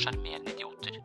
Sjarmerende 0.00 0.54
idioter. 0.54 0.98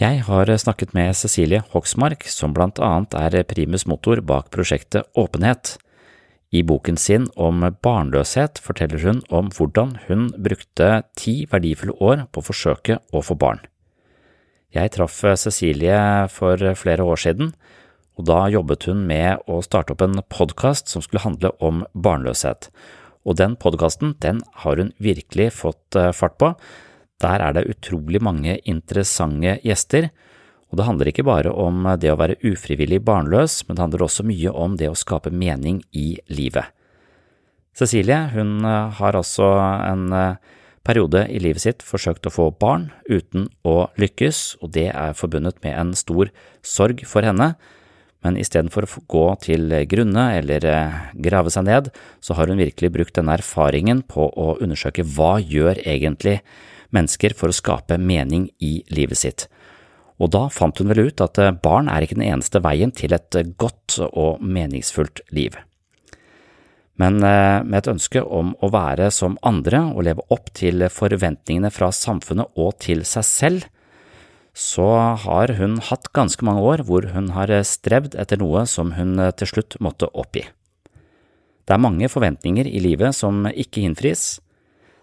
Jeg 0.00 0.24
har 0.26 0.50
snakket 0.58 0.94
med 0.96 1.14
Cecilie 1.14 1.62
Hoksmark, 1.72 2.24
som 2.26 2.54
blant 2.56 2.80
annet 2.82 3.14
er 3.14 3.44
primus 3.46 3.84
motor 3.86 4.22
bak 4.24 4.50
prosjektet 4.50 5.06
Åpenhet. 5.14 5.76
I 6.52 6.62
boken 6.66 6.98
sin 7.00 7.28
om 7.40 7.62
barnløshet 7.84 8.58
forteller 8.60 9.00
hun 9.06 9.22
om 9.32 9.48
hvordan 9.54 9.94
hun 10.08 10.26
brukte 10.36 11.04
ti 11.16 11.46
verdifulle 11.48 11.94
år 12.02 12.26
på 12.32 12.42
å 12.42 12.48
forsøke 12.50 12.98
å 13.12 13.22
få 13.24 13.38
barn. 13.38 13.62
Jeg 14.72 14.92
traff 14.96 15.20
Cecilie 15.36 16.28
for 16.32 16.60
flere 16.80 17.04
år 17.04 17.20
siden, 17.20 17.52
og 18.16 18.26
da 18.28 18.44
jobbet 18.52 18.88
hun 18.88 19.06
med 19.08 19.44
å 19.48 19.62
starte 19.64 19.94
opp 19.94 20.04
en 20.04 20.20
podkast 20.28 20.92
som 20.92 21.04
skulle 21.04 21.24
handle 21.24 21.52
om 21.60 21.84
barnløshet. 21.92 22.68
Og 23.24 23.38
den 23.38 23.54
podkasten, 23.56 24.16
den 24.20 24.42
har 24.64 24.80
hun 24.80 24.92
virkelig 25.00 25.52
fått 25.60 25.96
fart 26.16 26.36
på. 26.40 26.52
Der 27.22 27.44
er 27.44 27.54
det 27.54 27.68
utrolig 27.70 28.22
mange 28.22 28.58
interessante 28.68 29.58
gjester, 29.62 30.10
og 30.72 30.78
det 30.80 30.86
handler 30.88 31.10
ikke 31.10 31.26
bare 31.28 31.52
om 31.52 31.84
det 32.00 32.10
å 32.10 32.18
være 32.18 32.38
ufrivillig 32.48 33.02
barnløs, 33.04 33.60
men 33.66 33.76
det 33.76 33.84
handler 33.84 34.06
også 34.06 34.24
mye 34.24 34.54
om 34.56 34.78
det 34.80 34.88
å 34.88 34.96
skape 34.96 35.30
mening 35.30 35.82
i 35.92 36.16
livet. 36.32 36.72
Cecilie 37.76 38.18
hun 38.32 38.64
har 38.64 39.16
altså 39.16 39.46
en 39.60 40.08
periode 40.84 41.26
i 41.30 41.38
livet 41.42 41.62
sitt 41.62 41.84
forsøkt 41.86 42.26
å 42.26 42.32
få 42.32 42.48
barn 42.58 42.88
uten 43.08 43.46
å 43.68 43.86
lykkes, 44.00 44.58
og 44.64 44.72
det 44.76 44.88
er 44.90 45.16
forbundet 45.18 45.60
med 45.64 45.76
en 45.78 45.94
stor 45.98 46.32
sorg 46.66 47.04
for 47.08 47.24
henne, 47.26 47.52
men 48.22 48.38
istedenfor 48.38 48.86
å 48.86 49.04
gå 49.10 49.24
til 49.42 49.72
grunne 49.90 50.28
eller 50.38 50.66
grave 51.24 51.50
seg 51.50 51.66
ned, 51.66 51.88
så 52.22 52.36
har 52.38 52.50
hun 52.50 52.60
virkelig 52.62 52.92
brukt 52.94 53.16
denne 53.18 53.34
erfaringen 53.38 54.04
på 54.06 54.28
å 54.28 54.56
undersøke 54.62 55.06
hva 55.16 55.36
gjør 55.42 55.80
egentlig 55.82 56.40
mennesker 56.94 57.34
for 57.38 57.50
å 57.52 57.56
skape 57.56 57.98
mening 57.98 58.48
i 58.62 58.80
livet 58.92 59.20
sitt. 59.20 59.46
Og 60.22 60.30
da 60.34 60.46
fant 60.52 60.78
hun 60.78 60.92
vel 60.92 61.08
ut 61.08 61.22
at 61.24 61.40
barn 61.64 61.90
er 61.90 62.04
ikke 62.04 62.18
den 62.18 62.28
eneste 62.28 62.62
veien 62.62 62.92
til 62.94 63.14
et 63.16 63.36
godt 63.58 63.98
og 64.12 64.42
meningsfullt 64.44 65.24
liv. 65.34 65.56
Men 67.00 67.18
med 67.18 67.74
et 67.80 67.90
ønske 67.90 68.20
om 68.22 68.52
å 68.62 68.68
være 68.70 69.08
som 69.10 69.38
andre 69.42 69.80
og 69.90 70.04
leve 70.06 70.22
opp 70.30 70.52
til 70.54 70.84
forventningene 70.92 71.72
fra 71.74 71.88
samfunnet 71.96 72.52
og 72.60 72.76
til 72.84 73.02
seg 73.08 73.26
selv, 73.26 73.64
så 74.52 75.16
har 75.24 75.54
hun 75.56 75.78
hatt 75.80 76.12
ganske 76.12 76.44
mange 76.44 76.62
år 76.68 76.84
hvor 76.86 77.08
hun 77.14 77.32
har 77.32 77.50
strevd 77.64 78.18
etter 78.20 78.38
noe 78.38 78.66
som 78.68 78.92
hun 78.98 79.16
til 79.40 79.48
slutt 79.48 79.78
måtte 79.80 80.10
oppgi. 80.12 80.44
Det 81.62 81.76
er 81.76 81.80
mange 81.80 82.10
forventninger 82.12 82.68
i 82.68 82.82
livet 82.84 83.16
som 83.16 83.46
ikke 83.48 83.84
innfris. 83.86 84.41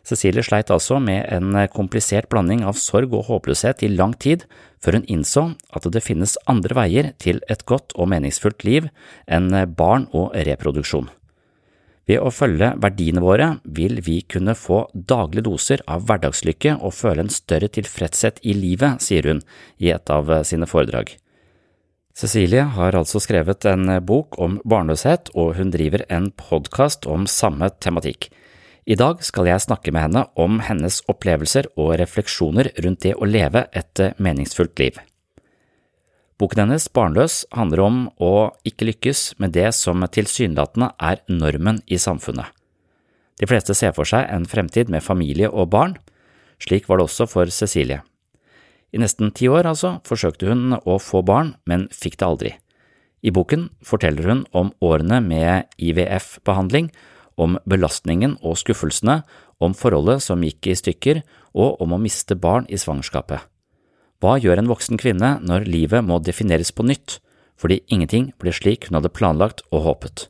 Cecilie 0.09 0.41
sleit 0.41 0.71
altså 0.73 0.97
med 1.03 1.27
en 1.29 1.53
komplisert 1.69 2.29
blanding 2.31 2.63
av 2.65 2.79
sorg 2.81 3.13
og 3.13 3.27
håpløshet 3.27 3.83
i 3.85 3.91
lang 3.93 4.15
tid, 4.17 4.47
før 4.81 4.97
hun 4.97 5.05
innså 5.11 5.43
at 5.75 5.85
det 5.93 6.01
finnes 6.01 6.37
andre 6.49 6.77
veier 6.77 7.11
til 7.21 7.43
et 7.51 7.61
godt 7.69 7.93
og 7.93 8.09
meningsfullt 8.09 8.65
liv 8.65 8.89
enn 9.29 9.53
barn 9.77 10.07
og 10.17 10.33
reproduksjon. 10.49 11.11
Ved 12.09 12.23
å 12.25 12.31
følge 12.33 12.71
verdiene 12.81 13.21
våre 13.21 13.51
vil 13.77 13.99
vi 14.01 14.23
kunne 14.25 14.55
få 14.57 14.87
daglige 14.93 15.45
doser 15.45 15.83
av 15.85 16.07
hverdagslykke 16.09 16.79
og 16.79 16.95
føle 16.97 17.27
en 17.27 17.29
større 17.29 17.69
tilfredshet 17.69 18.41
i 18.41 18.55
livet, 18.57 19.03
sier 19.05 19.29
hun 19.29 19.43
i 19.77 19.91
et 19.93 20.09
av 20.09 20.31
sine 20.49 20.65
foredrag. 20.65 21.13
Cecilie 22.17 22.65
har 22.75 22.97
altså 22.97 23.21
skrevet 23.21 23.63
en 23.69 23.93
bok 24.03 24.39
om 24.41 24.57
barnløshet, 24.65 25.29
og 25.37 25.53
hun 25.59 25.69
driver 25.71 26.01
en 26.09 26.31
podkast 26.33 27.05
om 27.05 27.29
samme 27.29 27.69
tematikk. 27.77 28.31
I 28.89 28.95
dag 28.97 29.19
skal 29.21 29.45
jeg 29.45 29.61
snakke 29.61 29.91
med 29.93 30.01
henne 30.01 30.21
om 30.33 30.55
hennes 30.65 30.95
opplevelser 31.11 31.67
og 31.77 31.91
refleksjoner 32.01 32.71
rundt 32.81 33.03
det 33.05 33.11
å 33.13 33.27
leve 33.29 33.67
et 33.77 34.01
meningsfullt 34.17 34.81
liv. 34.81 34.95
Boken 36.41 36.63
hennes 36.63 36.87
Barnløs 36.89 37.43
handler 37.53 37.83
om 37.83 37.99
å 38.17 38.49
ikke 38.65 38.87
lykkes 38.87 39.21
med 39.37 39.53
det 39.53 39.67
som 39.77 40.01
tilsynelatende 40.01 40.87
er 40.97 41.21
normen 41.29 41.83
i 41.85 41.99
samfunnet. 42.01 42.47
De 43.37 43.45
fleste 43.51 43.75
ser 43.77 43.93
for 43.93 44.09
seg 44.09 44.25
en 44.25 44.47
fremtid 44.49 44.89
med 44.89 45.05
familie 45.05 45.51
og 45.51 45.69
barn. 45.75 45.93
Slik 46.57 46.89
var 46.89 46.97
det 46.97 47.05
også 47.11 47.29
for 47.29 47.53
Cecilie. 47.53 48.01
I 48.89 49.03
nesten 49.03 49.29
ti 49.37 49.45
år, 49.45 49.69
altså, 49.69 49.99
forsøkte 50.01 50.49
hun 50.49 50.73
å 50.81 50.97
få 50.97 51.21
barn, 51.21 51.53
men 51.69 51.85
fikk 51.93 52.17
det 52.17 52.25
aldri. 52.25 52.55
I 53.21 53.29
boken 53.35 53.69
forteller 53.85 54.31
hun 54.31 54.43
om 54.55 54.73
årene 54.81 55.21
med 55.21 55.69
IVF-behandling 55.77 56.89
om 57.39 57.55
belastningen 57.69 58.35
og 58.43 58.59
skuffelsene, 58.59 59.21
om 59.59 59.75
forholdet 59.75 60.23
som 60.23 60.43
gikk 60.43 60.69
i 60.71 60.77
stykker, 60.77 61.21
og 61.55 61.79
om 61.83 61.95
å 61.95 62.01
miste 62.01 62.35
barn 62.35 62.67
i 62.69 62.79
svangerskapet. 62.79 63.41
Hva 64.19 64.35
gjør 64.39 64.59
en 64.59 64.69
voksen 64.69 64.99
kvinne 64.99 65.37
når 65.39 65.67
livet 65.71 66.03
må 66.03 66.19
defineres 66.19 66.73
på 66.75 66.83
nytt, 66.83 67.19
fordi 67.59 67.81
ingenting 67.87 68.31
blir 68.39 68.55
slik 68.55 68.87
hun 68.87 68.99
hadde 68.99 69.11
planlagt 69.15 69.63
og 69.71 69.85
håpet? 69.87 70.27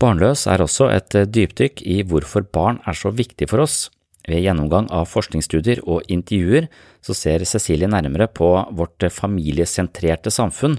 Barnløs 0.00 0.46
er 0.48 0.62
også 0.64 0.88
et 0.88 1.12
dypdykk 1.28 1.82
i 1.84 2.00
hvorfor 2.08 2.46
barn 2.48 2.80
er 2.88 2.96
så 2.96 3.12
viktig 3.12 3.50
for 3.50 3.66
oss. 3.66 3.90
Ved 4.28 4.44
gjennomgang 4.44 4.88
av 4.92 5.08
forskningsstudier 5.12 5.82
og 5.84 6.08
intervjuer 6.12 6.68
så 7.04 7.16
ser 7.16 7.44
Cecilie 7.48 7.88
nærmere 7.88 8.28
på 8.32 8.48
vårt 8.76 9.04
familiesentrerte 9.12 10.32
samfunn 10.32 10.78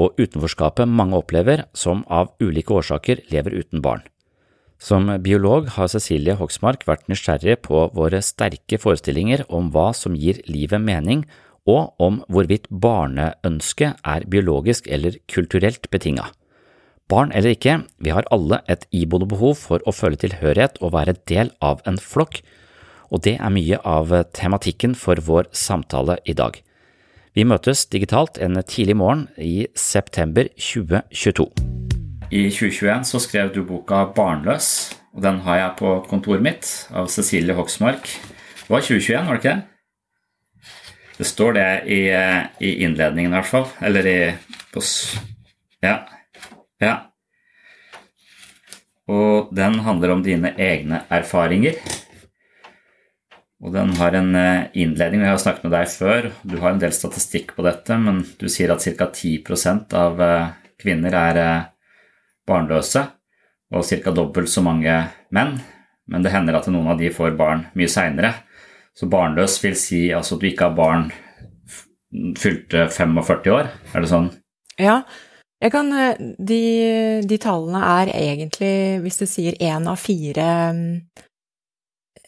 og 0.00 0.16
utenforskapet 0.20 0.88
mange 0.88 1.20
opplever 1.20 1.66
som 1.76 2.04
av 2.08 2.32
ulike 2.40 2.72
årsaker 2.72 3.24
lever 3.32 3.60
uten 3.60 3.84
barn. 3.84 4.04
Som 4.82 5.06
biolog 5.22 5.68
har 5.76 5.86
Cecilie 5.92 6.34
Hoksmark 6.34 6.82
vært 6.88 7.06
nysgjerrig 7.10 7.60
på 7.68 7.84
våre 7.94 8.18
sterke 8.24 8.80
forestillinger 8.82 9.44
om 9.46 9.68
hva 9.70 9.92
som 9.94 10.16
gir 10.18 10.40
livet 10.50 10.82
mening, 10.82 11.22
og 11.70 11.94
om 12.02 12.18
hvorvidt 12.26 12.66
barneønsket 12.66 14.00
er 14.02 14.26
biologisk 14.26 14.88
eller 14.90 15.20
kulturelt 15.30 15.86
betinga. 15.94 16.26
Barn 17.06 17.30
eller 17.30 17.54
ikke, 17.54 17.76
vi 18.02 18.10
har 18.10 18.26
alle 18.34 18.58
et 18.72 18.88
iboende 18.90 19.28
behov 19.30 19.60
for 19.60 19.84
å 19.86 19.94
føle 19.94 20.18
tilhørighet 20.18 20.80
og 20.82 20.96
være 20.96 21.14
del 21.30 21.52
av 21.62 21.84
en 21.86 22.00
flokk, 22.02 22.40
og 23.12 23.22
det 23.22 23.36
er 23.38 23.54
mye 23.54 23.78
av 23.86 24.10
tematikken 24.34 24.96
for 24.98 25.20
vår 25.22 25.52
samtale 25.54 26.18
i 26.26 26.34
dag. 26.34 26.58
Vi 27.38 27.46
møtes 27.46 27.86
digitalt 27.86 28.40
en 28.42 28.58
tidlig 28.66 28.98
morgen 28.98 29.28
i 29.38 29.68
september 29.78 30.50
2022. 30.58 31.81
I 32.32 32.46
2021 32.48 33.04
så 33.04 33.18
skrev 33.20 33.50
du 33.52 33.60
boka 33.68 34.06
Barnløs, 34.16 34.94
og 35.12 35.20
den 35.20 35.42
har 35.44 35.58
jeg 35.58 35.76
på 35.82 35.90
kontoret 36.08 36.40
mitt 36.40 36.68
av 36.88 37.10
Cecilie 37.12 37.52
Hoksmark. 37.52 38.06
Det 38.08 38.72
var 38.72 38.80
2021, 38.80 39.26
var 39.26 39.36
det 39.36 39.42
ikke 39.42 39.52
det? 39.52 40.70
Det 41.18 41.26
står 41.28 41.52
det 41.58 41.66
i, 41.92 41.98
i 42.64 42.70
innledningen 42.86 43.34
i 43.34 43.36
hvert 43.36 43.50
fall, 43.50 43.66
eller 43.84 44.08
i 44.08 44.18
på, 44.72 44.80
Ja. 45.84 45.98
Ja. 46.80 46.94
Og 49.12 49.52
den 49.52 49.76
handler 49.84 50.14
om 50.14 50.24
dine 50.24 50.54
egne 50.56 51.02
erfaringer. 51.12 51.76
Og 53.62 53.76
den 53.76 53.92
har 54.00 54.16
en 54.16 54.32
eh, 54.34 54.70
innledning, 54.72 55.20
og 55.20 55.28
jeg 55.28 55.34
har 55.34 55.44
snakket 55.44 55.68
med 55.68 55.76
deg 55.76 55.92
før, 55.92 56.30
du 56.48 56.56
har 56.64 56.72
en 56.72 56.80
del 56.80 56.96
statistikk 56.96 57.52
på 57.58 57.68
dette, 57.68 58.00
men 58.00 58.24
du 58.40 58.48
sier 58.50 58.72
at 58.72 58.82
ca. 58.82 59.10
10 59.12 59.92
av 60.00 60.24
eh, 60.24 60.48
kvinner 60.80 61.20
er 61.20 61.42
eh, 61.44 61.68
barnløse, 62.48 63.06
og 63.72 63.84
ca. 63.88 64.12
dobbelt 64.12 64.50
så 64.52 64.62
mange 64.64 64.94
menn. 65.32 65.56
Men 66.10 66.24
det 66.24 66.32
hender 66.34 66.58
at 66.58 66.68
noen 66.68 66.90
av 66.92 66.98
de 67.00 67.12
får 67.14 67.36
barn 67.38 67.66
mye 67.78 67.88
seinere. 67.88 68.34
Så 68.92 69.08
barnløs 69.08 69.56
vil 69.62 69.76
si 69.78 70.08
altså 70.12 70.36
at 70.36 70.42
du 70.42 70.48
ikke 70.50 70.68
har 70.68 70.76
barn 70.76 71.06
fylte 72.36 72.88
45 72.92 73.52
år, 73.54 73.70
er 73.94 74.04
det 74.04 74.10
sånn? 74.10 74.32
Ja, 74.80 75.02
Jeg 75.62 75.70
kan, 75.70 75.92
de, 76.42 76.62
de, 77.22 77.36
tallene 77.38 77.78
er 77.86 78.08
egentlig, 78.18 78.98
hvis 79.04 79.20
du 79.20 79.28
sier 79.30 79.54
én 79.62 79.84
av 79.86 80.00
fire 80.02 80.46
mm, 80.74 80.88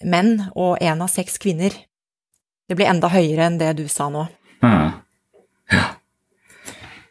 menn 0.07 0.37
og 0.55 0.79
én 0.79 1.03
av 1.03 1.11
seks 1.11 1.41
kvinner. 1.43 1.75
Det 2.71 2.79
blir 2.79 2.93
enda 2.93 3.11
høyere 3.11 3.49
enn 3.49 3.59
det 3.59 3.73
du 3.81 3.89
sa 3.91 4.07
nå. 4.07 4.23
Mm. 4.63 4.95
Ja. 5.75 5.83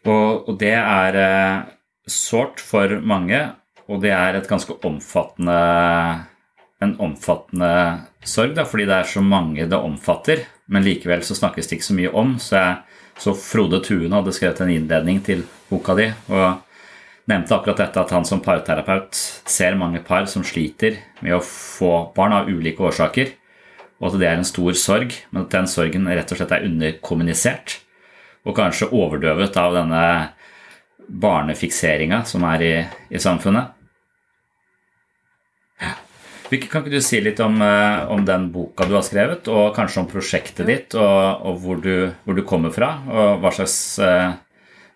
Og, 0.07 0.47
og, 0.47 0.55
det 0.61 0.71
er 0.79 1.19
eh, 1.19 1.72
sårt 2.09 2.61
for 2.63 3.00
mange, 3.03 3.39
og 3.88 4.01
det 4.03 4.13
er 4.15 4.38
et 4.38 4.50
ganske 4.50 4.75
omfattende 4.88 5.57
en 6.83 6.97
omfattende 7.00 7.69
sorg, 8.27 8.57
da, 8.57 8.65
fordi 8.67 8.88
det 8.89 8.97
er 8.97 9.07
så 9.07 9.21
mange 9.23 9.67
det 9.69 9.79
omfatter. 9.79 10.44
Men 10.67 10.83
likevel 10.83 11.23
så 11.23 11.38
snakkes 11.38 11.69
det 11.69 11.77
ikke 11.77 11.88
så 11.88 11.95
mye 11.95 12.11
om. 12.11 12.33
Så, 12.44 12.59
jeg, 12.59 13.03
så 13.23 13.35
Frode 13.38 13.79
Tuen 13.85 14.15
hadde 14.15 14.33
skrevet 14.35 14.59
en 14.63 14.73
innledning 14.73 15.21
til 15.23 15.45
boka 15.69 15.95
di. 15.95 16.09
og 16.27 16.63
nevnte 17.29 17.55
akkurat 17.55 17.79
dette 17.79 18.01
at 18.01 18.11
han 18.11 18.25
som 18.27 18.41
parterapeut 18.44 19.15
ser 19.15 19.77
mange 19.79 20.01
par 20.03 20.25
som 20.27 20.44
sliter 20.44 20.97
med 21.23 21.38
å 21.38 21.45
få 21.45 22.09
barn 22.15 22.35
av 22.35 22.50
ulike 22.51 22.83
årsaker, 22.83 23.31
og 24.01 24.09
at 24.09 24.19
det 24.19 24.27
er 24.27 24.41
en 24.41 24.47
stor 24.47 24.75
sorg, 24.75 25.15
men 25.31 25.45
at 25.45 25.53
den 25.53 25.69
sorgen 25.71 26.09
rett 26.09 26.33
og 26.33 26.39
slett 26.39 26.51
er 26.51 26.67
underkommunisert 26.67 27.77
og 28.44 28.57
kanskje 28.57 28.89
overdøvet 28.91 29.55
av 29.55 29.77
denne 29.77 30.03
barnefikseringa 31.07 32.23
som 32.27 32.45
er 32.47 32.65
i, 32.65 32.73
i 33.13 33.21
samfunnet. 33.21 33.79
Kan 36.53 36.83
ikke 36.83 36.94
du 36.94 37.01
si 37.01 37.17
litt 37.23 37.39
om, 37.41 37.55
eh, 37.65 38.03
om, 38.13 38.21
den 38.25 38.50
boka 38.53 38.85
du 38.85 38.94
har 38.94 39.05
skrevet, 39.05 39.47
og 39.50 39.73
kanskje 39.75 40.03
om 40.03 40.09
prosjektet 40.09 40.67
ditt, 40.69 40.94
og, 40.94 41.45
og 41.47 41.61
hvor, 41.63 41.79
du, 41.81 42.11
hvor, 42.25 42.38
du, 42.38 42.44
kommer 42.45 42.73
fra, 42.73 42.94
og 43.09 43.41
hva, 43.41 43.51
slags, 43.55 43.77
eh, 44.03 44.35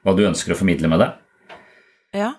hva 0.06 0.13
du 0.13 0.25
ønsker 0.27 0.54
å 0.54 0.59
formidle 0.59 0.92
med 0.92 1.01
det? 1.01 1.09
Ja. 2.19 2.36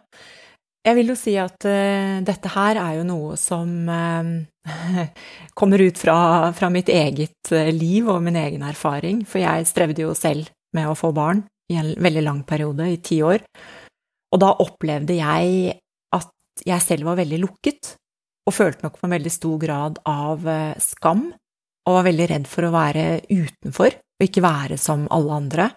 Jeg 0.86 0.96
vil 1.00 1.10
jo 1.10 1.18
si 1.18 1.34
at 1.36 1.66
uh, 1.68 2.20
dette 2.24 2.48
her 2.54 2.78
er 2.80 2.92
jo 3.00 3.02
noe 3.04 3.34
som 3.36 3.90
uh, 3.90 5.02
kommer 5.58 5.82
ut 5.82 5.98
fra, 6.00 6.54
fra, 6.56 6.70
mitt 6.72 6.88
eget 6.88 7.50
liv 7.74 8.08
og 8.08 8.22
min 8.24 8.38
egen 8.38 8.62
erfaring, 8.64 9.24
for 9.28 9.42
jeg 9.42 9.66
strevde 9.68 10.06
jo 10.06 10.14
selv 10.16 10.48
med 10.76 10.88
å 10.88 10.96
få 10.96 11.10
barn 11.16 11.42
i 11.72 11.76
en 11.76 11.92
veldig 12.00 12.24
lang 12.24 12.42
periode, 12.48 12.86
i 12.88 13.00
ti 13.04 13.20
år, 13.24 13.44
og 14.32 14.40
da 14.42 14.52
opplevde 14.64 15.16
jeg 15.18 15.74
at 16.16 16.64
jeg 16.66 16.84
selv 16.84 17.10
var 17.10 17.18
veldig 17.20 17.42
lukket, 17.44 17.94
og 18.48 18.56
følte 18.56 18.86
nok 18.86 18.96
på 18.96 19.06
en 19.08 19.14
veldig 19.16 19.32
stor 19.32 19.58
grad 19.60 20.00
av 20.08 20.46
skam, 20.80 21.28
og 21.88 21.96
var 21.96 22.06
veldig 22.08 22.28
redd 22.32 22.48
for 22.48 22.68
å 22.68 22.72
være 22.74 23.04
utenfor 23.28 23.96
og 24.18 24.26
ikke 24.26 24.44
være 24.44 24.78
som 24.80 25.06
alle 25.14 25.36
andre. 25.36 25.68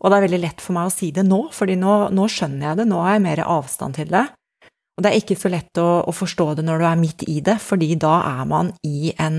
Og 0.00 0.10
det 0.10 0.16
er 0.16 0.26
veldig 0.26 0.40
lett 0.42 0.62
for 0.64 0.76
meg 0.76 0.88
å 0.88 0.92
si 0.94 1.10
det 1.16 1.24
nå, 1.26 1.40
fordi 1.52 1.76
nå, 1.80 1.94
nå 2.16 2.26
skjønner 2.30 2.70
jeg 2.70 2.80
det, 2.80 2.86
nå 2.88 3.00
har 3.04 3.16
jeg 3.16 3.24
mer 3.26 3.42
avstand 3.44 3.98
til 3.98 4.12
det. 4.12 4.26
Og 4.96 5.04
det 5.04 5.10
er 5.10 5.20
ikke 5.20 5.38
så 5.40 5.50
lett 5.52 5.80
å, 5.80 5.88
å, 6.08 6.12
forstå 6.12 6.46
det 6.58 6.64
når 6.66 6.82
du 6.82 6.86
er 6.88 7.00
midt 7.00 7.24
i 7.28 7.38
det, 7.44 7.56
fordi 7.64 7.94
da 8.00 8.14
er 8.26 8.42
man 8.48 8.72
i 8.84 9.12
en, 9.20 9.38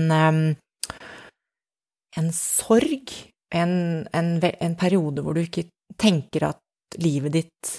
en 2.18 2.32
sorg, 2.34 3.14
en, 3.54 3.74
en, 4.10 4.32
en 4.42 4.76
periode 4.78 5.22
hvor 5.22 5.38
du 5.38 5.44
ikke 5.44 5.68
tenker 6.00 6.48
at 6.52 6.98
livet 7.02 7.36
ditt 7.38 7.72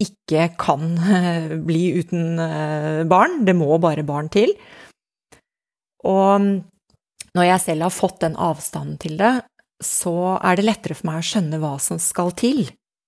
ikke 0.00 0.48
kan 0.60 0.94
bli 1.68 1.90
uten 2.00 2.40
eh, 2.40 3.02
barn, 3.08 3.42
det 3.44 3.56
må 3.58 3.76
bare 3.82 4.06
barn 4.06 4.30
til. 4.32 4.54
Og 6.08 6.46
når 7.36 7.46
jeg 7.46 7.64
selv 7.66 7.86
har 7.86 7.94
fått 7.94 8.22
den 8.24 8.36
avstanden 8.40 8.96
til 9.00 9.18
det, 9.20 9.34
så 9.84 10.36
er 10.44 10.58
det 10.58 10.66
lettere 10.66 10.96
for 10.96 11.08
meg 11.08 11.20
å 11.20 11.26
skjønne 11.26 11.60
hva 11.60 11.74
som 11.80 12.00
skal 12.02 12.32
til 12.36 12.66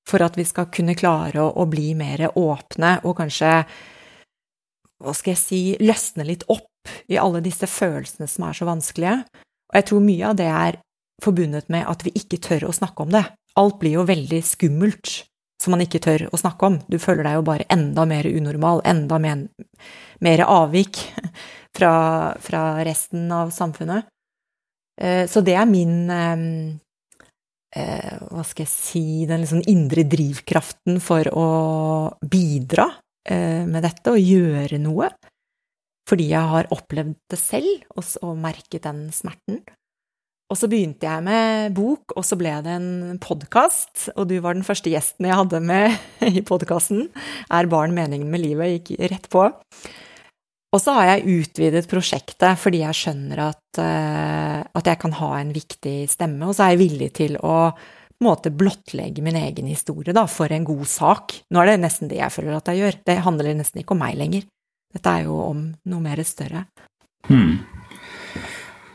for 0.08 0.22
at 0.24 0.36
vi 0.38 0.44
skal 0.46 0.70
kunne 0.72 0.96
klare 0.98 1.44
å 1.44 1.66
bli 1.70 1.92
mer 1.98 2.26
åpne 2.34 2.96
og 3.06 3.16
kanskje, 3.20 3.52
hva 5.02 5.14
skal 5.14 5.34
jeg 5.34 5.42
si, 5.42 5.60
løsne 5.82 6.26
litt 6.26 6.46
opp 6.50 6.68
i 7.10 7.18
alle 7.20 7.42
disse 7.44 7.68
følelsene 7.70 8.26
som 8.30 8.48
er 8.48 8.58
så 8.58 8.66
vanskelige. 8.66 9.20
Og 9.70 9.78
jeg 9.78 9.88
tror 9.88 10.02
mye 10.04 10.32
av 10.32 10.38
det 10.40 10.48
er 10.50 10.80
forbundet 11.22 11.70
med 11.70 11.86
at 11.86 12.02
vi 12.06 12.14
ikke 12.18 12.40
tør 12.42 12.68
å 12.68 12.74
snakke 12.74 13.06
om 13.06 13.14
det. 13.14 13.24
Alt 13.60 13.78
blir 13.82 13.98
jo 13.98 14.06
veldig 14.08 14.40
skummelt 14.46 15.22
som 15.62 15.74
man 15.74 15.84
ikke 15.84 16.00
tør 16.02 16.26
å 16.32 16.40
snakke 16.40 16.68
om. 16.68 16.78
Du 16.90 16.98
føler 17.02 17.26
deg 17.26 17.38
jo 17.38 17.46
bare 17.46 17.68
enda 17.72 18.04
mer 18.08 18.26
unormal, 18.26 18.82
enda 18.88 19.18
mer, 19.22 19.44
mer 20.24 20.44
avvik 20.46 20.98
fra, 21.76 21.92
fra 22.42 22.62
resten 22.86 23.30
av 23.34 23.52
samfunnet. 23.54 24.08
Eh, 25.00 25.24
så 25.30 25.42
det 25.44 25.54
er 25.56 25.68
min 25.68 26.10
eh, 26.12 26.42
eh, 27.80 28.16
Hva 28.28 28.42
skal 28.44 28.66
jeg 28.66 28.68
si 28.68 29.04
Den 29.24 29.40
liksom 29.40 29.62
indre 29.70 30.04
drivkraften 30.04 30.98
for 31.00 31.30
å 31.32 31.46
bidra 32.20 32.90
med 33.22 33.84
dette 33.86 34.10
og 34.10 34.18
gjøre 34.18 34.80
noe. 34.82 35.06
Fordi 36.10 36.24
jeg 36.32 36.48
har 36.50 36.66
opplevd 36.74 37.14
det 37.30 37.38
selv 37.38 37.84
og 37.94 38.32
merket 38.34 38.82
den 38.82 39.04
smerten. 39.14 39.60
Og 40.52 40.58
så 40.60 40.68
begynte 40.68 41.08
jeg 41.08 41.24
med 41.24 41.72
bok, 41.72 42.12
og 42.12 42.26
så 42.28 42.36
ble 42.36 42.52
det 42.60 42.74
en 42.76 43.16
podkast, 43.24 44.10
og 44.12 44.26
du 44.28 44.34
var 44.44 44.52
den 44.52 44.66
første 44.66 44.92
gjesten 44.92 45.24
jeg 45.24 45.38
hadde 45.38 45.62
med 45.64 45.96
i 46.28 46.42
podkasten. 46.44 47.06
Er 47.48 47.70
barn 47.72 47.94
meningen 47.96 48.28
med 48.28 48.42
livet? 48.42 48.82
Gikk 48.82 49.00
rett 49.14 49.30
på. 49.32 49.46
Og 50.72 50.80
så 50.80 50.92
har 50.98 51.08
jeg 51.08 51.40
utvidet 51.40 51.88
prosjektet 51.88 52.60
fordi 52.60 52.82
jeg 52.82 52.98
skjønner 52.98 53.42
at, 53.46 53.64
uh, 53.80 54.60
at, 54.60 54.86
jeg 54.88 55.00
kan 55.00 55.16
ha 55.22 55.32
en 55.38 55.56
viktig 55.56 55.96
stemme, 56.12 56.44
og 56.44 56.56
så 56.56 56.66
er 56.66 56.74
jeg 56.74 56.82
villig 56.84 57.10
til 57.16 57.40
å 57.40 57.72
måte 58.22 58.52
blottlegge 58.54 59.24
min 59.24 59.40
egen 59.40 59.72
historie 59.72 60.12
da, 60.14 60.26
for 60.28 60.52
en 60.52 60.68
god 60.68 60.84
sak. 60.88 61.38
Nå 61.48 61.62
er 61.62 61.72
det 61.72 61.80
nesten 61.80 62.12
det 62.12 62.20
jeg 62.20 62.32
føler 62.32 62.60
at 62.60 62.68
jeg 62.68 62.84
gjør, 62.84 63.00
det 63.08 63.22
handler 63.24 63.56
nesten 63.56 63.80
ikke 63.82 63.96
om 63.96 64.04
meg 64.04 64.20
lenger. 64.20 64.44
Dette 64.92 65.16
er 65.16 65.30
jo 65.30 65.40
om 65.48 65.70
noe 65.88 66.04
mer 66.04 66.20
større. 66.28 66.66
Hmm. 67.24 67.62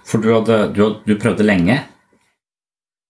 For 0.08 0.24
du, 0.24 0.32
hadde, 0.32 0.58
du, 0.76 0.82
du 1.04 1.16
prøvde 1.20 1.46
lenge? 1.46 1.82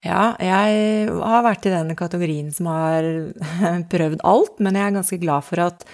Ja, 0.05 0.33
jeg 0.41 1.09
har 1.09 1.43
vært 1.45 1.65
i 1.67 1.73
den 1.73 1.93
kategorien 1.97 2.51
som 2.53 2.69
har 2.71 3.07
prøvd 3.93 4.21
alt, 4.25 4.61
men 4.63 4.77
jeg 4.77 4.85
er 4.85 4.95
ganske 4.97 5.19
glad 5.21 5.45
for 5.45 5.65
at 5.67 5.85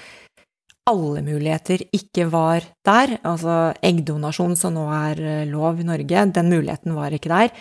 alle 0.89 1.23
muligheter 1.23 1.85
ikke 1.95 2.27
var 2.31 2.65
der. 2.85 3.17
Altså 3.23 3.73
eggdonasjon, 3.83 4.55
som 4.59 4.75
nå 4.75 4.85
er 4.91 5.21
eh, 5.23 5.47
lov 5.49 5.79
i 5.79 5.87
Norge, 5.87 6.27
den 6.35 6.51
muligheten 6.51 6.95
var 6.97 7.15
ikke 7.15 7.31
der. 7.31 7.53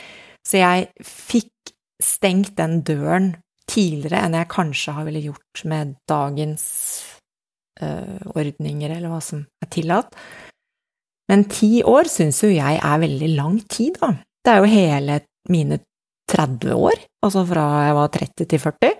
Så 0.46 0.58
jeg 0.58 0.90
fikk 1.06 1.75
stengt 2.02 2.56
den 2.58 2.80
døren 2.87 3.32
tidligere 3.70 4.25
enn 4.26 4.34
jeg 4.34 4.50
kanskje 4.50 4.94
har 4.96 5.06
ville 5.06 5.22
gjort 5.22 5.62
med 5.70 5.94
dagens 6.11 6.64
ø, 7.78 7.88
ordninger, 8.34 8.90
eller 8.90 9.12
hva 9.12 9.20
som 9.22 9.44
er 9.62 9.70
tillatt. 9.70 10.18
Men 11.31 11.47
ti 11.50 11.83
år 11.87 12.11
syns 12.11 12.43
jo 12.43 12.50
jeg 12.50 12.81
er 12.83 13.02
veldig 13.02 13.31
lang 13.37 13.61
tid, 13.71 13.99
da. 14.00 14.14
Det 14.43 14.52
er 14.52 14.62
jo 14.62 14.71
hele 14.73 15.21
mine 15.50 15.79
30 16.33 16.75
år, 16.75 16.99
altså 17.25 17.45
fra 17.47 17.67
jeg 17.87 17.97
var 17.99 18.11
30 18.17 18.49
til 18.50 18.62
40. 18.62 18.97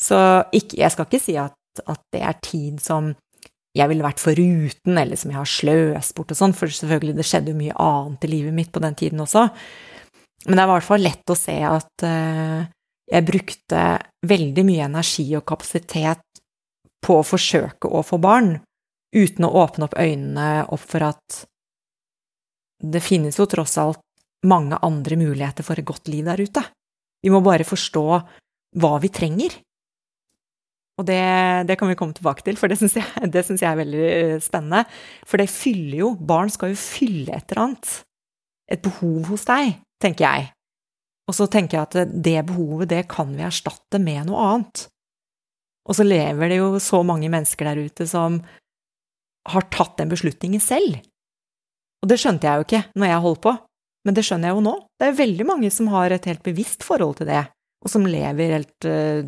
Så 0.00 0.18
ikke, 0.56 0.78
jeg 0.80 0.94
skal 0.94 1.08
ikke 1.08 1.22
si 1.22 1.36
at, 1.40 1.56
at, 1.86 2.00
det 2.14 2.22
er 2.24 2.38
tid 2.44 2.80
som 2.82 3.10
jeg 3.76 3.86
ville 3.90 4.04
vært 4.04 4.22
foruten, 4.22 4.96
eller 4.98 5.18
som 5.18 5.30
jeg 5.30 5.38
har 5.38 5.50
sløst 5.50 6.14
bort 6.16 6.32
og 6.34 6.38
sånn, 6.38 6.54
for 6.56 6.72
selvfølgelig, 6.72 7.16
det 7.18 7.26
skjedde 7.28 7.52
jo 7.52 7.60
mye 7.60 7.76
annet 7.78 8.26
i 8.26 8.30
livet 8.32 8.56
mitt 8.56 8.72
på 8.74 8.82
den 8.82 8.96
tiden 8.98 9.22
også. 9.22 9.46
Men 10.46 10.56
det 10.56 10.62
er 10.62 10.68
i 10.70 10.72
hvert 10.72 10.88
fall 10.88 11.04
lett 11.04 11.30
å 11.30 11.38
se 11.38 11.54
at 11.68 12.06
uh, 12.06 12.64
jeg 13.10 13.26
brukte 13.28 13.84
veldig 14.26 14.64
mye 14.66 14.88
energi 14.88 15.26
og 15.38 15.46
kapasitet 15.46 16.24
på 17.04 17.20
å 17.20 17.26
forsøke 17.26 17.90
å 17.90 18.02
få 18.06 18.18
barn, 18.22 18.54
uten 19.14 19.46
å 19.46 19.54
åpne 19.62 19.88
opp 19.88 19.96
øynene 19.98 20.50
opp 20.70 20.84
for 20.84 21.06
at 21.08 21.40
det 22.80 23.02
finnes 23.04 23.36
jo 23.36 23.48
tross 23.50 23.76
alt 23.80 24.00
mange 24.46 24.78
andre 24.86 25.18
muligheter 25.20 25.66
for 25.66 25.78
et 25.78 25.88
godt 25.88 26.08
liv 26.08 26.24
der 26.24 26.40
ute. 26.40 26.62
Vi 27.20 27.32
må 27.32 27.42
bare 27.44 27.66
forstå 27.68 28.04
hva 28.80 28.92
vi 29.02 29.10
trenger. 29.12 29.58
Og 31.00 31.06
det, 31.08 31.20
det 31.68 31.76
kan 31.80 31.88
vi 31.88 31.96
komme 31.96 32.16
tilbake 32.16 32.44
til, 32.44 32.56
for 32.60 32.68
det 32.68 32.78
syns 32.80 32.96
jeg, 32.96 33.08
jeg, 33.32 33.66
er 33.68 33.78
veldig 33.78 34.06
eh, 34.06 34.38
spennende. 34.44 34.84
For 35.28 35.40
det 35.40 35.48
fyller 35.52 35.98
jo 36.02 36.14
Barn 36.16 36.52
skal 36.52 36.74
jo 36.74 36.80
fylle 36.80 37.36
et 37.36 37.52
eller 37.52 37.62
annet. 37.66 37.92
Et 38.70 38.82
behov 38.84 39.30
hos 39.32 39.46
deg, 39.48 39.78
tenker 40.02 40.26
jeg. 40.26 40.50
Og 41.28 41.36
så 41.36 41.46
tenker 41.50 41.78
jeg 41.78 41.88
at 41.88 42.16
det 42.26 42.38
behovet, 42.48 42.90
det 42.92 43.04
kan 43.10 43.32
vi 43.36 43.44
erstatte 43.46 44.00
med 44.02 44.28
noe 44.28 44.46
annet. 44.50 44.86
Og 45.88 45.96
så 45.96 46.04
lever 46.04 46.52
det 46.52 46.60
jo 46.60 46.74
så 46.82 47.00
mange 47.06 47.30
mennesker 47.32 47.70
der 47.70 47.80
ute 47.86 48.06
som 48.08 48.40
har 49.48 49.66
tatt 49.72 49.96
den 50.00 50.10
beslutningen 50.12 50.60
selv. 50.62 51.00
Og 52.00 52.08
det 52.10 52.20
skjønte 52.20 52.48
jeg 52.48 52.60
jo 52.60 52.66
ikke 52.66 52.82
når 53.00 53.10
jeg 53.10 53.24
holdt 53.24 53.42
på, 53.44 53.54
men 54.06 54.16
det 54.16 54.24
skjønner 54.24 54.50
jeg 54.50 54.56
jo 54.56 54.64
nå. 54.64 54.74
Det 55.00 55.08
er 55.08 55.18
veldig 55.18 55.46
mange 55.48 55.70
som 55.72 55.90
har 55.92 56.12
et 56.14 56.28
helt 56.28 56.42
bevisst 56.44 56.84
forhold 56.86 57.18
til 57.20 57.28
det, 57.28 57.44
og 57.84 57.92
som 57.92 58.08
lever 58.08 58.54
helt 58.56 58.88
uh, 58.88 59.24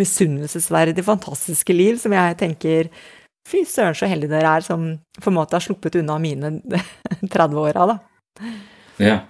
misunnelsesverdig 0.00 1.04
fantastiske 1.04 1.76
liv, 1.76 1.98
som 2.00 2.14
jeg 2.16 2.38
tenker 2.40 2.90
fy 3.48 3.64
søren 3.68 3.96
så 3.98 4.08
heldige 4.10 4.32
dere 4.32 4.56
er 4.58 4.64
som 4.64 4.84
på 5.18 5.30
en 5.30 5.36
måte 5.36 5.56
har 5.56 5.64
sluppet 5.64 5.98
unna 6.00 6.18
mine 6.22 6.54
30-åra, 7.34 7.88
da. 7.94 7.98
Ja. 9.02 9.20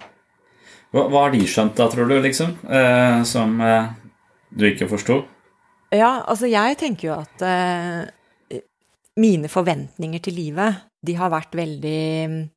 Hva, 0.93 1.07
hva, 1.07 1.23
har 1.23 1.33
de 1.33 1.45
skjønt 1.49 1.77
da, 1.79 1.87
tror 1.89 2.09
du, 2.09 2.17
liksom, 2.21 2.53
eh, 2.69 3.23
som 3.25 3.55
eh, 3.65 3.93
du 4.53 4.67
ikke 4.69 4.89
forsto? 4.91 5.23
Ja, 5.93 6.23
altså 6.29 6.49
jeg 6.49 6.77
tenker 6.81 7.07
jo 7.07 7.15
at 7.15 7.45
eh, 7.45 8.03
mine 9.19 9.49
forventninger 9.51 10.23
til 10.23 10.37
livet, 10.39 10.83
de 11.05 11.15
har 11.19 11.31
vært 11.33 11.53
veldig 11.57 12.49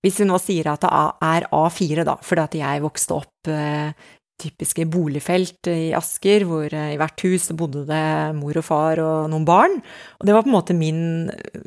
hvis 0.00 0.22
vi 0.22 0.26
nå 0.28 0.38
sier 0.40 0.70
at 0.70 0.80
det 0.80 0.90
er 1.28 1.46
A4, 1.52 2.06
da, 2.08 2.16
fordi 2.24 2.42
at 2.46 2.56
jeg 2.56 2.82
vokste 2.84 3.18
opp 3.18 3.50
eh, 3.52 3.92
typiske 4.40 4.86
boligfelt 4.88 5.68
i 5.68 5.90
Asker, 5.96 6.46
hvor 6.48 6.72
eh, 6.72 6.94
i 6.94 6.98
hvert 7.00 7.24
hus 7.26 7.50
bodde 7.56 7.84
det 7.88 8.06
mor 8.38 8.56
og 8.56 8.64
far 8.64 9.02
og 9.04 9.28
noen 9.32 9.44
barn, 9.48 9.76
og 10.18 10.26
det 10.26 10.36
var 10.36 10.46
på 10.46 10.50
en 10.50 10.56
måte 10.56 10.76
min, 10.76 11.02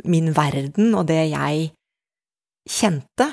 min 0.09 0.33
verden 0.33 0.95
og 0.97 1.05
det 1.11 1.21
jeg 1.29 1.69
kjente. 2.69 3.29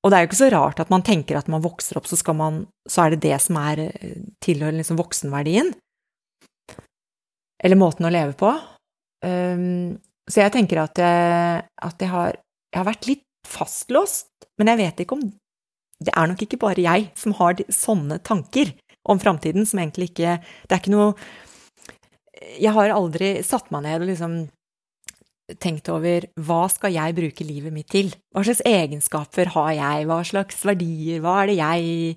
Og 0.00 0.12
det 0.12 0.16
er 0.16 0.24
jo 0.24 0.30
ikke 0.30 0.40
så 0.42 0.50
rart 0.52 0.80
at 0.80 0.92
man 0.92 1.04
tenker 1.04 1.36
at 1.36 1.48
man 1.52 1.64
vokser 1.64 2.00
opp, 2.00 2.08
så, 2.08 2.20
man, 2.36 2.66
så 2.88 3.06
er 3.06 3.14
det 3.14 3.24
det 3.24 3.38
som 3.44 3.56
er 3.60 3.86
eh, 3.88 4.20
tilhører 4.44 4.76
liksom 4.82 5.00
voksenverdien. 5.00 5.72
Eller 7.60 7.76
måten 7.76 8.08
å 8.08 8.12
leve 8.12 8.36
på. 8.36 8.52
Um, 9.24 9.98
så 10.30 10.44
jeg 10.44 10.54
tenker 10.54 10.80
at 10.84 11.00
jeg, 11.00 11.64
at 11.66 12.02
jeg 12.02 12.10
har, 12.12 12.38
jeg 12.70 12.78
har 12.78 12.88
vært 12.88 13.08
litt 13.08 13.26
fastlåst, 13.46 14.30
men 14.60 14.70
jeg 14.70 14.80
vet 14.80 15.02
ikke 15.04 15.18
om 15.18 15.28
Det 16.00 16.12
er 16.16 16.28
nok 16.30 16.42
ikke 16.44 16.60
bare 16.60 16.80
jeg 16.80 17.10
som 17.18 17.34
har 17.36 17.60
sånne 17.68 18.20
tanker 18.24 18.72
om 19.08 19.20
framtiden, 19.20 19.66
som 19.66 19.80
egentlig 19.80 20.10
ikke 20.12 20.38
Det 20.40 20.72
er 20.72 20.80
ikke 20.80 20.94
noe 20.94 21.12
Jeg 22.60 22.72
har 22.76 22.94
aldri 22.94 23.40
satt 23.44 23.70
meg 23.74 23.84
ned 23.84 24.04
og 24.04 24.10
liksom 24.12 24.38
tenkt 25.58 25.88
over 25.90 26.28
hva 26.38 26.60
skal 26.70 26.94
jeg 26.94 27.16
bruke 27.16 27.42
livet 27.42 27.74
mitt 27.74 27.88
til? 27.90 28.12
Hva 28.30 28.44
slags 28.46 28.62
egenskaper 28.68 29.50
har 29.56 29.72
jeg? 29.74 30.06
Hva 30.06 30.20
slags 30.22 30.60
verdier? 30.62 31.18
Hva 31.24 31.40
er 31.42 31.50
det 31.50 31.56
jeg 31.58 32.14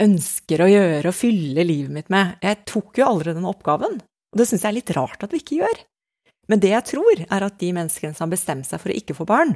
ønsker 0.00 0.64
å 0.64 0.70
gjøre 0.70 1.10
og 1.10 1.18
fylle 1.18 1.66
livet 1.68 1.92
mitt 1.92 2.08
med? 2.08 2.38
Jeg 2.40 2.62
tok 2.70 2.96
jo 2.96 3.10
aldri 3.10 3.36
den 3.36 3.44
oppgaven, 3.44 4.00
og 4.00 4.40
det 4.40 4.48
syns 4.48 4.64
jeg 4.64 4.70
er 4.70 4.78
litt 4.78 4.94
rart 4.96 5.26
at 5.26 5.36
vi 5.36 5.42
ikke 5.42 5.60
gjør. 5.60 5.82
Men 6.50 6.60
det 6.62 6.72
jeg 6.72 6.88
tror, 6.90 7.22
er 7.22 7.46
at 7.46 7.58
de 7.60 7.70
menneskene 7.74 8.16
som 8.16 8.26
har 8.26 8.34
bestemt 8.34 8.68
seg 8.68 8.82
for 8.82 8.92
å 8.92 8.98
ikke 8.98 9.16
få 9.16 9.26
barn, 9.28 9.54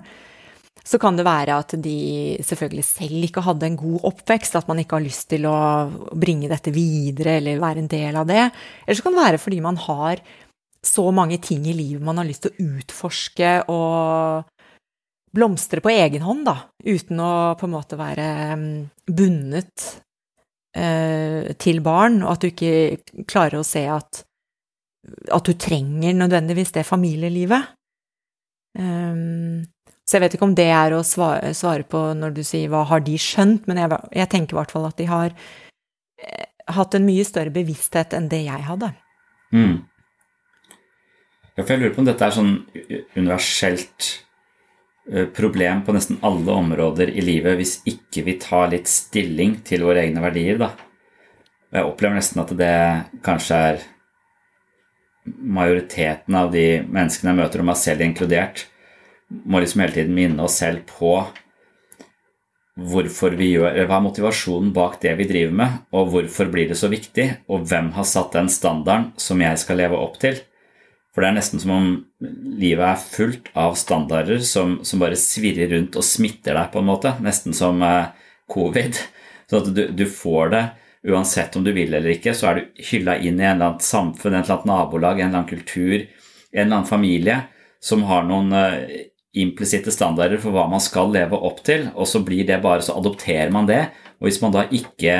så 0.86 1.00
kan 1.02 1.16
det 1.18 1.24
være 1.26 1.56
at 1.58 1.74
de 1.82 1.98
selvfølgelig 2.46 2.84
selv 2.86 3.26
ikke 3.26 3.42
hadde 3.42 3.66
en 3.66 3.78
god 3.80 4.04
oppvekst, 4.12 4.58
at 4.58 4.68
man 4.70 4.78
ikke 4.78 4.98
har 4.98 5.06
lyst 5.06 5.26
til 5.32 5.48
å 5.50 5.58
bringe 6.14 6.50
dette 6.52 6.70
videre 6.74 7.40
eller 7.40 7.62
være 7.62 7.82
en 7.82 7.90
del 7.90 8.18
av 8.20 8.28
det. 8.28 8.44
Eller 8.84 8.98
så 8.98 9.06
kan 9.06 9.16
det 9.16 9.24
være 9.24 9.40
fordi 9.42 9.62
man 9.64 9.80
har 9.82 10.22
så 10.86 11.08
mange 11.10 11.40
ting 11.42 11.64
i 11.66 11.74
livet 11.74 12.04
man 12.04 12.20
har 12.20 12.28
lyst 12.28 12.44
til 12.46 12.52
å 12.54 12.68
utforske 12.76 13.52
og 13.72 14.52
blomstre 15.36 15.82
på 15.84 15.92
egen 15.92 16.22
hånd, 16.24 16.46
da, 16.46 16.56
uten 16.86 17.20
å 17.20 17.32
på 17.58 17.66
en 17.66 17.74
måte 17.74 17.98
være 17.98 18.28
mm, 18.56 18.70
bundet 19.10 19.88
eh, 20.76 21.52
til 21.60 21.82
barn, 21.84 22.22
og 22.22 22.36
at 22.36 22.44
du 22.44 22.48
ikke 22.52 23.24
klarer 23.28 23.60
å 23.60 23.66
se 23.66 23.84
at, 23.90 24.22
at 25.32 25.46
du 25.46 25.54
trenger 25.58 26.16
nødvendigvis 26.16 26.75
det 26.75 26.86
familielivet. 26.86 27.72
Um, 28.76 29.64
så 30.06 30.16
jeg 30.16 30.22
vet 30.22 30.36
ikke 30.36 30.46
om 30.46 30.54
det 30.54 30.68
er 30.70 30.94
å 30.94 31.02
svare, 31.02 31.82
på 31.90 32.02
når 32.14 32.36
du 32.36 32.44
sier 32.46 32.70
hva 32.70 32.84
har 32.86 33.02
de 33.02 33.16
skjønt, 33.18 33.66
men 33.66 33.80
jeg 33.82 34.30
tenker 34.30 34.54
i 34.54 34.60
hvert 34.60 34.75
fall 34.75 34.86
at 34.86 35.00
de 35.00 35.08
har 35.10 35.32
eh, 35.34 36.46
hatt 36.76 36.94
en 36.94 37.06
mye 37.06 37.25
større 37.26 37.50
bevissthet 37.54 38.14
enn 38.14 38.28
det 38.30 38.44
jeg 38.44 38.66
hadde. 38.68 38.92
Mm. 39.50 39.80
Ja, 41.56 41.64
for 41.64 41.72
jeg 41.72 41.82
lurer 41.82 41.96
på 41.96 42.04
om 42.04 42.06
dette 42.06 42.28
er 42.28 42.36
sånn 42.36 42.54
universelt 43.16 44.12
eh, 45.10 45.26
problem 45.34 45.82
på 45.82 45.96
nesten 45.96 46.22
alle 46.26 46.54
områder 46.54 47.10
i 47.10 47.26
livet 47.26 47.58
hvis 47.58 47.78
ikke 47.90 48.26
vi 48.28 48.38
tar 48.42 48.70
litt 48.76 48.90
stilling 48.92 49.58
til 49.66 49.88
våre 49.88 50.04
egne 50.04 50.22
verdier, 50.22 50.62
da. 50.62 50.70
Og 51.66 51.80
jeg 51.80 51.90
opplever 51.90 52.20
nesten 52.20 52.44
at 52.44 52.54
det 52.62 52.75
kanskje 53.26 53.62
er 53.72 53.86
majoriteten 55.26 56.38
av 56.38 56.52
de 56.54 56.83
menneskene 56.83 57.33
jeg 57.33 57.40
møter, 57.40 57.62
og 57.62 57.71
meg 57.71 57.80
selv 57.80 58.04
inkludert, 58.06 58.66
må 59.26 59.61
liksom 59.61 59.83
hele 59.83 59.97
tiden 59.97 60.14
minne 60.14 60.47
oss 60.47 60.61
selv 60.62 60.85
på 60.90 61.18
hvorfor 62.76 63.33
vi 63.38 63.54
gjør, 63.54 63.71
eller 63.71 63.88
hva 63.88 63.99
er 63.99 64.04
motivasjonen 64.04 64.73
bak 64.76 64.99
det 65.02 65.14
vi 65.18 65.26
driver 65.28 65.54
med, 65.62 65.78
og 65.97 66.11
hvorfor 66.12 66.50
blir 66.52 66.68
det 66.68 66.76
så 66.78 66.90
viktig, 66.92 67.30
og 67.49 67.64
hvem 67.71 67.95
har 67.97 68.06
satt 68.09 68.37
den 68.37 68.50
standarden 68.52 69.14
som 69.21 69.40
jeg 69.40 69.62
skal 69.62 69.80
leve 69.80 69.97
opp 69.99 70.21
til. 70.23 70.42
For 71.16 71.25
det 71.25 71.30
er 71.30 71.37
nesten 71.38 71.62
som 71.62 71.73
om 71.73 71.87
livet 72.61 72.85
er 72.85 73.00
fullt 73.00 73.47
av 73.56 73.78
standarder 73.80 74.42
som, 74.45 74.75
som 74.85 75.00
bare 75.00 75.16
svirrer 75.16 75.71
rundt 75.73 75.97
og 75.97 76.04
smitter 76.04 76.52
deg, 76.52 76.68
på 76.75 76.83
en 76.83 76.90
måte. 76.90 77.14
Nesten 77.25 77.56
som 77.56 77.80
eh, 77.80 78.11
covid. 78.52 79.00
Så 79.49 79.62
at 79.62 79.71
du, 79.73 79.87
du, 79.97 80.04
får 80.12 80.52
det 80.52 80.62
uansett 81.06 81.56
om 81.56 81.64
du 81.64 81.72
vil 81.72 81.94
eller 81.94 82.16
ikke, 82.16 82.34
så 82.34 82.50
er 82.50 82.58
du 82.58 82.86
hylla 82.90 83.16
inn 83.18 83.40
i 83.40 83.44
en 83.44 83.56
eller 83.56 83.72
annet 83.72 83.86
samfunn, 83.86 84.34
en 84.34 84.42
eller 84.42 84.56
annet 84.56 84.70
nabolag, 84.70 85.20
en 85.20 85.28
eller 85.28 85.42
annen 85.42 85.50
kultur, 85.50 86.06
en 86.52 86.62
eller 86.64 86.76
annen 86.80 86.88
familie 86.88 87.40
som 87.82 88.02
har 88.08 88.25
noen 88.26 88.52
eh, 88.56 89.06
implisitte 89.36 89.92
standarder 89.92 90.40
for 90.42 90.54
hva 90.54 90.64
man 90.70 90.82
skal 90.82 91.12
leve 91.12 91.38
opp 91.48 91.62
til, 91.66 91.90
og 91.94 92.08
så 92.08 92.22
blir 92.25 92.46
det 92.48 92.62
bare, 92.64 92.82
så 92.82 92.96
adopterer 92.98 93.52
man 93.54 93.68
det. 93.68 93.82
Og 94.18 94.30
hvis 94.30 94.40
man 94.42 94.54
da 94.54 94.64
ikke 94.72 95.16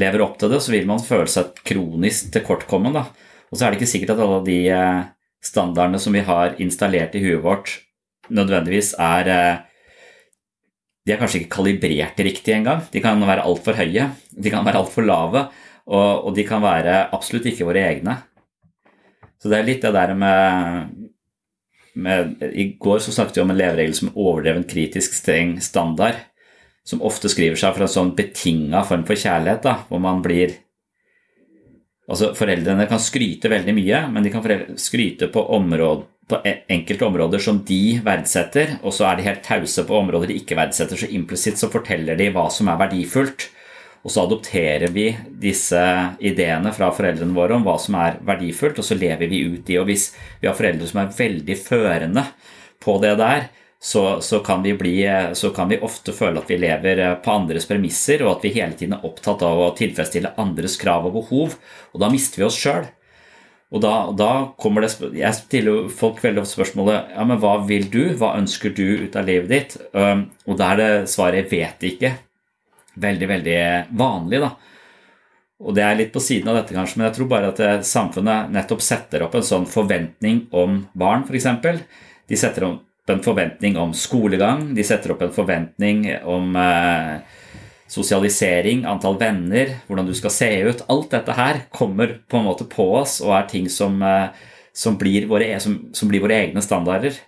lever 0.00 0.24
opp 0.24 0.38
til 0.40 0.52
det, 0.52 0.62
så 0.64 0.72
vil 0.72 0.88
man 0.88 1.02
føle 1.04 1.28
seg 1.30 1.60
kronisk 1.66 2.30
tilkortkommen. 2.34 2.96
Da. 2.96 3.06
Og 3.50 3.58
så 3.58 3.66
er 3.66 3.72
det 3.72 3.80
ikke 3.80 3.92
sikkert 3.92 4.14
at 4.16 4.24
alle 4.24 4.40
de 4.46 4.60
eh, 4.72 5.02
standardene 5.44 6.00
som 6.02 6.16
vi 6.16 6.24
har 6.26 6.56
installert 6.62 7.16
i 7.16 7.24
huet 7.24 7.44
vårt, 7.44 7.74
nødvendigvis 8.30 8.94
er 9.02 9.30
eh, 9.34 9.66
De 11.06 11.14
er 11.14 11.20
kanskje 11.20 11.42
ikke 11.42 11.54
kalibrert 11.56 12.18
riktig 12.20 12.54
engang. 12.54 12.82
De 12.92 13.02
kan 13.02 13.20
være 13.24 13.44
altfor 13.48 13.78
høye, 13.78 14.10
de 14.30 14.52
kan 14.52 14.66
være 14.66 14.82
altfor 14.82 15.06
lave, 15.06 15.46
og, 15.90 16.26
og 16.28 16.34
de 16.36 16.44
kan 16.46 16.62
være 16.62 17.06
absolutt 17.16 17.48
ikke 17.50 17.66
våre 17.68 17.86
egne. 17.88 18.18
Så 19.40 19.48
det 19.48 19.58
er 19.58 19.66
litt 19.66 19.86
det 19.86 19.94
der 19.96 20.12
med 20.18 21.08
med, 21.94 22.42
I 22.54 22.76
går 22.78 22.98
så 23.02 23.12
snakket 23.12 23.38
vi 23.38 23.44
om 23.44 23.52
en 23.52 23.58
leveregel 23.58 23.94
som 23.96 24.12
overdreven 24.14 24.66
kritisk 24.68 25.16
streng 25.16 25.56
standard, 25.64 26.18
som 26.86 27.02
ofte 27.06 27.30
skriver 27.30 27.58
seg 27.60 27.74
for 27.74 27.84
en 27.84 27.92
sånn 27.92 28.12
betinga 28.18 28.84
form 28.88 29.04
for 29.08 29.18
kjærlighet, 29.18 29.64
da, 29.66 29.78
hvor 29.88 30.02
man 30.02 30.24
blir 30.24 30.58
Altså, 32.10 32.32
foreldrene 32.34 32.88
kan 32.90 32.98
skryte 32.98 33.46
veldig 33.46 33.70
mye, 33.76 33.98
men 34.10 34.24
de 34.26 34.32
kan 34.34 34.42
skryte 34.82 35.28
på 35.30 35.44
område 35.54 36.08
på 36.30 36.40
enkelte 36.46 37.06
områder 37.06 37.42
som 37.42 37.60
de 37.66 37.98
verdsetter, 38.04 38.76
og 38.80 38.94
så 38.96 39.08
er 39.08 39.18
de 39.18 39.26
helt 39.26 39.42
tause 39.46 39.84
på 39.86 39.96
områder 39.98 40.30
de 40.30 40.38
ikke 40.40 40.58
verdsetter. 40.58 40.98
Så 40.98 41.10
implisitt 41.10 41.60
så 41.60 41.70
forteller 41.72 42.18
de 42.18 42.30
hva 42.34 42.46
som 42.54 42.70
er 42.70 42.80
verdifullt. 42.80 43.50
Og 44.00 44.12
så 44.14 44.22
adopterer 44.24 44.88
vi 44.94 45.10
disse 45.42 45.80
ideene 46.24 46.72
fra 46.72 46.88
foreldrene 46.96 47.36
våre 47.36 47.58
om 47.58 47.66
hva 47.66 47.76
som 47.80 47.98
er 48.00 48.16
verdifullt, 48.24 48.80
og 48.80 48.86
så 48.86 48.96
lever 48.96 49.28
vi 49.28 49.42
ut 49.44 49.64
de. 49.68 49.76
Og 49.82 49.90
hvis 49.90 50.10
vi 50.40 50.48
har 50.48 50.56
foreldre 50.56 50.88
som 50.88 51.02
er 51.02 51.16
veldig 51.18 51.56
førende 51.60 52.24
på 52.80 52.96
det 53.02 53.12
der, 53.20 53.50
så, 53.82 54.20
så, 54.20 54.42
kan 54.44 54.62
bli, 54.62 54.94
så, 55.32 55.50
kan 55.56 55.68
vi 55.68 55.80
ofte 55.80 56.12
føle 56.12 56.40
at 56.40 56.50
vi 56.52 56.58
lever 56.60 57.00
på 57.24 57.32
andres 57.32 57.68
premisser, 57.68 58.24
og 58.24 58.34
at 58.36 58.44
vi 58.44 58.54
hele 58.56 58.76
tiden 58.76 58.98
er 58.98 59.04
opptatt 59.08 59.44
av 59.44 59.56
å 59.56 59.70
tilfredsstille 59.76 60.34
andres 60.40 60.76
krav 60.80 61.08
og 61.08 61.16
behov. 61.16 61.56
Og 61.92 62.02
da 62.02 62.10
mister 62.12 62.42
vi 62.42 62.48
oss 62.48 62.58
sjøl. 62.60 62.88
Og 63.70 63.82
da, 63.84 64.10
da, 64.18 64.30
kommer 64.58 64.82
det 64.82 65.12
Jeg 65.14 65.36
stiller 65.36 65.84
folk 65.94 66.18
veldig 66.24 66.42
ofte 66.42 66.56
spørsmålet 66.56 67.12
ja, 67.14 67.26
men 67.28 67.38
hva 67.38 67.52
vil 67.68 67.86
du? 67.92 68.02
Hva 68.18 68.32
ønsker 68.40 68.74
du 68.74 69.06
ut 69.06 69.14
av 69.14 69.28
livet 69.28 69.52
ditt? 69.52 69.76
Og 69.94 70.58
da 70.58 70.72
er 70.72 70.80
det 70.80 70.90
svaret 71.12 71.46
'vet 71.52 71.86
ikke' 71.92 72.16
veldig, 72.94 73.28
veldig 73.28 73.60
vanlig. 73.98 74.40
da. 74.40 74.50
Og 75.60 75.74
det 75.76 75.84
er 75.84 75.98
litt 75.98 76.12
på 76.12 76.22
siden 76.24 76.48
av 76.48 76.60
dette, 76.60 76.74
kanskje, 76.74 76.98
men 76.98 77.10
jeg 77.10 77.18
tror 77.18 77.28
bare 77.28 77.50
at 77.52 77.86
samfunnet 77.86 78.52
nettopp 78.54 78.80
setter 78.84 79.26
opp 79.26 79.34
en 79.36 79.44
sånn 79.44 79.66
forventning 79.68 80.46
om 80.56 80.86
barn, 80.96 81.26
f.eks. 81.28 81.82
De 82.30 82.38
setter 82.38 82.64
opp 82.64 83.10
en 83.10 83.20
forventning 83.24 83.76
om 83.80 83.92
skolegang, 83.96 84.70
de 84.76 84.86
setter 84.86 85.12
opp 85.12 85.24
en 85.26 85.34
forventning 85.34 86.06
om 86.24 86.56
eh, 86.56 87.20
sosialisering, 87.90 88.84
antall 88.86 89.18
venner, 89.18 89.74
hvordan 89.88 90.06
du 90.06 90.14
skal 90.14 90.32
se 90.34 90.50
ut. 90.68 90.84
Alt 90.92 91.10
dette 91.14 91.34
her 91.34 91.64
kommer 91.74 92.20
på 92.30 92.38
en 92.38 92.46
måte 92.46 92.66
på 92.70 92.86
oss 93.00 93.18
og 93.24 93.34
er 93.34 93.48
ting 93.50 93.66
som, 93.72 93.98
eh, 94.02 94.30
som, 94.72 94.98
blir, 95.00 95.26
våre, 95.30 95.48
e, 95.50 95.58
som, 95.62 95.76
som 95.96 96.10
blir, 96.10 96.22
våre, 96.22 96.38
egne 96.46 96.62
standarder. 96.62 97.18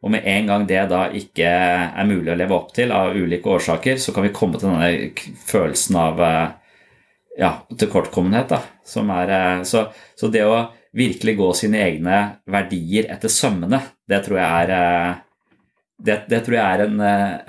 Og 0.00 0.12
med 0.14 0.24
en 0.30 0.48
gang 0.48 0.64
det 0.68 0.86
da 0.92 1.08
ikke 1.12 1.48
er 1.50 2.08
mulig 2.08 2.32
å 2.32 2.38
leve 2.38 2.56
opp 2.56 2.72
til 2.76 2.94
av 2.94 3.16
ulike 3.18 3.50
årsaker, 3.50 3.98
så 4.00 4.14
kan 4.14 4.24
vi 4.24 4.32
komme 4.32 4.60
til 4.60 4.70
denne 4.70 5.36
følelsen 5.50 6.00
av 6.00 6.24
eh, 6.24 6.42
ja, 7.42 7.52
tilkortkommenhet. 7.76 8.56
Eh, 8.56 9.62
så, 9.68 9.86
så, 9.92 10.32
det 10.32 10.46
å 10.48 10.68
virkelig 10.96 11.36
gå 11.36 11.52
sine 11.58 11.82
egne 11.84 12.22
verdier 12.48 13.10
etter 13.12 13.28
sømmene, 13.28 13.82
det 14.08 14.24
tror 14.24 14.40
jeg 14.40 14.64
er 14.64 15.24
det, 15.98 16.22
det 16.30 16.38
tror 16.46 16.54
jeg 16.54 16.64
er 16.64 16.84
en, 16.86 17.00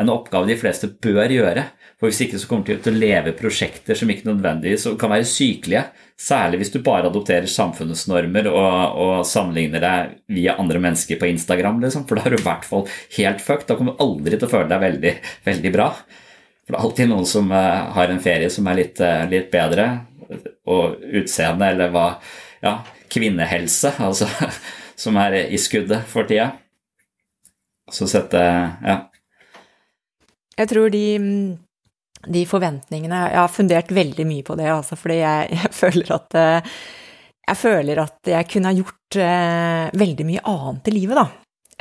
en 0.02 0.10
oppgave 0.12 0.50
de 0.50 0.58
fleste 0.60 0.90
bør 1.00 1.30
gjøre. 1.32 1.70
For 2.00 2.08
Hvis 2.08 2.22
ikke 2.24 2.40
så 2.40 2.48
kommer 2.48 2.64
du 2.64 2.80
til 2.80 2.96
å 2.96 3.00
leve 3.02 3.34
prosjekter 3.36 3.98
som 3.98 4.12
ikke 4.12 4.30
nødvendigvis 4.30 4.86
kan 5.02 5.12
være 5.12 5.28
sykelige. 5.28 5.82
Særlig 6.20 6.62
hvis 6.62 6.72
du 6.72 6.78
bare 6.84 7.10
adopterer 7.12 7.48
samfunnets 7.52 8.06
normer 8.08 8.48
og, 8.52 8.96
og 9.04 9.28
sammenligner 9.28 9.84
deg 9.84 10.14
via 10.32 10.56
andre 10.60 10.80
mennesker 10.84 11.20
på 11.20 11.28
Instagram. 11.34 11.82
Liksom. 11.84 12.06
For 12.08 12.16
da 12.16 12.24
er 12.24 12.36
du 12.36 12.40
i 12.40 12.46
hvert 12.46 12.64
fall 12.68 12.88
helt 13.18 13.44
fucked. 13.44 13.68
Da 13.68 13.76
kommer 13.76 13.98
du 13.98 14.06
aldri 14.08 14.40
til 14.40 14.48
å 14.48 14.52
føle 14.54 14.72
deg 14.72 14.86
veldig, 14.86 15.14
veldig 15.50 15.76
bra. 15.76 15.90
For 16.64 16.72
det 16.72 16.80
er 16.80 16.88
alltid 16.88 17.12
noen 17.12 17.28
som 17.28 17.52
uh, 17.52 17.92
har 17.98 18.12
en 18.14 18.24
ferie 18.24 18.50
som 18.54 18.72
er 18.72 18.80
litt, 18.80 19.04
uh, 19.04 19.28
litt 19.28 19.52
bedre. 19.52 19.92
Og 20.72 21.08
utseende 21.20 21.74
eller 21.74 21.92
hva 21.92 22.10
Ja, 22.64 22.78
kvinnehelse, 23.12 23.94
altså, 24.04 24.28
som 25.04 25.20
er 25.20 25.42
i 25.50 25.60
skuddet 25.60 26.08
for 26.08 26.28
tida. 26.32 26.54
Så 27.92 28.08
sette 28.08 28.40
Ja. 28.40 29.02
Jeg 30.60 30.68
tror 30.68 30.92
de 30.92 31.04
de 32.28 32.46
forventningene 32.48 33.20
Jeg 33.30 33.40
har 33.40 33.52
fundert 33.52 33.92
veldig 33.96 34.26
mye 34.28 34.46
på 34.48 34.58
det, 34.60 34.70
altså, 34.74 34.98
fordi 35.00 35.22
jeg, 35.22 35.52
jeg, 35.60 35.74
føler 35.76 36.16
at 36.18 36.40
eh, 36.40 36.80
Jeg 37.48 37.60
føler 37.60 38.02
at 38.04 38.34
jeg 38.34 38.50
kunne 38.52 38.72
ha 38.72 38.80
gjort 38.80 39.20
eh, 39.20 39.86
veldig 40.00 40.28
mye 40.28 40.44
annet 40.52 40.92
i 40.92 40.96
livet, 40.96 41.18
da, 41.18 41.26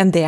enn 0.00 0.12
det, 0.14 0.25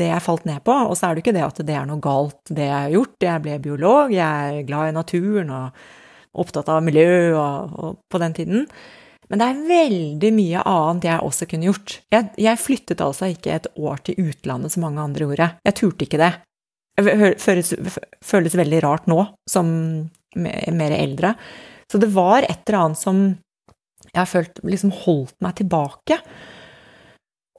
det, 0.00 0.08
jeg 0.10 0.24
falt 0.24 0.48
ned 0.48 0.64
på. 0.66 0.74
Og 0.88 0.96
så 0.98 1.06
er 1.06 1.14
det 1.14 1.22
ikke 1.22 1.36
det 1.36 1.44
at 1.46 1.60
det 1.68 1.76
er 1.78 1.86
noe 1.86 2.02
galt, 2.02 2.40
det 2.48 2.66
jeg 2.66 2.74
har 2.74 2.96
gjort. 2.96 3.14
Jeg 3.22 3.44
ble 3.44 3.60
biolog, 3.62 4.14
jeg 4.14 4.58
er 4.58 4.66
glad 4.66 4.90
i 4.90 4.96
naturen 4.96 5.52
og 5.54 5.86
opptatt 6.42 6.72
av 6.74 6.82
miljø 6.82 7.36
og, 7.38 7.76
og 7.78 8.00
på 8.10 8.18
den 8.18 8.34
tiden. 8.34 8.64
Men 9.30 9.40
det 9.40 9.46
er 9.46 9.62
veldig 9.68 10.32
mye 10.36 10.64
annet 10.68 11.06
jeg 11.06 11.28
også 11.28 11.46
kunne 11.52 11.68
gjort. 11.68 11.94
Jeg, 12.12 12.32
jeg 12.40 12.60
flyttet 12.60 13.04
altså 13.04 13.30
ikke 13.30 13.54
et 13.54 13.70
år 13.78 14.02
til 14.08 14.26
utlandet 14.26 14.74
som 14.74 14.84
mange 14.88 15.04
andre 15.04 15.28
gjorde. 15.28 15.48
Jeg 15.64 15.78
turte 15.78 16.08
ikke 16.08 16.20
det 16.24 16.32
føles, 16.98 17.72
føles 18.24 18.58
veldig 18.58 18.82
rart 18.84 19.08
nå, 19.10 19.20
som 19.50 19.68
mer 20.36 20.94
eldre. 20.96 21.34
Så 21.90 22.00
det 22.02 22.10
var 22.14 22.46
et 22.46 22.62
eller 22.66 22.80
annet 22.80 23.00
som 23.00 23.24
jeg 24.14 24.20
har 24.20 24.30
følt 24.30 24.60
liksom 24.66 24.92
holdt 25.04 25.34
meg 25.42 25.56
tilbake. 25.58 26.18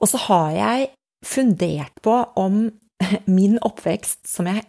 Og 0.00 0.10
så 0.10 0.20
har 0.26 0.50
jeg 0.56 0.88
fundert 1.26 2.02
på 2.04 2.16
om 2.38 2.66
min 3.38 3.58
oppvekst, 3.64 4.24
som 4.28 4.48
jeg 4.48 4.66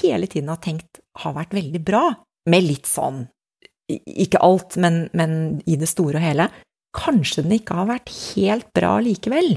hele 0.00 0.28
tiden 0.30 0.50
har 0.52 0.60
tenkt 0.64 1.02
har 1.22 1.36
vært 1.36 1.54
veldig 1.56 1.82
bra, 1.84 2.04
med 2.46 2.62
litt 2.62 2.86
sånn 2.86 3.24
Ikke 3.90 4.40
alt, 4.42 4.76
men, 4.82 5.06
men 5.14 5.60
i 5.66 5.76
det 5.78 5.86
store 5.86 6.18
og 6.18 6.24
hele. 6.24 6.48
Kanskje 6.96 7.44
den 7.44 7.54
ikke 7.58 7.76
har 7.78 7.88
vært 7.90 8.10
helt 8.10 8.66
bra 8.74 8.96
likevel. 9.02 9.56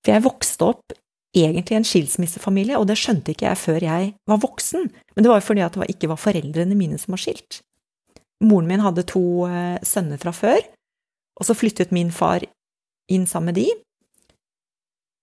For 0.00 0.14
jeg 0.14 0.24
vokste 0.24 0.68
opp 0.70 0.94
egentlig 1.36 1.76
en 1.76 1.86
skilsmissefamilie, 1.86 2.78
og 2.78 2.86
det 2.88 2.98
skjønte 2.98 3.34
ikke 3.34 3.48
jeg 3.50 3.60
før 3.60 3.84
jeg 3.84 4.12
var 4.28 4.40
voksen, 4.42 4.86
men 4.88 5.24
det 5.24 5.30
var 5.30 5.40
jo 5.40 5.48
fordi 5.48 5.64
at 5.66 5.76
det 5.76 5.90
ikke 5.92 6.10
var 6.12 6.20
foreldrene 6.22 6.78
mine 6.78 7.00
som 7.00 7.14
var 7.14 7.22
skilt. 7.22 7.60
Moren 8.44 8.70
min 8.70 8.84
hadde 8.84 9.06
to 9.08 9.46
eh, 9.48 9.76
sønner 9.86 10.20
fra 10.22 10.32
før, 10.32 10.62
og 11.38 11.46
så 11.46 11.56
flyttet 11.58 11.92
min 11.94 12.10
far 12.14 12.46
inn 13.12 13.26
sammen 13.28 13.52
med 13.52 13.60
de, 13.60 13.68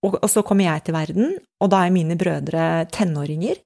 og, 0.06 0.18
så 0.30 0.44
kommer 0.46 0.68
jeg 0.68 0.86
til 0.86 0.96
verden, 0.96 1.38
og 1.64 1.72
da 1.74 1.82
er 1.86 1.94
mine 1.94 2.18
brødre 2.20 2.86
tenåringer, 2.94 3.58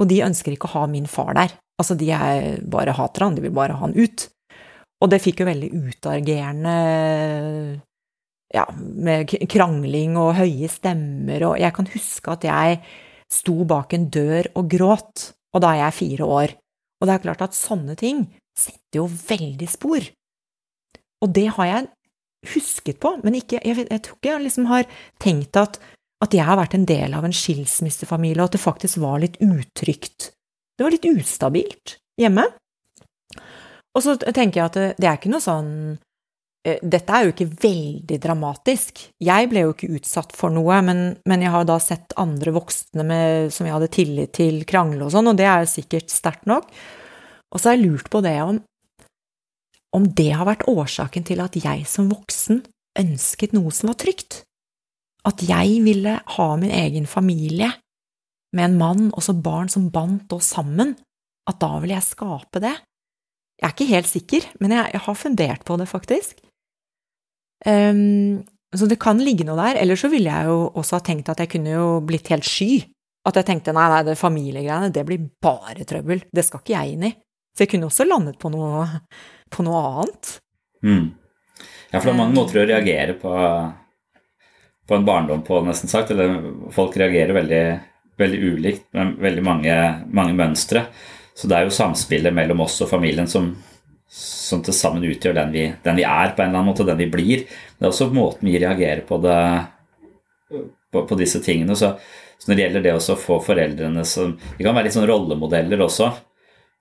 og 0.00 0.08
de 0.08 0.22
ønsker 0.24 0.54
ikke 0.54 0.70
å 0.70 0.76
ha 0.78 0.84
min 0.88 1.08
far 1.10 1.34
der. 1.36 1.52
Altså, 1.80 1.96
de 1.98 2.08
er, 2.12 2.60
bare 2.64 2.94
hater 2.96 3.26
han, 3.26 3.36
de 3.36 3.44
vil 3.44 3.56
bare 3.56 3.76
ha 3.76 3.84
han 3.84 3.96
ut. 3.96 4.28
Og 5.00 5.10
det 5.12 5.20
fikk 5.24 5.42
jo 5.42 5.48
veldig 5.48 5.70
utagerende 5.76 6.74
ja, 8.54 8.66
med 8.76 9.30
krangling 9.50 10.16
og 10.18 10.34
høye 10.40 10.68
stemmer, 10.70 11.44
og 11.50 11.60
jeg 11.60 11.74
kan 11.76 11.90
huske 11.92 12.34
at 12.34 12.46
jeg 12.48 12.80
sto 13.30 13.62
bak 13.68 13.94
en 13.94 14.08
dør 14.10 14.50
og 14.58 14.70
gråt, 14.72 15.30
og 15.54 15.62
da 15.62 15.74
er 15.74 15.84
jeg 15.84 15.98
fire 16.00 16.26
år. 16.26 16.56
Og 17.00 17.08
det 17.08 17.14
er 17.14 17.24
klart 17.24 17.44
at 17.46 17.56
sånne 17.56 17.96
ting 17.98 18.26
setter 18.58 19.00
jo 19.00 19.06
veldig 19.08 19.68
spor. 19.70 20.04
Og 21.20 21.32
det 21.36 21.46
har 21.56 21.68
jeg 21.68 21.88
husket 22.54 23.00
på, 23.00 23.14
men 23.24 23.36
ikke, 23.38 23.60
jeg, 23.62 23.86
jeg 23.86 24.02
tror 24.04 24.18
ikke 24.18 24.32
jeg 24.32 24.44
liksom 24.46 24.68
har 24.70 24.86
tenkt 25.20 25.58
at, 25.60 25.78
at 26.24 26.34
jeg 26.36 26.46
har 26.48 26.58
vært 26.60 26.76
en 26.76 26.88
del 26.88 27.14
av 27.16 27.26
en 27.26 27.36
skilsmissefamilie, 27.36 28.40
og 28.40 28.50
at 28.50 28.56
det 28.56 28.64
faktisk 28.64 29.00
var 29.04 29.20
litt 29.22 29.36
utrygt. 29.44 30.32
Det 30.76 30.86
var 30.86 30.94
litt 30.94 31.08
ustabilt 31.12 31.98
hjemme. 32.20 32.46
Og 33.96 34.04
så 34.04 34.16
tenker 34.22 34.60
jeg 34.60 34.66
at 34.66 34.78
det, 34.78 34.88
det 35.00 35.08
er 35.08 35.18
ikke 35.18 35.32
noe 35.32 35.44
sånn 35.44 35.72
dette 36.60 37.16
er 37.16 37.24
jo 37.24 37.32
ikke 37.32 37.48
veldig 37.62 38.18
dramatisk. 38.20 39.00
Jeg 39.24 39.48
ble 39.48 39.62
jo 39.64 39.72
ikke 39.72 39.92
utsatt 39.96 40.34
for 40.36 40.52
noe, 40.52 40.80
men, 40.84 40.98
men 41.28 41.44
jeg 41.44 41.52
har 41.54 41.64
da 41.68 41.78
sett 41.80 42.12
andre 42.20 42.52
voksne 42.52 43.06
med, 43.06 43.54
som 43.54 43.64
jeg 43.64 43.76
hadde 43.78 43.92
tillit 43.94 44.34
til, 44.36 44.60
krangle 44.68 45.06
og 45.06 45.14
sånn, 45.14 45.30
og 45.32 45.38
det 45.40 45.48
er 45.48 45.64
jo 45.64 45.70
sikkert 45.72 46.12
sterkt 46.12 46.44
nok. 46.50 46.68
Og 47.50 47.56
så 47.56 47.70
har 47.70 47.78
jeg 47.78 47.86
lurt 47.86 48.10
på 48.12 48.20
det 48.24 48.36
om, 48.44 48.60
om 49.96 50.04
det 50.14 50.28
har 50.36 50.46
vært 50.46 50.68
årsaken 50.70 51.24
til 51.26 51.40
at 51.42 51.56
jeg 51.58 51.86
som 51.88 52.10
voksen 52.12 52.60
ønsket 53.00 53.56
noe 53.56 53.72
som 53.74 53.90
var 53.90 53.98
trygt. 54.02 54.42
At 55.26 55.42
jeg 55.44 55.80
ville 55.84 56.18
ha 56.36 56.48
min 56.60 56.72
egen 56.72 57.08
familie 57.08 57.72
med 58.56 58.66
en 58.66 58.78
mann 58.78 59.08
og 59.14 59.24
så 59.24 59.34
barn 59.36 59.72
som 59.72 59.90
bandt 59.94 60.32
oss 60.36 60.52
sammen, 60.54 60.94
at 61.48 61.58
da 61.62 61.72
ville 61.80 61.96
jeg 61.96 62.08
skape 62.12 62.62
det. 62.62 62.76
Jeg 63.60 63.66
er 63.66 63.74
ikke 63.74 63.90
helt 63.90 64.08
sikker, 64.08 64.46
men 64.60 64.76
jeg, 64.76 64.92
jeg 64.94 65.04
har 65.04 65.18
fundert 65.18 65.66
på 65.68 65.76
det, 65.80 65.88
faktisk. 65.90 66.39
Um, 67.66 68.40
så 68.76 68.86
det 68.86 69.00
kan 69.02 69.18
ligge 69.18 69.44
noe 69.46 69.58
der. 69.58 69.80
Eller 69.82 69.98
så 69.98 70.10
ville 70.12 70.30
jeg 70.30 70.48
jo 70.50 70.70
også 70.78 70.98
ha 70.98 71.04
tenkt 71.06 71.30
at 71.32 71.42
jeg 71.42 71.52
kunne 71.56 71.74
jo 71.74 71.88
blitt 72.06 72.30
helt 72.32 72.46
sky. 72.46 72.84
At 73.26 73.36
jeg 73.36 73.48
tenkte 73.50 73.74
nei, 73.76 73.88
nei, 73.92 74.04
det 74.06 74.16
familiegreiene, 74.16 74.92
det 74.94 75.04
blir 75.08 75.26
bare 75.42 75.84
trøbbel. 75.88 76.24
Det 76.32 76.44
skal 76.46 76.62
ikke 76.62 76.76
jeg 76.76 76.94
inn 76.94 77.08
i. 77.10 77.12
Så 77.52 77.64
jeg 77.64 77.72
kunne 77.74 77.90
også 77.90 78.06
landet 78.06 78.38
på 78.40 78.48
noe, 78.52 78.86
på 79.52 79.66
noe 79.66 79.82
annet. 79.90 80.32
Mm. 80.86 81.06
Ja, 81.90 81.98
for 81.98 82.08
det 82.08 82.14
er 82.14 82.20
mange 82.22 82.38
måter 82.38 82.62
å 82.62 82.66
reagere 82.70 83.16
på, 83.20 83.32
på 84.86 84.96
en 84.96 85.06
barndom 85.06 85.42
på, 85.44 85.60
nesten 85.66 85.90
sagt. 85.90 86.14
Eller 86.14 86.38
folk 86.72 86.96
reagerer 86.96 87.36
veldig, 87.36 87.64
veldig 88.22 88.52
ulikt 88.54 88.86
med 88.96 89.18
veldig 89.26 89.44
mange, 89.44 89.80
mange 90.14 90.36
mønstre. 90.38 90.86
Så 91.36 91.50
det 91.50 91.58
er 91.58 91.66
jo 91.66 91.74
samspillet 91.74 92.34
mellom 92.36 92.62
oss 92.64 92.78
og 92.84 92.90
familien 92.92 93.28
som, 93.30 93.50
som 94.10 94.62
til 94.66 94.74
sammen 94.74 95.06
utgjør 95.06 95.36
den 95.36 95.52
vi, 95.54 95.66
den 95.84 95.98
vi, 96.00 96.06
er, 96.06 96.32
på 96.34 96.42
en 96.42 96.50
eller 96.50 96.60
annen 96.60 96.72
måte, 96.72 96.86
den 96.88 96.98
vi 96.98 97.10
blir. 97.10 97.44
Det 97.46 97.86
er 97.86 97.92
også 97.92 98.10
måten 98.10 98.50
vi 98.50 98.58
reagerer 98.58 99.04
på, 99.06 99.20
det, 99.22 99.36
på, 100.90 101.04
på 101.06 101.18
disse 101.20 101.38
tingene. 101.44 101.76
Så, 101.78 101.92
så, 102.34 102.48
når 102.48 102.56
det 102.56 102.64
gjelder 102.64 102.86
det 102.88 102.96
å 102.96 103.20
få 103.20 103.38
foreldrene 103.44 104.02
som 104.08 104.34
Det 104.40 104.66
kan 104.66 104.74
være 104.74 104.88
litt 104.88 104.96
sånn 104.96 105.06
rollemodeller 105.10 105.86
også 105.86 106.10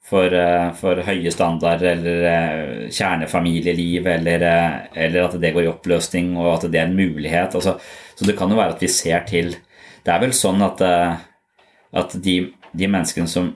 for, 0.10 0.34
eh, 0.34 0.72
for 0.80 1.02
høye 1.06 1.32
standarder 1.34 1.92
eller 1.94 2.28
eh, 2.32 2.90
kjernefamilieliv, 2.90 4.08
eller, 4.08 4.46
eh, 4.50 4.78
eller, 5.06 5.28
at 5.28 5.40
det 5.42 5.54
går 5.54 5.68
i 5.68 5.72
oppløsning 5.72 6.32
og 6.40 6.54
at 6.56 6.70
det 6.72 6.82
er 6.82 6.90
en 6.90 6.98
mulighet. 6.98 7.58
Altså, 7.60 7.78
så 8.16 8.26
det 8.26 8.38
kan 8.40 8.50
jo 8.50 8.58
være 8.58 8.78
at 8.78 8.86
vi 8.86 8.90
ser 8.92 9.26
til 9.30 9.56
Det 10.00 10.14
er 10.14 10.22
vel 10.24 10.32
sånn 10.34 10.62
at, 10.64 10.80
at 10.82 12.14
de, 12.24 12.36
de, 12.72 12.88
menneskene 12.88 13.28
som 13.30 13.50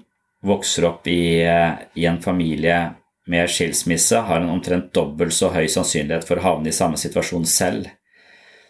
vokser 0.44 0.86
opp 0.86 1.08
i, 1.08 1.40
i 1.40 2.04
en 2.06 2.20
familie 2.22 2.76
med 3.30 3.50
skilsmisse, 3.50 4.20
har 4.28 4.42
en 4.42 4.52
omtrent 4.52 4.92
dobbelt 4.96 5.34
så 5.34 5.52
høy 5.54 5.68
sannsynlighet 5.72 6.28
for 6.28 6.40
å 6.40 6.48
havne 6.48 6.72
i 6.72 6.76
samme 6.76 7.00
situasjon 7.00 7.46
selv. 7.48 7.88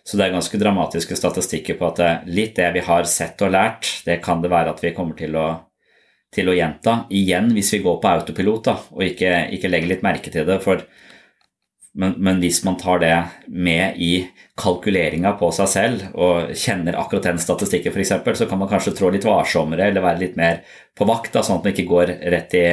Så 0.04 0.20
det 0.20 0.28
er 0.28 0.36
ganske 0.36 0.60
dramatiske 0.60 1.16
statistikker 1.16 1.78
på 1.80 1.90
at 1.94 2.28
litt 2.28 2.58
det 2.60 2.70
vi 2.76 2.84
har 2.84 3.08
sett 3.10 3.42
og 3.42 3.54
lært, 3.56 3.88
det 4.06 4.20
kan 4.26 4.44
det 4.44 4.52
være 4.52 4.76
at 4.76 4.84
vi 4.84 4.92
kommer 4.96 5.18
til 5.18 5.38
å 5.40 5.48
til 6.34 6.50
å 6.50 6.58
gjenta 6.58 7.04
igjen 7.14 7.52
hvis 7.54 7.76
vi 7.76 7.84
går 7.84 8.00
på 8.02 8.12
autopilot 8.12 8.70
da, 8.70 8.78
og 8.96 9.06
ikke, 9.06 9.32
ikke 9.56 9.72
legger 9.72 9.94
litt 9.94 10.06
merke 10.06 10.34
til 10.34 10.48
det. 10.48 10.60
For, 10.64 10.82
men, 12.00 12.16
men, 12.18 12.42
hvis 12.42 12.64
man 12.66 12.78
tar 12.82 13.04
det 13.04 13.14
med 13.48 14.00
i 14.02 14.12
kalkuleringa 14.60 15.36
på 15.40 15.52
seg 15.56 15.70
selv 15.70 16.06
og 16.18 16.54
kjenner 16.58 16.98
akkurat 17.00 17.30
den 17.30 17.42
statistikken 17.42 17.94
f.eks., 17.94 18.16
så 18.40 18.50
kan 18.50 18.62
man 18.62 18.72
kanskje 18.72 18.96
trå 18.98 19.12
litt 19.14 19.28
varsommere 19.28 19.92
eller 19.92 20.06
være 20.06 20.24
litt 20.26 20.38
mer 20.40 20.64
på 20.98 21.08
vakt, 21.10 21.34
da, 21.36 21.46
sånn 21.46 21.62
at 21.62 21.68
man 21.68 21.76
ikke 21.76 21.90
går 21.92 22.16
rett 22.34 22.58
i, 22.58 22.68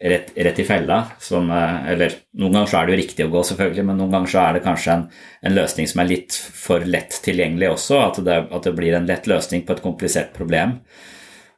rett, 0.00 0.32
rett 0.36 0.58
i 0.58 0.64
fella. 0.64 1.04
Som, 1.18 1.50
eh, 1.50 1.92
eller 1.92 2.16
noen 2.38 2.52
ganger 2.52 2.72
så 2.72 2.80
er 2.80 2.86
det 2.86 2.94
jo 2.94 3.02
riktig 3.02 3.26
å 3.26 3.32
gå, 3.34 3.44
selvfølgelig, 3.50 3.84
men 3.84 4.00
noen 4.00 4.16
ganger 4.16 4.32
så 4.32 4.42
er 4.42 4.56
det 4.56 4.64
kanskje 4.64 4.96
en, 4.96 5.06
en 5.42 5.56
løsning 5.56 5.88
som 5.90 6.02
er 6.02 6.10
litt 6.10 6.34
for 6.34 6.84
lett 6.86 7.20
tilgjengelig 7.24 7.72
også. 7.74 8.02
At 8.08 8.20
det, 8.24 8.42
at 8.50 8.68
det 8.68 8.76
blir 8.76 8.96
en 8.96 9.08
lett 9.08 9.30
løsning 9.30 9.64
på 9.66 9.76
et 9.76 9.84
komplisert 9.84 10.34
problem. 10.36 10.78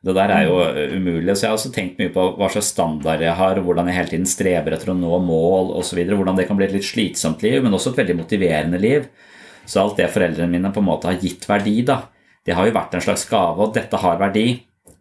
Det 0.02 0.16
der 0.16 0.32
er 0.34 0.48
jo 0.48 0.56
umulig. 0.96 1.36
Så 1.36 1.44
jeg 1.44 1.52
har 1.52 1.58
også 1.60 1.70
tenkt 1.74 2.00
mye 2.02 2.10
på 2.10 2.24
hva 2.34 2.48
slags 2.50 2.72
standard 2.74 3.22
jeg 3.22 3.36
har, 3.38 3.60
hvordan 3.62 3.86
jeg 3.86 4.00
hele 4.00 4.10
tiden 4.10 4.26
streber 4.26 4.74
etter 4.74 4.90
å 4.90 4.96
nå 4.98 5.20
mål 5.22 5.76
osv. 5.78 6.00
Hvordan 6.10 6.40
det 6.40 6.48
kan 6.48 6.58
bli 6.58 6.66
et 6.66 6.74
litt 6.74 6.88
slitsomt 6.88 7.44
liv, 7.46 7.60
men 7.62 7.76
også 7.76 7.92
et 7.92 8.02
veldig 8.02 8.18
motiverende 8.18 8.82
liv. 8.82 9.06
Så 9.62 9.78
alt 9.78 10.00
det 10.00 10.10
foreldrene 10.10 10.50
mine 10.50 10.72
på 10.74 10.82
en 10.82 10.88
måte 10.88 11.06
har 11.06 11.22
gitt 11.22 11.46
verdi, 11.46 11.76
da, 11.86 12.00
det 12.42 12.56
har 12.58 12.66
jo 12.66 12.74
vært 12.74 12.96
en 12.98 13.04
slags 13.04 13.28
gave, 13.30 13.62
og 13.62 13.76
dette 13.76 14.00
har 14.02 14.18
verdi. 14.18 14.46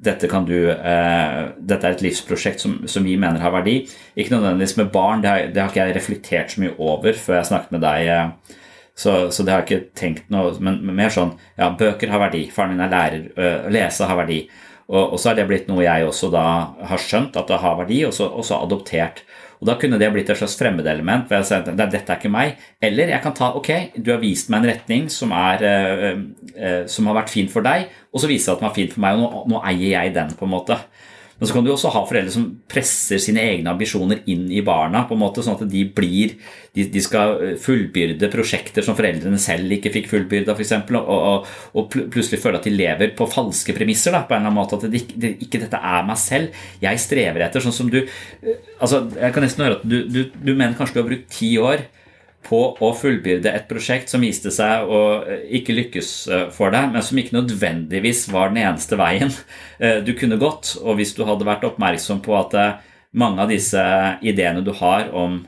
Dette, 0.02 0.30
du, 0.48 0.56
eh, 0.72 1.42
dette 1.62 1.86
er 1.86 1.94
et 1.94 2.02
livsprosjekt 2.02 2.64
som, 2.64 2.80
som, 2.90 3.06
vi 3.06 3.18
mener 3.22 3.42
har 3.44 3.54
verdi. 3.54 3.84
Ikke 4.16 4.34
nødvendigvis 4.34 4.78
med 4.80 4.90
barn, 4.94 5.22
det 5.22 5.30
har, 5.30 5.52
det 5.54 5.62
har, 5.62 5.70
ikke 5.70 5.86
jeg 5.86 5.98
reflektert 5.98 6.56
så 6.56 6.64
mye 6.64 6.74
over 6.82 7.14
før 7.14 7.38
jeg 7.38 7.52
snakket 7.52 7.76
med 7.76 7.86
deg. 7.86 8.10
Eh, 8.10 8.58
så, 8.98 9.14
så, 9.30 9.46
det 9.46 9.54
har 9.54 9.62
jeg 9.62 9.70
ikke 9.70 9.96
tenkt 9.98 10.34
noe 10.34 10.52
Men 10.62 10.82
mer 10.98 11.14
sånn 11.14 11.36
ja, 11.58 11.70
bøker 11.78 12.12
har 12.12 12.26
verdi. 12.26 12.48
Faren 12.54 12.74
min 12.74 12.84
er 12.84 12.92
lærer. 12.92 13.30
Å 13.38 13.72
lese 13.72 14.10
har 14.10 14.20
verdi. 14.20 14.42
Og, 14.92 15.14
og, 15.14 15.18
så 15.22 15.32
er 15.32 15.40
det 15.40 15.48
blitt 15.48 15.70
noe 15.72 15.86
jeg 15.86 16.04
også 16.04 16.28
da 16.34 16.44
har 16.90 17.00
skjønt 17.00 17.38
at 17.40 17.48
det 17.48 17.62
har 17.64 17.78
verdi, 17.80 18.02
og 18.08 18.14
så, 18.16 18.28
og 18.28 18.44
så 18.48 18.60
adoptert. 18.60 19.24
Og 19.62 19.68
Da 19.70 19.76
kunne 19.78 20.00
det 20.02 20.10
blitt 20.10 20.30
et 20.30 20.38
slags 20.40 20.58
fremmedelement. 20.58 21.30
ved 21.30 21.40
å 21.40 21.46
si 21.46 21.54
at 21.54 21.70
dette 21.78 22.02
er 22.02 22.18
ikke 22.18 22.34
meg. 22.34 22.58
Eller 22.82 23.14
jeg 23.14 23.22
kan 23.22 23.34
ta 23.34 23.52
ok, 23.54 23.94
du 23.96 24.12
har 24.12 24.20
vist 24.20 24.50
meg 24.50 24.64
en 24.64 24.72
retning 24.72 25.10
som, 25.10 25.32
er, 25.32 25.62
uh, 25.62 26.18
uh, 26.58 26.88
som 26.88 27.06
har 27.06 27.22
vært 27.22 27.30
fin 27.30 27.48
for 27.48 27.62
deg, 27.62 27.88
og 28.12 28.20
så 28.20 28.28
viser 28.28 28.52
det 28.52 28.58
at 28.58 28.60
den 28.60 28.70
var 28.70 28.76
fin 28.76 28.90
for 28.90 29.06
meg, 29.06 29.20
og 29.20 29.22
nå, 29.22 29.44
nå 29.54 29.62
eier 29.70 30.02
jeg 30.02 30.16
den. 30.18 30.34
på 30.34 30.46
en 30.46 30.56
måte. 30.56 30.80
Men 31.42 31.50
så 31.50 31.56
kan 31.56 31.66
du 31.66 31.72
også 31.74 31.90
ha 31.90 32.04
foreldre 32.06 32.30
som 32.36 32.44
presser 32.70 33.18
sine 33.18 33.42
egne 33.42 33.72
ambisjoner 33.74 34.20
inn 34.30 34.44
i 34.54 34.62
barna, 34.62 35.08
på 35.10 35.16
en 35.18 35.24
måte, 35.24 35.42
sånn 35.42 35.56
at 35.58 35.72
de 35.72 35.80
blir 35.90 36.36
de, 36.78 36.86
de 36.94 37.02
skal 37.02 37.34
eh, 37.42 37.56
fullbyrde 37.58 38.30
prosjekter 38.30 38.86
som 38.86 38.94
foreldrene 38.96 39.40
selv 39.42 39.74
ikke 39.74 39.90
fikk 39.96 40.12
fullbyrda, 40.12 40.54
f.eks., 40.54 40.76
og, 41.00 41.10
og, 41.10 41.50
og 41.82 41.98
plutselig 42.14 42.44
føle 42.44 42.62
at 42.62 42.70
de 42.70 42.76
lever 42.76 43.16
på 43.18 43.26
falske 43.34 43.74
premisser. 43.74 44.14
Da, 44.14 44.22
på 44.30 44.38
en 44.38 44.44
eller 44.44 44.52
annen 44.52 44.60
måte, 44.60 44.78
At 44.78 44.94
det, 44.94 45.02
det, 45.18 45.34
ikke 45.42 45.64
dette 45.64 45.82
er 45.82 46.06
meg 46.06 46.22
selv. 46.22 46.62
Jeg 46.84 47.02
strever 47.02 47.48
etter 47.48 47.66
sånn 47.66 47.76
som 47.76 47.90
du 47.90 48.04
eh, 48.04 48.62
altså, 48.78 49.08
Jeg 49.18 49.34
kan 49.34 49.48
nesten 49.48 49.66
høre 49.66 49.80
at 49.82 49.88
du, 49.88 49.98
du, 50.14 50.22
du 50.30 50.54
mener 50.54 50.78
kanskje 50.78 51.00
du 51.00 51.02
har 51.02 51.10
brukt 51.10 51.34
ti 51.34 51.56
år 51.58 51.88
på 52.46 52.60
å 52.82 52.90
fullbyrde 52.98 53.52
et 53.54 53.68
prosjekt 53.70 54.12
som 54.12 54.24
viste 54.26 54.52
seg 54.54 54.90
å 54.90 55.02
eh, 55.22 55.44
ikke 55.60 55.76
lykkes 55.78 56.12
eh, 56.28 56.46
for 56.54 56.74
deg, 56.74 56.90
men 56.94 57.06
som 57.06 57.20
ikke 57.22 57.38
nødvendigvis 57.38 58.26
var 58.34 58.52
den 58.52 58.64
eneste 58.64 58.98
veien 59.00 59.32
eh, 59.84 60.00
du 60.06 60.14
kunne 60.18 60.40
gått. 60.42 60.76
Og 60.82 60.98
hvis 61.00 61.14
du 61.18 61.24
hadde 61.28 61.48
vært 61.48 61.68
oppmerksom 61.68 62.24
på 62.26 62.36
at 62.40 62.58
mange 63.12 63.44
av 63.44 63.52
disse 63.52 63.82
ideene 64.24 64.64
du 64.64 64.72
har 64.78 65.10
om, 65.18 65.42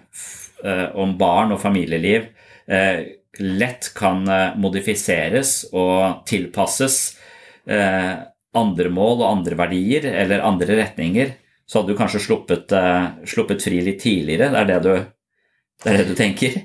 om 0.99 1.13
barn 1.15 1.53
og 1.55 1.61
familieliv, 1.61 2.25
lett 3.39 3.87
kan 3.95 4.25
modifiseres 4.59 5.53
og 5.71 6.25
tilpasses 6.27 6.97
andre 7.63 8.91
mål 8.91 9.23
og 9.23 9.29
andre 9.29 9.59
verdier 9.63 10.09
eller 10.11 10.43
andre 10.43 10.75
retninger, 10.81 11.31
så 11.63 11.79
hadde 11.79 11.95
du 11.95 12.01
kanskje 12.01 12.25
sluppet, 12.27 12.75
sluppet 13.31 13.63
fri 13.63 13.79
litt 13.87 14.03
tidligere. 14.03 14.51
Det 14.51 14.59
er 14.65 14.69
det 14.73 14.81
du, 14.83 14.93
det 15.85 15.93
er 15.93 16.01
det 16.01 16.09
du 16.11 16.15
tenker? 16.19 16.59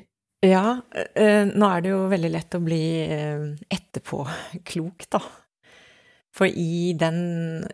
Ja, 0.47 0.81
eh, 0.95 1.49
nå 1.51 1.67
er 1.67 1.83
det 1.83 1.91
jo 1.91 2.03
veldig 2.13 2.31
lett 2.31 2.55
å 2.55 2.63
bli 2.63 2.83
eh, 3.03 3.47
etterpåklok, 3.75 5.09
da. 5.11 5.23
For 6.35 6.47
i 6.47 6.95
den 6.99 7.67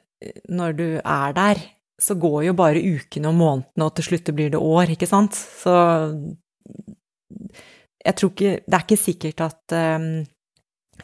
Når 0.49 0.77
du 0.79 0.87
er 1.05 1.35
der, 1.37 1.59
så 2.01 2.15
går 2.17 2.47
jo 2.47 2.55
bare 2.57 2.81
ukene 2.81 3.29
og 3.29 3.37
månedene, 3.37 3.85
og 3.85 3.93
til 3.99 4.07
slutt 4.09 4.31
blir 4.33 4.55
det 4.55 4.61
år, 4.61 4.95
ikke 4.95 5.09
sant? 5.11 5.37
Så 5.37 5.75
jeg 8.05 8.17
tror 8.17 8.33
ikke 8.33 8.55
Det 8.65 8.79
er 8.79 8.87
ikke 8.87 9.01
sikkert 9.01 9.45
at 9.45 9.77
um, 9.77 10.09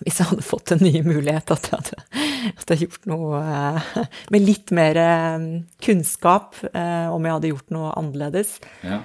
hvis 0.00 0.20
jeg 0.20 0.30
hadde 0.30 0.46
fått 0.46 0.72
en 0.72 0.84
ny 0.86 1.02
mulighet, 1.02 1.50
at 1.50 1.66
jeg 1.66 1.76
hadde, 1.76 2.26
at 2.54 2.72
jeg 2.72 2.86
gjort 2.86 3.08
noe 3.10 3.40
uh, 3.42 3.88
med 4.32 4.44
litt 4.46 4.70
mer 4.72 4.96
uh, 4.96 5.46
kunnskap, 5.82 6.54
uh, 6.70 7.10
om 7.12 7.26
jeg 7.26 7.36
hadde 7.36 7.50
gjort 7.50 7.74
noe 7.74 7.90
annerledes. 7.98 8.54
Ja. 8.86 9.02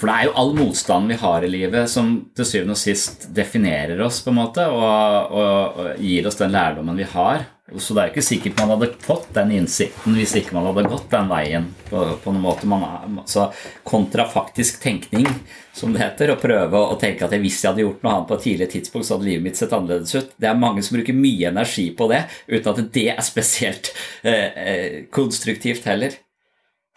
For 0.00 0.08
det 0.08 0.16
er 0.16 0.28
jo 0.30 0.36
all 0.40 0.54
motstanden 0.56 1.12
vi 1.12 1.20
har 1.20 1.44
i 1.44 1.48
livet 1.52 1.90
som 1.92 2.14
til 2.36 2.46
syvende 2.48 2.72
og 2.72 2.80
sist 2.80 3.26
definerer 3.36 4.00
oss 4.00 4.22
på 4.24 4.32
en 4.32 4.38
måte, 4.38 4.64
og, 4.72 5.34
og, 5.36 5.80
og 5.82 6.00
gir 6.00 6.28
oss 6.30 6.40
den 6.40 6.54
lærdommen 6.54 6.96
vi 6.96 7.08
har. 7.10 7.44
Så 7.78 7.94
det 7.94 8.02
er 8.02 8.08
jo 8.08 8.14
ikke 8.14 8.24
sikkert 8.24 8.56
man 8.58 8.72
hadde 8.72 8.88
fått 9.04 9.28
den 9.36 9.52
innsikten 9.54 10.16
hvis 10.18 10.32
ikke 10.40 10.56
man 10.56 10.64
hadde 10.70 10.88
gått 10.90 11.12
den 11.12 11.28
veien. 11.30 11.68
på, 11.90 12.00
på 12.24 12.32
en 12.32 12.40
måte. 12.42 12.66
Man, 12.70 13.20
så 13.28 13.50
kontrafaktisk 13.86 14.80
tenkning, 14.82 15.28
som 15.76 15.92
det 15.92 16.02
heter, 16.02 16.32
å 16.32 16.40
prøve 16.40 16.80
å 16.80 16.96
tenke 16.98 17.28
at 17.28 17.36
hvis 17.36 17.60
jeg 17.60 17.70
hadde 17.70 17.84
gjort 17.84 18.02
noe 18.02 18.16
annet 18.16 18.30
på 18.30 18.38
et 18.38 18.44
tidligere 18.46 18.74
tidspunkt, 18.78 19.06
så 19.06 19.18
hadde 19.18 19.28
livet 19.28 19.46
mitt 19.50 19.60
sett 19.60 19.76
annerledes 19.76 20.16
ut. 20.16 20.32
Det 20.40 20.48
er 20.50 20.64
mange 20.64 20.82
som 20.86 20.96
bruker 20.96 21.20
mye 21.20 21.52
energi 21.52 21.86
på 21.94 22.08
det, 22.10 22.24
uten 22.48 22.72
at 22.72 22.82
det 22.96 23.06
er 23.12 23.22
spesielt 23.26 23.92
eh, 24.24 24.48
eh 24.64 24.98
konstruktivt 25.12 25.86
heller. 25.90 26.16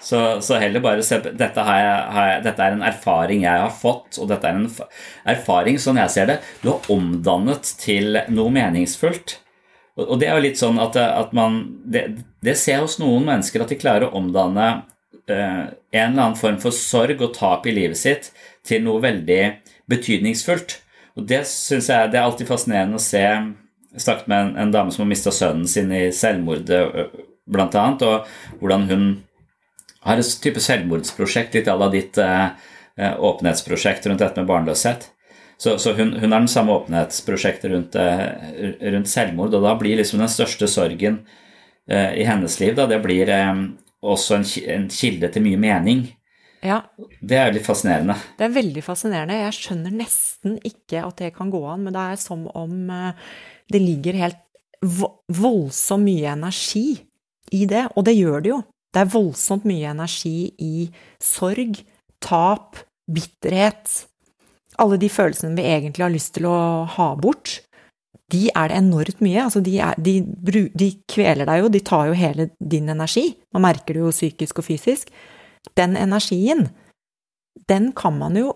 Så, 0.04 0.42
så, 0.44 0.58
heller 0.60 0.84
bare 0.84 1.04
se 1.06 1.16
dette, 1.24 1.38
dette, 1.40 1.64
er 1.64 2.74
en 2.74 2.84
erfaring 2.84 3.46
jeg 3.46 3.62
har 3.64 3.72
fått, 3.72 4.18
og 4.20 4.28
dette 4.28 4.50
er 4.50 4.58
en 4.60 4.68
erfaring, 5.32 5.80
sånn 5.80 6.02
jeg 6.02 6.12
ser 6.12 6.28
det, 6.28 6.36
du 6.60 6.74
har 6.74 6.92
omdannet 6.92 7.70
til 7.80 8.20
noe 8.36 8.52
meningsfullt. 8.52 9.38
Og, 9.96 10.18
det 10.20 10.28
er 10.28 10.36
jo 10.36 10.44
litt 10.48 10.60
sånn 10.60 10.82
at, 10.82 10.98
at 10.98 11.32
man 11.38 11.62
det, 11.86 12.08
det, 12.44 12.58
ser 12.60 12.82
hos 12.82 12.98
noen 13.00 13.28
mennesker 13.30 13.64
at 13.64 13.72
de 13.72 13.80
klarer 13.80 14.10
å 14.10 14.18
omdanne 14.20 14.68
eh, 15.30 15.66
en 15.70 16.08
eller 16.10 16.24
annen 16.26 16.40
form 16.40 16.58
for 16.60 16.76
sorg 16.76 17.22
og 17.22 17.36
tap 17.38 17.68
i 17.70 17.76
livet 17.76 18.00
sitt 18.00 18.32
til 18.66 18.84
noe 18.84 19.04
veldig 19.04 19.42
betydningsfullt. 19.94 20.80
Og 21.16 21.28
det 21.30 21.44
syns 21.48 21.92
jeg 21.94 22.10
det 22.10 22.20
er 22.20 22.26
alltid 22.26 22.50
fascinerende 22.50 22.98
å 22.98 23.06
se. 23.06 23.22
Snakket 23.94 24.32
med 24.32 24.48
en, 24.48 24.56
en 24.66 24.74
dame 24.74 24.92
som 24.92 25.06
har 25.06 25.12
mista 25.14 25.32
sønnen 25.32 25.70
sin 25.70 25.94
i 25.94 26.08
selvmordet, 26.16 26.82
blant 27.46 27.76
annet, 27.78 28.02
og 28.08 28.60
hvordan 28.62 28.90
hun 28.90 29.06
har 30.04 30.20
et 30.20 30.38
type 30.44 30.62
selvmordsprosjekt, 30.64 31.56
litt 31.58 31.70
à 31.72 31.76
la 31.80 31.90
ditt 31.94 32.18
eh, 32.22 32.48
eh, 32.98 33.14
åpenhetsprosjekt 33.18 34.08
rundt 34.10 34.24
dette 34.24 34.42
med 34.42 34.50
barnløshet. 34.50 35.10
Så, 35.58 35.78
så 35.80 35.94
hun, 35.94 36.14
hun, 36.20 36.32
har 36.32 36.42
den 36.42 36.52
samme 36.52 36.74
åpenhetsprosjektet 36.74 37.72
rundt, 37.72 37.96
eh, 37.96 38.26
rundt, 38.92 39.10
selvmord, 39.10 39.54
og 39.54 39.64
da 39.64 39.76
blir 39.80 40.00
liksom 40.00 40.20
den 40.24 40.32
største 40.32 40.68
sorgen 40.68 41.22
eh, 41.88 42.18
i 42.20 42.26
hennes 42.28 42.58
liv 42.60 42.76
da, 42.76 42.88
det 42.90 43.00
blir 43.06 43.32
eh, 43.32 43.54
også 44.04 44.40
en, 44.40 44.50
en, 44.76 44.90
kilde 44.92 45.30
til 45.32 45.46
mye 45.46 45.62
mening. 45.62 46.04
Ja. 46.64 46.82
Det 47.20 47.38
er 47.38 47.48
jo 47.50 47.58
litt 47.58 47.68
fascinerende. 47.68 48.18
Det 48.40 48.48
er 48.48 48.56
veldig 48.56 48.84
fascinerende. 48.84 49.40
Jeg 49.40 49.56
skjønner 49.60 49.96
nesten 49.96 50.60
ikke 50.68 51.04
at 51.04 51.24
det 51.24 51.34
kan 51.36 51.52
gå 51.52 51.64
an, 51.68 51.88
men 51.88 51.96
det 51.96 52.04
er 52.12 52.20
som 52.20 52.46
om 52.56 52.76
det 53.72 53.82
ligger 53.84 54.20
helt 54.20 54.40
voldsomt 55.28 56.08
mye 56.08 56.32
energi 56.36 56.86
i 57.56 57.66
det, 57.70 57.86
og 57.96 58.08
det 58.08 58.16
gjør 58.16 58.44
det 58.44 58.52
jo. 58.52 58.62
Det 58.94 59.02
er 59.02 59.10
voldsomt 59.10 59.66
mye 59.66 59.90
energi 59.90 60.54
i 60.62 60.88
sorg, 61.22 61.80
tap, 62.24 62.78
bitterhet 63.10 64.06
Alle 64.80 64.98
de 65.02 65.10
følelsene 65.12 65.58
vi 65.58 65.66
egentlig 65.68 66.06
har 66.06 66.14
lyst 66.14 66.36
til 66.38 66.48
å 66.50 66.58
ha 66.90 67.08
bort, 67.20 67.60
de 68.34 68.48
er 68.50 68.72
det 68.72 68.78
enormt 68.80 69.20
mye. 69.22 69.44
Altså 69.44 69.62
de, 69.62 69.76
er, 69.84 70.00
de, 70.02 70.16
de, 70.74 70.88
kveler 71.10 71.46
deg 71.46 71.62
jo, 71.62 71.70
de 71.70 71.82
tar 71.86 72.08
jo 72.10 72.16
hele 72.18 72.48
din 72.58 72.90
energi. 72.90 73.28
Man 73.54 73.66
merker 73.68 73.94
det 73.94 74.02
jo 74.02 74.14
psykisk 74.16 74.64
og 74.64 74.66
fysisk. 74.66 75.12
Den 75.78 75.94
energien, 76.00 76.66
den 77.70 77.92
kan 77.98 78.18
man 78.18 78.40
jo 78.40 78.56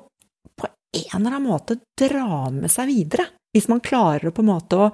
på 0.58 0.66
en 0.72 1.20
eller 1.20 1.38
annen 1.38 1.46
måte 1.52 1.78
dra 2.00 2.48
med 2.54 2.74
seg 2.74 2.90
videre. 2.90 3.28
Hvis 3.54 3.70
man 3.70 3.84
klarer 3.86 4.32
å 4.32 4.34
på 4.34 4.46
en 4.46 4.54
måte 4.56 4.82
å 4.82 4.90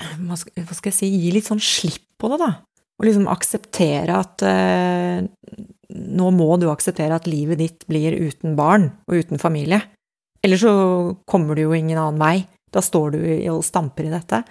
Hva 0.00 0.36
skal 0.38 0.88
jeg 0.88 0.96
si 0.96 1.08
Gi 1.12 1.32
litt 1.34 1.48
sånn 1.50 1.60
slipp 1.60 2.06
på 2.20 2.30
det, 2.32 2.40
da 2.40 2.50
Og 3.00 3.06
liksom 3.08 3.30
akseptere 3.32 4.18
at 4.20 4.42
eh, 4.44 5.24
nå 5.90 6.32
må 6.36 6.50
du 6.60 6.68
akseptere 6.70 7.16
at 7.16 7.28
livet 7.30 7.60
ditt 7.62 7.86
blir 7.88 8.12
uten 8.28 8.58
barn 8.58 8.90
og 9.08 9.24
uten 9.24 9.40
familie. 9.40 9.80
Ellers 10.44 10.62
så 10.64 10.74
kommer 11.28 11.56
du 11.56 11.64
jo 11.64 11.76
ingen 11.76 11.98
annen 11.98 12.20
vei. 12.20 12.44
Da 12.70 12.82
står 12.84 13.16
du 13.16 13.22
og 13.54 13.64
stamper 13.66 14.06
i 14.06 14.12
dette. 14.12 14.42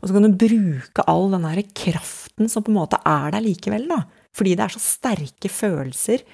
Og 0.00 0.08
så 0.08 0.16
kan 0.16 0.24
du 0.24 0.38
bruke 0.40 1.04
all 1.10 1.28
den 1.34 1.44
der 1.44 1.60
kraften 1.76 2.48
som 2.48 2.64
på 2.64 2.72
en 2.72 2.78
måte 2.78 3.00
er 3.04 3.34
der 3.34 3.44
likevel, 3.44 3.84
da. 3.90 4.04
Fordi 4.36 4.54
det 4.56 4.64
er 4.64 4.74
så 4.74 4.82
sterke 4.82 5.50
følelser 5.52 6.24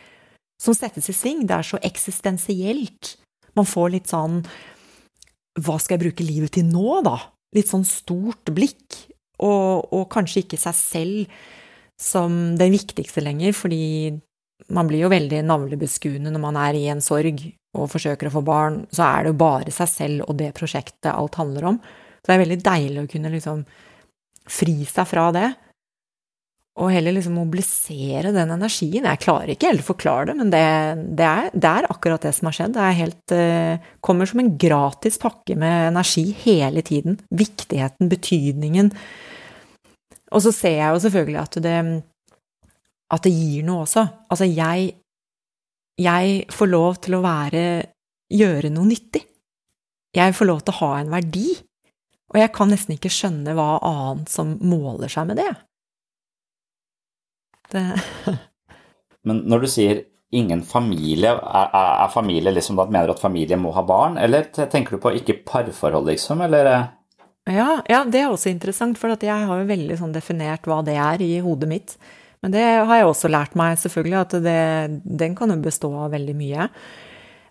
som 0.62 0.76
settes 0.76 1.10
i 1.10 1.16
sving. 1.16 1.44
Det 1.48 1.56
er 1.56 1.66
så 1.66 1.80
eksistensielt. 1.84 3.16
Man 3.56 3.68
får 3.68 3.92
litt 3.94 4.12
sånn 4.12 4.42
Hva 5.56 5.78
skal 5.80 5.96
jeg 5.96 6.04
bruke 6.04 6.24
livet 6.26 6.52
til 6.58 6.68
nå, 6.68 7.00
da? 7.06 7.16
Litt 7.56 7.70
sånn 7.72 7.86
stort 7.88 8.52
blikk. 8.52 9.06
Og, 9.44 9.92
og 9.92 10.06
kanskje 10.12 10.44
ikke 10.44 10.60
seg 10.60 10.76
selv 10.78 11.36
som 12.00 12.56
det 12.60 12.70
viktigste 12.72 13.24
lenger, 13.24 13.52
fordi 13.56 14.14
man 14.72 14.88
blir 14.88 15.04
jo 15.04 15.12
veldig 15.12 15.42
navlebeskuende 15.46 16.32
når 16.32 16.42
man 16.42 16.58
er 16.60 16.76
i 16.78 16.86
en 16.92 17.02
sorg 17.04 17.42
og 17.76 17.90
forsøker 17.92 18.30
å 18.30 18.34
få 18.38 18.42
barn, 18.44 18.80
så 18.92 19.04
er 19.08 19.24
det 19.24 19.32
jo 19.34 19.40
bare 19.42 19.74
seg 19.74 19.90
selv 19.92 20.24
og 20.26 20.38
det 20.40 20.54
prosjektet 20.56 21.12
alt 21.12 21.36
handler 21.40 21.70
om. 21.72 21.78
Så 22.20 22.30
det 22.30 22.36
er 22.36 22.44
veldig 22.44 22.62
deilig 22.64 23.02
å 23.02 23.10
kunne 23.12 23.32
liksom 23.34 23.62
fri 24.46 24.78
seg 24.88 25.08
fra 25.10 25.28
det, 25.34 25.48
og 26.76 26.90
heller 26.92 27.14
liksom 27.16 27.38
mobilisere 27.38 28.34
den 28.36 28.50
energien. 28.52 29.06
Jeg 29.08 29.20
klarer 29.22 29.54
ikke 29.54 29.70
helt 29.70 29.80
å 29.80 29.92
forklare 29.94 30.28
det, 30.28 30.34
men 30.36 30.50
det, 30.52 30.64
det, 31.16 31.28
er, 31.28 31.46
det, 31.54 31.70
er, 31.70 31.88
akkurat 31.88 32.26
det 32.26 32.34
som 32.36 32.50
har 32.50 32.56
skjedd. 32.58 32.74
Det 32.76 32.88
helt 32.98 33.32
uh, 33.32 33.86
Kommer 34.04 34.28
som 34.28 34.42
en 34.42 34.50
gratis 34.60 35.16
pakke 35.22 35.56
med 35.56 35.88
energi 35.88 36.26
hele 36.42 36.84
tiden. 36.84 37.16
Viktigheten, 37.32 38.10
betydningen. 38.12 38.92
Og 40.34 40.42
så 40.42 40.52
ser 40.54 40.80
jeg 40.80 40.94
jo 40.94 41.02
selvfølgelig 41.04 41.42
at 41.42 41.58
det 41.62 41.78
at 43.14 43.22
det 43.22 43.32
gir 43.34 43.66
noe 43.66 43.84
også. 43.84 44.06
Altså, 44.30 44.48
jeg 44.50 44.94
Jeg 45.96 46.44
får 46.52 46.68
lov 46.68 46.96
til 47.00 47.14
å 47.16 47.22
være 47.24 47.60
gjøre 48.28 48.68
noe 48.68 48.84
nyttig. 48.84 49.22
Jeg 50.12 50.34
får 50.36 50.44
lov 50.44 50.60
til 50.60 50.74
å 50.74 50.80
ha 50.82 50.90
en 51.00 51.12
verdi. 51.14 51.54
Og 52.34 52.36
jeg 52.36 52.52
kan 52.52 52.68
nesten 52.68 52.96
ikke 52.96 53.12
skjønne 53.12 53.54
hva 53.56 53.78
annet 53.80 54.28
som 54.28 54.58
måler 54.60 55.08
seg 55.08 55.30
med 55.30 55.40
det. 55.40 55.48
det. 57.72 57.86
Men 59.26 59.40
når 59.48 59.64
du 59.64 59.68
sier 59.72 60.02
ingen 60.36 60.60
familie, 60.66 61.32
er, 61.32 61.70
er 61.72 62.12
familie 62.12 62.52
liksom 62.52 62.76
da 62.76 62.84
mener 62.90 63.08
du 63.08 63.14
at 63.14 63.22
familie 63.22 63.56
må 63.56 63.72
ha 63.72 63.86
barn, 63.86 64.18
eller 64.18 64.50
tenker 64.52 64.96
du 64.96 65.02
på 65.02 65.14
ikke 65.16 65.38
parforhold, 65.46 66.10
liksom, 66.10 66.42
eller? 66.44 66.72
Ja, 67.46 67.80
ja, 67.86 68.02
det 68.10 68.20
er 68.24 68.32
også 68.32 68.50
interessant, 68.50 68.98
for 68.98 69.12
jeg 69.14 69.30
har 69.30 69.60
jo 69.60 69.68
veldig 69.68 69.96
sånn 70.00 70.14
definert 70.14 70.66
hva 70.66 70.80
det 70.86 70.96
er 70.98 71.22
i 71.22 71.36
hodet 71.44 71.68
mitt. 71.70 71.96
Men 72.42 72.52
det 72.54 72.62
har 72.62 72.98
jeg 72.98 73.06
også 73.06 73.30
lært 73.30 73.54
meg, 73.58 73.78
selvfølgelig, 73.78 74.18
at 74.24 74.34
det, 74.44 74.62
den 75.22 75.36
kan 75.38 75.52
jo 75.54 75.58
bestå 75.62 75.92
av 75.94 76.10
veldig 76.14 76.34
mye. 76.38 76.68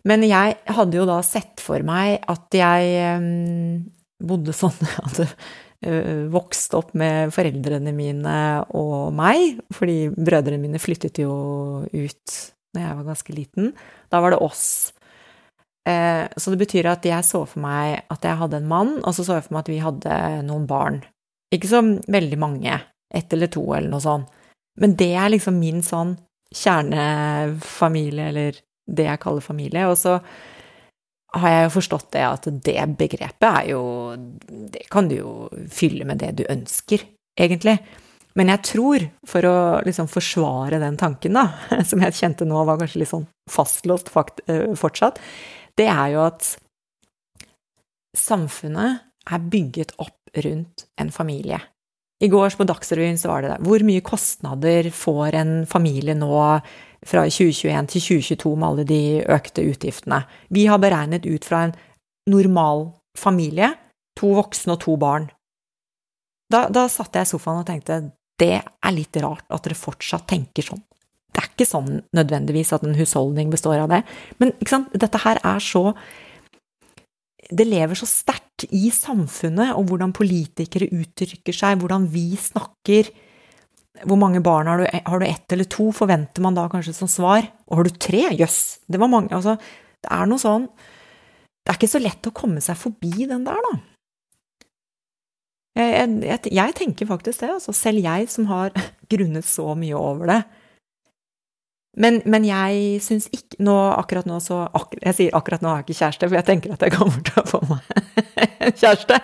Men 0.05 0.25
jeg 0.27 0.57
hadde 0.77 0.99
jo 0.99 1.05
da 1.09 1.21
sett 1.25 1.63
for 1.63 1.81
meg 1.87 2.19
at 2.29 2.55
jeg 2.55 3.15
um, 3.17 3.85
bodde 4.23 4.53
sånn 4.55 4.75
at 5.07 5.21
hadde 5.21 5.29
vokste 6.33 6.79
opp 6.79 6.95
med 6.97 7.29
foreldrene 7.35 7.91
mine 7.93 8.35
og 8.73 9.11
meg, 9.13 9.59
fordi 9.75 10.07
brødrene 10.15 10.57
mine 10.57 10.79
flyttet 10.81 11.19
jo 11.21 11.35
ut 11.85 12.37
når 12.73 12.81
jeg 12.81 12.95
var 12.97 13.09
ganske 13.11 13.35
liten. 13.35 13.73
Da 14.09 14.21
var 14.23 14.33
det 14.33 14.41
oss. 14.41 14.94
Uh, 15.85 16.25
så 16.37 16.53
det 16.53 16.63
betyr 16.63 16.89
at 16.89 17.05
jeg 17.05 17.27
så 17.27 17.43
for 17.45 17.61
meg 17.61 18.07
at 18.09 18.25
jeg 18.25 18.39
hadde 18.39 18.57
en 18.61 18.69
mann, 18.69 18.95
og 19.03 19.13
så 19.13 19.25
så 19.25 19.37
jeg 19.37 19.47
for 19.47 19.57
meg 19.57 19.65
at 19.65 19.73
vi 19.73 19.81
hadde 19.83 20.19
noen 20.47 20.65
barn. 20.69 21.03
Ikke 21.53 21.69
så 21.69 21.83
veldig 22.09 22.39
mange, 22.41 22.79
ett 23.13 23.33
eller 23.33 23.51
to 23.53 23.63
eller 23.73 23.91
noe 23.91 24.03
sånt. 24.03 24.41
Men 24.81 24.95
det 24.99 25.13
er 25.15 25.31
liksom 25.31 25.59
min 25.61 25.83
sånn 25.85 26.17
kjernefamilie, 26.55 28.31
eller 28.31 28.57
det 28.85 29.07
jeg 29.07 29.21
kaller 29.23 29.45
familie. 29.45 29.85
Og 29.87 29.97
så 29.99 30.17
har 31.35 31.51
jeg 31.51 31.67
jo 31.67 31.75
forstått 31.77 32.09
det 32.15 32.23
at 32.27 32.49
det 32.65 32.79
begrepet 32.99 33.47
er 33.49 33.69
jo 33.73 33.83
Det 34.47 34.85
kan 34.91 35.09
du 35.11 35.17
jo 35.17 35.31
fylle 35.71 36.07
med 36.07 36.21
det 36.23 36.33
du 36.39 36.43
ønsker, 36.49 37.03
egentlig. 37.39 37.77
Men 38.35 38.51
jeg 38.51 38.63
tror, 38.67 39.05
for 39.27 39.47
å 39.47 39.57
liksom 39.87 40.09
forsvare 40.11 40.79
den 40.81 40.97
tanken, 40.99 41.37
da, 41.39 41.47
som 41.89 42.03
jeg 42.03 42.17
kjente 42.17 42.47
nå 42.47 42.65
var 42.67 42.81
kanskje 42.81 43.03
litt 43.03 43.11
sånn 43.13 43.29
fastlåst 43.51 44.11
eh, 44.47 44.73
fortsatt, 44.75 45.21
det 45.79 45.87
er 45.91 46.13
jo 46.15 46.25
at 46.25 46.55
samfunnet 48.15 49.03
er 49.25 49.47
bygget 49.51 49.95
opp 50.01 50.37
rundt 50.45 50.85
en 51.01 51.11
familie. 51.11 51.59
I 52.23 52.29
går 52.31 52.55
på 52.55 52.67
Dagsrevyen 52.67 53.17
så 53.19 53.27
var 53.27 53.43
det 53.43 53.51
der 53.51 53.63
Hvor 53.63 53.83
mye 53.83 54.03
kostnader 54.05 54.87
får 54.91 55.35
en 55.35 55.53
familie 55.67 56.15
nå 56.15 56.31
fra 57.05 57.25
2021 57.27 57.89
til 57.91 58.01
2022 58.01 58.53
med 58.55 58.67
alle 58.69 58.85
de 58.87 59.01
økte 59.35 59.65
utgiftene? 59.67 60.23
Vi 60.49 60.65
har 60.65 60.79
beregnet 60.79 61.27
ut 61.27 61.45
fra 61.45 61.65
en 61.65 61.75
normal 62.31 62.87
familie, 63.17 63.73
to 64.17 64.31
voksne 64.37 64.77
og 64.77 64.81
to 64.81 64.95
barn. 64.97 65.27
Da, 66.51 66.69
da 66.69 66.87
satt 66.87 67.15
jeg 67.17 67.27
i 67.27 67.31
sofaen 67.33 67.63
og 67.63 67.67
tenkte 67.67 67.99
det 68.39 68.57
er 68.61 68.93
litt 68.95 69.15
rart 69.23 69.47
at 69.51 69.63
dere 69.63 69.77
fortsatt 69.79 70.27
tenker 70.29 70.65
sånn. 70.65 70.83
Det 71.35 71.41
er 71.41 71.49
ikke 71.51 71.67
sånn 71.67 71.97
nødvendigvis 72.15 72.71
at 72.75 72.85
en 72.87 72.95
husholdning 72.95 73.49
består 73.51 73.81
av 73.83 73.91
det, 73.91 74.05
men 74.39 74.53
dette 74.95 75.19
her 75.25 75.41
er 75.43 75.59
så 75.63 75.89
det 77.53 77.67
lever 77.67 77.97
så 77.97 78.07
sterkt 78.09 78.65
i 78.73 78.87
samfunnet, 78.93 79.75
og 79.77 79.91
hvordan 79.91 80.13
politikere 80.15 80.89
uttrykker 80.95 81.53
seg, 81.53 81.81
hvordan 81.81 82.07
vi 82.09 82.31
snakker. 82.39 83.11
Hvor 84.09 84.19
mange 84.19 84.41
barn 84.43 84.67
har 84.67 84.81
du? 84.81 84.85
Har 85.05 85.21
du 85.21 85.25
ett 85.27 85.53
eller 85.53 85.69
to, 85.69 85.91
forventer 85.95 86.43
man 86.43 86.57
da 86.57 86.65
kanskje 86.71 86.95
som 86.97 87.11
svar. 87.11 87.45
Og 87.69 87.79
har 87.79 87.87
du 87.87 87.99
tre? 88.01 88.23
Jøss, 88.33 88.39
yes, 88.41 88.79
det 88.91 89.01
var 89.01 89.11
mange. 89.11 89.31
Altså, 89.35 89.59
det 90.01 90.11
er 90.11 90.29
noe 90.29 90.41
sånn 90.41 90.67
Det 91.65 91.71
er 91.71 91.77
ikke 91.79 91.89
så 91.95 92.01
lett 92.01 92.27
å 92.29 92.33
komme 92.35 92.61
seg 92.61 92.77
forbi 92.77 93.25
den 93.29 93.45
der, 93.45 93.61
da. 93.69 93.77
Jeg, 95.75 96.09
jeg, 96.23 96.51
jeg 96.55 96.75
tenker 96.77 97.09
faktisk 97.09 97.41
det, 97.41 97.55
altså. 97.55 97.73
Selv 97.75 98.03
jeg 98.05 98.29
som 98.31 98.49
har 98.51 98.73
grunnet 99.11 99.47
så 99.47 99.73
mye 99.77 99.97
over 99.97 100.29
det, 100.33 100.41
men, 101.95 102.17
men, 102.27 102.43
jeg 102.47 102.99
syns 103.03 103.27
ikke 103.31 103.61
nå, 103.63 103.75
Akkurat 103.95 104.27
nå 104.27 104.39
så 104.43 104.65
ak, 104.67 104.97
Jeg 104.99 105.15
sier 105.15 105.37
akkurat 105.37 105.63
nå 105.63 105.71
har 105.71 105.81
jeg 105.81 105.87
ikke 105.87 105.99
kjæreste, 106.01 106.27
for 106.27 106.37
jeg 106.39 106.47
tenker 106.49 106.73
at 106.75 106.83
jeg 106.83 106.95
kommer 106.95 107.21
til 107.23 107.39
å 107.39 107.45
få 107.47 107.61
meg 107.69 107.85
kjæreste. 108.81 109.19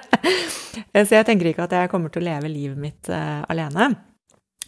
Så 0.96 1.18
jeg 1.18 1.28
tenker 1.28 1.52
ikke 1.52 1.66
at 1.68 1.76
jeg 1.76 1.92
kommer 1.92 2.14
til 2.14 2.24
å 2.24 2.30
leve 2.30 2.52
livet 2.52 2.80
mitt 2.80 3.12
uh, 3.12 3.44
alene. 3.52 3.90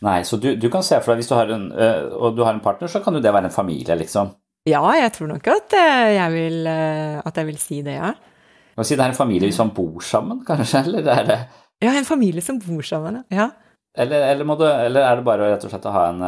Nei, 0.03 0.17
så 0.27 0.39
du, 0.41 0.49
du, 0.59 0.67
kan 0.71 0.83
se 0.83 0.99
for 0.99 1.13
deg, 1.13 1.21
hvis 1.21 1.31
du 1.31 1.35
har 1.37 1.53
en, 1.55 1.69
uh, 1.71 2.11
og 2.17 2.35
du 2.35 2.43
har 2.43 2.51
en 2.55 2.63
partner, 2.63 2.91
så 2.91 2.99
kan 3.05 3.15
jo 3.15 3.21
det 3.23 3.31
være 3.31 3.47
en 3.47 3.55
familie, 3.55 3.95
liksom? 4.01 4.33
Ja, 4.67 4.83
jeg 4.97 5.13
tror 5.15 5.31
nok 5.31 5.47
at 5.53 5.75
uh, 5.77 6.09
jeg 6.11 6.35
vil, 6.35 6.67
at 6.67 7.39
jeg 7.39 7.51
vil 7.51 7.61
si 7.61 7.79
det, 7.85 7.95
ja. 8.01 8.11
Kan 8.73 8.89
si 8.89 8.97
det 8.97 9.05
er 9.05 9.13
en 9.13 9.21
familie 9.21 9.55
som 9.55 9.71
bor 9.75 10.03
sammen, 10.03 10.43
kanskje? 10.47 10.83
Eller 10.89 11.07
er 11.13 11.29
det 11.29 11.39
Ja, 11.83 11.93
en 11.93 12.07
familie 12.07 12.43
som 12.43 12.59
bor 12.63 12.83
sammen, 12.87 13.21
ja. 13.31 13.51
Eller, 13.95 14.27
eller, 14.33 14.55
du, 14.57 14.67
eller 14.67 15.05
er 15.05 15.19
det 15.19 15.27
bare 15.27 15.51
rett 15.53 15.63
og 15.67 15.71
slett 15.71 15.87
å 15.87 15.93
ha 15.93 16.05
en 16.09 16.21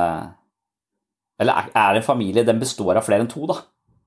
eller 1.41 1.71
er 1.75 1.97
en 1.97 2.05
familie 2.05 2.45
den 2.47 2.61
består 2.61 2.95
av 2.95 3.07
flere 3.07 3.25
enn 3.25 3.31
to, 3.31 3.45
da? 3.49 3.59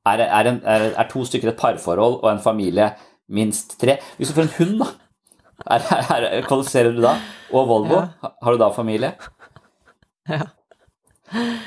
Er, 0.09 0.23
er, 0.25 0.49
en, 0.49 0.61
er, 0.65 0.87
er 0.97 1.09
to 1.11 1.25
stykker 1.27 1.53
et 1.53 1.59
parforhold 1.61 2.21
og 2.23 2.31
en 2.31 2.43
familie 2.43 2.93
minst 3.29 3.77
tre? 3.81 3.99
Hvis 4.17 4.31
du 4.31 4.37
får 4.39 4.47
en 4.47 4.57
hund, 4.59 4.85
da? 4.85 4.93
Er, 5.67 6.41
kvalifiserer 6.47 6.95
du 6.95 7.03
da? 7.03 7.17
Og 7.53 7.69
Volvo? 7.69 8.01
Ja. 8.23 8.31
Har 8.43 8.55
du 8.55 8.65
da 8.65 8.73
familie? 8.75 9.15
Ja. 10.29 10.45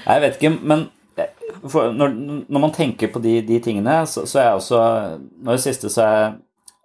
Jeg 0.05 0.21
vet 0.21 0.35
ikke, 0.37 0.49
men 0.69 0.83
eh, 1.17 1.31
når, 1.73 2.11
når, 2.45 2.59
man 2.61 2.73
tenker 2.73 3.09
på 3.13 3.17
de, 3.21 3.39
de 3.45 3.57
tingene, 3.61 3.95
så, 4.05 4.27
så, 4.29 4.37
er 4.37 4.43
jeg 4.45 4.59
også 4.59 4.81
Når 5.41 5.57
det 5.57 5.63
siste 5.63 5.89
så 5.89 6.03
er 6.05 6.19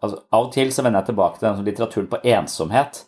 altså, 0.00 0.22
Av 0.32 0.46
og 0.46 0.54
til 0.54 0.72
så 0.72 0.84
vender 0.84 1.02
jeg 1.02 1.10
tilbake 1.10 1.38
til 1.38 1.48
den 1.48 1.68
litteraturen 1.68 2.08
på 2.08 2.20
ensomhet. 2.32 3.02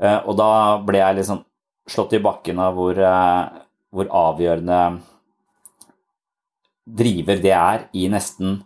Eh, 0.00 0.16
og 0.24 0.38
da 0.40 0.50
ble 0.84 1.02
jeg 1.02 1.18
liksom 1.20 1.42
slått 1.90 2.16
i 2.16 2.22
bakken 2.24 2.60
av 2.62 2.76
hvor 2.78 2.96
eh, 2.96 3.59
hvor 3.90 4.10
avgjørende 4.10 4.80
driver 6.90 7.40
det 7.42 7.54
er 7.54 7.86
i 7.94 8.06
nesten 8.10 8.60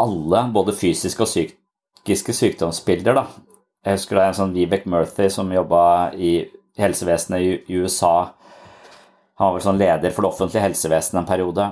alle, 0.00 0.46
både 0.52 0.74
fysiske 0.76 1.24
og 1.24 1.28
psykiske 1.28 2.34
sykdomsbilder. 2.36 3.16
Da. 3.16 3.26
Jeg 3.84 3.98
husker 3.98 4.16
det 4.16 4.24
er 4.24 4.32
en 4.32 4.40
sånn 4.40 4.56
Vivek 4.56 4.86
Murthy 4.88 5.28
som 5.32 5.52
jobba 5.52 5.82
i 6.16 6.34
helsevesenet 6.80 7.68
i 7.68 7.80
USA. 7.82 8.32
Han 9.38 9.48
var 9.48 9.56
vel 9.56 9.64
sånn 9.66 9.80
leder 9.80 10.12
for 10.14 10.24
det 10.24 10.32
offentlige 10.32 10.64
helsevesenet 10.64 11.22
en 11.22 11.28
periode. 11.28 11.68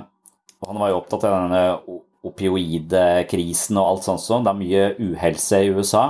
Og 0.61 0.69
han 0.69 0.81
var 0.81 0.91
jo 0.91 0.99
opptatt 0.99 1.25
av 1.25 1.37
denne 1.37 1.99
opioidkrisen 2.27 3.79
og 3.81 3.87
alt 3.87 4.05
sånt 4.05 4.23
sånn. 4.23 4.45
Det 4.45 4.51
er 4.51 4.59
mye 4.59 4.83
uhelse 5.01 5.61
i 5.63 5.71
USA. 5.73 6.03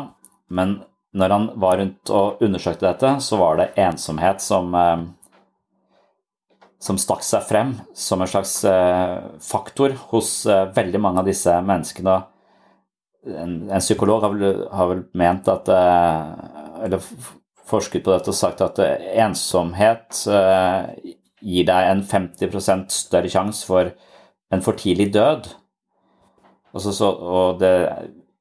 Men 0.52 0.82
når 1.16 1.36
han 1.36 1.48
var 1.60 1.80
rundt 1.80 2.12
og 2.12 2.44
undersøkte 2.44 2.88
dette, 2.90 3.14
så 3.24 3.40
var 3.40 3.60
det 3.60 3.72
ensomhet 3.80 4.44
som 4.44 4.76
eh, 4.76 5.06
som 6.82 6.98
stakk 6.98 7.22
seg 7.26 7.46
frem 7.46 7.76
som 7.94 8.22
en 8.24 8.30
slags 8.30 8.56
eh, 8.65 9.17
faktor 9.46 9.94
hos 10.10 10.34
eh, 10.50 10.65
veldig 10.74 11.02
mange 11.04 11.22
av 11.22 11.30
disse 11.30 11.54
menneskene. 11.65 12.15
En, 13.30 13.54
en 13.70 13.84
psykolog 13.84 14.26
har 14.26 14.34
vel, 14.34 14.63
har 14.74 14.89
vel, 14.89 15.04
ment 15.13 15.50
at 15.52 15.67
eh, 15.70 16.32
Eller 16.88 17.04
forsket 17.70 18.02
på 18.04 18.12
dette 18.15 18.32
og 18.34 18.36
sagt 18.36 18.63
at 18.65 18.80
ensomhet 19.22 20.17
gir 21.46 21.67
deg 21.70 21.89
en 21.91 22.02
50% 22.04 22.89
større 22.91 23.30
sjanse 23.32 23.63
for 23.70 23.91
en 24.52 24.63
for 24.65 24.76
tidlig 24.76 25.12
død. 25.13 25.48
Altså, 26.74 26.91
så, 26.98 27.12
og 27.13 27.62
det, 27.62 27.72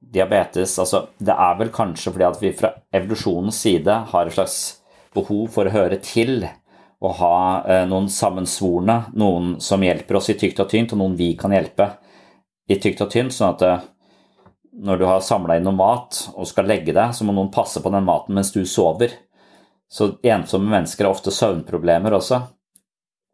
diabetes 0.01 0.79
altså, 0.79 1.05
Det 1.19 1.35
er 1.35 1.59
vel 1.61 1.71
kanskje 1.75 2.13
fordi 2.15 2.27
at 2.27 2.43
vi 2.43 2.53
fra 2.57 2.73
evolusjonens 2.97 3.61
side 3.63 3.97
har 4.11 4.27
et 4.27 4.35
slags 4.35 4.59
behov 5.15 5.49
for 5.55 5.67
å 5.69 5.75
høre 5.75 6.01
til 6.03 6.49
og 7.01 7.17
ha 7.17 7.37
eh, 7.65 7.87
noen 7.89 8.11
sammensvorne, 8.13 8.99
noen 9.17 9.55
som 9.65 9.83
hjelper 9.85 10.19
oss 10.19 10.31
i 10.33 10.37
tykt 10.41 10.61
og 10.61 10.69
tynt, 10.73 10.93
og 10.93 11.01
noen 11.01 11.17
vi 11.17 11.33
kan 11.39 11.55
hjelpe 11.55 11.89
i 12.71 12.77
tykt 12.77 13.01
og 13.07 13.11
tynt. 13.13 13.35
sånn 13.35 13.55
at 13.55 13.65
eh, 13.67 13.89
når 14.85 15.01
du 15.01 15.07
har 15.09 15.25
samla 15.25 15.57
inn 15.57 15.67
noe 15.67 15.77
mat 15.77 16.21
og 16.35 16.49
skal 16.49 16.69
legge 16.69 16.95
deg, 16.97 17.15
så 17.17 17.25
må 17.27 17.35
noen 17.37 17.53
passe 17.53 17.83
på 17.83 17.93
den 17.93 18.07
maten 18.07 18.37
mens 18.37 18.53
du 18.53 18.63
sover. 18.69 19.17
Så 19.91 20.13
ensomme 20.23 20.71
mennesker 20.71 21.07
har 21.07 21.17
ofte 21.17 21.33
søvnproblemer 21.35 22.15
også. 22.15 22.45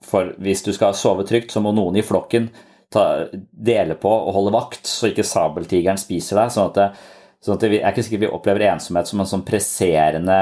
For 0.07 0.33
hvis 0.41 0.63
du 0.65 0.73
skal 0.77 0.97
sove 0.97 1.27
trygt, 1.29 1.53
så 1.53 1.61
må 1.61 1.75
noen 1.77 1.99
i 1.99 2.07
flokken 2.07 2.49
ta, 2.93 3.27
dele 3.51 3.97
på 4.01 4.09
og 4.09 4.33
holde 4.37 4.55
vakt, 4.55 4.87
så 4.89 5.11
ikke 5.11 5.27
sabeltigeren 5.27 6.01
spiser 6.01 6.41
deg. 6.41 6.55
sånn 6.55 6.71
at, 6.71 6.79
det, 6.79 7.16
sånn 7.47 7.57
at 7.57 7.65
det, 7.65 7.73
Jeg 7.77 7.85
er 7.85 7.95
ikke 7.95 8.05
sikkert 8.07 8.25
vi 8.25 8.35
opplever 8.35 8.67
ensomhet 8.67 9.09
som 9.09 9.23
en 9.23 9.31
sånn 9.31 9.45
presserende 9.47 10.39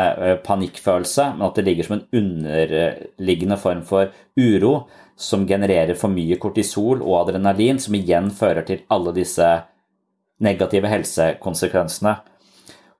panikkfølelse, 0.47 1.31
men 1.37 1.47
at 1.49 1.59
det 1.59 1.67
ligger 1.67 1.89
som 1.89 1.97
en 1.99 2.07
underliggende 2.21 3.59
form 3.61 3.83
for 3.87 4.13
uro 4.41 4.75
som 5.17 5.47
genererer 5.47 5.95
for 5.99 6.11
mye 6.11 6.39
kortisol 6.43 7.03
og 7.05 7.21
adrenalin, 7.21 7.79
som 7.79 7.95
igjen 7.95 8.33
fører 8.35 8.67
til 8.67 8.83
alle 8.93 9.15
disse 9.15 9.51
negative 10.43 10.91
helsekonsekvensene. 10.91 12.17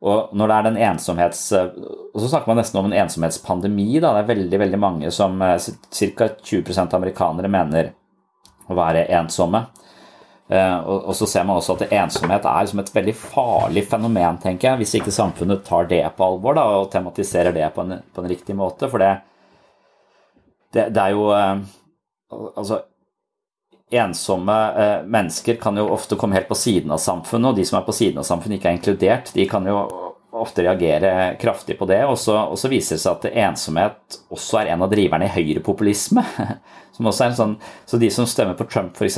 Og 0.05 0.35
når 0.37 0.51
det 0.51 0.57
er 0.57 0.67
den 0.69 0.81
ensomhets... 0.91 1.47
Og 1.55 2.19
så 2.21 2.29
snakker 2.29 2.51
man 2.51 2.61
nesten 2.61 2.79
om 2.81 2.91
en 2.91 2.99
ensomhetspandemi. 3.05 3.89
Da. 4.03 4.13
Det 4.13 4.23
er 4.23 4.33
veldig 4.35 4.61
veldig 4.61 4.81
mange 4.81 5.13
som 5.15 5.41
Ca. 5.41 6.29
20 6.45 6.93
amerikanere 6.93 7.51
mener 7.51 7.95
å 8.69 8.77
være 8.77 9.07
ensomme. 9.17 9.65
Eh, 10.49 10.79
og, 10.79 11.15
så 11.17 11.27
ser 11.27 11.45
man 11.49 11.57
også 11.57 11.79
at 11.79 11.93
ensomhet 11.95 12.45
er 12.45 12.67
som 12.69 12.81
et 12.83 12.91
veldig 12.93 13.15
farlig 13.17 13.87
fenomen, 13.89 14.37
tenker 14.43 14.71
jeg, 14.71 14.83
hvis 14.83 14.97
ikke 14.99 15.15
samfunnet 15.15 15.65
tar 15.65 15.89
det 15.89 16.03
på 16.17 16.27
alvor 16.27 16.59
da, 16.59 16.65
og 16.81 16.91
tematiserer 16.93 17.55
det 17.57 17.71
på 17.75 17.85
en, 17.85 17.97
på 18.13 18.25
en 18.25 18.29
riktig 18.29 18.57
måte. 18.59 18.91
For 18.93 19.01
det, 19.01 19.15
det, 20.77 20.91
det 20.95 21.07
er 21.07 21.17
jo 21.17 21.31
eh, 21.37 21.57
Altså, 22.35 22.81
ensomme 23.95 24.55
eh, 24.81 25.03
mennesker 25.07 25.55
kan 25.61 25.77
jo 25.79 25.85
ofte 25.95 26.17
komme 26.19 26.35
helt 26.35 26.49
på 26.49 26.57
siden 26.59 26.91
av 26.91 26.99
samfunnet, 26.99 27.53
og 27.53 27.61
de 27.61 27.67
som 27.69 27.79
er 27.79 27.85
på 27.87 27.95
siden 27.95 28.19
av 28.19 28.27
samfunnet 28.27 28.59
ikke 28.59 28.73
er 28.73 28.79
inkludert, 28.81 29.31
de 29.37 29.45
kan 29.47 29.69
jo 29.71 29.77
ofte 30.41 30.65
reagere 30.65 31.35
kraftig 31.41 31.77
på 31.79 31.87
det. 31.91 32.01
Og 32.09 32.19
så, 32.21 32.37
og 32.51 32.59
så 32.61 32.71
viser 32.73 32.97
det 32.97 33.05
seg 33.05 33.19
at 33.19 33.39
ensomhet 33.47 34.19
også 34.35 34.61
er 34.61 34.73
en 34.75 34.85
av 34.85 34.93
driverne 34.93 35.29
i 35.29 35.35
høyrepopulisme. 35.35 36.25
Som 36.95 37.11
også 37.11 37.25
er 37.25 37.33
en 37.33 37.39
sånn, 37.39 37.55
så 37.91 37.99
de 37.99 38.07
som 38.15 38.27
stemmer 38.31 38.55
på 38.55 38.69
Trump 38.71 38.95
f.eks., 38.95 39.17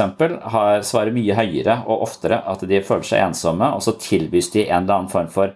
svarer 0.88 1.12
mye 1.12 1.34
høyere 1.36 1.82
og 1.84 2.06
oftere 2.06 2.38
at 2.48 2.62
de 2.64 2.78
føler 2.80 3.04
seg 3.04 3.20
ensomme, 3.20 3.68
og 3.76 3.84
så 3.84 3.92
tilbys 4.00 4.48
de 4.54 4.62
en 4.64 4.86
eller 4.86 4.94
annen 4.94 5.12
form 5.12 5.28
for 5.34 5.52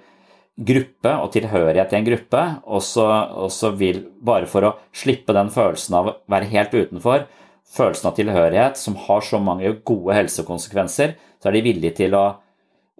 gruppe 0.60 1.14
og 1.16 1.30
tilhørighet 1.32 1.94
i 1.94 1.96
en 1.96 2.04
gruppe, 2.10 2.42
og 2.68 2.84
så, 2.84 3.06
og 3.40 3.48
så 3.54 3.72
vil, 3.72 4.02
bare 4.20 4.48
for 4.50 4.68
å 4.68 4.74
slippe 4.92 5.32
den 5.32 5.48
følelsen 5.54 5.96
av 5.96 6.10
å 6.10 6.14
være 6.28 6.50
helt 6.52 6.76
utenfor, 6.76 7.24
følelsen 7.70 8.10
av 8.10 8.16
tilhørighet, 8.18 8.76
som 8.76 8.98
har 9.06 9.24
så 9.24 9.40
mange 9.40 9.72
gode 9.86 10.16
helsekonsekvenser, 10.18 11.16
så 11.40 11.48
er 11.48 11.56
de 11.56 11.64
villige 11.64 11.96
til 12.02 12.16
å 12.18 12.26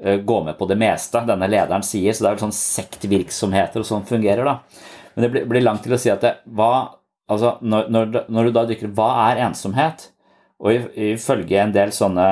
gå 0.01 0.37
med 0.45 0.57
på 0.57 0.65
det 0.65 0.79
meste 0.81 1.21
denne 1.29 1.49
lederen 1.51 1.83
sier. 1.85 2.15
Så 2.15 2.25
det 2.25 2.31
er 2.31 2.37
vel 2.39 2.45
sånn 2.47 2.57
sektvirksomheter 2.57 3.83
og 3.83 3.89
sånn 3.89 4.07
fungerer, 4.09 4.49
da. 4.49 4.87
Men 5.15 5.27
det 5.27 5.45
blir, 5.49 5.65
langt 5.65 5.83
til 5.85 5.95
å 5.95 6.01
si 6.01 6.11
at 6.13 6.23
det, 6.25 6.33
hva, 6.57 6.71
altså 7.31 7.57
når, 7.61 7.91
når, 7.93 8.17
når, 8.33 8.49
du 8.49 8.57
da 8.57 8.65
dykker 8.69 8.95
Hva 8.97 9.11
er 9.29 9.43
ensomhet? 9.49 10.11
Og 10.61 10.91
ifølge 10.97 11.61
en 11.61 11.73
del 11.73 11.93
sånne 11.97 12.27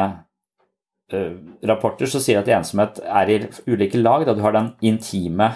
uh, 1.14 1.32
rapporter 1.68 2.10
så 2.10 2.20
sier 2.20 2.42
at 2.42 2.50
ensomhet 2.52 3.00
er 3.04 3.32
i 3.32 3.38
ulike 3.70 4.00
lag. 4.00 4.26
Da 4.28 4.36
du 4.36 4.42
har 4.44 4.56
den 4.56 4.74
intime 4.84 5.50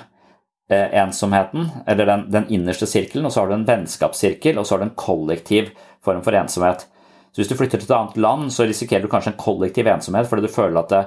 uh, 0.73 0.89
ensomheten, 1.05 1.69
eller 1.87 2.09
den, 2.09 2.27
den, 2.33 2.49
innerste 2.53 2.89
sirkelen, 2.89 3.29
og 3.29 3.35
så 3.35 3.43
har 3.43 3.53
du 3.53 3.59
en 3.59 3.69
vennskapssirkel, 3.69 4.59
og 4.59 4.67
så 4.67 4.77
har 4.77 4.83
du 4.83 4.89
en 4.89 4.97
kollektiv 4.97 5.73
form 6.05 6.25
for 6.25 6.37
ensomhet. 6.37 6.87
Så 7.33 7.41
Hvis 7.41 7.53
du 7.53 7.57
flytter 7.57 7.81
til 7.81 7.89
et 7.89 7.97
annet 7.97 8.17
land, 8.21 8.49
så 8.53 8.65
risikerer 8.69 9.05
du 9.05 9.13
kanskje 9.13 9.33
en 9.33 9.41
kollektiv 9.41 9.89
ensomhet 9.89 10.29
fordi 10.29 10.45
du 10.45 10.53
føler 10.53 10.81
at 10.83 10.91
det, 10.93 11.05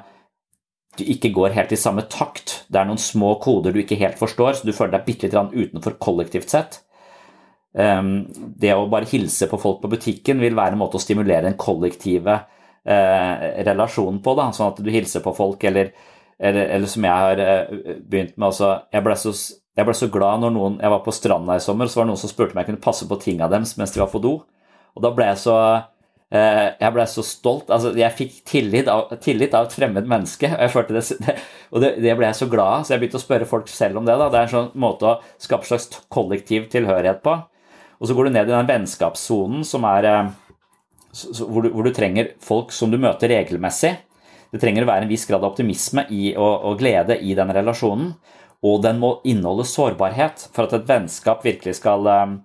ikke 1.01 1.33
går 1.35 1.55
helt 1.55 1.73
i 1.75 1.79
samme 1.79 2.05
takt. 2.11 2.61
Det 2.71 2.79
er 2.79 2.87
noen 2.87 3.01
små 3.01 3.35
koder 3.43 3.73
du 3.75 3.81
ikke 3.81 3.99
helt 3.99 4.19
forstår, 4.19 4.57
så 4.57 4.67
du 4.67 4.73
føler 4.75 4.95
deg 4.97 5.07
bitte 5.07 5.27
litt 5.27 5.55
utenfor 5.55 5.97
kollektivt 6.01 6.53
sett. 6.53 6.79
Ehm, 7.75 8.25
det 8.59 8.71
å 8.75 8.87
bare 8.91 9.09
hilse 9.09 9.49
på 9.51 9.59
folk 9.59 9.81
på 9.83 9.91
butikken 9.91 10.39
vil 10.39 10.55
være 10.55 10.77
en 10.77 10.81
måte 10.81 10.99
å 10.99 11.03
stimulere 11.03 11.49
den 11.49 11.57
kollektive 11.59 12.37
eh, 12.85 13.45
relasjonen 13.67 14.21
på. 14.23 14.35
Da. 14.39 14.49
Sånn 14.55 14.71
at 14.71 14.81
du 14.83 14.91
hilser 14.93 15.23
på 15.25 15.35
folk, 15.35 15.63
eller, 15.67 15.91
eller, 16.39 16.71
eller 16.77 16.91
som 16.91 17.07
jeg 17.07 17.25
har 17.25 17.43
eh, 17.43 17.97
begynt 17.99 18.37
med 18.37 18.49
altså, 18.51 18.71
jeg, 18.95 19.05
ble 19.05 19.17
så, 19.19 19.35
jeg 19.75 19.89
ble 19.89 19.97
så 19.97 20.11
glad 20.13 20.43
når 20.43 20.55
noen 20.55 20.79
Jeg 20.83 20.93
var 20.93 21.03
på 21.03 21.15
stranda 21.15 21.57
i 21.57 21.63
sommer, 21.63 21.91
så 21.91 21.99
var 21.99 22.07
det 22.07 22.13
noen 22.13 22.23
som 22.23 22.31
spurte 22.31 22.55
om 22.55 22.63
jeg 22.63 22.71
kunne 22.71 22.85
passe 22.87 23.09
på 23.09 23.19
tinga 23.21 23.51
deres 23.51 23.75
mens 23.79 23.95
de 23.95 24.03
var 24.03 24.13
på 24.13 24.23
do. 24.23 24.37
Og 24.95 25.03
da 25.03 25.11
ble 25.11 25.27
jeg 25.33 25.43
så 25.43 25.57
jeg 26.35 26.93
ble 26.95 27.05
så 27.09 27.23
stolt. 27.25 27.71
altså 27.71 27.91
Jeg 27.97 28.15
fikk 28.17 28.37
tillit 28.47 28.89
av, 28.91 29.11
tillit 29.23 29.53
av 29.57 29.67
et 29.67 29.75
fremmed 29.75 30.07
menneske. 30.09 30.49
Og, 30.51 30.71
følte 30.73 30.95
det, 31.25 31.35
og 31.71 31.83
det, 31.83 31.91
det, 32.03 32.15
ble 32.17 32.29
jeg 32.29 32.39
så 32.39 32.49
glad 32.51 32.71
av, 32.77 32.85
så 32.85 32.95
jeg 32.95 33.03
begynte 33.03 33.19
å 33.21 33.25
spørre 33.25 33.49
folk 33.49 33.69
selv 33.71 34.01
om 34.01 34.07
det. 34.07 34.17
da, 34.19 34.29
Det 34.31 34.39
er 34.39 34.47
en 34.49 34.55
sånn 34.55 34.71
måte 34.81 35.09
å 35.09 35.17
skape 35.41 35.69
slags 35.69 35.89
kollektiv 36.13 36.69
tilhørighet 36.73 37.21
på. 37.25 37.37
Og 37.99 38.09
så 38.09 38.15
går 38.15 38.27
du 38.27 38.35
ned 38.35 38.49
i 38.49 38.55
den 38.55 38.69
vennskapssonen 38.69 39.63
som 39.67 39.85
er 39.87 40.09
eh, 40.09 40.33
hvor 41.39 41.63
du, 41.63 41.71
hvor 41.71 41.87
du, 41.87 41.93
trenger 41.95 42.33
folk 42.43 42.73
som 42.75 42.91
du 42.91 42.99
møter 43.01 43.31
regelmessig. 43.31 43.95
Det 44.51 44.61
trenger 44.61 44.85
å 44.85 44.89
være 44.89 45.05
en 45.07 45.11
viss 45.11 45.25
grad 45.27 45.43
av 45.43 45.53
optimisme 45.53 46.05
i, 46.11 46.33
og, 46.35 46.53
og 46.69 46.79
glede 46.79 47.17
i 47.23 47.35
den 47.37 47.53
relasjonen. 47.55 48.13
Og 48.65 48.81
den 48.83 48.99
må 49.01 49.19
inneholde 49.27 49.67
sårbarhet 49.67 50.47
for 50.55 50.65
at 50.65 50.75
et 50.77 50.87
vennskap 50.89 51.43
virkelig 51.45 51.77
skal 51.79 52.07
eh, 52.11 52.37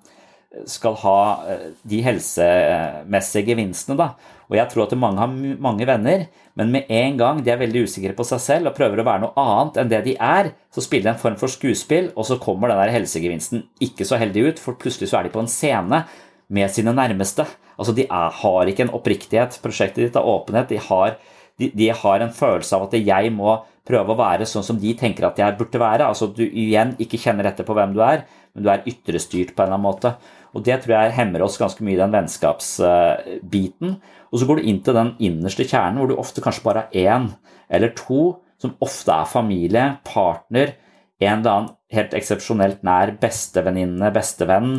skal 0.66 0.96
ha 1.04 1.18
eh, 1.46 1.66
de 1.86 2.00
helsemessige 2.02 3.52
gevinstene. 3.52 3.96
Da. 3.98 4.38
Og 4.50 4.56
jeg 4.58 4.72
tror 4.72 4.86
at 4.86 4.96
mange 4.98 5.22
har 5.22 5.34
mange 5.62 5.86
venner, 5.86 6.26
men 6.58 6.72
med 6.74 6.90
en 6.90 7.18
gang 7.20 7.42
de 7.46 7.52
er 7.52 7.60
veldig 7.60 7.84
usikre 7.86 8.16
på 8.18 8.26
seg 8.26 8.42
selv 8.42 8.70
og 8.70 8.76
prøver 8.76 9.00
å 9.00 9.06
være 9.06 9.22
noe 9.24 9.44
annet 9.44 9.78
enn 9.80 9.92
det 9.92 10.02
de 10.08 10.16
er, 10.18 10.50
så 10.74 10.82
spiller 10.82 11.06
de 11.06 11.14
en 11.14 11.22
form 11.22 11.38
for 11.38 11.52
skuespill, 11.52 12.10
og 12.18 12.26
så 12.26 12.40
kommer 12.42 12.72
den 12.72 12.80
der 12.82 12.94
helsegevinsten 12.96 13.62
ikke 13.86 14.06
så 14.08 14.18
heldig 14.20 14.48
ut, 14.48 14.62
for 14.62 14.78
plutselig 14.80 15.12
så 15.12 15.20
er 15.20 15.28
de 15.28 15.34
på 15.36 15.42
en 15.44 15.50
scene 15.50 16.02
med 16.50 16.74
sine 16.74 16.94
nærmeste. 16.96 17.46
Altså 17.78 17.94
De 17.96 18.08
er, 18.10 18.40
har 18.42 18.68
ikke 18.68 18.88
en 18.88 18.96
oppriktighet. 18.98 19.60
Prosjektet 19.62 20.02
ditt 20.02 20.18
er 20.18 20.26
åpenhet. 20.26 20.68
De 20.68 20.80
har, 20.82 21.14
de, 21.62 21.70
de 21.70 21.92
har 22.02 22.24
en 22.24 22.34
følelse 22.34 22.76
av 22.76 22.88
at 22.88 22.98
jeg 22.98 23.30
må 23.32 23.54
prøve 23.86 24.12
å 24.12 24.18
være 24.18 24.48
sånn 24.48 24.66
som 24.66 24.78
de 24.82 24.92
tenker 24.98 25.26
at 25.28 25.38
jeg 25.40 25.56
burde 25.58 25.80
være. 25.80 26.10
Altså 26.10 26.28
du 26.34 26.42
igjen 26.44 26.96
ikke 27.00 27.20
kjenner 27.22 27.48
etter 27.48 27.66
på 27.66 27.76
hvem 27.78 27.94
du 27.94 28.02
er, 28.04 28.26
men 28.54 28.66
du 28.66 28.70
er 28.72 28.84
ytrestyrt 28.90 29.54
på 29.54 29.62
en 29.62 29.70
eller 29.70 29.78
annen 29.78 29.86
måte. 29.86 30.14
Og 30.54 30.64
det 30.66 30.80
tror 30.82 30.96
jeg 30.96 31.16
hemmer 31.16 31.44
oss 31.44 31.58
ganske 31.60 31.84
mye 31.86 31.94
i 31.94 32.00
den 32.00 32.14
vennskapsbiten. 32.14 33.96
Og 34.30 34.40
så 34.40 34.46
går 34.48 34.60
du 34.60 34.68
inn 34.70 34.80
til 34.84 34.96
den 34.96 35.12
innerste 35.22 35.66
kjernen, 35.66 36.00
hvor 36.00 36.10
du 36.10 36.18
ofte 36.18 36.42
kanskje 36.44 36.64
bare 36.66 36.86
har 36.90 36.96
én 36.98 37.28
eller 37.70 37.92
to, 37.94 38.40
som 38.60 38.74
ofte 38.82 39.14
er 39.14 39.28
familie, 39.30 39.84
partner, 40.04 40.74
en 41.20 41.38
eller 41.38 41.52
annen 41.52 41.74
helt 41.94 42.14
eksepsjonelt 42.16 42.82
nær 42.86 43.14
bestevenninne, 43.20 44.10
bestevenn, 44.14 44.72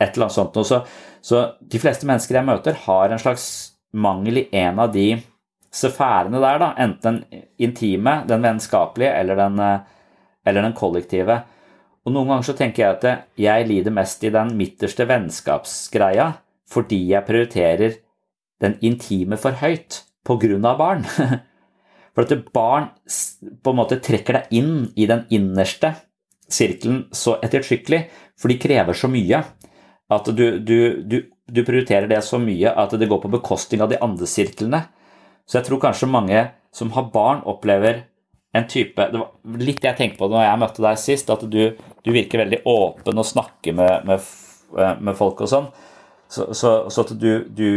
et 0.00 0.14
eller 0.14 0.26
annet 0.26 0.36
sånt. 0.36 0.58
Så, 0.66 0.80
så 1.20 1.42
de 1.60 1.80
fleste 1.82 2.08
mennesker 2.08 2.40
jeg 2.40 2.48
møter, 2.48 2.78
har 2.86 3.12
en 3.12 3.20
slags 3.20 3.46
mangel 3.92 4.42
i 4.42 4.48
en 4.62 4.80
av 4.80 4.92
de 4.94 5.12
sfærene 5.74 6.40
der, 6.42 6.60
da. 6.62 6.72
Enten 6.82 7.20
den 7.20 7.46
intime, 7.62 8.20
den 8.28 8.44
vennskapelige 8.46 9.12
eller 9.20 9.38
den, 9.38 9.60
eller 10.46 10.66
den 10.66 10.76
kollektive. 10.78 11.42
Og 12.06 12.14
noen 12.14 12.30
ganger 12.30 12.46
så 12.48 12.56
tenker 12.56 12.82
jeg 12.82 12.96
at 12.96 13.26
jeg 13.40 13.66
lider 13.68 13.94
mest 13.94 14.22
i 14.24 14.32
den 14.32 14.54
midterste 14.58 15.06
vennskapsgreia 15.08 16.32
fordi 16.70 17.00
jeg 17.10 17.26
prioriterer 17.26 17.96
den 18.62 18.76
intime 18.86 19.38
for 19.40 19.58
høyt 19.58 20.04
på 20.26 20.36
grunn 20.40 20.66
av 20.68 20.78
barn. 20.78 21.06
For 22.14 22.26
at 22.26 22.46
barn 22.52 22.88
på 23.62 23.72
en 23.72 23.78
måte 23.78 24.00
trekker 24.02 24.36
deg 24.36 24.54
inn 24.58 24.72
i 24.98 25.06
den 25.06 25.22
innerste 25.30 25.92
sirkelen 26.50 27.04
så 27.14 27.36
ettertrykkelig, 27.38 28.00
for 28.34 28.50
de 28.50 28.58
krever 28.58 28.96
så 28.98 29.06
mye 29.10 29.44
at 30.10 30.30
du, 30.34 30.58
du, 30.58 30.78
du, 31.06 31.16
du 31.30 31.60
prioriterer 31.62 32.10
det 32.10 32.18
så 32.26 32.40
mye 32.42 32.72
at 32.74 32.96
det 32.98 33.08
går 33.10 33.22
på 33.22 33.30
bekostning 33.30 33.84
av 33.84 33.92
de 33.92 34.00
andre 34.02 34.26
sirklene. 34.26 34.82
Så 35.46 35.60
jeg 35.60 35.68
tror 35.68 35.82
kanskje 35.86 36.10
mange 36.10 36.42
som 36.74 36.90
har 36.96 37.12
barn, 37.14 37.44
opplever 37.46 38.04
en 38.54 38.66
type 38.66 38.98
Det 38.98 39.18
var 39.18 39.58
litt 39.62 39.84
jeg 39.86 39.94
tenkte 39.98 40.18
på 40.18 40.26
når 40.30 40.42
jeg 40.42 40.58
møtte 40.58 40.82
deg 40.82 40.98
sist, 40.98 41.30
at 41.30 41.44
du, 41.46 41.60
du 42.04 42.12
virker 42.14 42.42
veldig 42.44 42.62
åpen 42.68 43.20
og 43.20 43.26
snakker 43.26 43.76
med, 43.76 44.06
med, 44.08 44.28
eh, 44.78 44.94
med 45.00 45.18
folk 45.18 45.42
og 45.44 45.50
sånn. 45.50 45.66
Så, 46.30 46.52
så, 46.54 46.74
så, 46.90 47.02
at 47.02 47.12
du, 47.18 47.32
du 47.50 47.70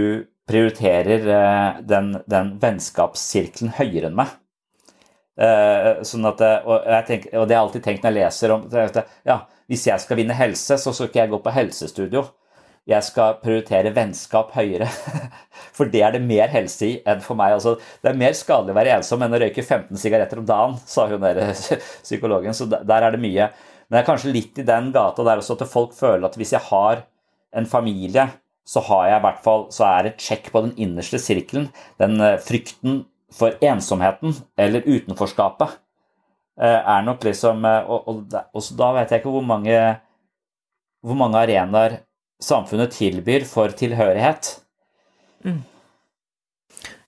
prioriterer 0.49 1.28
eh, 1.38 1.82
den, 1.89 2.13
den, 2.30 2.53
vennskapssirkelen 2.61 3.74
høyere 3.80 4.11
enn 4.11 4.19
meg. 4.19 4.36
Eh, 5.34 6.03
sånn 6.05 6.30
at, 6.30 6.43
og, 6.69 6.86
tenker, 7.07 7.34
og, 7.39 7.47
det 7.49 7.55
har 7.55 7.63
jeg 7.63 7.65
alltid 7.65 7.86
tenkt 7.88 8.03
når 8.05 8.11
jeg 8.13 8.19
leser 8.19 8.53
om 8.53 8.67
Ja, 9.26 9.39
hvis 9.71 9.88
jeg 9.89 10.03
skal 10.03 10.19
vinne 10.19 10.38
helse, 10.38 10.78
så 10.78 10.93
skal 10.93 11.09
ikke 11.09 11.24
jeg 11.24 11.34
gå 11.34 11.41
på 11.43 11.55
helsestudio. 11.55 12.28
Jeg 12.89 13.07
skal 13.07 13.38
prioritere 13.39 13.93
vennskap 13.95 14.51
høyere. 14.57 14.89
For 15.76 15.89
det 15.89 16.03
er 16.03 16.15
det 16.15 16.24
mer 16.24 16.51
helse 16.51 16.86
i 16.86 16.95
enn 17.07 17.21
for 17.24 17.39
meg. 17.39 17.55
Altså, 17.55 17.78
det 18.03 18.11
er 18.11 18.19
mer 18.19 18.36
skadelig 18.38 18.76
å 18.76 18.78
være 18.78 18.97
ensom 18.97 19.24
enn 19.24 19.34
å 19.34 19.39
røyke 19.39 19.63
15 19.63 19.97
sigaretter 19.97 20.41
om 20.41 20.45
dagen, 20.45 20.76
sa 20.86 21.07
hun 21.09 21.24
der 21.24 21.39
psykologen. 22.05 22.53
Så 22.53 22.67
der 22.69 23.07
er 23.07 23.15
det 23.15 23.24
mye. 23.24 23.47
Men 23.88 23.98
det 23.98 24.02
er 24.02 24.08
kanskje 24.08 24.34
litt 24.34 24.60
i 24.62 24.68
den 24.68 24.92
gata 24.96 25.26
der 25.26 25.42
også 25.42 25.58
at 25.58 25.70
folk 25.70 25.94
føler 25.98 26.28
at 26.28 26.38
hvis 26.40 26.54
jeg 26.56 26.66
har 26.70 27.04
en 27.54 27.68
familie, 27.70 28.28
så 28.66 28.82
har 28.88 29.08
jeg 29.10 29.20
i 29.20 29.24
hvert 29.26 29.42
fall 29.44 29.66
så 29.76 29.88
er 29.90 30.08
det 30.08 30.20
check 30.24 30.50
på 30.54 30.64
den 30.66 30.74
innerste 30.80 31.20
sirkelen. 31.22 31.68
Den 32.02 32.20
eh, 32.24 32.40
frykten 32.42 33.04
for 33.34 33.58
ensomheten 33.66 34.36
eller 34.60 34.86
utenforskapet 34.88 35.76
eh, 36.62 36.80
er 36.80 37.06
nok 37.06 37.26
liksom 37.28 37.66
eh, 37.66 37.92
Og, 37.92 38.08
og, 38.08 38.40
og 38.54 38.72
da 38.80 38.90
vet 38.98 39.12
jeg 39.12 39.24
ikke 39.24 39.36
hvor 39.36 39.46
mange, 39.46 39.78
hvor 41.04 41.20
mange 41.20 41.44
arenaer 41.44 42.00
samfunnet 42.44 42.96
tilbyr 42.96 43.46
for 43.48 43.72
tilhørighet. 43.76 44.58
Mm. 45.44 45.64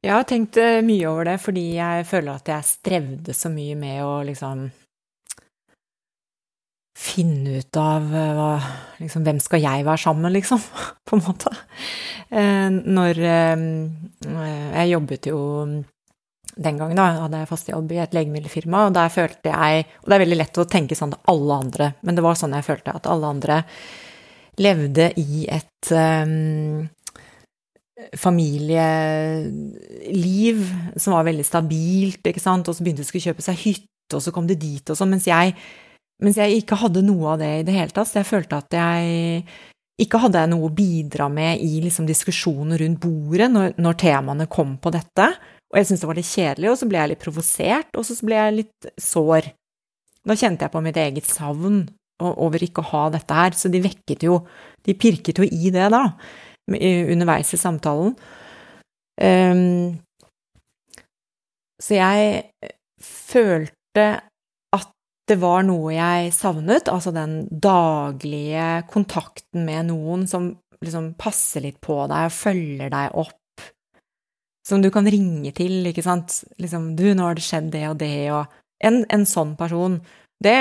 Jeg 0.05 0.13
har 0.13 0.25
tenkt 0.27 0.57
mye 0.85 1.07
over 1.09 1.25
det 1.31 1.39
fordi 1.41 1.63
jeg 1.79 2.05
føler 2.05 2.35
at 2.37 2.51
jeg 2.51 2.67
strevde 2.67 3.33
så 3.33 3.49
mye 3.49 3.77
med 3.79 4.03
å 4.05 4.19
liksom 4.27 4.67
finne 6.95 7.59
ut 7.59 7.77
av 7.79 8.05
hva, 8.07 8.51
liksom, 9.01 9.25
hvem 9.25 9.41
skal 9.43 9.63
jeg 9.63 9.83
være 9.87 10.01
sammen 10.05 10.27
med, 10.27 10.37
liksom, 10.37 10.61
på 11.07 11.17
en 11.17 11.25
måte. 11.25 11.51
Når 12.85 13.19
Jeg 13.19 14.89
jobbet 14.89 15.27
jo 15.29 15.39
den 16.55 16.77
gangen 16.79 16.95
da, 16.97 17.09
hadde 17.25 17.41
jeg 17.41 17.49
fast 17.49 17.69
jobb 17.69 17.91
i 17.91 17.99
et 18.03 18.13
legemiddelfirma, 18.15 18.85
og 18.87 18.95
der 18.95 19.09
følte 19.13 19.51
jeg 19.51 19.85
Og 20.01 20.07
det 20.07 20.15
er 20.15 20.23
veldig 20.23 20.39
lett 20.39 20.59
å 20.61 20.69
tenke 20.71 20.95
sånn 20.97 21.11
til 21.13 21.31
alle 21.33 21.53
andre, 21.65 21.85
men 22.07 22.15
det 22.15 22.23
var 22.25 22.35
sånn 22.39 22.55
jeg 22.55 22.67
følte 22.67 22.95
at 22.95 23.09
alle 23.11 23.27
andre 23.35 23.55
levde 24.63 25.05
i 25.19 25.43
et 25.51 25.85
um, 25.91 26.87
familieliv 28.15 29.43
som 30.95 31.13
var 31.17 31.27
veldig 31.27 31.45
stabilt, 31.47 32.23
ikke 32.23 32.43
sant, 32.43 32.67
og 32.69 32.75
så 32.75 32.83
begynte 32.85 33.03
de 33.03 33.19
å 33.19 33.25
kjøpe 33.27 33.43
seg 33.43 33.55
hytte, 33.65 34.15
og 34.15 34.21
så 34.23 34.31
kom 34.31 34.47
det 34.47 34.61
dit 34.61 34.85
og 34.87 34.95
sånn, 34.95 35.11
mens 35.11 35.27
jeg, 35.27 35.47
mens 36.23 36.37
jeg 36.39 36.61
ikke 36.61 36.77
hadde 36.79 37.03
noe 37.05 37.33
av 37.33 37.41
det 37.41 37.51
i 37.59 37.65
det 37.67 37.75
hele 37.75 37.95
tatt. 37.95 38.09
Så 38.09 38.21
jeg 38.21 38.29
følte 38.29 38.59
at 38.61 38.75
jeg 38.77 39.43
ikke 40.01 40.19
hadde 40.25 40.45
noe 40.51 40.67
å 40.67 40.75
bidra 40.75 41.27
med 41.31 41.61
i 41.63 41.81
liksom 41.83 42.07
diskusjonen 42.07 42.77
rundt 42.79 43.01
bordet 43.03 43.49
når, 43.51 43.75
når 43.79 43.99
temaene 44.01 44.47
kom 44.51 44.75
på 44.81 44.91
dette. 44.95 45.29
Og 45.71 45.79
jeg 45.79 45.89
syntes 45.89 46.03
det 46.03 46.09
var 46.09 46.19
litt 46.19 46.31
kjedelig, 46.31 46.71
og 46.71 46.79
så 46.79 46.87
ble 46.87 47.01
jeg 47.01 47.11
litt 47.11 47.23
provosert, 47.23 47.91
og 47.97 48.07
så 48.07 48.15
ble 48.27 48.39
jeg 48.39 48.57
litt 48.61 48.89
sår. 49.01 49.51
Da 50.25 50.37
kjente 50.39 50.65
jeg 50.65 50.73
på 50.73 50.81
mitt 50.83 50.99
eget 50.99 51.27
savn 51.29 51.85
over 52.23 52.63
ikke 52.63 52.83
å 52.83 52.89
ha 52.93 53.03
dette 53.11 53.35
her, 53.35 53.55
så 53.57 53.71
de 53.71 53.83
vekket 53.83 54.23
jo 54.23 54.39
De 54.85 54.93
pirket 54.93 55.39
jo 55.41 55.45
i 55.49 55.71
det, 55.73 55.87
da, 55.89 56.03
underveis 56.69 57.49
i 57.55 57.57
samtalen. 57.57 58.11
Um, 59.17 59.95
så 61.81 61.97
jeg 61.97 62.43
følte 63.01 64.03
at 64.21 64.34
det 65.25 65.39
var 65.41 65.63
noe 65.65 65.93
jeg 65.95 66.33
savnet, 66.35 66.89
altså 66.91 67.13
den 67.15 67.45
daglige 67.49 68.83
kontakten 68.91 69.65
med 69.65 69.89
noen 69.89 70.27
som 70.29 70.51
liksom 70.83 71.13
passer 71.17 71.65
litt 71.65 71.79
på 71.81 72.03
deg 72.11 72.27
og 72.27 72.35
følger 72.35 72.91
deg 72.93 73.17
opp 73.17 73.41
som 74.65 74.81
du 74.81 74.89
kan 74.93 75.05
ringe 75.09 75.51
til, 75.53 75.85
ikke 75.85 76.03
sant. 76.05 76.41
Liksom 76.61 76.95
'Du, 76.97 77.13
nå 77.13 77.27
har 77.27 77.35
det 77.37 77.45
skjedd 77.45 77.71
det 77.73 77.87
og 77.89 77.97
det', 78.01 78.31
og 78.33 78.45
En, 78.83 79.05
en 79.09 79.23
sånn 79.25 79.55
person. 79.55 80.01
Det, 80.43 80.51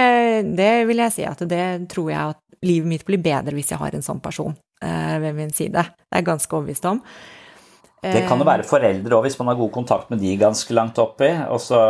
det, 0.56 0.86
vil 0.86 1.00
jeg 1.02 1.12
si 1.12 1.24
at 1.26 1.40
det 1.50 1.90
tror 1.90 2.10
jeg 2.12 2.30
at 2.30 2.38
livet 2.62 2.86
mitt 2.86 3.02
blir 3.04 3.18
bedre 3.18 3.52
hvis 3.56 3.72
jeg 3.72 3.80
har 3.80 3.90
en 3.90 4.06
sånn 4.06 4.20
person 4.22 4.54
eh, 4.80 5.18
ved 5.18 5.34
min 5.34 5.50
side. 5.50 5.82
Det 5.82 6.14
er 6.14 6.22
jeg 6.22 6.28
ganske 6.28 6.54
overbevist 6.54 6.86
om. 6.86 7.02
Det 8.00 8.22
kan 8.28 8.38
jo 8.38 8.46
være 8.46 8.68
foreldre 8.68 9.16
òg, 9.18 9.26
hvis 9.26 9.38
man 9.40 9.50
har 9.50 9.58
god 9.58 9.72
kontakt 9.74 10.12
med 10.14 10.22
de 10.22 10.36
ganske 10.38 10.76
langt 10.78 11.00
oppi. 11.02 11.26
Også, 11.50 11.80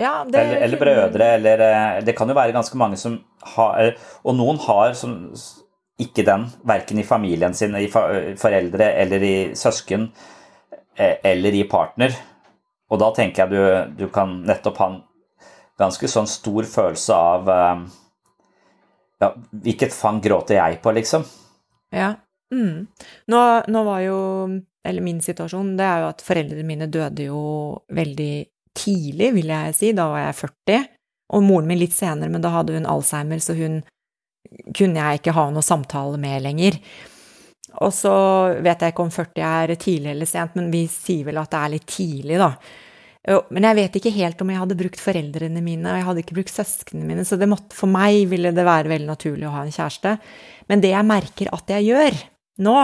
ja, 0.00 0.12
det, 0.24 0.40
eller, 0.40 0.60
eller, 0.64 0.80
brødre, 0.80 1.30
eller 1.36 1.64
eh, 1.66 2.02
Det 2.06 2.16
kan 2.16 2.30
jo 2.30 2.34
være 2.38 2.56
ganske 2.56 2.78
mange 2.80 2.96
som 2.96 3.18
har 3.54 3.90
Og 4.24 4.32
noen 4.38 4.56
har 4.64 4.94
som, 4.96 5.12
ikke 6.00 6.24
den, 6.24 6.46
verken 6.64 7.02
i 7.02 7.04
familien 7.04 7.52
sin, 7.54 7.76
i 7.76 7.90
foreldre 7.92 8.86
eller 9.02 9.26
i 9.28 9.34
søsken 9.58 10.08
Eh, 11.00 11.16
eller 11.22 11.54
i 11.54 11.64
partner. 11.64 12.12
Og 12.90 12.98
da 13.00 13.08
tenker 13.16 13.46
jeg 13.46 13.52
du, 13.54 14.04
du 14.04 14.08
kan 14.12 14.34
nettopp 14.44 14.80
ha 14.82 14.88
en 14.90 14.98
ganske 15.80 16.08
sånn 16.12 16.28
stor 16.28 16.66
følelse 16.68 17.16
av 17.16 17.48
eh, 17.54 17.84
ja, 19.22 19.30
hvilket 19.64 19.96
fang 19.96 20.18
gråter 20.20 20.58
jeg 20.58 20.80
på, 20.84 20.92
liksom? 20.98 21.24
Ja. 21.96 22.16
Mm. 22.52 22.84
Nå, 23.30 23.40
nå, 23.70 23.80
var 23.86 24.00
jo 24.02 24.18
Eller 24.82 25.04
min 25.06 25.20
situasjon, 25.22 25.76
det 25.78 25.84
er 25.86 26.00
jo 26.02 26.08
at 26.08 26.22
foreldrene 26.24 26.66
mine 26.66 26.88
døde 26.90 27.28
jo 27.28 27.40
veldig 27.94 28.34
tidlig, 28.78 29.32
vil 29.38 29.52
jeg 29.52 29.76
si. 29.76 29.92
Da 29.96 30.08
var 30.12 30.26
jeg 30.26 30.38
40. 30.42 30.90
Og 31.36 31.46
moren 31.46 31.70
min 31.70 31.78
litt 31.78 31.94
senere, 31.94 32.30
men 32.32 32.42
da 32.42 32.50
hadde 32.54 32.74
hun 32.74 32.88
alzheimer, 32.90 33.38
så 33.42 33.54
hun 33.54 33.80
kunne 34.74 34.98
jeg 34.98 35.20
ikke 35.20 35.34
ha 35.36 35.48
noe 35.52 35.62
samtale 35.62 36.18
med 36.18 36.42
lenger. 36.42 36.78
Og 37.84 37.92
så 37.94 38.12
vet 38.64 38.80
jeg 38.82 38.94
ikke 38.94 39.04
om 39.04 39.12
40 39.14 39.44
er 39.46 39.74
tidlig 39.78 40.10
eller 40.10 40.26
sent, 40.26 40.56
men 40.58 40.72
vi 40.72 40.86
sier 40.90 41.28
vel 41.28 41.38
at 41.38 41.52
det 41.52 41.60
er 41.60 41.74
litt 41.76 41.86
tidlig, 41.86 42.40
da. 42.40 42.50
Men 43.52 43.66
jeg 43.68 43.76
vet 43.76 43.98
ikke 44.00 44.14
helt 44.16 44.40
om 44.42 44.50
jeg 44.50 44.62
hadde 44.62 44.78
brukt 44.80 45.02
foreldrene 45.04 45.62
mine, 45.62 45.86
og 45.86 45.98
jeg 46.00 46.06
hadde 46.08 46.22
ikke 46.24 46.36
brukt 46.40 46.54
søsknene 46.54 47.06
mine, 47.06 47.26
så 47.28 47.38
måtte, 47.44 47.76
for 47.76 47.92
meg 47.92 48.24
ville 48.32 48.50
det 48.56 48.64
være 48.66 48.90
veldig 48.90 49.10
naturlig 49.12 49.46
å 49.46 49.54
ha 49.54 49.62
en 49.62 49.74
kjæreste. 49.76 50.16
Men 50.72 50.82
det 50.82 50.94
jeg 50.96 51.06
merker 51.06 51.52
at 51.54 51.74
jeg 51.76 51.86
gjør 51.92 52.18
nå, 52.66 52.76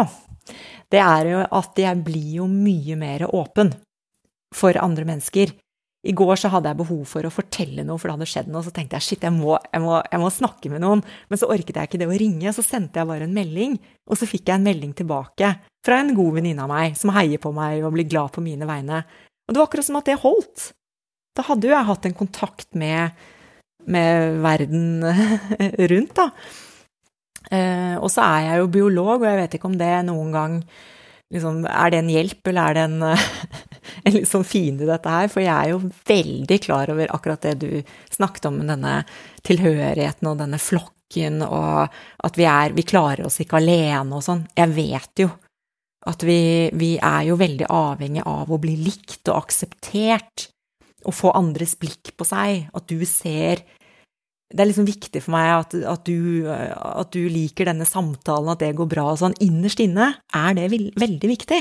det 0.93 1.03
er 1.03 1.31
jo 1.33 1.43
at 1.59 1.83
jeg 1.83 2.03
blir 2.07 2.33
jo 2.45 2.47
mye 2.53 3.01
mer 3.01 3.27
åpen 3.33 3.73
for 4.55 4.79
andre 4.79 5.09
mennesker. 5.09 5.57
I 6.07 6.15
går 6.17 6.39
så 6.39 6.51
hadde 6.53 6.71
jeg 6.71 6.79
behov 6.79 7.03
for 7.11 7.27
å 7.27 7.33
fortelle 7.33 7.83
noe, 7.87 7.99
for 7.99 8.09
det 8.09 8.17
hadde 8.17 8.29
skjedd 8.31 8.51
noe. 8.53 8.63
Så 8.63 8.73
tenkte 8.75 8.99
jeg 8.99 9.07
shit, 9.07 9.27
jeg 9.27 9.35
må, 9.35 9.57
jeg, 9.73 9.83
må, 9.83 9.99
jeg 10.07 10.23
må, 10.23 10.31
snakke 10.33 10.71
med 10.73 10.85
noen. 10.85 11.03
Men 11.31 11.41
så 11.41 11.49
orket 11.51 11.79
jeg 11.81 11.91
ikke 11.91 12.01
det 12.03 12.09
å 12.11 12.19
ringe, 12.23 12.53
så 12.55 12.65
sendte 12.65 13.03
jeg 13.03 13.11
bare 13.11 13.27
en 13.27 13.35
melding. 13.35 13.77
Og 14.07 14.21
så 14.21 14.29
fikk 14.31 14.47
jeg 14.51 14.61
en 14.61 14.67
melding 14.67 14.93
tilbake 14.99 15.53
fra 15.87 16.01
en 16.03 16.15
god 16.17 16.39
venninne 16.39 16.63
av 16.63 16.71
meg, 16.71 16.99
som 16.99 17.15
heier 17.15 17.43
på 17.43 17.53
meg 17.57 17.85
og 17.85 17.95
blir 17.97 18.09
glad 18.11 18.35
på 18.35 18.45
mine 18.45 18.69
vegne. 18.69 19.03
Og 19.47 19.55
det 19.55 19.61
var 19.61 19.69
akkurat 19.69 19.89
som 19.89 19.99
at 20.01 20.11
det 20.11 20.19
holdt. 20.23 20.71
Da 21.37 21.45
hadde 21.47 21.69
jo 21.69 21.75
jeg 21.75 21.91
hatt 21.91 22.09
en 22.09 22.19
kontakt 22.19 22.69
med, 22.79 23.27
med 23.91 24.41
verden 24.47 25.05
rundt, 25.93 26.17
da. 26.17 26.31
Eh, 27.55 27.95
og 28.01 28.11
så 28.11 28.25
er 28.27 28.49
jeg 28.49 28.63
jo 28.63 28.71
biolog, 28.75 29.21
og 29.21 29.29
jeg 29.29 29.41
vet 29.43 29.59
ikke 29.59 29.69
om 29.71 29.77
det 29.79 29.93
noen 30.09 30.33
gang 30.35 30.55
liksom, 31.31 31.61
Er 31.71 31.93
det 31.93 32.01
en 32.01 32.11
hjelp, 32.11 32.41
eller 32.51 32.71
er 32.71 32.75
det 32.75 32.87
en 32.89 33.05
en 34.03 34.17
litt 34.17 34.29
sånn 34.31 34.47
fiende 34.47 34.87
i 34.87 34.91
dette 34.91 35.13
her, 35.13 35.31
for 35.33 35.45
jeg 35.45 35.55
er 35.55 35.73
jo 35.73 35.81
veldig 36.09 36.59
klar 36.65 36.93
over 36.95 37.13
akkurat 37.15 37.47
det 37.47 37.55
du 37.63 37.71
snakket 38.15 38.51
om 38.51 38.61
denne 38.63 38.99
tilhørigheten 39.47 40.31
og 40.31 40.41
denne 40.43 40.61
flokken, 40.63 41.43
og 41.47 41.87
at 42.27 42.39
vi 42.39 42.47
er 42.51 42.75
Vi 42.77 42.83
klarer 42.83 43.27
oss 43.29 43.39
ikke 43.41 43.61
alene 43.61 44.19
og 44.19 44.25
sånn. 44.27 44.47
Jeg 44.57 44.75
vet 44.75 45.23
jo 45.23 45.31
at 46.07 46.23
vi, 46.23 46.71
vi 46.75 46.97
er 47.03 47.23
jo 47.29 47.39
veldig 47.39 47.67
avhengig 47.73 48.23
av 48.27 48.51
å 48.51 48.61
bli 48.63 48.77
likt 48.79 49.27
og 49.31 49.43
akseptert, 49.45 50.51
og 51.07 51.15
få 51.15 51.33
andres 51.39 51.77
blikk 51.79 52.15
på 52.19 52.27
seg, 52.27 52.67
at 52.75 52.87
du 52.91 53.03
ser 53.07 53.63
det 54.47 54.63
er 54.63 54.69
liksom 54.71 54.87
viktig 54.87 55.21
for 55.25 55.35
meg 55.35 55.49
at, 55.57 55.75
at, 55.91 56.07
du, 56.07 56.47
at, 56.47 57.11
du, 57.11 57.27
liker 57.31 57.67
denne 57.67 57.87
samtalen, 57.89 58.53
at 58.53 58.63
det 58.63 58.77
går 58.79 58.87
bra 58.93 59.09
og 59.11 59.19
sånn. 59.19 59.35
Innerst 59.43 59.83
inne 59.83 60.13
er 60.31 60.55
det 60.55 60.69
veldig 60.71 61.31
viktig. 61.33 61.59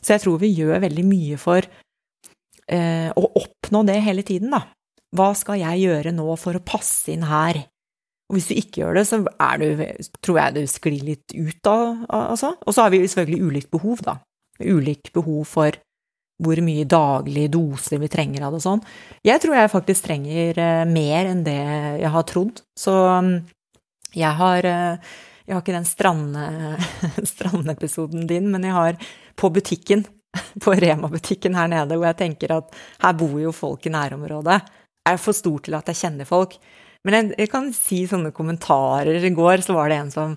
Så 0.00 0.14
jeg 0.14 0.24
tror 0.24 0.40
vi 0.42 0.52
gjør 0.54 0.82
veldig 0.84 1.06
mye 1.06 1.38
for 1.40 1.64
eh, 1.64 3.10
å 3.10 3.24
oppnå 3.42 3.84
det 3.88 3.98
hele 4.04 4.24
tiden, 4.26 4.54
da. 4.54 4.64
Hva 5.16 5.32
skal 5.34 5.58
jeg 5.58 5.84
gjøre 5.88 6.14
nå 6.14 6.26
for 6.38 6.56
å 6.56 6.64
passe 6.64 7.10
inn 7.12 7.26
her? 7.26 7.64
Og 8.30 8.36
hvis 8.38 8.46
du 8.46 8.58
ikke 8.60 8.84
gjør 8.84 9.00
det, 9.00 9.06
så 9.08 9.18
du, 9.24 9.68
tror 10.22 10.36
jeg 10.38 10.54
du 10.54 10.62
sklir 10.70 11.02
litt 11.02 11.34
ut 11.34 11.56
da, 11.66 11.78
altså. 12.14 12.54
Og 12.62 12.76
så 12.76 12.86
har 12.86 12.92
vi 12.94 13.02
selvfølgelig 13.02 13.46
ulikt 13.48 13.70
behov, 13.74 14.04
da. 14.06 14.20
Ulik 14.60 15.10
behov 15.16 15.48
for 15.50 15.78
hvor 16.40 16.60
mye 16.64 16.86
daglige 16.88 17.52
doser 17.52 18.00
vi 18.00 18.08
trenger 18.08 18.46
av 18.46 18.54
det 18.54 18.60
og 18.60 18.64
sånn. 18.64 18.84
Jeg 19.26 19.42
tror 19.42 19.58
jeg 19.58 19.72
faktisk 19.72 20.06
trenger 20.06 20.60
eh, 20.62 20.84
mer 20.88 21.32
enn 21.32 21.42
det 21.44 21.58
jeg 22.00 22.12
har 22.14 22.28
trodd. 22.28 22.62
Så 22.78 22.94
mm, 22.94 23.34
jeg 24.16 24.38
har 24.40 24.70
eh, 24.70 25.10
Jeg 25.50 25.56
har 25.56 25.62
ikke 25.64 25.74
den 25.74 25.88
strandepisoden 25.88 27.26
strandepisoden 27.32 28.26
din, 28.30 28.52
men 28.52 28.62
jeg 28.62 28.74
har 28.76 28.98
på 29.40 29.50
butikken, 29.54 30.04
på 30.64 30.76
Rema-butikken 30.76 31.56
her 31.58 31.70
nede, 31.72 31.96
hvor 31.96 32.10
jeg 32.10 32.20
tenker 32.20 32.58
at 32.58 32.76
her 33.02 33.16
bor 33.18 33.38
jo 33.40 33.54
folk 33.56 33.88
i 33.88 33.94
nærområdet. 33.94 34.60
Jeg 35.00 35.16
er 35.16 35.22
for 35.22 35.36
stor 35.36 35.64
til 35.64 35.78
at 35.78 35.88
jeg 35.90 36.02
kjenner 36.04 36.28
folk. 36.28 36.58
Men 37.08 37.30
jeg, 37.32 37.48
kan 37.48 37.70
si 37.72 38.02
sånne 38.04 38.28
kommentarer. 38.36 39.16
I 39.24 39.32
går 39.32 39.62
så 39.64 39.72
var 39.72 39.88
det 39.88 39.96
en 39.96 40.10
som 40.12 40.34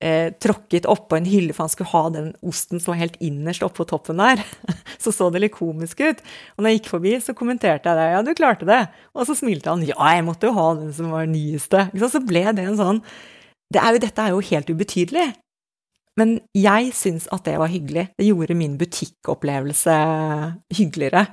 eh, 0.00 0.30
tråkket 0.40 0.88
oppå 0.88 1.18
en 1.18 1.28
hylle, 1.28 1.52
for 1.52 1.66
han 1.66 1.72
skulle 1.74 1.92
ha 1.92 2.02
den 2.14 2.30
osten 2.40 2.80
som 2.80 2.94
var 2.94 3.02
helt 3.02 3.18
innerst 3.20 3.64
oppå 3.66 3.84
toppen 3.88 4.22
der. 4.22 4.40
Så 5.02 5.12
så 5.12 5.28
det 5.30 5.42
litt 5.44 5.54
komisk 5.54 6.00
ut. 6.00 6.22
Og 6.56 6.64
når 6.64 6.72
jeg 6.72 6.78
gikk 6.80 6.88
forbi, 6.94 7.12
så 7.22 7.34
kommenterte 7.36 7.92
jeg 7.92 8.00
det. 8.00 8.06
Ja, 8.14 8.22
du 8.24 8.32
klarte 8.34 8.66
det. 8.66 8.80
Og 9.14 9.28
så 9.28 9.36
smilte 9.38 9.70
han. 9.70 9.84
Ja, 9.86 10.00
jeg 10.16 10.24
måtte 10.26 10.48
jo 10.48 10.56
ha 10.56 10.70
den 10.80 10.88
som 10.96 11.12
var 11.12 11.28
nyeste. 11.30 11.84
Så 12.00 12.22
ble 12.24 12.42
det 12.56 12.64
en 12.64 12.80
sånn 12.80 13.02
det 13.74 13.82
er 13.82 13.96
jo, 13.96 14.00
Dette 14.02 14.22
er 14.22 14.32
jo 14.34 14.42
helt 14.48 14.68
ubetydelig. 14.70 15.26
Men 16.16 16.38
jeg 16.56 16.94
syns 16.96 17.26
at 17.34 17.44
det 17.44 17.58
var 17.60 17.72
hyggelig. 17.72 18.08
Det 18.16 18.26
gjorde 18.28 18.56
min 18.56 18.78
butikkopplevelse 18.80 19.96
hyggeligere. 20.78 21.26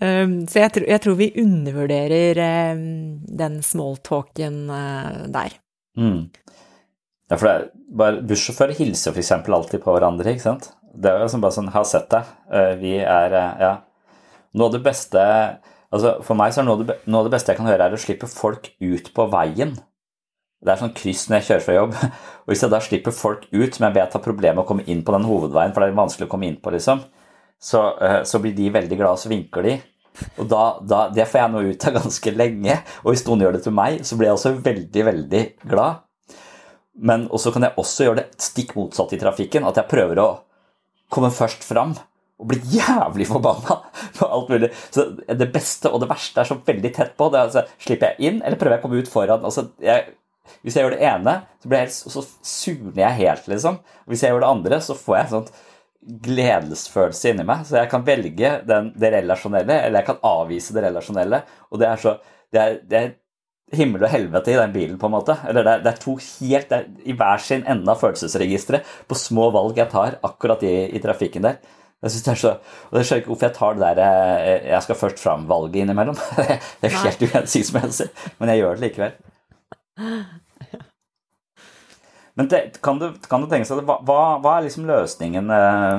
Um, 0.00 0.46
så 0.48 0.64
jeg, 0.64 1.00
tror 1.04 1.16
vi 1.18 1.28
undervurderer 1.38 2.38
um, 2.72 3.20
den 3.38 3.60
smalltalken 3.62 4.62
uh, 4.72 5.26
der. 5.28 5.54
Mm. 5.98 6.30
Ja, 7.30 7.36
for 7.36 7.46
det 7.46 7.52
er 7.52 7.66
bare 8.00 8.22
Bussjåfører 8.26 8.78
hilser 8.78 9.12
f.eks. 9.12 9.32
alltid 9.36 9.84
på 9.84 9.92
hverandre, 9.92 10.32
ikke 10.32 10.46
sant? 10.48 10.70
Det 10.90 11.10
er 11.10 11.18
jo 11.18 11.26
liksom 11.26 11.44
bare 11.44 11.54
sånn 11.54 11.70
'Har 11.70 11.84
sett 11.86 12.08
deg'. 12.10 12.32
Uh, 12.50 12.74
vi 12.80 12.96
er 12.98 13.36
uh, 13.36 13.60
Ja. 13.60 13.74
Noe 14.56 14.66
av 14.66 14.72
det 14.74 14.82
beste 14.82 15.20
Altså, 15.90 16.20
for 16.22 16.38
meg 16.38 16.52
så 16.54 16.62
er 16.62 16.84
det, 16.86 16.96
noe 17.10 17.20
av 17.22 17.26
det 17.26 17.34
beste 17.34 17.50
jeg 17.50 17.58
kan 17.58 17.66
høre, 17.66 17.88
er 17.88 17.94
å 17.94 17.98
slippe 17.98 18.28
folk 18.30 18.68
ut 18.78 19.08
på 19.14 19.24
veien. 19.32 19.72
Det 20.60 20.72
er 20.72 20.80
sånn 20.82 20.96
kryss 20.96 21.24
når 21.28 21.38
jeg 21.38 21.46
kjører 21.48 21.64
fra 21.64 21.76
jobb. 21.78 21.94
Og 22.44 22.52
hvis 22.52 22.64
jeg 22.64 22.72
da 22.72 22.82
slipper 22.84 23.16
folk 23.16 23.46
ut 23.52 23.76
som 23.76 23.86
jeg 23.86 23.96
vet 23.96 24.16
har 24.16 24.24
problemer 24.24 24.58
med 24.58 24.64
å 24.64 24.68
komme 24.68 24.84
inn 24.92 25.04
på 25.06 25.14
den 25.16 25.28
hovedveien, 25.28 25.72
for 25.72 25.82
det 25.82 25.88
er 25.90 26.02
vanskelig 26.02 26.28
å 26.28 26.32
komme 26.34 26.50
inn 26.50 26.60
på, 26.60 26.72
liksom, 26.74 27.00
så, 27.60 27.80
så 28.28 28.40
blir 28.40 28.56
de 28.56 28.68
veldig 28.72 28.98
glade, 28.98 29.16
og 29.16 29.22
så 29.22 29.32
vinker 29.32 29.64
de. 29.64 29.78
Og 30.40 30.48
da, 30.50 30.64
da, 30.82 31.00
Det 31.14 31.26
får 31.28 31.42
jeg 31.42 31.52
nå 31.54 31.64
ut 31.70 31.88
av 31.88 31.96
ganske 32.00 32.34
lenge, 32.36 32.76
og 33.04 33.10
hvis 33.12 33.24
noen 33.28 33.46
gjør 33.46 33.56
det 33.56 33.64
til 33.66 33.76
meg, 33.76 34.04
så 34.06 34.18
blir 34.18 34.30
jeg 34.30 34.38
også 34.38 34.54
veldig, 34.68 35.06
veldig 35.10 35.42
glad. 35.70 36.04
Men 37.00 37.26
så 37.40 37.52
kan 37.54 37.64
jeg 37.64 37.78
også 37.80 38.06
gjøre 38.06 38.20
det 38.20 38.44
stikk 38.44 38.76
motsatt 38.76 39.14
i 39.16 39.20
trafikken, 39.20 39.66
at 39.68 39.78
jeg 39.80 39.90
prøver 39.90 40.20
å 40.20 40.30
komme 41.10 41.32
først 41.34 41.64
fram 41.66 41.94
og 42.40 42.48
bli 42.48 42.60
jævlig 42.78 43.26
forbanna 43.28 43.80
på 44.16 44.28
alt 44.28 44.52
mulig. 44.52 44.70
Så 44.92 45.06
det 45.16 45.50
beste 45.54 45.92
og 45.92 46.02
det 46.02 46.10
verste 46.10 46.42
er 46.42 46.48
så 46.48 46.58
veldig 46.66 46.92
tett 46.96 47.16
på. 47.16 47.28
Det 47.32 47.44
altså, 47.46 47.64
slipper 47.80 48.14
jeg 48.14 48.30
inn, 48.30 48.42
eller 48.44 48.60
prøver 48.60 48.76
jeg 48.76 48.82
å 48.82 48.86
komme 48.86 49.00
ut 49.00 49.12
foran? 49.12 49.44
Altså, 49.46 49.70
jeg, 49.84 50.16
hvis 50.64 50.76
jeg 50.76 50.84
gjør 50.84 50.96
det 50.96 51.06
ene, 51.06 51.34
så, 51.62 51.72
jeg, 51.72 51.92
så 51.94 52.24
surner 52.42 53.02
jeg 53.04 53.18
helt, 53.20 53.48
liksom. 53.52 53.80
Hvis 54.10 54.24
jeg 54.24 54.34
gjør 54.34 54.44
det 54.44 54.50
andre, 54.50 54.80
så 54.84 54.96
får 54.98 55.16
jeg 55.16 55.26
en 55.26 55.32
sånn 55.36 55.50
gledesfølelse 56.26 57.32
inni 57.32 57.46
meg. 57.48 57.64
Så 57.68 57.78
jeg 57.78 57.90
kan 57.92 58.04
velge 58.06 58.52
den, 58.68 58.92
det 58.98 59.12
relasjonelle, 59.14 59.80
eller 59.86 60.00
jeg 60.00 60.08
kan 60.10 60.22
avvise 60.26 60.76
det 60.76 60.84
relasjonelle. 60.88 61.42
Og 61.70 61.82
det 61.82 61.88
er 61.90 62.04
så 62.04 62.18
det 62.50 62.60
er, 62.60 62.78
det 62.90 63.00
er 63.00 63.10
himmel 63.78 64.02
og 64.02 64.10
helvete 64.10 64.50
i 64.50 64.58
den 64.58 64.72
bilen, 64.74 64.96
på 64.98 65.06
en 65.06 65.14
måte. 65.14 65.36
Eller 65.48 65.66
det 65.66 65.74
er, 65.74 65.82
det 65.84 65.92
er 65.92 66.00
to 66.02 66.16
helt 66.18 66.72
er 66.74 66.88
i 67.06 67.14
hver 67.16 67.42
sin 67.44 67.62
ende 67.70 67.92
av 67.92 68.00
følelsesregisteret 68.00 68.96
på 69.08 69.18
små 69.18 69.50
valg 69.54 69.78
jeg 69.78 69.92
tar 69.92 70.18
akkurat 70.26 70.64
i, 70.66 70.74
i 70.90 71.02
trafikken 71.02 71.46
der. 71.46 71.60
Jeg 72.00 72.14
synes 72.14 72.24
det 72.24 72.32
er 72.32 72.40
så, 72.40 72.50
og 72.88 72.96
jeg 72.96 73.06
skjønner 73.06 73.20
ikke 73.20 73.30
hvorfor 73.30 73.46
jeg 73.46 73.56
tar 73.58 73.74
det 73.76 73.88
der 73.98 73.98
eh, 74.40 74.68
jeg 74.70 74.84
skal 74.86 74.96
først 74.96 75.20
fram-valget 75.20 75.82
innimellom. 75.82 76.16
Det 76.80 76.88
er 76.88 76.94
helt 77.02 77.24
uhensiktsmessig, 77.26 78.06
men 78.38 78.52
jeg 78.54 78.62
gjør 78.62 78.78
det 78.78 78.86
likevel. 78.86 79.18
Men 82.34 82.48
det, 82.48 82.82
kan, 82.82 82.98
du, 82.98 83.12
kan, 83.28 83.42
du, 83.42 83.48
tenke 83.50 83.68
seg 83.68 83.82
hva, 83.84 84.00
hva 84.40 84.52
er 84.56 84.64
liksom 84.64 84.86
løsningen 84.88 85.50
eh, 85.52 85.98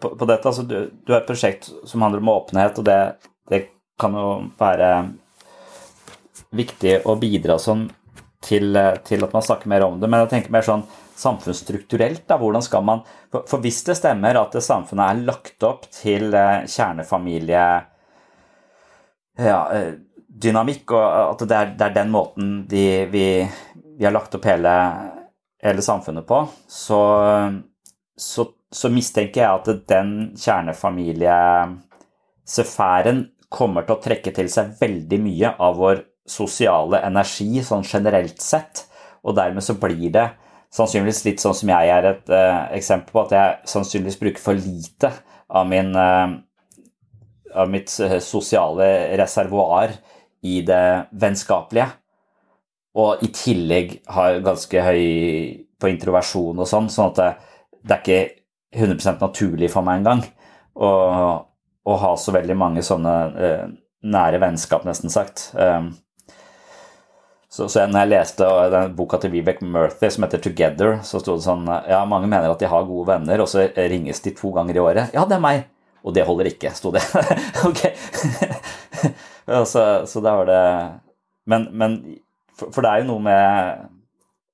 på, 0.00 0.10
på, 0.10 0.26
dette? 0.28 0.48
Altså, 0.48 0.62
du, 0.66 0.90
du, 0.92 1.12
har 1.12 1.22
et 1.22 1.28
prosjekt 1.28 1.70
som 1.88 2.02
handler 2.04 2.20
om 2.20 2.32
åpenhet, 2.34 2.78
og 2.78 2.84
det, 2.88 2.98
det 3.48 3.60
kan 4.02 4.16
jo 4.18 4.28
være 4.58 4.90
viktig 6.52 6.98
å 7.08 7.16
bidra 7.20 7.56
sånn 7.62 7.86
til, 8.42 8.76
til, 9.06 9.24
at 9.24 9.32
man 9.32 9.46
snakker 9.46 9.70
mer 9.70 9.86
om 9.86 10.00
det. 10.02 10.10
Men 10.10 10.24
jeg 10.24 10.32
tenker 10.34 10.54
mer 10.54 10.66
sånn 10.66 10.84
samfunnsstrukturelt. 11.22 12.24
Da, 12.28 12.38
hvordan 12.40 12.64
skal 12.64 12.84
man, 12.86 13.04
for, 13.32 13.46
for 13.48 13.62
hvis 13.64 13.82
det 13.86 13.96
stemmer 14.00 14.38
at 14.40 14.54
det 14.56 14.64
samfunnet 14.66 15.06
er 15.06 15.26
lagt 15.30 15.66
opp 15.66 15.86
til 15.94 16.34
eh, 16.36 16.64
kjernefamilie 16.68 17.66
ja, 19.38 19.60
eh, 19.72 19.94
dynamikk, 20.32 20.88
og 20.96 21.34
at 21.34 21.42
det 21.48 21.56
er, 21.56 21.66
det 21.76 21.84
er 21.86 21.94
den 21.96 22.10
måten 22.12 22.66
de, 22.68 23.06
vi, 23.12 23.48
vi, 23.98 24.04
har 24.04 24.12
lagt 24.14 24.34
opp 24.36 24.44
hele, 24.48 24.74
hele 25.62 25.82
samfunnet 25.84 26.26
på, 26.28 26.48
så, 26.70 27.00
så, 28.16 28.46
så, 28.72 28.88
mistenker 28.92 29.40
jeg 29.42 29.50
at 29.50 29.68
den 29.90 30.32
kjernefamiliesfæren 30.38 33.30
kommer 33.52 33.82
til 33.84 33.94
å 33.96 34.02
trekke 34.02 34.32
til 34.34 34.48
seg 34.52 34.66
veldig 34.80 35.18
mye 35.20 35.48
av 35.60 35.76
vår 35.80 35.96
sosiale 36.28 36.98
energi 37.04 37.62
sånn 37.66 37.84
generelt 37.84 38.40
sett, 38.40 38.86
og 39.22 39.36
dermed 39.36 39.62
så 39.64 39.74
blir 39.78 40.10
det 40.14 40.30
sannsynligvis 40.72 41.24
litt 41.26 41.40
sånn 41.42 41.54
som 41.56 41.68
jeg 41.74 41.88
er 41.92 42.04
et 42.08 42.28
uh, 42.32 42.68
eksempel 42.72 43.12
på, 43.12 43.20
at 43.26 43.32
jeg 43.36 43.56
sannsynligvis 43.74 44.20
bruker 44.22 44.42
for 44.42 44.54
lite 44.56 45.10
av, 45.52 45.68
min, 45.68 45.92
uh, 45.92 46.28
av 47.52 47.68
mitt 47.70 48.00
uh, 48.00 48.18
sosiale 48.24 49.16
reservoar 49.20 49.88
i 50.42 50.60
det 50.66 51.08
vennskapelige. 51.12 51.88
Og 52.98 53.22
i 53.24 53.30
tillegg 53.32 54.00
har 54.12 54.42
ganske 54.44 54.84
høy 54.84 55.04
på 55.80 55.90
introversjon 55.90 56.60
og 56.60 56.68
sånn, 56.68 56.90
sånn 56.92 57.10
at 57.12 57.18
det, 57.18 57.30
det 57.82 57.96
er 57.96 58.02
ikke 58.02 58.86
100% 58.86 59.22
naturlig 59.24 59.70
for 59.72 59.84
meg 59.86 60.02
engang 60.02 60.22
å, 60.74 60.90
ha 61.98 62.12
så 62.16 62.32
veldig 62.32 62.56
mange 62.56 62.84
sånne 62.84 63.14
nære 64.02 64.40
vennskap, 64.42 64.86
nesten 64.86 65.12
sagt. 65.12 65.50
Um, 65.54 65.92
så, 67.52 67.68
så 67.68 67.84
når 67.86 68.04
jeg 68.04 68.10
leste 68.12 68.48
den 68.72 68.94
boka 68.96 69.18
til 69.20 69.34
Vibeke 69.34 69.66
Murthy 69.68 70.08
som 70.10 70.24
heter 70.24 70.40
'Together', 70.40 71.02
så 71.04 71.20
sto 71.20 71.36
det 71.36 71.44
sånn 71.44 71.66
Ja, 71.68 72.04
mange 72.08 72.30
mener 72.30 72.50
at 72.50 72.62
de 72.62 72.70
har 72.70 72.88
gode 72.88 73.12
venner, 73.12 73.44
og 73.44 73.50
så 73.50 73.68
ringes 73.76 74.22
de 74.24 74.32
to 74.36 74.52
ganger 74.56 74.78
i 74.78 74.84
året. 74.84 75.12
Ja, 75.12 75.26
det 75.28 75.36
er 75.36 75.44
meg. 75.44 75.68
Og 76.02 76.14
det 76.14 76.24
holder 76.26 76.48
ikke, 76.50 76.72
sto 76.74 76.90
det. 76.90 77.04
ok. 77.68 77.84
Så, 79.46 80.06
så 80.06 80.22
da 80.22 80.36
var 80.38 80.46
det 80.46 80.64
Men, 81.50 81.64
men 81.72 81.96
for, 82.54 82.70
for, 82.70 82.84
det 82.84 82.90
er 82.90 83.02
jo 83.02 83.10
noe 83.10 83.24
med 83.24 83.88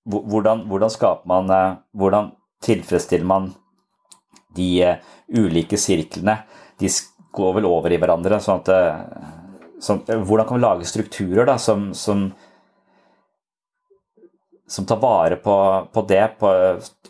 hvordan, 0.09 0.65
hvordan 0.71 0.93
skaper 0.93 1.29
man 1.29 1.51
eh, 1.53 1.75
Hvordan 1.93 2.31
tilfredsstiller 2.65 3.29
man 3.29 3.51
de 4.57 4.69
eh, 4.83 5.03
ulike 5.37 5.77
sirklene? 5.79 6.39
De 6.81 6.89
går 7.37 7.59
vel 7.59 7.69
over 7.69 7.93
i 7.93 7.99
hverandre. 8.01 8.41
sånn 8.41 8.63
at 8.63 8.71
eh, 8.73 9.03
sånn, 9.85 10.01
Hvordan 10.09 10.49
kan 10.49 10.57
vi 10.57 10.65
lage 10.65 10.89
strukturer 10.89 11.45
da, 11.51 11.59
som, 11.61 11.91
som 11.95 12.31
som 14.69 14.87
tar 14.87 15.01
vare 15.01 15.37
på, 15.37 15.89
på 15.93 16.03
det, 16.09 16.29
på, 16.39 16.49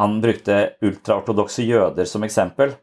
Han 0.00 0.18
brukte 0.24 0.56
ultraortodokse 0.84 1.64
jøder 1.64 2.08
som 2.08 2.24
eksempel. 2.26 2.74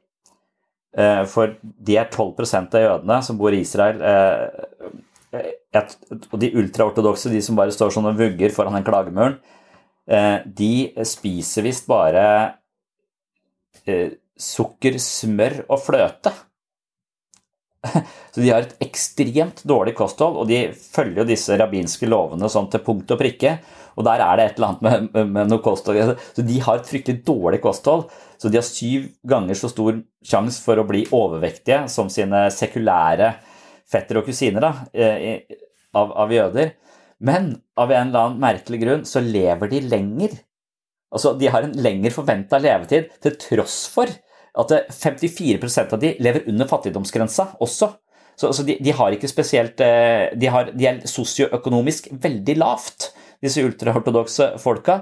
Eh, 0.97 1.23
for 1.29 1.57
de 1.61 1.97
er 1.99 2.09
12% 2.09 2.77
av 2.79 2.85
jødene 2.85 3.19
som 3.25 3.37
bor 3.37 3.53
i 3.53 3.61
Israel, 3.65 4.01
eh, 4.01 5.43
og 6.31 6.37
de 6.39 6.53
ultraortodokse, 6.55 7.29
de 7.33 7.41
som 7.43 7.57
bare 7.59 7.73
står 7.75 7.91
sånn 7.91 8.07
og 8.07 8.17
vugger 8.21 8.53
foran 8.55 8.77
den 8.77 8.85
klagemuren, 8.87 9.35
de 10.45 10.93
spiser 11.03 11.65
visst 11.65 11.89
bare 11.89 12.23
sukker, 14.39 14.95
smør 15.01 15.57
og 15.65 15.81
fløte. 15.81 16.31
Så 18.33 18.41
de 18.41 18.51
har 18.51 18.65
et 18.65 18.75
ekstremt 18.83 19.61
dårlig 19.67 19.95
kosthold, 19.97 20.37
og 20.41 20.49
de 20.49 20.67
følger 20.73 21.23
jo 21.23 21.29
disse 21.29 21.57
rabbinske 21.59 22.09
lovene 22.09 22.49
sånn 22.51 22.69
til 22.71 22.83
punkt 22.85 23.13
og 23.13 23.19
prikke. 23.21 23.57
Og 23.95 24.03
der 24.07 24.21
er 24.23 24.37
det 24.37 24.45
et 24.45 24.57
eller 24.57 24.73
annet 24.73 25.11
med, 25.13 25.27
med 25.31 25.51
noe 25.51 25.63
kosthold. 25.63 26.15
Så 26.35 26.43
de 26.45 26.61
har 26.65 26.81
et 26.81 26.89
fryktelig 26.89 27.23
dårlig 27.27 27.61
kosthold. 27.63 28.09
Så 28.41 28.51
de 28.51 28.59
har 28.59 28.67
syv 28.67 29.07
ganger 29.27 29.57
så 29.57 29.71
stor 29.71 30.01
sjanse 30.25 30.59
for 30.63 30.81
å 30.81 30.87
bli 30.87 31.05
overvektige 31.15 31.85
som 31.91 32.11
sine 32.11 32.47
sekulære 32.51 33.31
fetter 33.91 34.19
og 34.19 34.27
kusiner 34.27 34.65
da, 34.65 34.73
eh, 34.91 35.45
av, 35.95 36.11
av, 36.25 36.33
jøder. 36.33 36.73
Men 37.23 37.53
av 37.79 37.93
en 37.93 38.09
eller 38.09 38.25
annen 38.25 38.43
merkelig 38.43 38.81
grunn 38.81 39.07
så 39.07 39.23
lever 39.23 39.71
de 39.71 39.81
lenger. 39.85 40.35
Altså, 41.15 41.33
De 41.39 41.47
har 41.47 41.63
en 41.63 41.77
lengre 41.79 42.11
forventa 42.11 42.59
levetid 42.59 43.13
til 43.23 43.37
tross 43.39 43.85
for 43.93 44.11
at 44.55 44.71
54% 44.91 45.93
av 45.93 46.01
de 46.01 46.15
lever 46.23 46.49
under 46.51 46.67
fattigdomsgrensa 46.69 47.49
også. 47.63 47.91
Så 48.35 48.49
altså, 48.49 48.65
de, 48.67 48.77
de, 48.83 48.91
har 48.91 49.15
ikke 49.15 49.31
spesielt 49.31 49.79
eh, 49.83 50.31
De, 50.35 50.49
har, 50.51 50.71
de 50.75 50.87
er 50.89 51.03
sosioøkonomisk 51.07 52.09
veldig 52.11 52.57
lavt, 52.59 53.13
disse 53.43 53.63
ultraortodokse 53.63 54.53
folka. 54.63 55.01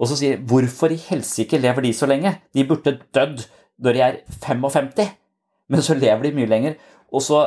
Og 0.00 0.08
så 0.10 0.18
sier 0.18 0.38
de 0.38 0.48
hvorfor 0.50 0.92
i 0.92 1.00
helsike 1.10 1.60
lever 1.60 1.84
de 1.84 1.92
så 1.96 2.08
lenge? 2.10 2.34
De 2.54 2.64
burde 2.66 2.96
dødd 3.14 3.44
når 3.84 3.96
de 3.96 4.02
er 4.06 4.20
55, 4.42 5.12
men 5.68 5.82
så 5.82 5.96
lever 5.98 6.28
de 6.28 6.34
mye 6.38 6.50
lenger. 6.50 6.78
Og 7.12 7.22
så 7.24 7.42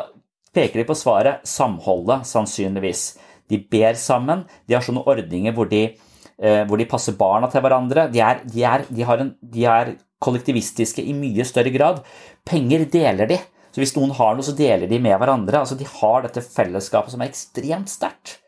peker 0.56 0.82
de 0.82 0.88
på 0.88 0.98
svaret 0.98 1.46
samholdet, 1.48 2.28
sannsynligvis. 2.28 3.10
De 3.52 3.60
ber 3.72 3.98
sammen, 4.00 4.46
de 4.68 4.76
har 4.76 4.84
sånne 4.86 5.06
ordninger 5.08 5.56
hvor 5.56 5.70
de, 5.72 5.84
eh, 5.88 6.07
hvor 6.38 6.78
de 6.78 6.86
passer 6.86 7.16
barna 7.18 7.48
til 7.50 7.64
hverandre. 7.66 8.04
De 8.14 8.20
er, 8.22 8.44
de, 8.46 8.62
er, 8.62 8.84
de, 8.94 9.06
en, 9.10 9.32
de 9.42 9.64
er, 9.66 9.96
kollektivistiske 10.24 11.04
i 11.06 11.14
mye 11.18 11.46
større 11.46 11.72
grad. 11.74 12.02
Penger 12.48 12.86
deler 12.94 13.30
de. 13.30 13.40
Så 13.74 13.84
hvis 13.84 13.94
noen 13.98 14.14
har 14.18 14.34
noe, 14.34 14.46
så 14.46 14.56
deler 14.58 14.90
de 14.90 15.00
med 15.02 15.18
hverandre. 15.22 15.62
Altså, 15.62 15.78
de 15.78 15.86
har 16.00 16.24
dette 16.26 16.42
fellesskapet 16.42 17.14
som 17.14 17.22
er 17.22 17.32
ekstremt 17.32 17.92
sterkt. 17.92 18.40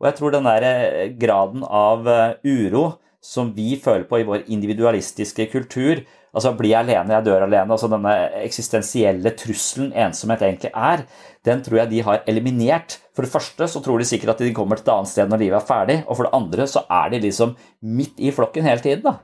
Og 0.00 0.08
jeg 0.08 0.18
tror 0.18 0.34
den 0.34 0.48
der 0.48 0.66
eh, 0.68 1.10
graden 1.20 1.64
av 1.64 2.08
eh, 2.08 2.36
uro 2.44 2.86
som 3.24 3.54
vi 3.56 3.78
føler 3.80 4.04
på 4.08 4.20
i 4.20 4.26
vår 4.28 4.44
individualistiske 4.52 5.46
kultur, 5.52 6.02
altså 6.34 6.52
bli 6.58 6.74
alene, 6.76 7.14
jeg 7.14 7.24
dør 7.24 7.46
alene, 7.46 7.72
altså 7.72 7.88
denne 7.88 8.12
eksistensielle 8.42 9.32
trusselen 9.38 9.94
ensomhet 10.04 10.42
egentlig 10.44 10.72
er, 10.74 11.04
den 11.46 11.62
tror 11.64 11.80
jeg 11.80 11.92
de 11.92 12.02
har 12.04 12.24
eliminert. 12.30 12.98
For 13.16 13.24
det 13.24 13.32
første 13.32 13.68
så 13.70 13.80
tror 13.84 14.02
de 14.02 14.08
sikkert 14.08 14.34
at 14.34 14.42
de 14.44 14.52
kommer 14.56 14.80
til 14.80 14.84
et 14.88 14.92
annet 14.96 15.12
sted 15.12 15.30
når 15.30 15.40
livet 15.40 15.60
er 15.60 15.68
ferdig, 15.68 16.00
og 16.04 16.18
for 16.18 16.28
det 16.28 16.34
andre 16.36 16.66
så 16.68 16.84
er 17.02 17.14
de 17.14 17.22
liksom 17.24 17.54
midt 17.80 18.20
i 18.20 18.34
flokken 18.34 18.66
hele 18.66 18.84
tiden. 18.84 19.06
da. 19.06 19.16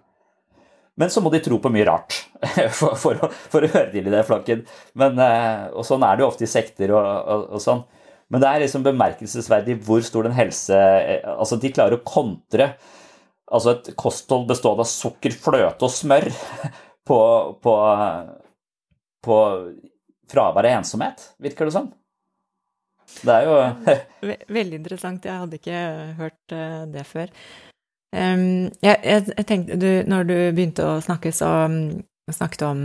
Men 1.00 1.12
så 1.12 1.22
må 1.24 1.32
de 1.32 1.40
tro 1.44 1.56
på 1.60 1.72
mye 1.72 1.86
rart 1.88 2.16
for, 2.78 2.96
for, 2.98 3.20
å, 3.20 3.28
for 3.52 3.64
å, 3.64 3.72
høre 3.72 3.88
til 3.92 4.08
i 4.08 4.12
den 4.12 4.26
flokken. 4.26 4.64
Men, 5.00 5.20
eh, 5.20 5.68
og 5.72 5.84
sånn 5.88 6.04
er 6.06 6.16
det 6.16 6.24
jo 6.24 6.30
ofte 6.32 6.46
i 6.48 6.50
sekter 6.50 6.92
og, 6.92 7.04
og, 7.04 7.44
og 7.56 7.64
sånn. 7.64 7.84
Men 8.30 8.42
det 8.42 8.48
er 8.48 8.64
liksom 8.64 8.84
bemerkelsesverdig 8.86 9.80
hvor 9.86 10.04
stor 10.06 10.28
den 10.28 10.36
helse 10.36 10.76
eh, 10.76 11.24
Altså, 11.32 11.58
de 11.60 11.72
klarer 11.74 11.98
å 11.98 12.04
kontre 12.06 12.72
altså 13.50 13.74
et 13.74 13.92
kosthold 13.98 14.48
bestående 14.50 14.86
av 14.86 14.90
sukker, 14.90 15.34
fløte 15.34 15.86
og 15.86 15.94
smør 15.94 16.28
på, 17.08 17.20
på, 17.62 17.74
på 19.26 19.38
fravær 20.30 20.68
av 20.68 20.78
ensomhet, 20.80 21.30
virker 21.42 21.68
det 21.68 21.76
som. 21.76 21.90
Det 23.20 23.34
er 23.34 23.48
jo 23.48 23.56
Veldig 24.60 24.78
interessant. 24.78 25.26
Jeg 25.26 25.42
hadde 25.42 25.58
ikke 25.58 25.80
hørt 26.20 26.54
eh, 26.54 26.84
det 26.92 27.02
før. 27.08 27.32
Um, 28.10 28.70
jeg, 28.82 28.96
jeg, 29.06 29.46
tenkte, 29.46 29.78
du, 29.78 29.88
når 30.10 30.26
du 30.26 30.36
begynte 30.54 30.86
å 30.86 31.02
snakke, 31.02 31.30
så 31.34 31.50
snakket 32.30 32.62
om, 32.66 32.80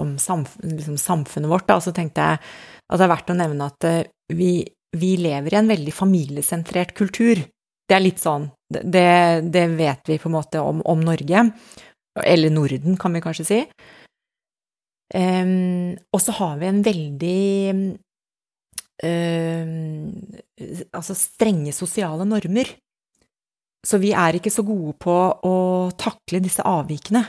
om 0.00 0.14
samf 0.20 0.58
liksom 0.60 0.96
samfunnet 1.00 1.48
vårt, 1.48 1.66
da, 1.68 1.78
så 1.80 1.92
tenkte 1.96 2.24
jeg 2.24 2.40
at 2.40 3.00
det 3.00 3.06
er 3.06 3.12
verdt 3.12 3.32
å 3.32 3.36
nevne 3.38 3.68
at 3.70 3.86
eh, 3.88 4.02
vi, 4.36 4.52
vi 4.96 5.14
lever 5.20 5.54
i 5.54 5.60
en 5.60 5.70
veldig 5.70 5.94
familiesentrert 5.94 6.92
kultur. 6.96 7.40
Det 7.88 7.96
er 7.96 8.04
litt 8.04 8.20
sånn 8.22 8.48
Det, 8.70 9.40
det 9.50 9.64
vet 9.74 10.08
vi 10.08 10.18
på 10.18 10.28
en 10.30 10.36
måte 10.36 10.62
om, 10.62 10.82
om, 10.86 11.00
Norge. 11.02 11.48
Eller 12.24 12.50
Norden, 12.54 12.96
kan 13.00 13.14
vi 13.14 13.22
kanskje 13.24 13.46
si. 13.48 13.58
Um, 15.14 15.96
og 16.14 16.22
så 16.22 16.34
har 16.36 16.60
vi 16.60 16.68
en 16.68 16.84
veldig 16.86 17.40
um, 19.02 19.72
Altså 20.94 21.16
strenge 21.18 21.74
sosiale 21.74 22.26
normer. 22.28 22.70
Så 23.86 23.98
vi 23.98 24.12
er 24.14 24.36
ikke 24.36 24.52
så 24.52 24.62
gode 24.62 24.94
på 25.00 25.16
å 25.46 25.56
takle 25.98 26.42
disse 26.44 26.62
avvikene. 26.62 27.24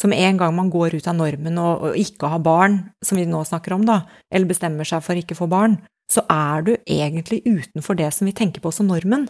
Som 0.00 0.12
en 0.16 0.40
gang 0.40 0.54
man 0.56 0.70
går 0.72 0.96
ut 0.98 1.08
av 1.08 1.16
normen 1.16 1.58
og, 1.60 1.90
og 1.90 1.96
ikke 2.00 2.28
har 2.32 2.42
barn, 2.44 2.78
som 3.04 3.20
vi 3.20 3.26
nå 3.28 3.42
snakker 3.46 3.76
om, 3.76 3.84
da, 3.86 4.02
eller 4.32 4.48
bestemmer 4.48 4.88
seg 4.88 5.04
for 5.04 5.18
ikke 5.20 5.36
å 5.36 5.42
få 5.42 5.48
barn, 5.52 5.76
så 6.10 6.24
er 6.32 6.64
du 6.66 6.72
egentlig 6.88 7.42
utenfor 7.46 7.98
det 8.00 8.08
som 8.16 8.26
vi 8.26 8.34
tenker 8.36 8.64
på 8.64 8.72
som 8.74 8.88
normen. 8.90 9.28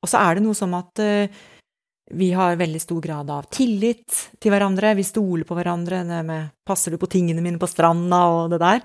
Og 0.00 0.10
så 0.10 0.20
er 0.24 0.38
det 0.38 0.44
noe 0.44 0.56
som 0.56 0.72
at 0.78 1.02
uh, 1.04 1.40
vi 2.10 2.32
har 2.34 2.58
veldig 2.58 2.80
stor 2.82 3.00
grad 3.04 3.30
av 3.30 3.46
tillit 3.52 4.16
til 4.40 4.50
hverandre, 4.50 4.96
vi 4.98 5.06
stoler 5.06 5.46
på 5.46 5.54
hverandre, 5.54 6.02
med 6.26 6.50
'passer 6.66 6.90
du 6.90 6.98
på 6.98 7.10
tingene 7.10 7.42
mine 7.42 7.60
på 7.60 7.70
stranda' 7.70 8.26
og 8.26 8.50
det 8.50 8.60
der. 8.62 8.82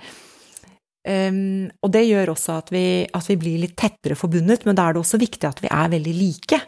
Um, 1.05 1.69
og 1.85 1.91
det 1.93 2.07
gjør 2.07 2.33
også 2.33 2.57
at 2.57 2.71
vi, 2.73 3.05
at 3.05 3.27
vi, 3.29 3.35
blir 3.37 3.59
litt 3.61 3.75
tettere 3.77 4.17
forbundet, 4.17 4.65
men 4.65 4.77
da 4.77 4.87
er 4.87 4.95
det 4.95 5.03
også 5.03 5.21
viktig 5.21 5.45
at 5.45 5.61
vi 5.61 5.69
er 5.69 5.91
veldig 5.93 6.15
like. 6.17 6.61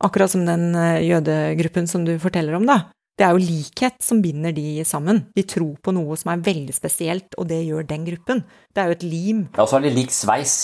Akkurat 0.00 0.32
som 0.32 0.46
den 0.48 0.72
eh, 0.72 1.04
jødegruppen 1.04 1.84
som 1.84 2.06
du 2.06 2.14
forteller 2.16 2.56
om, 2.56 2.64
da. 2.64 2.88
Det 3.20 3.26
er 3.26 3.34
jo 3.36 3.42
likhet 3.44 3.98
som 4.00 4.22
binder 4.24 4.54
de 4.56 4.80
sammen. 4.88 5.26
De 5.36 5.44
tror 5.44 5.74
på 5.84 5.92
noe 5.92 6.16
som 6.16 6.30
er 6.32 6.40
veldig 6.46 6.72
spesielt, 6.72 7.36
og 7.36 7.50
det 7.50 7.58
gjør 7.66 7.84
den 7.84 8.06
gruppen. 8.06 8.40
Det 8.72 8.80
er 8.80 8.88
jo 8.88 8.96
et 8.96 9.04
lim. 9.04 9.42
Ja, 9.52 9.66
og 9.66 9.68
så 9.68 9.76
har 9.76 9.84
de 9.84 9.92
lik 9.92 10.14
sveis. 10.14 10.54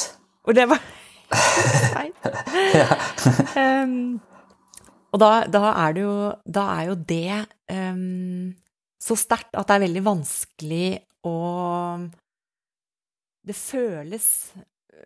Og 0.48 0.56
det 0.56 0.64
var 0.70 0.80
Sveis. 1.30 2.14
um, 3.62 4.20
og 5.14 5.22
da, 5.22 5.30
da, 5.48 5.64
er 5.72 5.96
det 5.96 6.04
jo 6.04 6.14
Da 6.44 6.64
er 6.76 6.90
jo 6.90 6.96
det 7.08 7.38
um, 7.72 8.54
så 9.02 9.16
sterkt 9.18 9.54
at 9.54 9.68
det 9.68 9.76
er 9.76 9.84
veldig 9.86 10.04
vanskelig 10.06 10.86
å 11.26 11.36
det 13.46 13.54
føles 13.54 14.24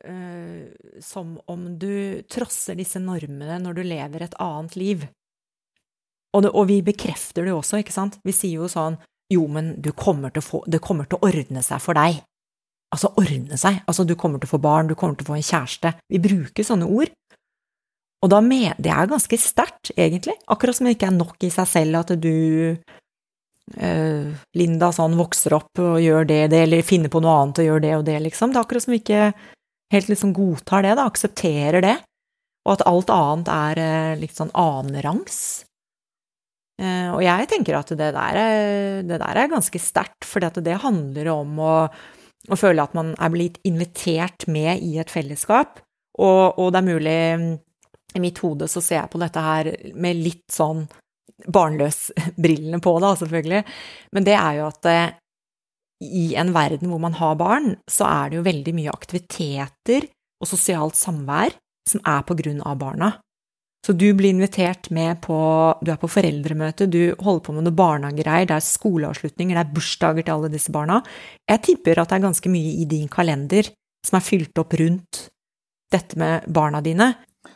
uh, 0.08 0.64
som 1.04 1.34
om 1.50 1.66
du 1.78 2.22
trosser 2.32 2.78
disse 2.78 3.02
normene 3.02 3.58
når 3.60 3.76
du 3.76 3.82
lever 3.84 4.24
et 4.24 4.36
annet 4.40 4.76
liv. 4.80 5.04
Og, 6.32 6.44
det, 6.46 6.52
og, 6.54 6.64
vi 6.70 6.78
bekrefter 6.86 7.44
det 7.44 7.52
også, 7.52 7.82
ikke 7.82 7.92
sant? 7.92 8.16
Vi 8.24 8.32
sier 8.32 8.62
jo 8.62 8.70
sånn 8.70 8.96
jo, 9.30 9.44
men 9.46 9.76
kommer 9.94 10.32
få, 10.42 10.62
det 10.66 10.80
kommer 10.82 11.06
til 11.06 11.20
å 11.20 11.28
ordne 11.28 11.62
seg 11.62 11.82
for 11.82 11.98
deg. 11.98 12.22
Altså 12.90 13.12
ordne 13.20 13.58
seg. 13.60 13.80
Altså, 13.86 14.04
du 14.06 14.16
kommer 14.18 14.42
til 14.42 14.50
å 14.50 14.54
få 14.56 14.62
barn, 14.62 14.90
du 14.90 14.96
kommer 14.98 15.18
til 15.18 15.28
å 15.28 15.32
få 15.32 15.38
en 15.38 15.46
kjæreste. 15.46 15.94
Vi 16.10 16.22
bruker 16.22 16.66
sånne 16.66 16.88
ord. 16.90 17.12
Og 18.20 18.28
da 18.28 18.40
med, 18.44 18.74
det 18.82 18.90
er 18.92 19.08
ganske 19.08 19.38
sterkt, 19.40 19.92
egentlig. 19.96 20.34
Akkurat 20.52 20.76
som 20.76 20.88
det 20.88 20.98
ikke 20.98 21.08
er 21.08 21.16
nok 21.16 21.46
i 21.46 21.52
seg 21.54 21.68
selv 21.70 22.02
at 22.02 22.12
du 22.20 22.34
uh, 23.80 24.26
Linda 24.58 24.90
sånn 24.92 25.16
vokser 25.16 25.56
opp 25.56 25.80
og 25.80 26.02
gjør 26.04 26.28
det, 26.28 26.42
det, 26.52 26.66
eller 26.66 26.84
finner 26.84 27.12
på 27.12 27.22
noe 27.24 27.38
annet 27.38 27.62
og 27.62 27.70
gjør 27.70 27.82
det 27.86 27.94
og 27.96 28.04
det, 28.10 28.18
liksom. 28.26 28.52
Det 28.52 28.60
er 28.60 28.66
akkurat 28.66 28.84
som 28.84 28.92
vi 28.96 29.00
ikke 29.00 29.24
helt 29.94 30.12
liksom 30.12 30.36
godtar 30.36 30.84
det, 30.84 30.94
da, 30.98 31.08
aksepterer 31.08 31.86
det, 31.86 31.96
og 32.66 32.76
at 32.76 32.86
alt 32.90 33.14
annet 33.14 33.50
er 33.56 33.82
uh, 33.86 34.20
litt 34.20 34.36
sånn 34.36 34.52
annenrangs. 34.52 35.40
Uh, 36.80 37.16
og 37.16 37.24
jeg 37.24 37.48
tenker 37.48 37.80
at 37.80 37.96
det 37.96 38.12
der 38.18 38.40
er, 38.44 39.02
det 39.06 39.20
der 39.22 39.44
er 39.46 39.52
ganske 39.52 39.80
sterkt, 39.80 40.28
for 40.28 40.44
det 40.44 40.82
handler 40.84 41.32
om 41.32 41.56
å, 41.64 41.74
å, 42.50 42.58
føle 42.58 42.84
at 42.84 42.96
man 42.98 43.14
er 43.16 43.32
blitt 43.32 43.58
invitert 43.68 44.46
med 44.50 44.82
i 44.82 44.96
et 45.00 45.12
fellesskap, 45.12 45.80
og, 46.20 46.58
og 46.58 46.72
det 46.72 46.80
er 46.80 46.88
mulig 46.88 47.18
i 48.14 48.22
mitt 48.22 48.40
hode 48.42 48.66
så 48.70 48.82
ser 48.82 49.04
jeg 49.04 49.12
på 49.12 49.20
dette 49.22 49.42
her 49.44 49.70
med 49.94 50.18
litt 50.18 50.48
sånn 50.50 50.84
barnløs-brillene 51.46 52.80
på, 52.84 52.94
da, 53.02 53.14
selvfølgelig. 53.16 53.62
Men 54.16 54.26
det 54.26 54.36
er 54.36 54.58
jo 54.58 54.68
at 54.68 54.88
eh, 54.90 55.16
i 56.00 56.26
en 56.40 56.52
verden 56.56 56.90
hvor 56.90 57.02
man 57.02 57.16
har 57.20 57.38
barn, 57.40 57.74
så 57.90 58.08
er 58.08 58.30
det 58.30 58.40
jo 58.40 58.46
veldig 58.46 58.76
mye 58.76 58.92
aktiviteter 58.92 60.08
og 60.40 60.48
sosialt 60.48 60.98
samvær 60.98 61.54
som 61.88 62.02
er 62.08 62.24
på 62.26 62.36
grunn 62.38 62.62
av 62.66 62.80
barna. 62.80 63.12
Så 63.86 63.94
du 63.96 64.10
blir 64.12 64.34
invitert 64.34 64.90
med 64.92 65.22
på 65.24 65.36
Du 65.80 65.90
er 65.92 66.00
på 66.00 66.10
foreldremøte, 66.10 66.86
du 66.86 67.14
holder 67.18 67.44
på 67.46 67.54
med 67.56 67.64
noe 67.64 67.76
barnehagegreier, 67.76 68.50
det 68.50 68.58
er 68.58 68.66
skoleavslutninger, 68.66 69.56
det 69.56 69.62
er 69.62 69.74
bursdager 69.74 70.26
til 70.26 70.34
alle 70.34 70.50
disse 70.52 70.72
barna. 70.74 71.00
Jeg 71.48 71.64
tipper 71.64 72.02
at 72.02 72.10
det 72.10 72.18
er 72.18 72.26
ganske 72.28 72.52
mye 72.52 72.74
i 72.82 72.86
din 72.90 73.08
kalender 73.08 73.70
som 74.06 74.18
er 74.18 74.24
fylt 74.24 74.60
opp 74.60 74.76
rundt 74.80 75.26
dette 75.90 76.18
med 76.20 76.46
barna 76.46 76.82
dine, 76.84 77.08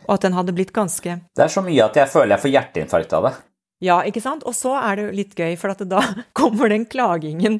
og 0.08 0.16
at 0.16 0.24
den 0.24 0.34
hadde 0.36 0.54
blitt 0.56 0.72
ganske 0.74 1.18
Det 1.36 1.44
er 1.44 1.52
så 1.52 1.62
mye 1.64 1.84
at 1.84 1.96
jeg 2.00 2.10
føler 2.10 2.34
jeg 2.34 2.44
får 2.44 2.54
hjerteinfarkt 2.56 3.12
av 3.18 3.28
det. 3.28 3.34
Ja, 3.82 3.98
ikke 4.06 4.22
sant? 4.22 4.44
Og 4.46 4.54
så 4.56 4.72
er 4.78 5.00
det 5.00 5.08
litt 5.16 5.34
gøy, 5.36 5.56
for 5.58 5.74
da 5.74 6.00
kommer 6.38 6.70
den 6.70 6.86
klagingen 6.86 7.58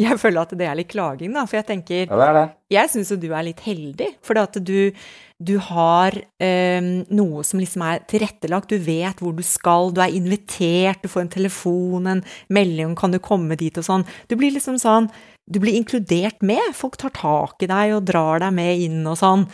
Jeg 0.00 0.18
føler 0.20 0.42
at 0.42 0.54
det 0.56 0.66
er 0.68 0.78
litt 0.78 0.90
klaging, 0.92 1.34
da, 1.36 1.44
for 1.46 1.60
jeg 1.60 1.68
tenker 1.68 2.02
ja, 2.06 2.16
det 2.16 2.26
er 2.30 2.36
det. 2.38 2.46
Jeg 2.72 2.92
syns 2.92 3.12
jo 3.12 3.18
du 3.20 3.28
er 3.30 3.46
litt 3.46 3.62
heldig, 3.62 4.08
for 4.26 4.40
at 4.40 4.56
du, 4.66 4.90
du 5.38 5.54
har 5.68 6.16
eh, 6.42 6.88
noe 7.14 7.44
som 7.46 7.62
liksom 7.62 7.84
er 7.86 8.02
tilrettelagt, 8.10 8.72
du 8.72 8.82
vet 8.82 9.22
hvor 9.22 9.36
du 9.36 9.44
skal, 9.46 9.92
du 9.94 10.02
er 10.02 10.16
invitert, 10.16 11.04
du 11.04 11.12
får 11.12 11.26
en 11.26 11.32
telefon, 11.36 12.10
en 12.10 12.24
melding 12.50 12.96
'kan 12.96 13.14
du 13.14 13.20
komme 13.22 13.60
dit', 13.60 13.78
og 13.78 13.86
sånn. 13.86 14.06
Du 14.28 14.36
blir 14.36 14.54
liksom 14.56 14.80
sånn 14.82 15.10
Du 15.46 15.60
blir 15.62 15.76
inkludert 15.78 16.42
med, 16.42 16.74
folk 16.74 16.96
tar 16.98 17.12
tak 17.14 17.62
i 17.62 17.68
deg 17.70 17.92
og 17.94 18.06
drar 18.08 18.40
deg 18.42 18.50
med 18.50 18.80
inn 18.82 19.06
og 19.06 19.14
sånn. 19.14 19.44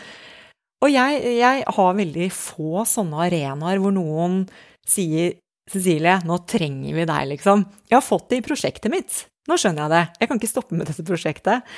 Og 0.80 0.88
jeg, 0.88 1.20
jeg 1.36 1.64
har 1.68 1.98
veldig 1.98 2.28
få 2.32 2.86
sånne 2.88 3.26
arenaer 3.26 3.76
hvor 3.76 3.92
noen 3.92 4.46
sier 4.88 5.34
Cecilie, 5.70 6.18
nå 6.26 6.38
trenger 6.48 6.96
vi 6.96 7.04
deg, 7.06 7.28
liksom. 7.34 7.66
Jeg 7.88 7.96
har 7.96 8.04
fått 8.04 8.30
det 8.32 8.40
i 8.40 8.46
prosjektet 8.46 8.90
mitt. 8.92 9.18
Nå 9.50 9.58
skjønner 9.58 9.84
jeg 9.84 9.92
det. 9.92 10.02
Jeg 10.20 10.30
kan 10.30 10.40
ikke 10.40 10.50
stoppe 10.50 10.78
med 10.78 10.88
dette 10.90 11.04
prosjektet. 11.06 11.70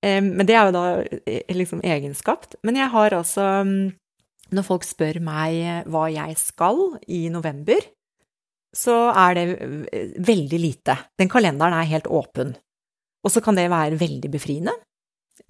Men 0.00 0.46
det 0.48 0.54
er 0.56 0.68
jo 0.68 0.72
da 0.72 0.84
eh, 1.28 1.52
liksom 1.52 1.82
egenskapt. 1.84 2.56
Men 2.64 2.78
jeg 2.80 2.88
har 2.88 3.12
altså 3.12 3.46
mm, 3.68 3.90
Når 4.56 4.64
folk 4.66 4.86
spør 4.86 5.20
meg 5.22 5.90
hva 5.92 6.06
jeg 6.10 6.38
skal 6.40 6.80
i 7.06 7.26
november, 7.30 7.84
så 8.76 9.10
er 9.12 9.36
det 9.36 9.44
eh, 9.58 10.14
veldig 10.18 10.60
lite. 10.62 10.96
Den 11.18 11.30
kalenderen 11.30 11.76
er 11.76 11.90
helt 11.90 12.08
åpen. 12.10 12.54
Og 13.24 13.34
så 13.34 13.42
kan 13.44 13.58
det 13.58 13.70
være 13.70 13.98
veldig 14.00 14.30
befriende. 14.32 14.74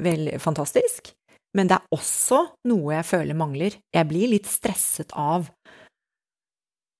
Veldig 0.00 0.40
fantastisk. 0.42 1.12
Men 1.56 1.70
det 1.70 1.78
er 1.78 1.94
også 1.94 2.44
noe 2.70 2.94
jeg 2.94 3.08
føler 3.08 3.38
mangler. 3.38 3.76
Jeg 3.94 4.08
blir 4.10 4.30
litt 4.30 4.48
stresset 4.50 5.12
av 5.18 5.48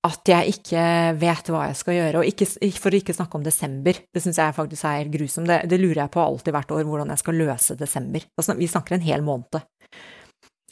at 0.07 0.31
jeg 0.33 0.55
ikke 0.55 0.83
vet 1.21 1.51
hva 1.53 1.67
jeg 1.69 1.77
skal 1.77 1.97
gjøre. 1.99 2.23
Og 2.23 2.29
ikke, 2.31 2.47
for 2.81 2.93
å 2.95 3.01
ikke 3.01 3.17
snakke 3.17 3.37
om 3.37 3.45
desember, 3.45 3.99
det 4.09 4.23
syns 4.25 4.41
jeg 4.41 4.57
faktisk 4.57 4.87
er 4.89 5.11
grusomt. 5.13 5.51
Det, 5.51 5.59
det, 5.69 5.81
lurer 5.83 6.05
jeg 6.05 6.15
på 6.15 6.23
alltid 6.23 6.57
hvert 6.57 6.73
år, 6.77 6.87
hvordan 6.89 7.13
jeg 7.13 7.21
skal 7.21 7.41
løse 7.41 7.77
desember. 7.81 8.25
Vi 8.57 8.71
snakker 8.71 8.97
en 8.97 9.05
hel 9.05 9.25
måned. 9.27 9.61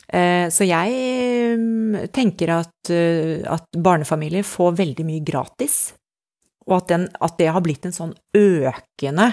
Eh, 0.09 0.47
så 0.49 0.65
jeg 0.65 1.59
mm, 1.61 2.09
tenker 2.17 2.55
at, 2.57 2.93
eh, 2.95 3.45
at 3.45 3.69
barnefamilier 3.77 4.47
får 4.49 4.79
veldig 4.79 5.05
mye 5.05 5.25
gratis, 5.27 5.77
og 6.69 6.79
at, 6.81 6.89
den, 6.95 7.05
at 7.21 7.37
det 7.41 7.51
har 7.53 7.65
blitt 7.65 7.85
en 7.89 7.97
sånn 7.97 8.17
økende 8.37 9.29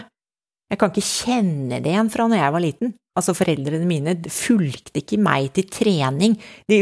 Jeg 0.72 0.82
kan 0.82 0.92
ikke 0.92 1.06
kjenne 1.06 1.82
det 1.84 1.92
igjen 1.92 2.10
fra 2.14 2.26
når 2.30 2.42
jeg 2.42 2.54
var 2.56 2.64
liten. 2.64 2.96
Altså, 3.16 3.36
foreldrene 3.38 3.86
mine 3.88 4.16
fulgte 4.34 5.00
ikke 5.00 5.20
meg 5.24 5.52
til 5.56 5.70
trening. 5.72 6.34
De 6.68 6.80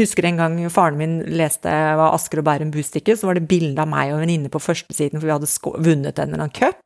husker 0.00 0.26
en 0.26 0.40
gang 0.40 0.56
faren 0.72 0.98
min 0.98 1.20
leste 1.38 1.70
hva 1.70 2.08
Asker 2.16 2.42
og 2.42 2.48
Bærum 2.48 2.72
Bustikke, 2.74 3.14
så 3.14 3.28
var 3.28 3.38
det 3.38 3.46
bilde 3.50 3.78
av 3.84 3.90
meg 3.92 4.10
og 4.10 4.18
en 4.18 4.24
venninne 4.24 4.50
på 4.50 4.62
førstesiden, 4.62 5.20
for 5.20 5.28
vi 5.28 5.36
hadde 5.36 5.84
vunnet 5.86 6.18
en 6.18 6.32
eller 6.32 6.46
annen 6.46 6.56
cup. 6.56 6.80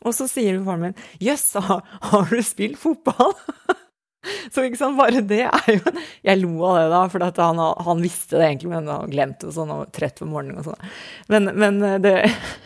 Og 0.00 0.16
så 0.16 0.24
sier 0.30 0.56
faren 0.64 0.86
min 0.86 0.96
'jøss, 1.20 1.52
har 1.60 2.30
du 2.30 2.40
spilt 2.42 2.80
fotball?' 2.80 3.36
Så 4.52 4.66
ikke 4.66 4.76
sant, 4.76 4.98
bare 4.98 5.22
det 5.24 5.46
er 5.46 5.68
jo 5.72 5.92
Jeg 6.24 6.42
lo 6.42 6.52
av 6.68 6.74
det 6.76 6.88
da, 6.92 6.98
for 7.08 7.24
han, 7.24 7.60
han, 7.86 8.02
visste 8.04 8.36
det 8.36 8.50
egentlig, 8.50 8.68
men 8.68 8.88
han 8.88 9.08
glemte 9.08 9.48
det 9.48 9.54
sånn 9.56 9.72
og 9.72 9.88
trett 9.96 10.20
på 10.20 10.28
morgenen 10.28 10.60
og 10.60 10.68
sånn. 10.68 10.90
Men, 11.32 11.48
men 11.56 11.80
det 12.04 12.14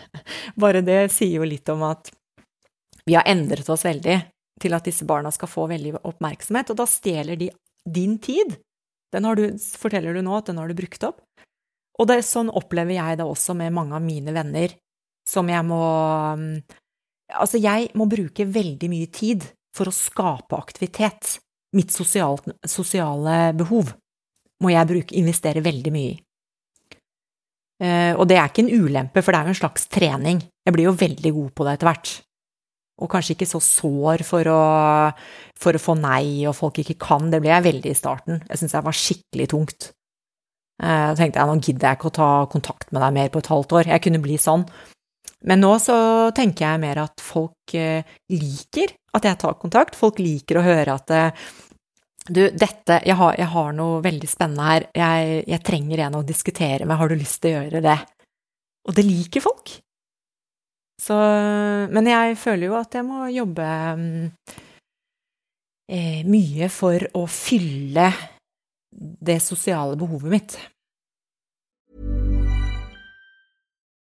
Bare 0.62 0.83
det 0.83 1.12
sier 1.14 1.39
jo 1.39 1.47
litt 1.47 1.70
om 1.70 1.87
at 1.87 2.11
vi 3.07 3.16
har 3.16 3.26
endret 3.28 3.68
oss 3.68 3.84
veldig 3.84 4.20
til 4.62 4.76
at 4.76 4.86
disse 4.86 5.07
barna 5.07 5.32
skal 5.34 5.50
få 5.50 5.66
veldig 5.70 5.98
oppmerksomhet, 6.07 6.70
og 6.72 6.78
da 6.78 6.86
stjeler 6.88 7.38
de 7.38 7.50
din 7.84 8.16
tid. 8.22 8.57
Den 9.12 9.26
du, 9.36 9.44
forteller 9.78 10.14
du 10.14 10.22
nå 10.24 10.38
at 10.38 10.48
den 10.48 10.59
har 10.59 10.70
du 10.70 10.76
brukt 10.78 11.05
opp. 11.07 11.20
Og 12.00 12.09
det, 12.11 12.22
sånn 12.26 12.50
opplever 12.50 12.96
jeg 12.96 13.20
det 13.20 13.26
også 13.28 13.55
med 13.59 13.74
mange 13.74 13.94
av 13.94 14.02
mine 14.02 14.34
venner, 14.34 14.74
som 15.28 15.48
jeg 15.48 15.64
må 15.66 15.84
Altså, 17.34 17.57
jeg 17.57 17.88
må 17.96 18.05
bruke 18.07 18.44
veldig 18.44 18.88
mye 18.92 19.09
tid 19.09 19.46
for 19.74 19.88
å 19.88 19.94
skape 19.96 20.55
aktivitet. 20.55 21.38
Mitt 21.74 21.90
sosialt, 21.90 22.44
sosiale 22.68 23.55
behov 23.57 23.94
må 24.62 24.70
jeg 24.70 24.90
bruke, 24.90 25.16
investere 25.16 25.62
veldig 25.64 25.92
mye 25.94 26.11
i. 26.12 26.18
Eh, 27.82 28.12
og 28.12 28.28
det 28.28 28.36
er 28.36 28.52
ikke 28.52 28.66
en 28.66 28.84
ulempe, 28.84 29.24
for 29.24 29.32
det 29.32 29.40
er 29.40 29.48
jo 29.48 29.55
en 29.55 29.59
slags 29.62 29.88
trening. 29.90 30.44
Jeg 30.68 30.76
blir 30.76 30.90
jo 30.90 30.94
veldig 31.00 31.32
god 31.40 31.50
på 31.57 31.66
det 31.66 31.74
etter 31.74 31.90
hvert 31.90 32.12
og 33.03 33.11
kanskje 33.11 33.34
ikke 33.34 33.49
så 33.51 33.61
sår 33.62 34.22
for 34.26 34.49
å, 34.51 34.62
for 35.59 35.74
å, 35.74 35.82
få 35.82 35.97
nei 35.99 36.47
og 36.47 36.55
folk 36.59 36.78
ikke 36.82 36.99
kan. 37.03 37.26
Det 37.32 37.40
ble 37.42 37.51
jeg 37.51 37.66
veldig 37.66 37.90
i 37.90 37.99
starten. 37.99 38.40
Jeg 38.47 38.61
syntes 38.61 38.76
jeg 38.76 38.86
var 38.86 38.99
skikkelig 38.99 39.49
tungt. 39.51 39.90
Eh, 40.82 41.07
da 41.11 41.14
tenkte 41.18 41.40
jeg 41.40 41.51
nå 41.51 41.59
gidder 41.59 41.88
jeg 41.88 41.99
ikke 41.99 42.11
å 42.12 42.18
ta 42.18 42.30
kontakt 42.51 42.95
med 42.95 43.03
deg 43.03 43.16
mer 43.18 43.32
på 43.34 43.42
et 43.42 43.51
halvt 43.51 43.76
år. 43.80 43.90
Jeg 43.90 44.05
kunne 44.07 44.22
bli 44.22 44.38
sånn. 44.40 44.66
Men 45.45 45.61
nå 45.61 45.74
så 45.82 45.97
tenker 46.36 46.68
jeg 46.68 46.82
mer 46.86 47.03
at 47.03 47.20
folk 47.20 47.74
eh, 47.76 48.07
liker 48.32 48.95
at 49.14 49.26
jeg 49.26 49.40
tar 49.42 49.59
kontakt. 49.61 49.99
Folk 49.99 50.22
liker 50.22 50.61
å 50.61 50.66
høre 50.66 50.95
at 50.95 51.14
eh, 51.14 51.45
du, 52.24 52.47
dette 52.49 53.03
jeg 53.05 53.18
har, 53.18 53.34
jeg 53.36 53.51
har, 53.53 53.74
noe 53.76 54.01
veldig 54.05 54.30
spennende 54.30 54.70
her. 54.70 54.88
Jeg, 54.97 55.42
jeg 55.51 55.66
trenger 55.66 56.07
en 56.07 56.20
å 56.22 56.26
diskutere 56.26 56.86
med. 56.86 56.97
Har 57.01 57.11
du 57.11 57.18
lyst 57.18 57.42
til 57.42 57.53
å 57.53 57.64
gjøre 57.64 57.84
det? 57.84 57.99
Og 58.88 58.97
det 58.97 59.05
liker 59.07 59.45
folk. 59.45 59.74
Så 61.01 61.16
Men 61.90 62.07
jeg 62.07 62.36
føler 62.38 62.68
jo 62.70 62.76
at 62.78 62.95
jeg 62.95 63.05
må 63.07 63.26
jobbe 63.34 63.66
eh, 65.90 66.22
mye 66.26 66.68
for 66.72 67.09
å 67.18 67.24
fylle 67.30 68.09
det 68.95 69.40
sosiale 69.42 69.99
behovet 69.99 70.30
mitt. 70.30 70.57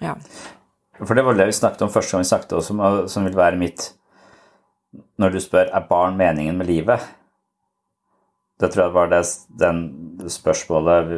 Ja. 0.00 0.16
For 1.00 1.16
det 1.16 1.24
var 1.24 1.36
det 1.38 1.48
vi 1.48 1.56
snakket 1.56 1.86
om 1.86 1.92
første 1.92 2.16
gang 2.16 2.24
vi 2.24 2.28
snakket, 2.28 2.52
og 2.58 2.64
som, 2.64 2.82
som 3.08 3.24
vil 3.24 3.36
være 3.36 3.60
mitt 3.60 3.92
Når 5.20 5.30
du 5.30 5.40
spør 5.40 5.68
er 5.70 5.86
barn 5.88 6.16
meningen 6.18 6.56
med 6.58 6.66
livet? 6.66 7.04
Det 8.60 8.72
tror 8.72 8.88
jeg 8.88 8.94
var 8.94 9.10
det 9.12 9.22
den 9.60 9.78
spørsmålet 10.28 11.12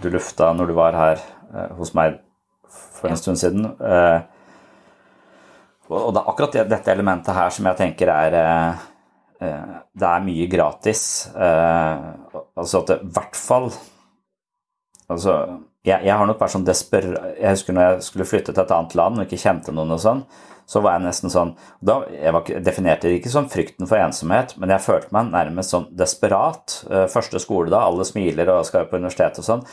du 0.00 0.08
lufta 0.08 0.52
når 0.56 0.70
du 0.70 0.74
var 0.76 0.96
her 0.96 1.18
eh, 1.52 1.72
hos 1.76 1.92
meg 1.96 2.20
for 2.70 3.10
en 3.10 3.18
stund 3.20 3.40
siden. 3.40 3.66
Eh, 3.66 4.20
og 5.92 6.14
det 6.14 6.22
er 6.22 6.30
akkurat 6.30 6.56
dette 6.70 6.94
elementet 6.94 7.36
her 7.36 7.52
som 7.52 7.68
jeg 7.68 7.76
tenker 7.80 8.12
er 8.14 8.38
eh, 8.38 8.86
Det 9.92 10.06
er 10.08 10.24
mye 10.24 10.46
gratis. 10.46 11.02
Altså 11.34 12.80
at 12.80 12.92
det 12.92 13.00
i 13.02 13.10
hvert 13.16 13.36
fall 13.36 13.72
Altså 15.10 15.32
jeg, 15.82 15.98
jeg, 16.06 16.14
har 16.14 16.28
nok 16.28 16.38
vært 16.38 16.54
sånn 16.54 16.66
desperat 16.66 17.38
Jeg 17.40 17.56
husker 17.56 17.74
når 17.74 17.88
jeg 17.88 18.06
skulle 18.06 18.26
flytte 18.28 18.54
til 18.54 18.62
et 18.62 18.74
annet 18.74 18.96
land 18.98 19.18
og 19.18 19.24
ikke 19.26 19.40
kjente 19.42 19.74
noen 19.74 19.96
og 19.96 20.02
sånn, 20.02 20.20
så 20.70 20.80
var 20.82 20.94
jeg 20.94 21.06
nesten 21.08 21.32
sånn 21.32 21.54
da, 21.82 21.96
Jeg 22.14 22.34
var, 22.36 22.50
definerte 22.64 23.08
det 23.08 23.18
ikke 23.18 23.32
som 23.32 23.48
frykten 23.50 23.88
for 23.90 23.98
ensomhet, 23.98 24.54
men 24.62 24.70
jeg 24.72 24.84
følte 24.84 25.10
meg 25.14 25.32
nærmest 25.32 25.74
sånn 25.74 25.88
desperat. 25.98 26.78
Eh, 26.86 27.08
første 27.10 27.42
skole 27.42 27.72
da, 27.72 27.82
alle 27.88 28.06
smiler 28.06 28.52
og 28.54 28.62
skal 28.68 28.86
på 28.86 29.00
universitet 29.00 29.42
og 29.42 29.48
sånn. 29.48 29.66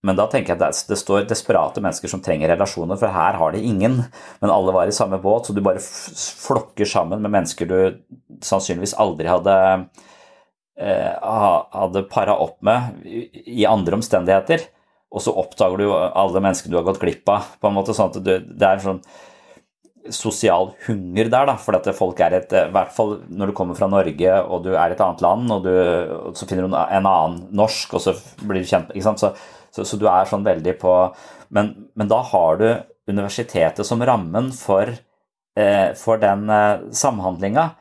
Men 0.00 0.16
da 0.16 0.24
tenker 0.32 0.54
jeg 0.54 0.64
at 0.64 0.88
det 0.88 0.96
står 0.96 1.28
desperate 1.28 1.82
mennesker 1.84 2.08
som 2.08 2.22
trenger 2.24 2.48
relasjoner, 2.48 2.96
for 2.96 3.12
her 3.12 3.36
har 3.36 3.52
de 3.52 3.60
ingen. 3.60 3.98
Men 4.40 4.52
alle 4.54 4.72
var 4.72 4.88
i 4.88 4.96
samme 4.96 5.20
båt, 5.20 5.46
så 5.50 5.52
du 5.52 5.60
bare 5.60 5.82
flokker 5.82 6.88
sammen 6.88 7.20
med 7.20 7.34
mennesker 7.36 7.68
du 7.68 7.76
sannsynligvis 8.40 8.96
aldri 8.96 9.28
hadde 9.28 9.54
eh, 10.80 11.12
hadde 11.20 12.06
para 12.08 12.40
opp 12.40 12.56
med 12.64 13.04
i 13.04 13.68
andre 13.68 14.00
omstendigheter 14.00 14.70
og 15.10 15.24
så 15.24 15.34
oppdager 15.34 15.80
du 15.80 15.90
alle 15.90 16.42
menneskene 16.42 16.72
du 16.72 16.78
har 16.78 16.86
gått 16.86 17.00
glipp 17.02 17.28
av. 17.32 17.50
på 17.60 17.68
en 17.68 17.76
måte 17.76 17.96
sånn 17.96 18.12
at 18.12 18.22
du, 18.22 18.32
Det 18.38 18.66
er 18.66 18.78
en 18.78 18.86
sånn 18.86 19.02
sosial 20.10 20.70
hunger 20.86 21.28
der, 21.28 21.48
da, 21.50 21.56
for 21.60 21.76
at 21.76 21.88
folk 21.94 22.20
er 22.24 22.38
et 22.38 22.52
I 22.56 22.68
hvert 22.72 22.92
fall 22.94 23.18
når 23.28 23.50
du 23.50 23.56
kommer 23.58 23.76
fra 23.78 23.90
Norge 23.90 24.36
og 24.40 24.64
du 24.64 24.70
er 24.72 24.92
i 24.92 24.96
et 24.96 25.02
annet 25.04 25.24
land, 25.24 25.50
og, 25.52 25.66
du, 25.66 25.74
og 26.30 26.38
så 26.38 26.48
finner 26.48 26.66
du 26.66 26.72
en 26.72 27.10
annen 27.10 27.42
norsk, 27.52 27.98
og 27.98 28.04
så 28.06 28.14
blir 28.40 28.62
du 28.62 28.70
kjent 28.70 28.94
ikke 28.94 29.08
sant? 29.10 29.22
Så, 29.22 29.34
så, 29.70 29.84
så 29.84 29.98
du 30.00 30.06
er 30.10 30.30
sånn 30.30 30.46
veldig 30.46 30.78
på 30.80 30.94
men, 31.50 31.72
men, 31.98 32.08
da 32.10 32.20
har 32.30 32.58
du 32.60 32.68
universitetet 33.10 33.86
som 33.86 34.02
rammen 34.06 34.52
for, 34.54 34.92
eh, 35.58 35.90
for 35.98 36.20
den 36.22 36.46
eh, 36.50 36.84
samhandlinga. 36.94 37.72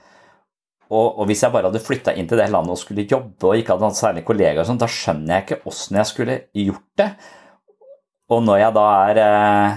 Og, 0.90 1.20
og, 1.20 1.26
hvis 1.30 1.44
jeg 1.46 1.54
bare 1.54 1.70
hadde 1.70 1.82
flytta 1.86 2.16
inn 2.18 2.28
til 2.30 2.40
det 2.42 2.48
landet 2.50 2.74
og 2.74 2.80
skulle 2.82 3.06
jobbe 3.06 3.46
og 3.46 3.60
ikke 3.60 3.76
hadde 3.76 3.90
hatt 3.92 4.00
særlig 4.00 4.24
kollegaer, 4.26 4.66
sånn, 4.66 4.80
da 4.82 4.90
skjønner 4.90 5.36
jeg 5.36 5.46
ikke 5.46 5.60
åssen 5.70 6.00
jeg 6.00 6.10
skulle 6.10 6.38
gjort 6.58 6.88
det. 6.98 7.10
Og 8.34 8.42
når 8.46 8.58
jeg 8.62 8.76
da 8.78 8.86
er 9.10 9.20
eh, 9.24 9.76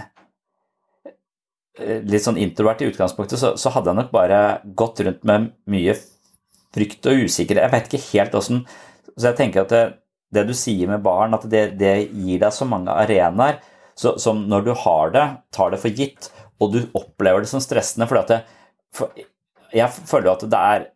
litt 2.08 2.24
sånn 2.24 2.40
introvert 2.40 2.80
i 2.84 2.88
utgangspunktet, 2.88 3.40
så, 3.40 3.52
så, 3.60 3.72
hadde 3.74 3.92
jeg 3.92 4.00
nok 4.00 4.12
bare 4.14 4.38
gått 4.78 5.02
rundt 5.04 5.26
med 5.28 5.50
mye 5.72 5.96
frykt 6.72 7.08
og 7.12 7.26
usikkerhet. 7.26 7.66
Jeg 7.66 7.74
vet 7.74 7.90
ikke 7.90 8.08
helt 8.12 8.38
åssen 8.38 8.62
Så 9.12 9.28
jeg 9.28 9.36
tenker 9.36 9.66
at 9.66 9.72
det, 9.72 9.82
det, 10.32 10.46
du 10.48 10.54
sier 10.56 10.88
med 10.88 11.04
barn, 11.04 11.36
at 11.36 11.44
det, 11.44 11.64
det 11.80 11.94
gir 12.08 12.40
deg 12.40 12.56
så 12.56 12.68
mange 12.68 12.92
arenaer 13.04 13.60
som 13.94 14.46
når 14.48 14.64
du 14.64 14.72
har 14.80 15.12
det, 15.12 15.26
tar 15.52 15.74
det 15.74 15.82
for 15.82 15.92
gitt, 15.92 16.30
og 16.56 16.72
du 16.72 16.80
opplever 16.96 17.44
det 17.44 17.50
som 17.50 17.60
stressende 17.60 18.08
fordi 18.08 18.22
at 18.22 18.30
det, 18.32 18.40
for, 18.96 19.12
Jeg 19.72 19.88
føler 20.08 20.30
jo 20.30 20.36
at 20.36 20.48
det 20.52 20.62
er 20.72 20.86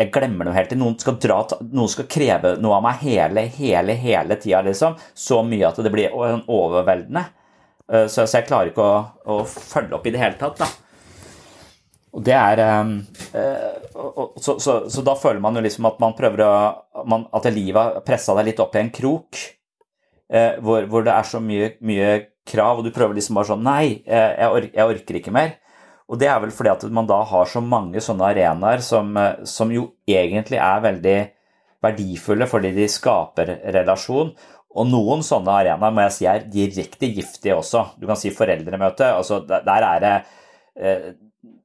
jeg 0.00 0.10
glemmer 0.14 0.48
noe 0.48 0.56
helt 0.56 0.72
til. 0.72 0.80
Noen 0.80 0.96
skal, 1.00 1.18
dra, 1.20 1.42
noen 1.68 1.90
skal 1.90 2.08
kreve 2.10 2.56
noe 2.62 2.78
av 2.78 2.86
meg 2.86 3.02
hele, 3.04 3.46
hele, 3.54 3.96
hele 4.00 4.38
tida, 4.40 4.62
liksom. 4.66 4.96
Så 5.14 5.42
mye 5.46 5.68
at 5.68 5.80
det 5.84 5.92
blir 5.92 6.14
overveldende. 6.16 7.26
Eh, 7.92 8.06
så, 8.08 8.24
jeg 8.26 8.48
klarer 8.48 8.72
ikke 8.72 8.86
å, 8.86 9.02
å, 9.26 9.42
følge 9.46 9.98
opp 9.98 10.08
i 10.08 10.14
det 10.14 10.22
hele 10.22 10.38
tatt, 10.40 10.62
da. 10.62 10.70
Og 12.12 12.24
det 12.24 12.34
er 12.36 12.60
øh, 12.60 12.90
så, 14.36 14.58
så, 14.60 14.72
så, 14.92 15.04
da 15.04 15.14
føler 15.16 15.40
man 15.40 15.56
jo 15.56 15.62
liksom 15.64 15.86
at 15.88 15.96
man 16.02 16.12
prøver 16.12 16.42
å 16.44 16.50
At 17.32 17.46
livet 17.48 17.78
har 17.80 18.02
pressa 18.04 18.34
deg 18.36 18.50
litt 18.50 18.60
opp 18.60 18.76
i 18.76 18.82
en 18.82 18.90
krok 18.92 19.38
øh, 20.28 20.58
hvor, 20.60 20.84
hvor, 20.92 21.06
det 21.06 21.14
er 21.14 21.30
så 21.30 21.40
mye, 21.40 21.70
mye, 21.80 22.10
krav, 22.44 22.82
og 22.82 22.84
du 22.84 22.92
prøver 22.92 23.16
liksom 23.16 23.38
bare 23.38 23.48
sånn 23.54 23.64
Nei, 23.64 24.02
jeg, 24.04 24.50
or 24.50 24.66
jeg 24.66 24.92
orker 24.92 25.20
ikke 25.22 25.32
mer. 25.32 25.54
Og 26.12 26.20
det 26.20 26.28
er 26.28 26.40
vel 26.42 26.52
fordi 26.52 26.72
at 26.74 26.82
man 26.92 27.08
da 27.08 27.22
har 27.24 27.48
så 27.48 27.62
mange 27.64 28.02
sånne 28.04 28.26
arenaer 28.34 28.82
som, 28.84 29.14
eh, 29.16 29.44
som 29.48 29.72
jo 29.72 29.88
egentlig 30.08 30.60
er 30.60 30.84
veldig 30.84 31.18
verdifulle 31.82 32.46
fordi 32.46 32.74
de 32.76 32.88
skaper 32.92 33.56
relasjon. 33.74 34.34
Og 34.72 34.88
noen 34.88 35.24
sånne 35.24 35.56
arenaer 35.62 35.92
må 35.92 36.04
jeg 36.06 36.16
si 36.16 36.28
er 36.28 36.44
direkte 36.52 37.08
giftige 37.16 37.56
også. 37.56 37.86
Du 38.00 38.06
kan 38.08 38.20
si 38.20 38.32
foreldremøte. 38.32 39.08
altså 39.16 39.40
Der 39.48 39.88
er 39.88 40.04
det 40.04 40.14
eh, 40.76 41.12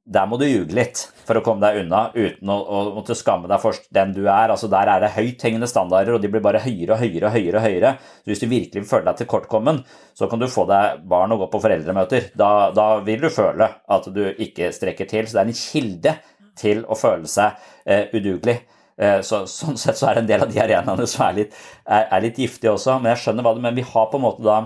der 0.08 0.28
må 0.28 0.38
du 0.40 0.46
ljuge 0.48 0.72
litt 0.72 1.02
for 1.28 1.36
å 1.36 1.42
komme 1.44 1.60
deg 1.66 1.82
unna 1.82 2.06
uten 2.14 2.48
å, 2.48 2.56
å 2.56 2.78
måtte 2.96 3.16
skamme 3.18 3.48
deg 3.50 3.60
for 3.60 3.76
den 3.92 4.14
du 4.16 4.22
er. 4.24 4.48
Altså 4.48 4.70
Der 4.72 4.88
er 4.88 5.02
det 5.04 5.12
høythengende 5.12 5.68
standarder, 5.68 6.16
og 6.16 6.22
de 6.22 6.30
blir 6.32 6.44
bare 6.44 6.62
høyere 6.64 6.96
og 6.96 7.02
høyere. 7.02 7.28
og 7.28 7.34
høyere 7.36 7.62
høyere. 7.64 7.90
Så 8.22 8.32
Hvis 8.32 8.40
du 8.40 8.46
virkelig 8.48 8.86
føler 8.88 9.10
deg 9.10 9.20
tilkortkommen, 9.20 9.82
så 10.16 10.30
kan 10.30 10.40
du 10.40 10.48
få 10.48 10.64
deg 10.70 11.02
barn 11.08 11.34
og 11.36 11.44
gå 11.44 11.50
på 11.52 11.60
foreldremøter. 11.66 12.30
Da, 12.40 12.50
da, 12.76 12.88
vil 13.04 13.20
du 13.26 13.28
føle 13.32 13.68
at 13.68 14.08
du 14.14 14.22
ikke 14.32 14.70
strekker 14.72 15.10
til. 15.10 15.28
Så 15.28 15.36
det 15.36 15.42
er 15.42 15.52
en 15.52 15.60
kilde 15.60 16.14
til 16.58 16.80
å 16.88 16.96
føle 16.98 17.28
seg 17.28 17.68
eh, 17.84 18.08
udugelig. 18.14 18.56
Eh, 18.96 19.20
så, 19.26 19.42
sånn 19.44 19.76
sett 19.78 20.00
så 20.00 20.08
er 20.08 20.16
det 20.16 20.24
en 20.24 20.30
del 20.30 20.46
av 20.46 20.54
de 20.54 20.62
arenaene 20.62 21.06
som 21.10 21.26
er 21.28 21.42
litt, 21.42 21.58
er, 21.84 22.08
er 22.08 22.24
litt 22.24 22.40
giftige 22.40 22.72
også. 22.72 22.96
Men 23.02 23.12
jeg 23.12 23.26
skjønner 23.26 23.44
hva 23.44 23.52
du 23.52 23.60
mener. 23.60 23.76
Vi 23.76 23.90
har 23.92 24.08
på 24.08 24.16
en 24.16 24.24
måte 24.24 24.46
da 24.46 24.56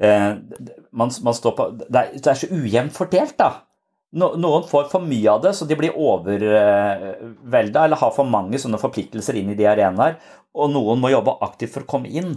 eh, 0.00 0.32
man, 0.96 1.12
man, 1.28 1.44
på, 1.44 1.68
det 1.84 2.06
er, 2.06 2.16
det 2.16 2.32
er 2.32 2.40
så 2.40 2.50
ujevnt 2.56 2.96
fordelt, 2.96 3.36
da. 3.36 3.52
Noen 4.12 4.66
får 4.68 4.90
for 4.92 5.04
mye 5.08 5.30
av 5.32 5.40
det, 5.40 5.54
så 5.56 5.64
de 5.64 5.76
blir 5.78 5.94
overvelda 5.96 7.86
eller 7.86 7.96
har 7.96 8.12
for 8.12 8.28
mange 8.28 8.60
sånne 8.60 8.80
forpliktelser 8.80 9.38
inn 9.40 9.54
i 9.54 9.56
de 9.56 9.68
arenaer. 9.70 10.18
Og 10.52 10.68
noen 10.74 11.00
må 11.00 11.08
jobbe 11.14 11.38
aktivt 11.46 11.72
for 11.72 11.86
å 11.86 11.90
komme 11.94 12.12
inn. 12.12 12.34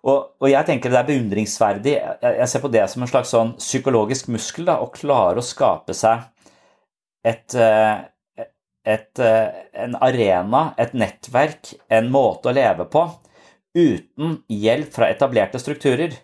Og, 0.00 0.32
og 0.40 0.48
jeg 0.48 0.66
tenker 0.66 0.90
det 0.90 0.98
er 0.98 1.08
beundringsverdig. 1.12 1.94
Jeg, 2.24 2.48
ser 2.50 2.64
på 2.64 2.72
det 2.72 2.82
som 2.90 3.04
en 3.04 3.10
slags 3.12 3.30
sånn 3.36 3.54
psykologisk 3.60 4.32
muskel. 4.34 4.66
Da, 4.66 4.80
å 4.82 4.90
klare 4.90 5.38
å 5.38 5.46
skape 5.46 5.94
seg 5.94 6.26
et, 7.22 7.54
et, 7.54 8.50
et, 8.88 9.22
eh, 9.22 9.62
en 9.84 9.94
arena, 10.00 10.70
et 10.80 10.96
nettverk, 10.96 11.74
en 11.92 12.10
måte 12.10 12.50
å 12.50 12.56
leve 12.56 12.88
på 12.90 13.06
uten 13.76 14.40
hjelp 14.50 14.90
fra 14.96 15.10
etablerte 15.12 15.60
strukturer. 15.62 16.16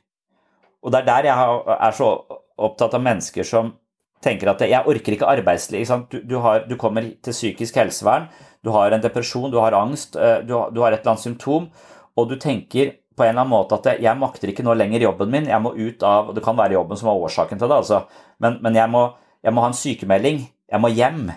Og 0.83 0.91
det 0.91 1.05
er 1.05 1.11
der 1.13 1.29
jeg 1.31 1.77
er 1.77 1.95
så 1.95 2.11
opptatt 2.57 2.97
av 2.97 3.05
mennesker 3.05 3.47
som 3.47 3.77
tenker 4.25 4.51
at 4.51 4.63
jeg 4.65 4.89
orker 4.89 5.17
ikke 5.17 5.29
arbeidsliv. 5.31 5.87
Du, 6.11 6.21
du, 6.21 6.37
du, 6.69 6.77
kommer 6.81 7.09
til 7.23 7.37
psykisk 7.37 7.79
helsevern, 7.81 8.29
du 8.65 8.73
har 8.75 8.93
en 8.93 9.03
depresjon, 9.03 9.51
du 9.53 9.59
har 9.63 9.77
angst, 9.79 10.17
eh, 10.17 10.41
du 10.47 10.55
du 10.73 10.81
har 10.83 10.93
et 10.93 11.01
eller 11.01 11.15
annet 11.15 11.27
symptom, 11.27 11.69
og 12.17 12.31
du 12.31 12.37
tenker 12.41 12.97
på 13.17 13.25
en 13.25 13.31
eller 13.31 13.45
annen 13.45 13.53
måte 13.53 13.79
at 13.79 14.03
jeg 14.03 14.21
makter 14.21 14.53
ikke 14.53 14.65
nå 14.67 14.75
lenger 14.77 15.07
jobben 15.07 15.33
min, 15.33 15.49
jeg 15.49 15.63
må 15.63 15.73
ut 15.73 16.03
av 16.05 16.35
Det 16.37 16.43
kan 16.45 16.57
være 16.57 16.77
jobben 16.77 16.99
som 17.01 17.09
er 17.09 17.25
årsaken 17.29 17.59
til 17.59 17.69
det, 17.69 17.81
altså, 17.81 18.03
men, 18.45 18.59
men 18.65 18.77
jeg, 18.77 18.91
må, 18.93 19.09
jeg, 19.43 19.55
må, 19.55 19.65
ha 19.65 19.73
en 19.73 19.81
sykemelding. 19.81 20.43
Jeg 20.67 20.83
må 20.83 20.91
hjem. 20.93 21.31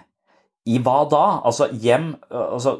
I 0.67 0.79
hva 0.83 1.03
da? 1.09 1.25
Altså 1.47 1.69
hjem 1.71 2.11
altså, 2.29 2.79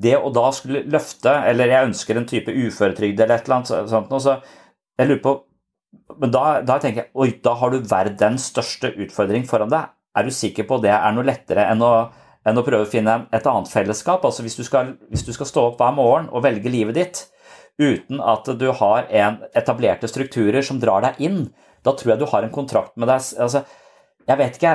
Det 0.00 0.14
å 0.16 0.30
da 0.32 0.46
skulle 0.54 0.86
løfte, 0.90 1.34
eller 1.50 1.70
jeg 1.70 1.90
ønsker 1.90 2.18
en 2.18 2.28
type 2.30 2.54
uføretrygd 2.54 3.20
eller 3.20 3.36
et 3.36 3.50
eller 3.50 3.60
annet 3.60 3.90
sånt, 3.92 4.14
så 4.22 4.38
jeg 4.98 5.10
lurer 5.10 5.22
på 5.22 5.34
men 6.20 6.32
da, 6.34 6.60
da, 6.66 6.78
tenker 6.82 7.04
jeg 7.04 7.10
oi, 7.14 7.30
da 7.44 7.54
har 7.60 7.72
du 7.72 7.86
verdens 7.90 8.48
største 8.52 8.92
utfordring 9.04 9.46
foran 9.48 9.72
deg. 9.72 9.92
Er 10.14 10.26
du 10.26 10.34
sikker 10.34 10.66
på 10.68 10.78
det 10.82 10.92
er 10.94 11.14
noe 11.14 11.26
lettere 11.26 11.66
enn 11.72 11.82
å, 11.82 11.92
enn 12.46 12.60
å 12.60 12.64
prøve 12.66 12.86
å 12.86 12.90
finne 12.90 13.24
et 13.34 13.46
annet 13.50 13.70
fellesskap? 13.70 14.24
Altså 14.26 14.44
hvis 14.46 14.58
du, 14.58 14.64
skal, 14.66 14.94
hvis 15.10 15.26
du 15.26 15.32
skal 15.34 15.50
stå 15.50 15.68
opp 15.70 15.80
hver 15.82 15.96
morgen 15.96 16.28
og 16.30 16.44
velge 16.46 16.72
livet 16.72 16.98
ditt 16.98 17.24
uten 17.80 18.20
at 18.22 18.46
du 18.54 18.68
har 18.78 19.08
en 19.10 19.40
etablerte 19.58 20.06
strukturer 20.10 20.62
som 20.62 20.78
drar 20.82 21.02
deg 21.02 21.24
inn, 21.26 21.40
da 21.82 21.96
tror 21.96 22.14
jeg 22.14 22.22
du 22.22 22.28
har 22.30 22.46
en 22.46 22.54
kontrakt 22.54 22.94
med 22.94 23.10
deg 23.10 23.18
altså, 23.42 23.64
jeg 24.24 24.40
vet 24.40 24.54
ikke, 24.56 24.74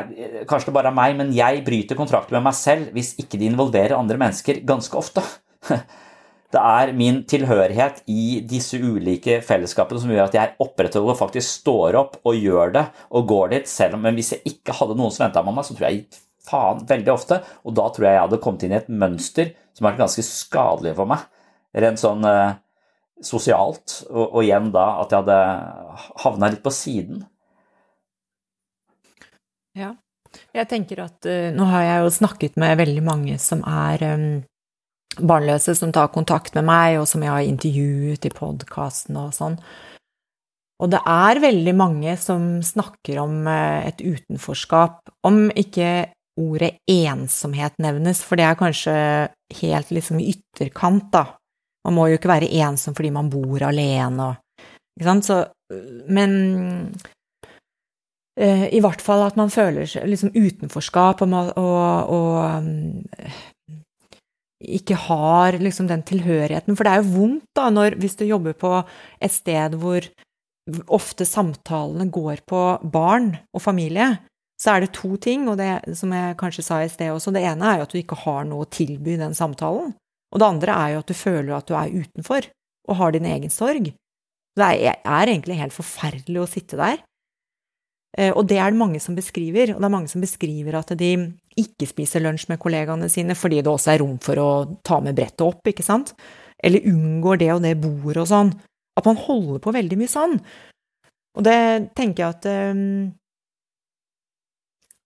Kanskje 0.49 0.70
det 0.70 0.76
bare 0.76 0.91
er 0.91 0.97
meg, 0.97 1.15
men 1.17 1.32
jeg 1.34 1.63
bryter 1.65 1.97
kontrakten 1.97 2.38
med 2.38 2.45
meg 2.49 2.57
selv 2.57 2.91
hvis 2.93 3.15
ikke 3.22 3.39
de 3.39 3.47
involverer 3.49 3.97
andre 3.97 4.20
mennesker 4.22 4.61
ganske 4.67 4.99
ofte. 4.99 5.24
Det 6.50 6.62
er 6.66 6.91
min 6.97 7.20
tilhørighet 7.30 8.02
i 8.10 8.39
disse 8.50 8.80
ulike 8.82 9.38
fellesskapene 9.45 10.02
som 10.02 10.10
gjør 10.10 10.24
at 10.26 10.38
jeg 10.38 10.56
opprettholder 10.66 11.14
og 11.14 11.20
faktisk 11.20 11.62
står 11.62 11.97
opp 12.00 12.16
og 12.24 12.39
gjør 12.39 12.74
det 12.74 12.86
og 13.14 13.28
går 13.30 13.52
dit, 13.54 13.70
selv 13.70 14.00
om 14.00 14.08
men 14.08 14.18
hvis 14.18 14.34
jeg 14.34 14.56
ikke 14.56 14.74
hadde 14.80 14.97
noen 14.97 15.14
som 15.14 15.28
venta 15.28 15.43
på 15.45 15.54
meg, 15.54 15.68
så 15.68 15.78
tror 15.78 15.89
jeg 15.89 16.08
faen 16.50 16.82
veldig 16.89 17.14
ofte, 17.14 17.38
og 17.62 17.76
da 17.78 17.86
tror 17.93 18.08
jeg 18.08 18.18
jeg 18.18 18.26
hadde 18.26 18.41
kommet 18.41 18.66
inn 18.66 18.74
i 18.74 18.80
et 18.80 18.89
mønster 18.89 19.54
som 19.78 19.88
er 19.88 20.00
ganske 20.00 20.26
skadelig 20.26 20.95
for 20.97 21.10
meg, 21.12 21.24
rent 21.78 22.02
sånn 22.02 22.26
eh, 22.26 22.58
sosialt, 23.22 24.00
og, 24.10 24.26
og, 24.26 24.41
igjen 24.43 24.72
da 24.74 24.86
at 25.04 25.14
jeg 25.14 25.22
hadde 25.22 25.39
havna 26.24 26.50
litt 26.54 26.64
på 26.66 26.74
siden. 26.74 27.24
Ja, 29.78 29.93
jeg 30.56 30.70
tenker 30.72 31.04
at 31.06 31.28
uh, 31.30 31.50
nå 31.54 31.68
har 31.70 31.86
jeg 31.86 32.06
jo 32.06 32.14
snakket 32.20 32.58
med 32.60 32.80
veldig 32.80 33.04
mange 33.06 33.38
som 33.41 33.62
er 33.68 34.04
um, 34.16 34.32
barnløse 35.18 35.74
som 35.76 35.91
tar 35.95 36.12
kontakt 36.14 36.53
med 36.57 36.68
meg, 36.70 36.99
og 37.01 37.07
som 37.10 37.24
jeg 37.26 37.34
har 37.34 37.45
intervjuet 37.47 38.28
i 38.28 38.34
podkasten 38.34 39.18
og 39.20 39.34
sånn. 39.36 39.57
Og 40.80 40.91
det 40.93 41.01
er 41.12 41.41
veldig 41.43 41.74
mange 41.76 42.14
som 42.22 42.62
snakker 42.64 43.20
om 43.20 43.43
eh, 43.51 43.89
et 43.89 43.99
utenforskap, 43.99 45.01
om 45.28 45.49
ikke 45.51 46.14
ordet 46.39 46.78
ensomhet 46.88 47.76
nevnes, 47.84 48.22
for 48.24 48.39
det 48.39 48.45
er 48.47 48.60
kanskje 48.60 48.95
helt 49.60 49.91
liksom 49.91 50.22
i 50.22 50.30
ytterkant, 50.32 51.10
da. 51.12 51.26
Man 51.88 51.95
må 51.97 52.10
jo 52.10 52.20
ikke 52.20 52.32
være 52.32 52.51
ensom 52.62 52.95
fordi 52.95 53.12
man 53.16 53.32
bor 53.32 53.64
alene 53.64 54.32
og 54.34 54.68
Ikke 54.99 55.07
sant, 55.07 55.24
så 55.24 55.36
Men 56.12 56.34
uh, 58.36 58.66
i 58.68 58.82
hvert 58.84 59.01
fall 59.01 59.24
at 59.24 59.38
man 59.39 59.51
føler 59.53 59.88
liksom 60.03 60.34
utenforskap 60.36 61.22
og, 61.24 61.34
og, 61.55 62.10
og 62.10 62.43
ikke 64.60 64.97
har 65.07 65.55
liksom 65.62 65.88
den 65.88 66.03
tilhørigheten. 66.03 66.76
For 66.76 66.86
det 66.86 66.93
er 66.93 67.03
jo 67.03 67.14
vondt, 67.14 67.45
da, 67.55 67.70
når, 67.72 67.95
hvis 68.01 68.18
du 68.20 68.26
jobber 68.28 68.57
på 68.60 68.74
et 69.24 69.34
sted 69.34 69.78
hvor 69.80 70.05
ofte 70.93 71.26
samtalene 71.26 72.10
går 72.14 72.43
på 72.49 72.64
barn 72.93 73.32
og 73.55 73.64
familie, 73.64 74.18
så 74.60 74.76
er 74.76 74.84
det 74.84 74.91
to 74.97 75.16
ting, 75.22 75.47
og 75.47 75.57
det 75.60 75.95
som 75.95 76.12
jeg 76.14 76.38
kanskje 76.39 76.66
sa 76.66 76.82
i 76.84 76.91
sted 76.91 77.14
også. 77.14 77.32
Det 77.32 77.45
ene 77.47 77.66
er 77.66 77.80
jo 77.80 77.88
at 77.88 77.95
du 77.95 77.99
ikke 78.01 78.20
har 78.26 78.43
noe 78.47 78.66
å 78.66 78.72
tilby 78.72 79.16
den 79.20 79.36
samtalen. 79.38 79.93
Og 80.30 80.41
det 80.41 80.49
andre 80.49 80.76
er 80.76 80.93
jo 80.93 81.03
at 81.03 81.10
du 81.10 81.16
føler 81.18 81.53
at 81.55 81.70
du 81.70 81.78
er 81.80 81.95
utenfor, 81.95 82.49
og 82.89 82.99
har 82.99 83.16
din 83.16 83.30
egen 83.30 83.53
sorg. 83.53 83.93
Det 84.60 84.68
er, 84.68 84.99
er 84.99 85.32
egentlig 85.32 85.62
helt 85.62 85.76
forferdelig 85.76 86.43
å 86.43 86.49
sitte 86.49 86.78
der. 86.80 86.99
Eh, 88.18 88.32
og 88.34 88.47
det 88.49 88.57
er 88.57 88.74
det 88.74 88.80
mange 88.80 89.01
som 89.03 89.18
beskriver, 89.18 89.76
og 89.76 89.82
det 89.82 89.88
er 89.88 89.93
mange 89.93 90.10
som 90.12 90.24
beskriver 90.24 90.80
at 90.80 90.95
de 90.97 91.12
ikke 91.60 91.89
spiser 91.89 92.24
lunsj 92.24 92.47
med 92.49 92.62
kollegaene 92.62 93.10
sine 93.12 93.36
fordi 93.38 93.60
det 93.62 93.70
også 93.70 93.93
er 93.93 94.01
rom 94.01 94.18
for 94.24 94.41
å 94.41 94.49
ta 94.86 94.97
med 95.03 95.18
brettet 95.18 95.45
opp, 95.45 95.62
ikke 95.68 95.86
sant, 95.86 96.16
eller 96.64 96.88
unngår 96.89 97.41
det 97.43 97.53
og 97.53 97.64
det 97.66 97.76
bordet 97.82 98.24
og 98.24 98.32
sånn. 98.32 98.51
At 98.99 99.07
man 99.07 99.20
holder 99.20 99.62
på 99.64 99.72
veldig 99.76 99.99
mye 99.99 100.12
sånn. 100.12 100.36
Og 101.38 101.45
det 101.45 101.60
tenker 101.95 102.26
jeg 102.26 102.36
at 102.36 102.47
um, 102.74 103.12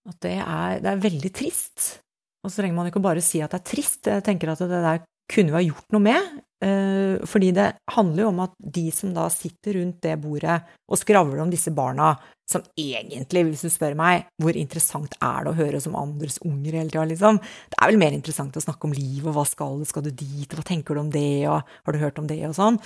at 0.08 0.18
det 0.24 0.34
er, 0.36 0.80
det 0.84 0.90
er, 0.90 1.04
veldig 1.04 1.30
trist. 1.32 1.84
Og 2.44 2.50
så 2.50 2.60
trenger 2.60 2.76
man 2.76 2.90
ikke 2.90 3.02
bare 3.04 3.22
si 3.24 3.40
at 3.44 3.54
det 3.54 3.60
er 3.62 3.68
trist, 3.70 4.02
jeg 4.10 4.24
tenker 4.24 4.52
at 4.52 4.60
det 4.60 4.82
der 4.84 5.04
kunne 5.32 5.54
vi 5.54 5.56
ha 5.56 5.64
gjort 5.64 5.94
noe 5.94 6.04
med. 6.04 6.34
Eh, 6.62 7.18
fordi 7.26 7.50
det 7.56 7.66
handler 7.92 8.22
jo 8.22 8.28
om 8.30 8.44
at 8.44 8.54
de 8.58 8.86
som 8.94 9.10
da 9.16 9.26
sitter 9.32 9.80
rundt 9.80 9.98
det 10.04 10.14
bordet 10.22 10.60
og 10.86 11.00
skravler 11.00 11.42
om 11.42 11.50
disse 11.52 11.72
barna, 11.74 12.14
som 12.50 12.62
egentlig, 12.78 13.42
hvis 13.48 13.64
du 13.64 13.72
spør 13.72 13.96
meg, 13.98 14.26
hvor 14.40 14.56
interessant 14.56 15.16
er 15.16 15.44
det 15.44 15.52
å 15.52 15.58
høre 15.58 15.80
som 15.80 15.96
andres 15.98 16.38
unger 16.44 16.76
hele 16.76 16.92
tida, 16.92 17.06
liksom? 17.08 17.40
Det 17.72 17.78
er 17.80 17.90
vel 17.90 18.00
mer 18.00 18.16
interessant 18.16 18.56
å 18.56 18.64
snakke 18.64 18.88
om 18.88 18.96
livet, 18.96 19.30
og 19.30 19.38
hva 19.38 19.46
skal 19.48 19.80
du, 19.80 19.86
skal 19.88 20.04
du 20.04 20.10
dit, 20.12 20.52
hva 20.52 20.64
tenker 20.66 20.96
du 20.96 21.04
om 21.06 21.12
det, 21.12 21.46
og 21.48 21.64
har 21.64 21.96
du 21.96 22.02
hørt 22.02 22.20
om 22.20 22.28
det, 22.28 22.42
og 22.48 22.56
sånn. 22.56 22.78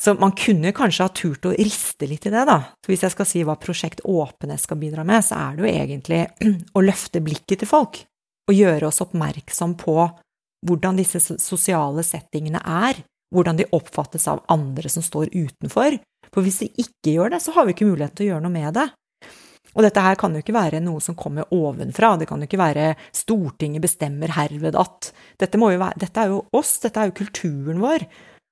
Så 0.00 0.14
man 0.16 0.32
kunne 0.36 0.72
kanskje 0.76 1.04
ha 1.04 1.12
turt 1.12 1.48
å 1.48 1.56
riste 1.56 2.08
litt 2.08 2.28
i 2.28 2.32
det, 2.32 2.44
da. 2.48 2.58
Så 2.80 2.92
hvis 2.92 3.04
jeg 3.04 3.12
skal 3.16 3.28
si 3.28 3.42
hva 3.44 3.58
Prosjekt 3.60 4.04
Åpenhet 4.08 4.62
skal 4.62 4.80
bidra 4.80 5.04
med, 5.08 5.24
så 5.24 5.40
er 5.40 5.56
det 5.56 5.64
jo 5.64 5.72
egentlig 5.72 6.22
å 6.76 6.84
løfte 6.84 7.24
blikket 7.24 7.64
til 7.64 7.68
folk, 7.68 8.02
og 8.48 8.56
gjøre 8.56 8.88
oss 8.88 9.02
oppmerksom 9.04 9.76
på 9.80 9.96
hvordan 10.66 10.98
disse 11.00 11.20
sosiale 11.40 12.04
settingene 12.06 12.60
er, 12.60 13.02
hvordan 13.34 13.60
de 13.60 13.68
oppfattes 13.76 14.26
av 14.28 14.42
andre 14.52 14.90
som 14.92 15.04
står 15.04 15.32
utenfor. 15.32 15.98
For 16.30 16.44
hvis 16.46 16.62
de 16.64 16.70
ikke 16.82 17.14
gjør 17.16 17.34
det, 17.34 17.42
så 17.42 17.54
har 17.56 17.66
vi 17.66 17.74
ikke 17.74 17.88
mulighet 17.88 18.16
til 18.18 18.28
å 18.28 18.32
gjøre 18.34 18.44
noe 18.46 18.54
med 18.54 18.74
det. 18.76 18.88
Og 19.70 19.84
dette 19.86 20.02
her 20.02 20.16
kan 20.18 20.34
jo 20.34 20.42
ikke 20.42 20.56
være 20.56 20.80
noe 20.82 21.02
som 21.02 21.14
kommer 21.18 21.46
ovenfra, 21.54 22.16
det 22.18 22.26
kan 22.26 22.42
jo 22.42 22.48
ikke 22.48 22.58
være 22.58 22.88
Stortinget 23.14 23.84
bestemmer 23.84 24.32
herved 24.34 24.74
at 24.78 25.12
dette, 25.38 25.60
være, 25.60 25.92
dette 26.00 26.24
er 26.24 26.32
jo 26.32 26.40
oss, 26.58 26.72
dette 26.82 26.98
er 26.98 27.10
jo 27.10 27.18
kulturen 27.20 27.78
vår, 27.82 28.06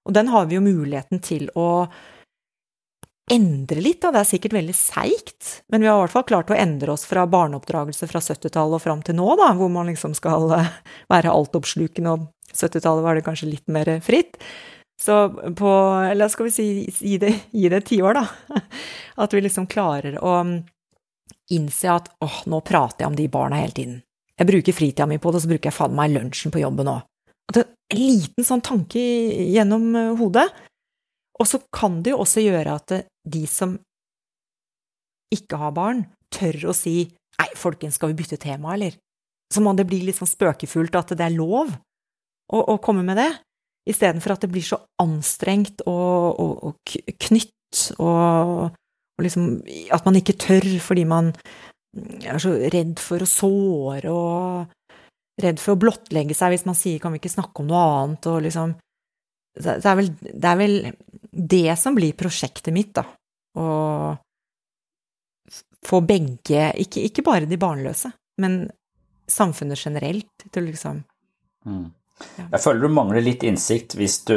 og 0.06 0.14
den 0.14 0.30
har 0.30 0.46
vi 0.46 0.56
jo 0.56 0.62
muligheten 0.62 1.22
til 1.24 1.50
å 1.58 1.88
endre 3.32 3.82
litt, 3.84 4.00
da. 4.02 4.12
Det 4.14 4.22
er 4.22 4.28
sikkert 4.30 4.56
veldig 4.56 4.74
seigt, 4.76 5.50
men 5.72 5.84
vi 5.84 5.90
har 5.90 5.98
i 5.98 6.04
hvert 6.04 6.14
fall 6.14 6.26
klart 6.28 6.52
å 6.52 6.56
endre 6.58 6.94
oss 6.94 7.06
fra 7.08 7.26
barneoppdragelse 7.30 8.08
fra 8.10 8.22
70-tallet 8.24 8.78
og 8.78 8.84
fram 8.84 9.04
til 9.06 9.18
nå, 9.18 9.28
da, 9.40 9.52
hvor 9.58 9.70
man 9.72 9.90
liksom 9.90 10.16
skal 10.18 10.50
eh, 10.56 10.72
være 11.12 11.34
altoppslukende, 11.34 12.16
og 12.16 12.54
70-tallet 12.54 13.06
var 13.06 13.18
det 13.18 13.26
kanskje 13.26 13.52
litt 13.52 13.66
mer 13.72 13.92
fritt. 14.04 14.40
Så 14.98 15.28
på 15.54 15.70
Eller 16.10 16.28
skal 16.28 16.48
vi 16.48 16.50
si 16.50 16.66
gi 16.90 17.18
det, 17.22 17.30
gi 17.54 17.68
det 17.70 17.84
ti 17.86 18.00
år, 18.02 18.18
da. 18.18 18.60
At 19.22 19.34
vi 19.34 19.44
liksom 19.44 19.68
klarer 19.70 20.18
å 20.18 20.40
innse 21.54 21.88
at 21.88 22.10
åh, 22.24 22.42
nå 22.50 22.60
prater 22.60 23.04
jeg 23.04 23.12
om 23.12 23.16
de 23.16 23.28
barna 23.32 23.60
hele 23.62 23.72
tiden. 23.72 24.00
Jeg 24.38 24.48
bruker 24.50 24.76
fritida 24.76 25.06
mi 25.08 25.16
på 25.18 25.30
det, 25.30 25.40
og 25.40 25.44
så 25.44 25.50
bruker 25.50 25.70
jeg 25.70 25.76
faen 25.76 25.96
meg 25.96 26.12
lunsjen 26.12 26.52
på 26.52 26.60
jobben 26.60 26.90
òg. 26.92 27.06
En 27.56 27.96
liten 27.96 28.44
sånn 28.44 28.60
tanke 28.60 29.00
gjennom 29.00 29.86
eh, 29.96 30.10
hodet. 30.18 30.44
Og 31.38 31.46
så 31.46 31.60
kan 31.74 32.00
det 32.02 32.14
jo 32.14 32.22
også 32.24 32.42
gjøre 32.42 32.78
at 32.80 32.94
de 33.28 33.44
som 33.50 33.76
ikke 35.34 35.58
har 35.60 35.74
barn, 35.76 36.06
tør 36.34 36.70
å 36.70 36.76
si 36.76 37.02
nei, 37.38 37.48
folkens, 37.56 37.98
skal 37.98 38.12
vi 38.12 38.18
bytte 38.22 38.40
tema, 38.40 38.74
eller? 38.74 38.96
Så 39.52 39.62
må 39.64 39.72
det 39.76 39.86
bli 39.88 40.00
litt 40.04 40.18
sånn 40.18 40.28
spøkefullt 40.28 40.96
at 40.98 41.14
det 41.16 41.24
er 41.24 41.36
lov 41.36 41.70
å, 41.72 42.58
å 42.58 42.76
komme 42.84 43.04
med 43.06 43.20
det, 43.20 43.30
istedenfor 43.88 44.34
at 44.34 44.44
det 44.44 44.50
blir 44.52 44.64
så 44.64 44.80
anstrengt 45.00 45.84
og, 45.88 46.40
og, 46.42 46.52
og 46.68 46.98
knytt 47.28 47.84
og, 48.00 48.68
og 48.68 49.24
liksom 49.24 49.48
At 49.92 50.04
man 50.06 50.16
ikke 50.18 50.36
tør 50.40 50.66
fordi 50.84 51.04
man 51.08 51.32
er 52.22 52.40
så 52.42 52.52
redd 52.72 53.00
for 53.00 53.24
å 53.24 53.28
såre 53.28 54.12
og 54.12 55.40
redd 55.42 55.60
for 55.62 55.74
å 55.74 55.80
blottlegge 55.80 56.36
seg 56.36 56.52
hvis 56.52 56.66
man 56.68 56.76
sier 56.76 57.00
'kan 57.00 57.14
vi 57.14 57.20
ikke 57.22 57.32
snakke 57.32 57.62
om 57.62 57.68
noe 57.70 57.82
annet', 58.02 58.26
og 58.30 58.42
liksom 58.44 58.74
det 59.58 59.86
er, 59.86 59.96
vel, 59.98 60.10
det 60.22 60.48
er 60.48 60.58
vel 60.58 60.74
det 61.38 61.76
som 61.78 61.94
blir 61.94 62.16
prosjektet 62.18 62.74
mitt, 62.74 62.90
da. 62.98 63.04
Å 63.58 63.68
få 65.86 66.00
begge, 66.04 66.72
ikke, 66.82 67.04
ikke, 67.06 67.24
bare 67.26 67.48
de 67.48 67.58
barnløse, 67.60 68.10
men 68.42 68.64
samfunnet 69.30 69.78
generelt, 69.78 70.48
til 70.52 70.68
liksom 70.70 71.04
mm. 71.66 71.86
Jeg 72.36 72.58
føler 72.58 72.82
du 72.82 72.90
mangler 72.90 73.22
litt 73.22 73.44
innsikt 73.46 73.94
hvis 73.94 74.16
du 74.26 74.34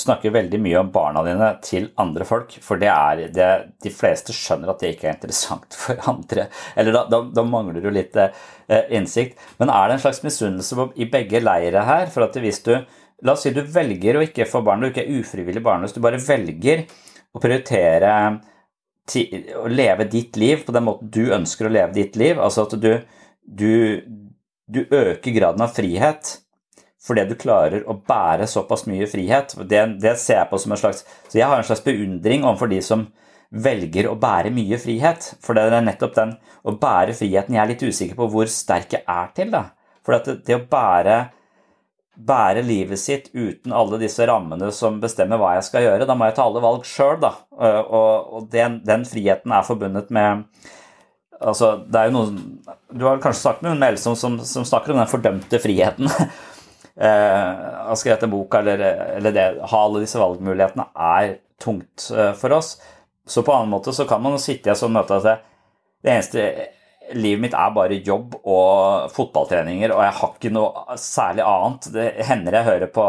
snakker 0.00 0.32
veldig 0.32 0.60
mye 0.64 0.78
om 0.80 0.92
barna 0.94 1.20
dine 1.26 1.50
til 1.64 1.90
andre 2.00 2.24
folk, 2.24 2.54
for 2.64 2.80
det 2.80 2.88
er 2.88 3.26
det, 3.36 3.48
De 3.84 3.92
fleste 3.92 4.32
skjønner 4.32 4.72
at 4.72 4.80
det 4.80 4.94
ikke 4.94 5.10
er 5.10 5.18
interessant 5.18 5.76
for 5.82 6.00
andre. 6.08 6.46
Eller 6.72 6.96
da, 6.96 7.04
da, 7.12 7.20
da 7.28 7.44
mangler 7.44 7.84
du 7.84 7.90
litt 7.92 8.16
eh, 8.16 8.32
innsikt. 8.96 9.36
Men 9.60 9.74
er 9.74 9.90
det 9.90 9.98
en 9.98 10.04
slags 10.06 10.22
misunnelse 10.24 10.88
i 10.96 11.10
begge 11.12 11.42
leire 11.44 11.84
her? 11.84 12.08
For 12.14 12.24
at 12.24 12.40
hvis 12.40 12.62
du 12.64 12.78
La 13.22 13.36
oss 13.36 13.44
si 13.46 13.52
du 13.54 13.62
velger 13.62 14.18
å 14.18 14.24
ikke 14.24 14.48
få 14.50 14.62
barn, 14.66 14.82
du 14.82 14.90
ikke 14.90 15.04
er 15.04 15.20
ufrivillig 15.20 15.62
barnløs, 15.62 15.94
du 15.94 16.02
bare 16.02 16.20
velger 16.22 16.86
å 17.32 17.42
prioritere 17.42 18.14
å 19.58 19.66
leve 19.70 20.06
ditt 20.10 20.36
liv 20.38 20.62
på 20.66 20.74
den 20.74 20.86
måten 20.86 21.10
du 21.10 21.32
ønsker 21.34 21.66
å 21.66 21.72
leve 21.72 21.94
ditt 21.96 22.16
liv. 22.18 22.38
Altså 22.38 22.66
at 22.66 22.76
du, 22.82 22.92
du, 23.42 23.72
du 24.66 24.80
øker 24.86 25.34
graden 25.34 25.64
av 25.64 25.74
frihet 25.74 26.38
fordi 27.02 27.24
du 27.26 27.34
klarer 27.34 27.82
å 27.90 27.96
bære 27.98 28.46
såpass 28.46 28.84
mye 28.86 29.08
frihet. 29.10 29.56
Det, 29.66 29.80
det, 29.98 30.14
ser 30.22 30.38
jeg 30.38 30.50
på 30.52 30.60
som 30.62 30.74
en 30.74 30.78
slags 30.78 31.02
Så 31.02 31.40
jeg 31.40 31.48
har 31.50 31.58
en 31.58 31.66
slags 31.66 31.82
beundring 31.82 32.44
overfor 32.46 32.70
de 32.70 32.78
som 32.84 33.08
velger 33.50 34.06
å 34.06 34.14
bære 34.22 34.52
mye 34.54 34.78
frihet. 34.78 35.32
For 35.42 35.58
det 35.58 35.66
er 35.66 35.82
nettopp 35.82 36.14
den 36.14 36.36
å 36.62 36.76
bære 36.78 37.16
friheten 37.18 37.56
jeg 37.56 37.62
er 37.64 37.72
litt 37.72 37.82
usikker 37.82 38.18
på 38.20 38.28
hvor 38.30 38.50
sterk 38.50 38.94
jeg 38.94 39.02
er 39.02 39.32
til. 39.34 39.50
da. 39.50 39.64
For 40.06 40.14
det, 40.14 40.38
det 40.46 40.60
å 40.60 40.66
bære 40.70 41.16
bære 42.26 42.62
livet 42.66 43.00
sitt 43.00 43.30
uten 43.34 43.74
alle 43.74 43.98
disse 44.02 44.26
rammene 44.28 44.70
som 44.74 45.00
bestemmer 45.02 45.40
hva 45.40 45.56
jeg 45.56 45.66
skal 45.68 45.86
gjøre. 45.86 46.06
Da 46.08 46.16
må 46.18 46.28
jeg 46.28 46.36
ta 46.38 46.46
alle 46.46 46.62
valg 46.64 46.86
sjøl, 46.88 47.18
da. 47.22 47.32
Og, 47.50 48.32
og 48.38 48.46
den, 48.52 48.80
den, 48.86 49.06
friheten 49.08 49.54
er 49.54 49.66
forbundet 49.66 50.14
med 50.14 50.46
Altså, 51.42 51.72
det 51.90 51.98
er 51.98 52.06
jo 52.06 52.12
noe 52.14 52.66
Du 52.94 53.00
har 53.02 53.18
kanskje 53.18 53.40
snakket 53.40 53.64
med 53.66 53.82
Else 53.88 54.04
som, 54.04 54.14
som, 54.14 54.36
som, 54.46 54.66
snakker 54.68 54.92
om 54.92 55.00
den 55.00 55.10
fordømte 55.10 55.58
friheten. 55.58 56.06
eh, 57.08 57.48
har 57.88 57.98
skrevet 57.98 58.22
en 58.22 58.30
bok, 58.30 58.54
eller, 58.60 58.84
eller 59.16 59.34
det 59.34 59.46
ha 59.72 59.80
alle 59.88 60.04
disse 60.04 60.20
valgmulighetene 60.22 60.86
er 60.94 61.32
tungt 61.62 62.12
eh, 62.14 62.30
for 62.38 62.54
oss. 62.54 62.76
Så 63.26 63.42
på 63.42 63.50
en 63.50 63.64
annen 63.64 63.74
måte 63.74 63.94
så 63.96 64.06
kan 64.06 64.22
man 64.22 64.38
sitte 64.42 64.70
i 64.70 64.72
et 64.76 64.78
sånt 64.78 64.94
møte 64.94 65.18
at 65.18 65.26
det, 65.26 65.34
det 66.02 66.14
eneste 66.14 66.46
livet 67.14 67.42
mitt 67.44 67.56
er 67.58 67.74
bare 67.74 68.00
jobb 68.04 68.38
og 68.42 69.10
fotballtreninger, 69.14 69.92
og 69.94 70.02
jeg 70.04 70.16
har 70.20 70.32
ikke 70.36 70.52
noe 70.54 70.96
særlig 71.00 71.44
annet. 71.46 71.88
Det 71.94 72.08
hender 72.28 72.58
jeg 72.58 72.68
hører 72.68 72.92
på 72.94 73.06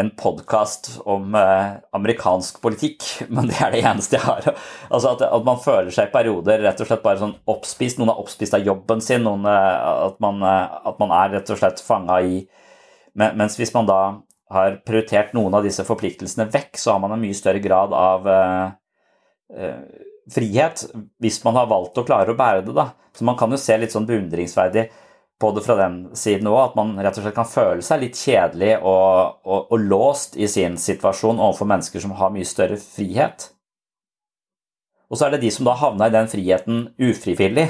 en 0.00 0.08
podkast 0.16 0.88
om 1.04 1.34
eh, 1.36 1.74
amerikansk 1.92 2.62
politikk, 2.64 3.04
men 3.34 3.50
det 3.50 3.58
er 3.60 3.74
det 3.74 3.82
eneste 3.84 4.16
jeg 4.16 4.24
har. 4.24 4.48
Altså 4.88 5.12
at, 5.12 5.24
at, 5.28 5.46
man 5.46 5.60
føler 5.60 5.92
seg 5.92 6.08
i 6.08 6.14
perioder 6.14 6.64
rett 6.64 6.80
og 6.80 6.88
slett 6.88 7.04
bare 7.04 7.20
sånn 7.20 7.36
oppspist. 7.52 8.00
Noen 8.00 8.14
er 8.14 8.22
oppspist 8.22 8.56
av 8.56 8.64
jobben 8.66 9.04
sin, 9.04 9.24
noen, 9.26 9.44
eh, 9.48 9.88
at, 10.08 10.18
man, 10.24 10.40
eh, 10.48 10.76
at 10.92 11.02
man 11.02 11.14
er 11.18 11.36
rett 11.36 11.52
og 11.52 11.60
slett 11.62 11.84
fanga 11.84 12.20
i 12.24 12.42
Mens 13.12 13.58
hvis 13.60 13.74
man 13.74 13.84
da 13.84 13.96
har 14.56 14.78
prioritert 14.88 15.34
noen 15.36 15.52
av 15.52 15.66
disse 15.66 15.84
forpliktelsene 15.84 16.46
vekk, 16.48 16.78
så 16.80 16.94
har 16.94 17.02
man 17.02 17.12
en 17.12 17.20
mye 17.20 17.36
større 17.36 17.60
grad 17.60 17.92
av 17.92 18.28
frihet 20.30 20.84
hvis 21.22 21.40
man 21.44 21.56
har 21.58 21.70
valgt 21.70 21.98
å 21.98 22.04
klare 22.06 22.32
å 22.32 22.38
bære 22.38 22.66
det. 22.66 22.74
da. 22.76 22.90
Så 23.16 23.24
man 23.28 23.38
kan 23.38 23.50
jo 23.50 23.60
se 23.60 23.76
litt 23.78 23.94
sånn 23.94 24.08
beundringsverdig 24.08 24.88
på 25.42 25.50
det 25.56 25.64
fra 25.66 25.74
den 25.80 25.96
siden 26.16 26.46
òg, 26.46 26.60
at 26.68 26.76
man 26.78 26.94
rett 27.02 27.16
og 27.18 27.24
slett 27.24 27.34
kan 27.34 27.48
føle 27.48 27.82
seg 27.82 28.04
litt 28.04 28.18
kjedelig 28.18 28.76
og, 28.78 29.40
og, 29.42 29.72
og, 29.74 29.78
låst 29.90 30.36
i 30.38 30.46
sin 30.50 30.76
situasjon 30.78 31.40
overfor 31.42 31.68
mennesker 31.72 32.04
som 32.04 32.14
har 32.18 32.30
mye 32.34 32.46
større 32.46 32.78
frihet. 32.78 33.48
Og 35.10 35.18
så 35.18 35.26
er 35.26 35.34
det 35.34 35.42
de 35.42 35.50
som 35.52 35.66
da 35.66 35.74
havna 35.76 36.08
i 36.08 36.14
den 36.14 36.30
friheten 36.30 36.84
ufrivillig, 37.02 37.66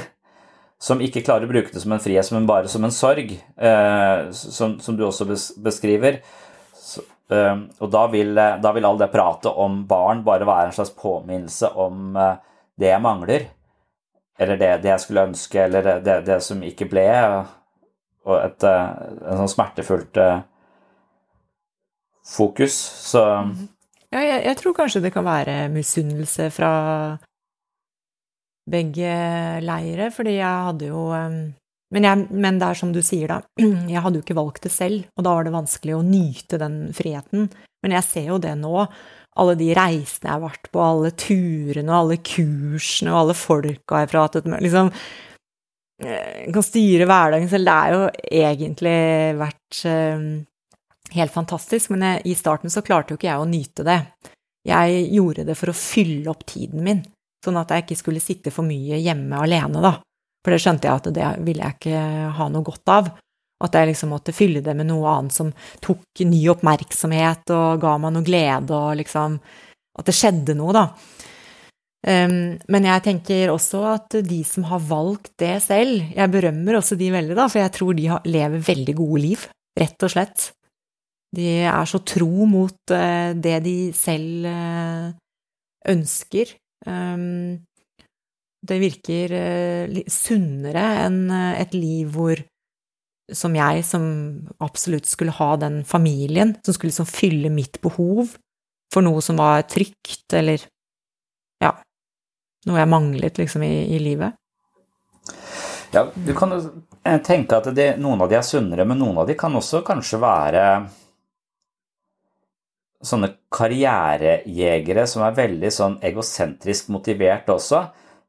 som 0.83 1.01
ikke 1.03 1.23
klarer 1.25 1.47
å 1.47 1.51
bruke 1.51 1.73
det 1.73 1.81
som 1.81 1.95
en 1.95 2.03
frihet, 2.03 2.29
men 2.35 2.47
bare 2.47 2.69
som 2.71 2.85
en 2.85 2.93
sorg, 2.93 3.33
eh, 3.39 4.21
som, 4.35 4.77
som, 4.83 4.95
du 4.99 5.03
også 5.07 5.27
beskriver. 5.63 6.21
Ehm, 6.21 7.12
og 7.31 7.89
da 7.91 8.07
vil, 8.11 8.37
eh, 8.37 8.57
da 8.61 8.71
vil 8.75 8.85
all 8.85 8.99
det 8.99 9.11
pratet 9.13 9.51
om 9.51 9.83
barn 9.87 10.23
bare 10.23 10.45
være 10.45 10.71
en 10.71 10.75
slags 10.75 10.93
påminnelse 10.97 11.69
om 11.79 12.15
eh, 12.15 12.35
det 12.79 12.89
jeg 12.89 13.01
mangler, 13.01 13.45
eller 14.39 14.57
det, 14.57 14.71
det 14.83 14.91
jeg 14.91 15.03
skulle 15.03 15.27
ønske, 15.29 15.61
eller 15.63 16.01
det, 16.03 16.17
det, 16.27 16.39
som 16.43 16.63
ikke 16.63 16.89
ble, 16.91 17.07
og 18.25 18.39
et, 18.39 18.65
eh, 18.67 18.89
en 19.29 19.43
sånn 19.43 19.53
smertefullt 19.55 20.19
fokus. 22.23 22.75
Så 23.09 23.23
Ja, 24.13 24.21
jeg, 24.21 24.43
jeg 24.45 24.57
tror 24.59 24.75
kanskje 24.77 25.01
det 25.01 25.13
kan 25.13 25.25
være 25.25 25.69
misunnelse 25.73 26.51
fra 26.53 26.73
begge 28.69 29.15
leire, 29.65 30.11
fordi 30.13 30.37
jeg 30.37 30.67
hadde 30.67 30.91
jo 30.91 31.07
ehm, 31.17 31.39
men, 31.93 32.07
jeg, 32.07 32.27
men, 32.31 32.57
det 32.61 32.69
er 32.69 32.79
som 32.79 32.93
du 32.95 33.01
sier, 33.05 33.29
da. 33.29 33.41
Jeg 33.93 34.01
hadde 34.03 34.19
jo 34.19 34.25
ikke 34.25 34.37
valgt 34.39 34.65
det 34.65 34.73
selv, 34.73 35.05
og 35.17 35.27
da 35.27 35.35
var 35.37 35.47
det 35.47 35.53
vanskelig 35.53 35.97
å 35.97 36.05
nyte 36.05 36.57
den 36.61 36.79
friheten. 36.95 37.51
Men 37.83 37.97
jeg 37.97 38.07
ser 38.07 38.29
jo 38.31 38.39
det 38.39 38.53
nå. 38.55 38.71
Alle 39.41 39.53
de 39.59 39.67
reisene 39.75 40.29
jeg 40.29 40.31
har 40.31 40.43
vært 40.43 40.69
på, 40.71 40.79
alle 40.79 41.09
turene 41.19 41.89
og 41.89 41.97
alle 41.97 42.17
kursene 42.23 43.11
og 43.11 43.17
alle 43.19 43.35
folka 43.35 43.99
jeg 43.99 44.07
har 44.07 44.11
pratet 44.13 44.47
med. 44.47 44.61
Liksom 44.63 44.91
kan 46.53 46.65
styre 46.65 47.07
hverdagen 47.09 47.49
selv. 47.49 47.69
Det 47.69 47.73
er 47.73 47.95
jo 47.95 48.03
egentlig 48.43 48.95
vært 49.39 49.81
um, 49.89 50.27
helt 51.13 51.33
fantastisk, 51.33 51.91
men 51.93 52.05
jeg, 52.07 52.23
i 52.31 52.37
starten 52.37 52.73
så 52.73 52.83
klarte 52.85 53.13
jo 53.13 53.19
ikke 53.19 53.29
jeg 53.29 53.43
å 53.43 53.49
nyte 53.49 53.85
det. 53.87 53.99
Jeg 54.67 55.03
gjorde 55.11 55.45
det 55.47 55.57
for 55.59 55.71
å 55.71 55.77
fylle 55.77 56.31
opp 56.31 56.45
tiden 56.47 56.83
min, 56.85 57.03
sånn 57.43 57.59
at 57.59 57.73
jeg 57.73 57.85
ikke 57.85 57.99
skulle 57.99 58.23
sitte 58.23 58.53
for 58.55 58.67
mye 58.67 58.99
hjemme 59.03 59.43
alene, 59.43 59.83
da. 59.83 59.97
For 60.43 60.53
det 60.53 60.61
skjønte 60.61 60.89
jeg 60.89 61.01
at 61.01 61.11
det 61.15 61.27
ville 61.45 61.63
jeg 61.63 61.77
ikke 61.79 62.05
ha 62.37 62.47
noe 62.51 62.67
godt 62.67 62.91
av. 62.91 63.11
At 63.63 63.77
jeg 63.77 63.93
liksom 63.93 64.11
måtte 64.11 64.35
fylle 64.35 64.63
det 64.63 64.73
med 64.75 64.89
noe 64.89 65.07
annet 65.07 65.35
som 65.35 65.51
tok 65.83 66.23
ny 66.27 66.41
oppmerksomhet 66.51 67.53
og 67.55 67.83
ga 67.83 67.93
meg 68.01 68.15
noe 68.15 68.27
glede 68.27 68.75
og 68.75 68.97
liksom 68.99 69.39
At 69.93 70.07
det 70.09 70.15
skjedde 70.17 70.55
noe, 70.57 70.73
da. 70.73 70.87
Um, 72.03 72.57
men 72.67 72.87
jeg 72.89 73.03
tenker 73.05 73.51
også 73.53 73.83
at 73.93 74.15
de 74.27 74.41
som 74.43 74.65
har 74.67 74.81
valgt 74.83 75.29
det 75.39 75.53
selv 75.63 76.01
Jeg 76.11 76.31
berømmer 76.33 76.75
også 76.75 76.97
de 76.99 77.07
veldig, 77.13 77.37
da, 77.37 77.45
for 77.47 77.61
jeg 77.61 77.71
tror 77.77 77.93
de 77.95 78.09
har, 78.11 78.25
lever 78.27 78.65
veldig 78.67 78.95
gode 78.97 79.21
liv, 79.23 79.45
rett 79.79 80.03
og 80.03 80.11
slett. 80.11 80.49
De 81.33 81.45
er 81.63 81.87
så 81.87 82.01
tro 82.03 82.49
mot 82.49 82.91
uh, 82.91 83.31
det 83.37 83.55
de 83.63 83.77
selv 83.95 84.49
uh, 84.49 85.13
ønsker. 85.93 86.51
Um, 86.83 87.61
det 88.63 88.79
virker 88.81 89.35
uh, 89.35 90.01
sunnere 90.11 90.83
enn 91.03 91.21
et 91.33 91.75
liv 91.75 92.11
hvor 92.15 92.39
som 93.33 93.55
jeg, 93.55 93.83
som 93.87 94.03
absolutt 94.63 95.07
skulle 95.07 95.33
ha 95.37 95.53
den 95.57 95.81
familien, 95.87 96.57
som 96.65 96.75
skulle 96.75 96.91
liksom 96.91 97.07
fylle 97.07 97.51
mitt 97.53 97.79
behov 97.81 98.35
for 98.93 99.05
noe 99.05 99.23
som 99.25 99.39
var 99.39 99.63
trygt, 99.71 100.27
eller 100.35 100.65
ja, 101.63 101.71
noe 102.67 102.81
jeg 102.81 102.91
manglet 102.91 103.39
liksom 103.39 103.63
i, 103.65 103.73
i 103.95 104.01
livet. 104.03 104.35
Ja, 105.93 106.07
du 106.13 106.33
kan 106.35 106.53
jo 106.55 106.59
tenke 107.25 107.59
at 107.59 107.69
det, 107.77 107.93
noen 108.01 108.21
av 108.25 108.29
de 108.31 108.37
er 108.39 108.45
sunnere, 108.45 108.85
men 108.89 108.99
noen 109.01 109.19
av 109.21 109.29
de 109.29 109.37
kan 109.39 109.55
også 109.55 109.83
kanskje 109.85 110.19
være 110.21 110.65
sånne 113.03 113.29
karrierejegere 113.53 115.03
som 115.09 115.25
er 115.27 115.35
veldig 115.37 115.71
sånn 115.75 115.97
egosentrisk 116.05 116.89
motivert 116.93 117.49
også. 117.51 117.83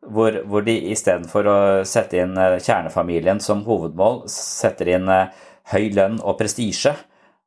Hvor, 0.04 0.36
hvor 0.44 0.64
de 0.66 0.74
istedenfor 0.92 1.48
å 1.48 1.58
sette 1.88 2.18
inn 2.20 2.36
eh, 2.36 2.58
kjernefamilien 2.60 3.40
som 3.40 3.62
hovedmål, 3.64 4.24
setter 4.28 4.90
inn 4.96 5.08
eh, 5.08 5.30
høy 5.72 5.88
lønn 5.96 6.18
og 6.20 6.36
prestisje. 6.40 6.92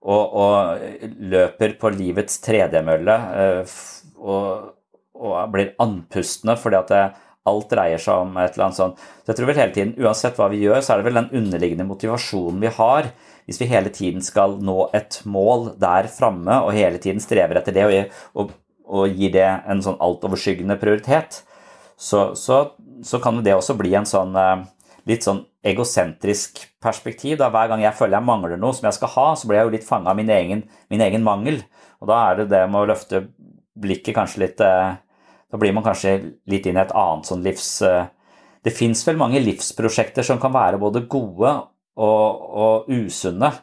Og, 0.08 0.34
og, 0.40 0.82
løper 1.34 1.74
på 1.82 1.90
livets 1.92 2.38
tredemølle 2.46 3.16
eh, 3.42 3.78
og, 4.22 4.68
og, 5.18 5.34
blir 5.52 5.74
andpustne 5.84 6.54
fordi 6.62 6.78
at 6.80 6.92
det, 6.94 7.02
alt 7.48 7.72
dreier 7.72 8.02
seg 8.02 8.26
om 8.26 8.38
et 8.40 8.54
eller 8.54 8.68
annet 8.68 8.80
sånt. 8.80 9.02
Så 9.24 9.32
jeg 9.32 9.40
tror 9.40 9.50
vel 9.50 9.62
hele 9.62 9.76
tiden, 9.76 9.96
Uansett 10.04 10.40
hva 10.40 10.50
vi 10.52 10.62
gjør, 10.64 10.82
så 10.84 10.94
er 10.94 11.02
det 11.02 11.08
vel 11.08 11.20
den 11.22 11.34
underliggende 11.42 11.88
motivasjonen 11.88 12.62
vi 12.64 12.72
har 12.78 13.12
hvis 13.48 13.62
vi 13.62 13.70
hele 13.72 13.92
tiden 13.96 14.24
skal 14.24 14.58
nå 14.60 14.90
et 14.98 15.22
mål 15.24 15.72
der 15.80 16.10
framme 16.12 16.60
og 16.66 16.76
hele 16.76 17.00
tiden 17.00 17.22
strever 17.24 17.62
etter 17.62 17.76
det 17.76 17.86
og, 17.88 18.18
og, 18.42 18.52
og 18.88 19.16
gir 19.16 19.32
det 19.38 19.48
en 19.48 19.84
sånn 19.84 20.00
altoverskyggende 20.04 20.76
prioritet, 20.82 21.42
så, 21.98 22.36
så, 22.36 22.64
så, 23.04 23.20
kan 23.20 23.42
det 23.44 23.56
også 23.58 23.76
bli 23.78 23.96
en 23.98 24.06
sånn 24.06 24.36
eh, 24.38 24.66
litt 25.10 25.26
sånn 25.26 25.42
egosentrisk 25.66 26.62
perspektiv. 26.84 27.38
Da. 27.40 27.50
Hver 27.54 27.72
gang 27.72 27.84
jeg 27.84 27.96
føler 27.98 28.20
jeg 28.20 28.28
mangler 28.28 28.60
noe 28.60 28.76
som 28.76 28.88
jeg 28.90 28.98
skal 29.00 29.14
ha, 29.16 29.28
så 29.36 29.50
blir 29.50 29.62
jeg 29.62 29.70
jo 29.70 29.74
litt 29.78 29.88
fanga 29.88 30.14
av 30.14 30.20
min 30.20 30.32
egen, 30.34 30.64
min 30.94 31.04
egen, 31.04 31.26
mangel. 31.26 31.62
Og 32.02 32.12
da 32.12 32.20
er 32.28 32.42
det 32.42 32.50
det 32.54 32.64
med 32.70 32.84
å 32.84 32.90
løfte 32.92 33.24
blikket 33.78 34.16
kanskje 34.18 34.44
litt 34.46 34.64
eh, 34.64 34.98
Da 35.48 35.56
blir 35.56 35.72
man 35.72 35.86
kanskje 35.86 36.18
litt 36.52 36.66
inn 36.68 36.78
i 36.78 36.84
et 36.84 36.96
annet 36.96 37.30
sånn 37.30 37.46
livs... 37.46 37.70
Eh, 37.82 38.06
det 38.66 38.74
fins 38.76 39.00
vel 39.08 39.16
mange 39.16 39.40
livsprosjekter 39.40 40.26
som 40.28 40.42
kan 40.42 40.52
være 40.52 40.80
både 40.82 41.06
gode 41.08 41.54
og, 41.96 42.42
og 42.64 42.90
usunne, 42.92 43.54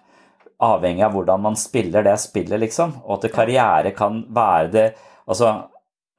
avhengig 0.65 1.05
av 1.05 1.13
hvordan 1.13 1.43
man 1.45 1.59
spiller 1.61 2.07
det 2.07 2.15
spillet, 2.23 2.57
liksom. 2.63 2.95
Og 3.05 3.19
at 3.19 3.35
karriere 3.35 3.93
kan 3.97 4.23
være 4.33 4.71
det 4.73 4.87
Altså, 5.25 5.49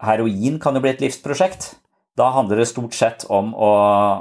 heroin 0.01 0.55
kan 0.57 0.73
jo 0.73 0.81
bli 0.81 0.89
et 0.95 1.01
livsprosjekt. 1.03 1.67
Da 2.15 2.29
handler 2.31 2.61
det 2.61 2.69
stort 2.69 2.95
sett 2.95 3.25
om 3.27 3.51
å, 3.51 3.71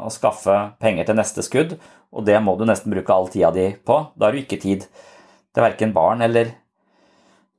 å, 0.07 0.11
skaffe 0.11 0.57
penger 0.83 1.07
til 1.07 1.19
neste 1.19 1.45
skudd, 1.47 1.77
og 2.15 2.27
det 2.27 2.41
må 2.43 2.57
du 2.59 2.65
nesten 2.67 2.91
bruke 2.91 3.15
all 3.15 3.29
tida 3.31 3.53
di 3.55 3.69
på. 3.87 4.01
Da 4.19 4.27
har 4.27 4.35
du 4.35 4.43
ikke 4.43 4.59
tid 4.63 4.87
til 4.89 5.63
verken 5.63 5.95
barn 5.95 6.25
eller, 6.27 6.51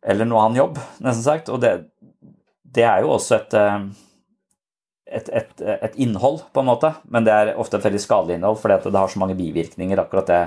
eller 0.03 0.27
noe 0.27 0.43
annen 0.43 0.59
jobb, 0.59 0.81
nesten 0.99 1.23
sagt. 1.23 1.51
Og 1.51 1.63
det, 1.63 1.77
det 2.75 2.83
er 2.83 3.05
jo 3.05 3.13
også 3.15 3.39
et 3.39 3.55
eh, 3.59 3.87
et, 5.05 5.29
et, 5.29 5.61
et, 5.61 5.95
innhold, 6.01 6.41
på 6.53 6.61
en 6.61 6.69
måte, 6.69 6.89
men 7.13 7.25
det 7.25 7.33
er 7.33 7.51
ofte 7.61 7.77
et 7.77 7.85
veldig 7.85 8.01
skadelig 8.01 8.39
innhold 8.39 8.57
fordi 8.61 8.89
det 8.89 8.97
har 8.97 9.11
så 9.11 9.21
mange 9.21 9.37
bivirkninger, 9.37 10.01
akkurat 10.01 10.31
det, 10.31 10.39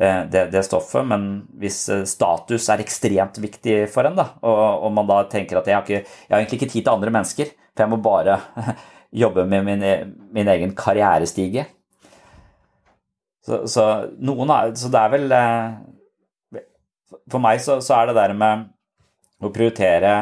eh, 0.00 0.24
det, 0.32 0.42
det, 0.52 0.64
stoffet. 0.66 1.06
Men 1.06 1.28
hvis 1.60 1.84
eh, 1.94 2.02
status 2.08 2.66
er 2.72 2.82
ekstremt 2.82 3.38
viktig 3.42 3.78
for 3.92 4.08
en, 4.08 4.18
da, 4.18 4.26
og, 4.42 4.58
og 4.88 4.92
man 4.96 5.08
da 5.10 5.22
tenker 5.30 5.60
at 5.60 5.70
jeg 5.70 5.78
har, 5.78 5.86
ikke, 5.86 6.02
jeg 6.02 6.34
har, 6.34 6.42
egentlig 6.42 6.60
ikke 6.60 6.72
tid 6.74 6.82
til 6.82 6.94
andre 6.96 7.14
mennesker, 7.14 7.54
for 7.76 7.86
jeg 7.86 7.94
må 7.94 8.02
bare 8.02 8.40
jobbe 9.16 9.46
med 9.48 9.64
min, 9.64 9.84
min 10.34 10.48
egen 10.52 10.74
karrierestige. 10.76 11.66
Så, 13.46 13.62
så, 13.70 13.82
er, 14.10 14.72
så, 14.74 14.88
det 14.90 15.00
er 15.00 15.12
vel 15.12 15.34
eh, 15.36 16.64
For 17.30 17.38
meg 17.38 17.60
så, 17.62 17.78
så 17.84 18.00
er 18.00 18.08
det 18.10 18.16
der 18.18 18.34
med 18.34 18.64
å 19.38 19.52
prioritere 19.54 20.16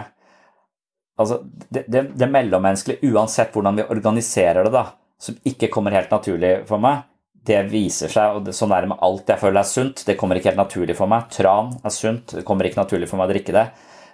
altså, 1.16 1.38
det, 1.44 1.86
det, 1.88 2.02
det 2.18 2.28
mellommenneskelige, 2.28 3.14
uansett 3.14 3.54
hvordan 3.54 3.80
vi 3.80 3.88
organiserer 3.94 4.66
det, 4.66 4.74
da, 4.74 4.84
som 5.20 5.38
ikke 5.48 5.70
kommer 5.72 5.96
helt 5.96 6.12
naturlig 6.12 6.52
for 6.68 6.82
meg, 6.82 7.06
det 7.44 7.62
viser 7.68 8.12
seg, 8.12 8.38
og 8.38 8.52
sånn 8.56 8.72
er 8.72 8.84
det 8.84 8.92
med 8.94 9.02
alt 9.04 9.28
jeg 9.28 9.40
føler 9.40 9.60
er 9.60 9.68
sunt. 9.68 10.04
Det 10.08 10.16
kommer 10.16 10.38
ikke 10.38 10.50
helt 10.50 10.62
naturlig 10.62 10.94
for 10.96 11.10
meg. 11.12 11.26
Tran 11.32 11.74
er 11.84 11.92
sunt, 11.92 12.38
det 12.38 12.44
kommer 12.48 12.68
ikke 12.68 12.80
naturlig 12.80 13.08
for 13.10 13.20
meg 13.20 13.28
å 13.28 13.34
drikke 13.34 13.56
det. 13.56 13.64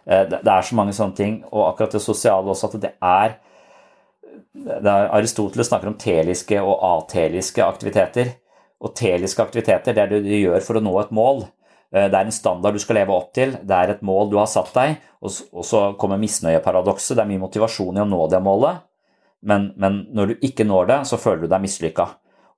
Eh, 0.06 0.24
det, 0.32 0.40
er 0.42 0.66
så 0.66 0.78
mange 0.78 0.94
sånne 0.96 1.18
ting, 1.18 1.36
og 1.52 1.68
akkurat 1.68 1.94
det 1.94 2.02
sosiale 2.02 2.50
også, 2.50 2.72
at 2.72 2.82
det 2.82 2.92
er 2.98 3.36
Aristoteles 4.90 5.68
snakker 5.70 5.90
om 5.90 5.98
teliske 6.00 6.60
og 6.62 6.82
ateliske 6.86 7.64
aktiviteter. 7.64 8.34
Og 8.80 8.94
teliske 8.96 9.42
aktiviteter 9.44 9.96
det 9.96 10.04
er 10.04 10.12
det 10.12 10.22
du 10.24 10.36
gjør 10.38 10.62
for 10.64 10.78
å 10.78 10.84
nå 10.84 10.94
et 11.02 11.12
mål. 11.14 11.44
Eh, 11.94 12.06
det 12.06 12.16
er 12.16 12.24
en 12.24 12.34
standard 12.34 12.76
du 12.76 12.82
skal 12.82 13.00
leve 13.00 13.14
opp 13.14 13.32
til, 13.36 13.56
det 13.66 13.76
er 13.76 13.94
et 13.94 14.04
mål 14.06 14.30
du 14.30 14.38
har 14.38 14.48
satt 14.50 14.72
deg, 14.76 15.00
og 15.20 15.64
så 15.66 15.82
kommer 16.00 16.20
misnøyeparadokset. 16.22 17.16
Det 17.16 17.24
er 17.24 17.30
mye 17.32 17.42
motivasjon 17.42 17.98
i 17.98 18.04
å 18.04 18.08
nå 18.08 18.24
det 18.32 18.40
målet, 18.44 18.86
men, 19.42 19.70
men 19.80 20.04
når 20.14 20.32
du 20.32 20.46
ikke 20.46 20.68
når 20.68 20.90
det, 20.90 20.98
så 21.10 21.18
føler 21.20 21.44
du 21.44 21.52
deg 21.52 21.64
mislykka. 21.64 22.06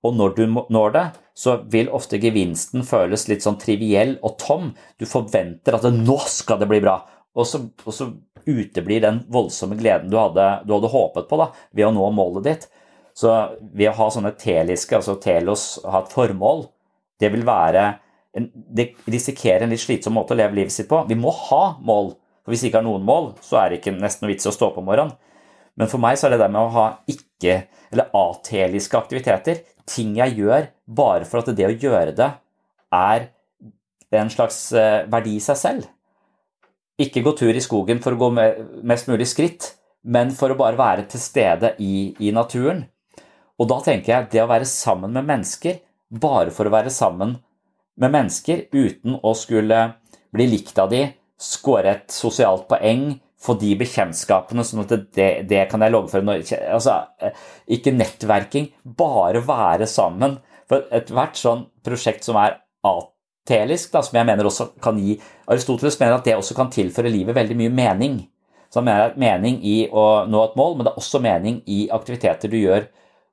Og 0.03 0.17
når 0.19 0.35
du 0.35 0.43
når 0.51 0.95
det, 0.97 1.05
så 1.39 1.61
vil 1.71 1.91
ofte 1.95 2.19
gevinsten 2.21 2.83
føles 2.87 3.29
litt 3.31 3.45
sånn 3.45 3.61
triviell 3.63 4.17
og 4.27 4.35
tom. 4.43 4.73
Du 4.99 5.07
forventer 5.07 5.79
at 5.79 5.87
det, 5.87 5.93
'nå 5.95 6.19
skal 6.27 6.59
det 6.59 6.69
bli 6.71 6.81
bra', 6.83 6.99
og 7.39 7.47
så, 7.47 7.63
og 7.87 7.95
så 7.95 8.11
uteblir 8.47 9.03
den 9.05 9.23
voldsomme 9.33 9.77
gleden 9.79 10.11
du 10.11 10.19
hadde, 10.19 10.47
du 10.67 10.75
hadde 10.75 10.93
håpet 10.93 11.29
på 11.31 11.41
da, 11.41 11.51
ved 11.73 11.89
å 11.89 11.93
nå 11.95 12.11
målet 12.15 12.47
ditt. 12.49 12.69
Så 13.15 13.33
ved 13.61 13.91
å 13.91 13.97
ha 13.99 14.09
sånne 14.13 14.33
teliske, 14.41 14.97
altså 14.97 15.19
telos, 15.21 15.77
ha 15.85 16.01
et 16.03 16.15
formål, 16.15 16.67
det 17.21 17.31
vil 17.33 17.45
være 17.47 17.91
det 18.33 18.87
risikerer 19.13 19.67
en 19.67 19.73
litt 19.75 19.83
slitsom 19.83 20.15
måte 20.17 20.33
å 20.33 20.39
leve 20.39 20.57
livet 20.57 20.73
sitt 20.73 20.89
på. 20.89 21.03
Vi 21.09 21.19
må 21.19 21.33
ha 21.51 21.77
mål. 21.85 22.15
For 22.43 22.55
Hvis 22.55 22.65
vi 22.65 22.71
ikke 22.71 22.81
har 22.81 22.87
noen 22.87 23.05
mål, 23.07 23.35
så 23.45 23.61
er 23.61 23.71
det 23.71 23.81
ikke 23.81 23.95
nesten 23.99 24.25
noe 24.25 24.33
vits 24.33 24.49
i 24.49 24.51
å 24.51 24.55
stå 24.57 24.71
på 24.75 24.85
morgenen. 24.85 25.13
Men 25.77 25.89
for 25.89 26.03
meg 26.03 26.19
så 26.21 26.27
er 26.27 26.35
det 26.35 26.43
det 26.43 26.51
med 26.53 26.63
å 26.63 26.73
ha 26.73 26.87
ikke- 27.09 27.67
eller 27.93 28.11
ateliske 28.13 28.97
aktiviteter, 28.97 29.63
ting 29.87 30.17
jeg 30.17 30.37
gjør 30.37 30.69
bare 30.89 31.25
for 31.25 31.39
at 31.39 31.57
det 31.57 31.67
å 31.67 31.79
gjøre 31.79 32.17
det 32.17 32.33
er 32.93 33.29
en 34.13 34.31
slags 34.31 34.73
eh, 34.73 35.07
verdi 35.07 35.37
i 35.37 35.41
seg 35.41 35.57
selv. 35.57 35.89
Ikke 37.03 37.23
gå 37.25 37.35
tur 37.39 37.55
i 37.55 37.63
skogen 37.65 38.03
for 38.05 38.15
å 38.15 38.21
gå 38.21 38.29
mest 38.87 39.09
mulig 39.11 39.27
skritt, 39.31 39.73
men 40.03 40.33
for 40.35 40.53
å 40.53 40.59
bare 40.59 40.79
være 40.79 41.07
til 41.11 41.23
stede 41.23 41.75
i, 41.83 42.13
i 42.23 42.33
naturen. 42.35 42.85
Og 43.59 43.69
da 43.71 43.79
tenker 43.85 44.13
jeg 44.13 44.31
det 44.33 44.43
å 44.43 44.51
være 44.51 44.69
sammen 44.69 45.15
med 45.15 45.27
mennesker 45.29 45.81
bare 46.13 46.53
for 46.53 46.69
å 46.69 46.75
være 46.75 46.93
sammen 46.93 47.37
med 48.01 48.13
mennesker 48.13 48.67
uten 48.73 49.19
å 49.23 49.35
skulle 49.37 49.83
bli 50.33 50.49
likt 50.49 50.79
av 50.81 50.91
de, 50.93 51.07
score 51.43 51.91
et 51.91 52.13
sosialt 52.15 52.69
poeng, 52.71 53.13
få 53.43 53.57
de 53.59 53.73
bekjentskapene, 53.79 54.63
sånn 54.65 54.85
at 54.85 54.93
det, 55.17 55.31
det 55.51 55.65
kan 55.71 55.83
jeg 55.83 55.93
loggføre 55.93 56.37
altså, 56.71 57.01
eh, 57.19 57.35
Ikke 57.75 57.95
nettverking, 57.95 58.71
bare 58.85 59.43
være 59.43 59.89
sammen. 59.91 60.39
For 60.71 60.87
ethvert 60.95 61.41
sånn 61.41 61.67
prosjekt 61.85 62.23
som 62.25 62.39
er 62.39 62.61
atelisk, 63.43 63.91
da, 63.93 64.03
som 64.07 64.17
jeg 64.19 64.29
mener 64.29 64.47
også 64.47 64.69
kan 64.83 64.99
gi 65.03 65.17
Aristoteles 65.51 65.99
mener 66.01 66.17
at 66.17 66.25
det 66.27 66.37
også 66.39 66.55
kan 66.57 66.71
tilføre 66.71 67.11
livet 67.11 67.35
veldig 67.35 67.59
mye 67.59 67.75
mening. 67.75 68.21
Så 68.71 68.81
han 68.81 68.89
mener 68.89 69.19
mening 69.21 69.59
i 69.67 69.77
å 69.91 70.25
nå 70.31 70.45
et 70.47 70.57
mål, 70.57 70.77
men 70.77 70.87
det 70.87 70.95
er 70.95 71.03
også 71.03 71.21
mening 71.21 71.61
i 71.69 71.85
aktiviteter 71.93 72.49
du 72.49 72.57
gjør. 72.57 72.87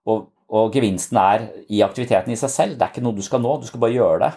Og, 0.10 0.26
og 0.52 0.74
gevinsten 0.74 1.20
er 1.22 1.46
i 1.72 1.84
aktiviteten 1.86 2.34
i 2.34 2.40
seg 2.40 2.52
selv. 2.52 2.76
Det 2.76 2.86
er 2.86 2.92
ikke 2.92 3.06
noe 3.06 3.16
du 3.16 3.24
skal 3.24 3.44
nå, 3.44 3.60
du 3.62 3.70
skal 3.70 3.84
bare 3.84 3.96
gjøre 3.96 4.20
det. 4.26 4.32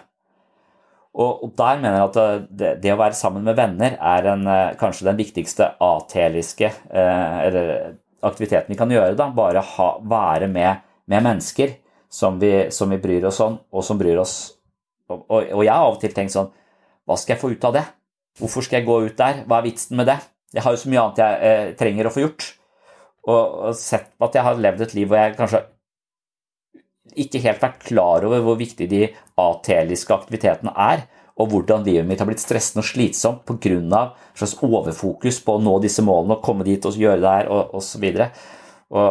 Og, 1.13 1.51
der 1.57 1.81
mener 1.81 1.99
jeg 1.99 2.07
at 2.07 2.47
det, 2.49 2.69
det, 2.81 2.93
å 2.93 2.97
være 2.97 3.17
sammen 3.17 3.43
med 3.45 3.57
venner 3.57 3.99
er 3.99 4.29
en, 4.31 4.47
eh, 4.49 4.71
kanskje 4.79 5.05
den 5.05 5.19
viktigste 5.19 5.67
ateliske 5.83 6.71
eh, 6.89 7.91
aktiviteten 8.25 8.73
vi 8.73 8.79
kan 8.79 8.89
gjøre. 8.89 9.13
da, 9.19 9.27
Bare 9.35 9.61
ha, 9.75 9.89
være 9.99 10.47
med, 10.49 10.81
med 11.05 11.27
mennesker 11.27 11.75
som 12.09 12.39
vi, 12.41 12.71
som 12.73 12.89
vi, 12.89 12.97
bryr 13.01 13.27
oss 13.29 13.39
om, 13.45 13.59
og 13.73 13.85
som 13.85 13.99
bryr 13.99 14.21
oss 14.21 14.52
og, 15.11 15.25
og, 15.27 15.39
og, 15.41 15.63
jeg 15.65 15.73
har 15.73 15.87
av 15.87 15.97
og 15.97 16.01
til 16.01 16.13
tenkt 16.15 16.33
sånn 16.35 16.51
Hva 17.07 17.17
skal 17.19 17.35
jeg 17.35 17.41
få 17.41 17.51
ut 17.51 17.65
av 17.67 17.75
det? 17.75 17.83
Hvorfor 18.39 18.65
skal 18.65 18.79
jeg 18.79 18.87
gå 18.87 18.99
ut 19.07 19.17
der? 19.19 19.43
Hva 19.47 19.59
er 19.59 19.67
vitsen 19.67 19.99
med 19.99 20.07
det? 20.09 20.17
Jeg 20.53 20.63
har 20.65 20.73
jo 20.73 20.79
så 20.79 20.89
mye 20.89 21.01
annet 21.01 21.21
jeg 21.21 21.49
eh, 21.49 21.71
trenger 21.77 22.07
å 22.07 22.13
få 22.13 22.23
gjort. 22.23 22.45
Og, 23.27 23.41
og 23.69 23.75
sett 23.77 24.11
at 24.23 24.37
jeg 24.37 24.45
har 24.45 24.61
levd 24.61 24.85
et 24.85 24.95
liv 24.97 25.09
hvor 25.09 25.19
jeg 25.19 25.35
kanskje 25.37 25.61
ikke 27.19 27.41
helt 27.43 27.61
vært 27.61 27.83
klar 27.85 28.25
over 28.25 28.41
hvor 28.45 28.57
viktig 28.57 28.87
de 28.89 29.03
ateliske 29.37 30.15
aktivitetene 30.15 30.73
er, 30.79 31.03
og 31.37 31.49
hvordan 31.51 31.85
livet 31.85 32.07
mitt 32.07 32.21
har 32.21 32.29
blitt 32.29 32.41
stressende 32.41 32.83
og 32.83 32.87
slitsomt 32.87 33.43
pga. 33.45 34.01
et 34.33 34.39
slags 34.39 34.55
overfokus 34.63 35.39
på 35.43 35.57
å 35.57 35.61
nå 35.61 35.79
disse 35.81 36.01
målene 36.05 36.37
og 36.37 36.45
komme 36.45 36.65
dit 36.65 36.85
og 36.85 36.97
gjøre 36.97 37.21
det 37.21 37.33
her 37.37 37.49
og 37.53 37.73
osv. 37.77 38.05
Og, 38.93 39.09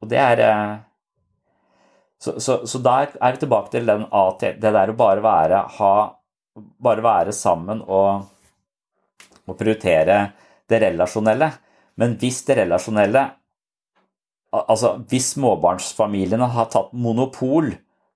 og 0.00 0.10
det 0.10 0.20
er 0.22 0.42
så, 2.20 2.36
så, 2.40 2.60
så, 2.68 2.78
der 2.84 3.14
er 3.16 3.32
vi 3.32 3.40
tilbake 3.40 3.72
til 3.72 3.86
den 3.88 4.04
AT, 4.12 4.42
det 4.60 4.72
der 4.76 4.92
å 4.92 4.96
bare 4.98 5.22
være, 5.24 5.62
ha, 5.78 5.92
bare 6.84 7.04
være 7.04 7.32
sammen 7.32 7.80
og, 7.86 8.26
og 9.48 9.56
prioritere 9.56 10.18
det 10.68 10.82
relasjonelle. 10.84 11.48
Men 12.00 12.16
hvis 12.20 12.44
det 12.48 12.60
relasjonelle 12.62 13.28
Altså, 14.50 14.96
hvis 15.06 15.28
småbarnsfamiliene 15.36 16.48
har 16.50 16.64
tatt 16.72 16.88
monopol 16.90 17.68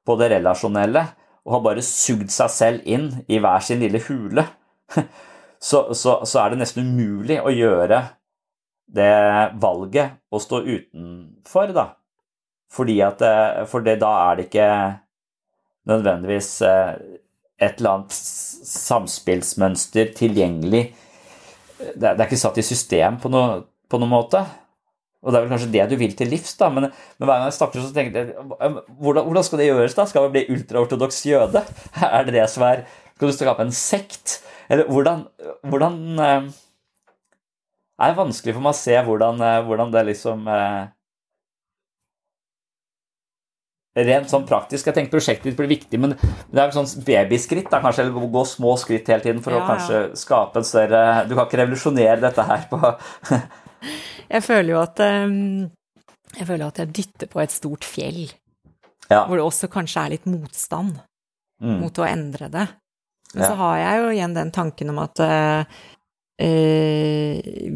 på 0.02 0.16
det 0.18 0.32
relasjonelle 0.32 1.04
og 1.44 1.52
har 1.54 1.60
bare 1.62 1.84
sugd 1.86 2.32
seg 2.34 2.50
selv 2.50 2.88
inn 2.90 3.04
i 3.30 3.38
hver 3.38 3.62
sin 3.62 3.78
lille 3.78 4.00
hule, 4.08 4.42
så, 5.68 5.84
så 5.94 6.40
er 6.42 6.50
det 6.50 6.58
nesten 6.58 6.90
umulig 6.90 7.38
å 7.38 7.54
gjøre 7.54 8.00
det 8.98 9.12
valget 9.62 10.18
å 10.34 10.40
stå 10.42 10.64
utenfor, 10.64 11.70
da. 11.76 11.86
At 12.74 13.20
eh, 13.22 13.64
For 13.70 13.86
det, 13.86 14.00
da 14.02 14.10
er 14.30 14.36
det 14.36 14.48
ikke 14.48 14.70
nødvendigvis 15.86 16.50
eh, 16.66 16.96
et 17.62 17.78
eller 17.78 17.90
annet 17.90 18.14
samspillsmønster 18.14 20.10
tilgjengelig 20.16 20.88
det 21.78 22.10
er, 22.10 22.26
ikke 22.26 22.38
satt 22.38 22.60
i 22.60 22.66
system 22.66 23.18
på, 23.22 23.30
noe, 23.32 23.62
på 23.90 24.00
noen 24.00 24.12
måte. 24.12 24.42
Og 25.24 25.32
det 25.32 25.38
er 25.38 25.44
vel 25.44 25.52
kanskje 25.54 25.70
det 25.72 25.84
du 25.88 25.94
vil 26.00 26.16
til 26.16 26.28
livs, 26.32 26.52
da, 26.60 26.68
men, 26.72 26.90
men 26.90 27.26
hver 27.26 27.38
gang 27.38 27.46
jeg 27.48 27.56
snakker, 27.56 27.84
så 27.84 27.94
tenker 27.96 28.18
jeg 28.18 28.72
hvordan, 29.00 29.24
hvordan 29.24 29.46
skal 29.46 29.62
det 29.62 29.68
gjøres, 29.70 29.96
da? 29.96 30.04
Skal 30.08 30.26
vi 30.26 30.34
bli 30.34 30.44
ultraortodoks 30.52 31.22
jøde? 31.30 31.64
Er 32.04 32.26
det 32.26 32.36
det 32.36 32.48
som 32.52 32.66
er 32.68 32.84
Skal 33.14 33.30
du 33.30 33.36
skape 33.36 33.64
en 33.64 33.72
sekt? 33.74 34.40
Eller 34.68 34.88
hvordan, 34.90 35.24
hvordan 35.70 35.96
eh, 36.20 36.50
Det 37.94 38.08
er 38.08 38.18
vanskelig 38.18 38.56
for 38.56 38.64
meg 38.64 38.74
å 38.74 38.80
se 38.80 38.98
hvordan, 39.06 39.40
eh, 39.48 39.62
hvordan 39.64 39.94
det 39.94 40.04
liksom 40.10 40.48
eh, 40.50 40.82
Rent 43.94 44.26
sånn 44.26 44.42
praktisk. 44.42 44.88
Jeg 44.88 44.96
tenker 44.96 45.14
prosjektet 45.14 45.54
blir 45.54 45.68
viktig, 45.70 45.98
men 46.02 46.16
det 46.18 46.58
er 46.58 46.66
vel 46.66 46.74
sånn 46.74 47.04
babyskritt, 47.06 47.68
da, 47.70 47.78
kanskje, 47.82 48.02
eller 48.08 48.26
gå 48.32 48.42
små 48.50 48.74
skritt 48.80 49.06
hele 49.12 49.22
tiden 49.22 49.42
for 49.44 49.54
ja, 49.54 49.60
å 49.62 49.68
kanskje 49.68 50.00
skape 50.18 50.58
en 50.58 50.66
større 50.66 51.02
Du 51.28 51.36
kan 51.36 51.46
ikke 51.46 51.60
revolusjonere 51.62 52.18
dette 52.24 52.46
her 52.48 52.66
på 52.72 52.80
Jeg 54.34 54.42
føler 54.42 54.72
jo 54.72 54.80
at 54.82 55.02
um, 55.04 55.38
Jeg 56.34 56.48
føler 56.48 56.66
at 56.66 56.82
jeg 56.82 56.94
dytter 56.98 57.30
på 57.30 57.42
et 57.44 57.54
stort 57.54 57.86
fjell, 57.86 58.24
ja. 59.06 59.22
hvor 59.28 59.38
det 59.38 59.46
også 59.46 59.70
kanskje 59.70 60.02
er 60.02 60.16
litt 60.16 60.26
motstand 60.26 60.96
mm. 61.62 61.76
mot 61.78 62.02
å 62.02 62.08
endre 62.08 62.50
det. 62.50 62.68
Men 63.34 63.44
ja. 63.44 63.50
så 63.50 63.58
har 63.62 63.76
jeg 63.78 64.00
jo 64.00 64.14
igjen 64.16 64.34
den 64.34 64.54
tanken 64.54 64.90
om 64.90 65.02
at 65.04 65.22
uh, 65.22 65.82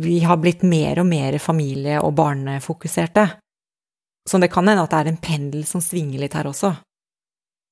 vi 0.03 0.17
har 0.27 0.41
blitt 0.43 0.67
mer 0.67 0.99
og 0.99 1.07
mer 1.07 1.39
familie- 1.39 2.03
og 2.03 2.17
barnefokuserte. 2.19 3.29
Så 4.29 4.41
det 4.43 4.51
kan 4.53 4.69
hende 4.69 4.85
at 4.85 4.93
det 4.93 5.01
er 5.01 5.11
en 5.13 5.23
pendel 5.23 5.65
som 5.69 5.83
svinger 5.85 6.21
litt 6.21 6.37
her 6.37 6.51
også. 6.51 6.75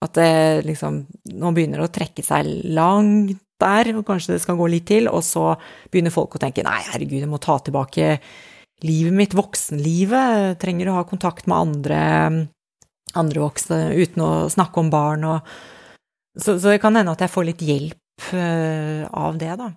At 0.04 0.16
det 0.16 0.64
liksom 0.66 1.02
Nå 1.36 1.52
begynner 1.56 1.82
det 1.82 1.88
å 1.88 1.92
trekke 1.92 2.24
seg 2.24 2.48
langt 2.76 3.42
der, 3.60 3.88
og 3.96 4.04
kanskje 4.04 4.34
det 4.34 4.42
skal 4.44 4.58
gå 4.58 4.66
litt 4.68 4.84
til, 4.90 5.08
og 5.08 5.22
så 5.24 5.54
begynner 5.88 6.12
folk 6.12 6.36
å 6.36 6.40
tenke 6.42 6.64
nei, 6.66 6.82
herregud, 6.90 7.22
jeg 7.22 7.30
må 7.30 7.40
ta 7.40 7.56
tilbake 7.64 8.18
livet 8.84 9.16
mitt, 9.16 9.36
voksenlivet, 9.36 10.58
trenger 10.60 10.90
å 10.92 10.98
ha 10.98 11.06
kontakt 11.08 11.48
med 11.48 11.56
andre, 11.56 12.00
andre 13.16 13.40
voksne 13.40 13.78
uten 13.96 14.24
å 14.26 14.30
snakke 14.52 14.82
om 14.82 14.92
barn 14.92 15.24
og 15.30 15.56
så, 16.36 16.58
så, 16.60 16.68
det 16.68 16.82
kan 16.82 16.92
hende 16.92 17.14
at 17.16 17.22
jeg 17.24 17.32
får 17.32 17.46
litt 17.48 17.62
hjelp 17.64 18.26
uh, 18.36 19.08
av 19.08 19.38
det, 19.40 19.54
da. 19.56 19.70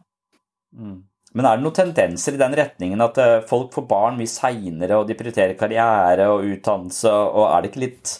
Mm. 0.76 0.98
Men 1.38 1.46
er 1.46 1.58
det 1.58 1.66
noen 1.66 1.78
tendenser 1.78 2.36
i 2.36 2.42
den 2.42 2.56
retningen 2.58 3.04
at 3.06 3.20
eh, 3.22 3.36
folk 3.50 3.74
får 3.76 3.86
barn 3.90 4.18
mye 4.18 4.32
seinere, 4.32 4.98
og 4.98 5.10
de 5.10 5.18
prioriterer 5.18 5.58
karriere 5.60 6.26
og 6.34 6.48
utdannelse, 6.56 7.12
og 7.12 7.46
er 7.52 7.62
det 7.62 7.72
ikke 7.74 7.86
litt 7.86 8.18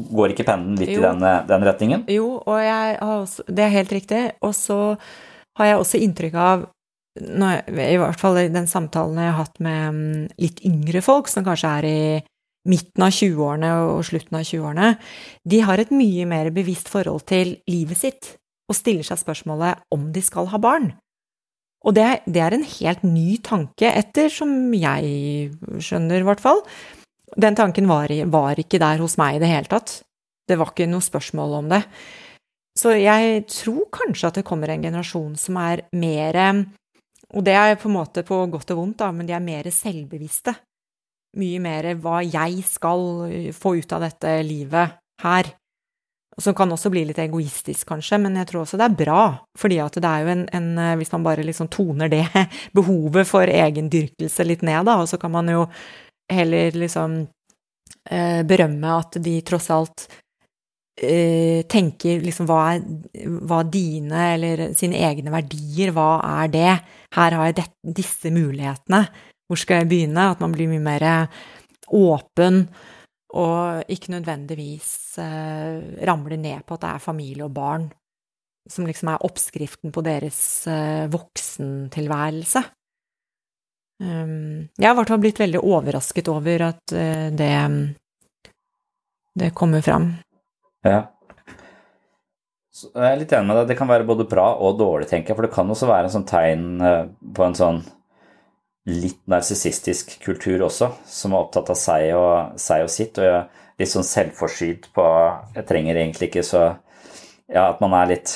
Går 0.00 0.32
ikke 0.32 0.44
pennen 0.46 0.78
litt 0.78 0.92
jo. 0.94 1.00
i 1.00 1.02
den, 1.02 1.24
eh, 1.26 1.40
den, 1.48 1.64
retningen? 1.66 2.04
Jo, 2.08 2.28
og 2.38 2.60
også, 3.04 3.44
det 3.50 3.64
er 3.66 3.72
helt 3.74 3.90
riktig. 3.92 4.20
Og 4.46 4.54
så 4.56 4.76
har 5.58 5.66
jeg 5.66 5.80
også 5.80 6.00
inntrykk 6.00 6.36
av, 6.40 6.62
i 7.18 7.98
hvert 8.00 8.22
fall 8.22 8.38
i 8.40 8.52
den 8.54 8.70
samtalen 8.70 9.18
jeg 9.18 9.32
har 9.34 9.42
hatt 9.42 9.58
med 9.60 9.98
mm, 9.98 10.22
litt 10.40 10.62
yngre 10.64 11.02
folk, 11.04 11.28
som 11.28 11.44
kanskje 11.44 11.72
er 11.80 11.88
i 11.90 12.00
midten 12.70 13.04
av 13.04 13.12
20-årene 13.12 13.70
og 13.90 14.00
slutten 14.06 14.38
av 14.38 14.46
20-årene, 14.46 14.90
de 15.48 15.60
har 15.66 15.82
et 15.82 15.92
mye 15.92 16.26
mer 16.28 16.50
bevisst 16.54 16.90
forhold 16.92 17.24
til 17.28 17.56
livet 17.70 17.98
sitt 17.98 18.34
og 18.70 18.78
stiller 18.78 19.06
seg 19.06 19.20
spørsmålet 19.20 19.82
om 19.94 20.10
de 20.14 20.22
skal 20.24 20.48
ha 20.52 20.60
barn. 20.62 20.92
Og 21.80 21.96
det, 21.96 22.06
det, 22.28 22.40
er 22.44 22.54
en 22.54 22.66
helt 22.66 23.04
ny 23.08 23.38
tanke, 23.44 23.88
etter 23.88 24.28
som 24.32 24.50
jeg 24.76 25.52
skjønner, 25.80 26.20
i 26.20 26.28
hvert 26.28 26.42
fall. 26.42 26.60
Den 27.40 27.56
tanken 27.56 27.88
var, 27.88 28.12
var, 28.28 28.58
ikke 28.60 28.80
der 28.82 29.00
hos 29.00 29.16
meg 29.20 29.38
i 29.38 29.42
det 29.42 29.48
hele 29.48 29.70
tatt. 29.70 30.00
Det 30.48 30.58
var 30.60 30.72
ikke 30.72 30.90
noe 30.90 31.04
spørsmål 31.04 31.56
om 31.60 31.70
det. 31.72 31.84
Så 32.76 32.92
jeg 32.98 33.44
tror 33.50 33.88
kanskje 33.92 34.28
at 34.28 34.40
det 34.40 34.46
kommer 34.46 34.72
en 34.72 34.84
generasjon 34.84 35.34
som 35.38 35.56
er 35.60 35.84
mer 35.92 36.36
Og 37.30 37.44
det 37.44 37.54
er 37.54 37.76
på 37.78 37.88
en 37.88 37.94
måte 37.94 38.24
på 38.26 38.36
godt 38.50 38.72
og 38.74 38.76
vondt, 38.76 38.98
da, 38.98 39.10
men 39.12 39.26
de 39.26 39.32
er 39.32 39.44
mer 39.44 39.70
selvbevisste. 39.70 40.54
Mye 41.38 41.60
mer 41.62 41.94
hva 42.02 42.20
jeg 42.26 42.64
skal 42.66 43.52
få 43.54 43.76
ut 43.78 43.92
av 43.92 44.02
dette 44.02 44.42
livet 44.42 44.98
her. 45.22 45.52
Som 46.38 46.54
kan 46.54 46.70
også 46.72 46.92
bli 46.92 47.02
litt 47.08 47.18
egoistisk, 47.18 47.88
kanskje, 47.88 48.20
men 48.22 48.38
jeg 48.38 48.48
tror 48.48 48.62
også 48.62 48.78
det 48.78 48.86
er 48.86 48.98
bra. 49.00 49.24
Fordi 49.58 49.80
at 49.82 49.98
det 49.98 50.10
er 50.10 50.22
jo 50.24 50.32
en, 50.36 50.44
en 50.56 50.68
eh, 50.78 50.94
Hvis 51.00 51.12
man 51.12 51.26
bare 51.26 51.44
liksom 51.46 51.68
toner 51.72 52.12
det 52.12 52.24
behovet 52.76 53.28
for 53.28 53.50
egendyrkelse 53.50 54.46
litt 54.46 54.64
ned, 54.66 54.86
da, 54.88 55.00
og 55.02 55.10
så 55.10 55.18
kan 55.20 55.34
man 55.34 55.50
jo 55.50 55.66
heller 56.30 56.76
liksom 56.78 57.20
eh, 58.10 58.42
berømme 58.46 58.96
at 59.00 59.18
de 59.24 59.34
tross 59.42 59.66
alt 59.74 60.06
eh, 61.02 61.66
tenker 61.66 62.22
liksom 62.22 62.46
hva 62.46 62.60
er 62.76 62.84
hva 63.50 63.64
dine 63.66 64.28
eller 64.36 64.68
sine 64.78 65.02
egne 65.10 65.34
verdier, 65.34 65.90
hva 65.96 66.12
er 66.44 66.54
det? 66.54 66.76
Her 67.16 67.36
har 67.36 67.50
jeg 67.50 67.58
det, 67.58 67.66
disse 67.98 68.30
mulighetene. 68.30 69.02
Hvor 69.50 69.58
skal 69.58 69.82
jeg 69.82 69.90
begynne? 69.90 70.30
At 70.30 70.40
man 70.40 70.54
blir 70.54 70.70
mye 70.70 70.84
mer 70.84 71.06
åpen 71.90 72.68
og 73.38 73.90
ikke 73.90 74.14
nødvendigvis 74.16 75.18
eh, 75.22 76.04
ramler 76.06 76.40
ned 76.40 76.64
på 76.66 76.76
at 76.76 76.84
det 76.84 76.92
er 76.94 77.04
familie 77.04 77.46
og 77.46 77.54
barn 77.54 77.90
som 78.70 78.86
liksom 78.86 79.10
er 79.12 79.24
oppskriften 79.26 79.92
på 79.94 80.02
deres 80.04 80.40
eh, 80.70 81.06
voksentilværelse. 81.10 82.62
Um, 84.00 84.68
jeg 84.80 84.86
har 84.88 84.94
i 84.94 84.96
hvert 84.96 85.12
fall 85.12 85.20
blitt 85.20 85.40
veldig 85.40 85.60
overrasket 85.60 86.28
over 86.32 86.66
at 86.70 86.94
eh, 86.96 87.28
det, 87.36 87.54
det 89.36 89.50
kommer 89.56 89.84
fram. 89.84 90.12
Ja. 90.86 91.02
Så 92.72 92.88
jeg 92.94 93.10
er 93.10 93.18
litt 93.20 93.32
enig 93.36 93.50
med 93.50 93.58
deg. 93.60 93.72
Det 93.72 93.76
kan 93.76 93.90
være 93.90 94.08
både 94.08 94.28
bra 94.30 94.54
og 94.56 94.78
dårlig, 94.80 95.10
tenker 95.10 95.32
jeg. 95.32 95.40
For 95.40 95.44
det 95.44 95.52
kan 95.52 95.72
også 95.72 95.88
være 95.90 96.08
en 96.08 96.14
sånn 96.14 96.28
tegn 96.28 96.68
uh, 96.80 97.10
på 97.36 97.44
en 97.44 97.58
sånn 97.58 97.82
litt 98.90 99.20
narsissistisk 99.30 100.16
kultur 100.24 100.66
også, 100.66 100.90
som 101.06 101.34
er 101.34 101.44
opptatt 101.44 101.72
av 101.72 101.78
seg 101.78 102.10
og, 102.18 102.58
seg 102.60 102.84
og 102.84 102.92
sitt, 102.92 103.18
og 103.22 103.80
litt 103.80 103.90
sånn 103.90 104.06
selvforsynt 104.06 104.90
på 104.94 105.06
Jeg 105.56 105.66
trenger 105.68 106.00
egentlig 106.02 106.30
ikke 106.30 106.46
så 106.46 106.64
Ja, 107.50 107.70
at 107.70 107.80
man 107.82 107.94
er 107.98 108.12
litt 108.12 108.34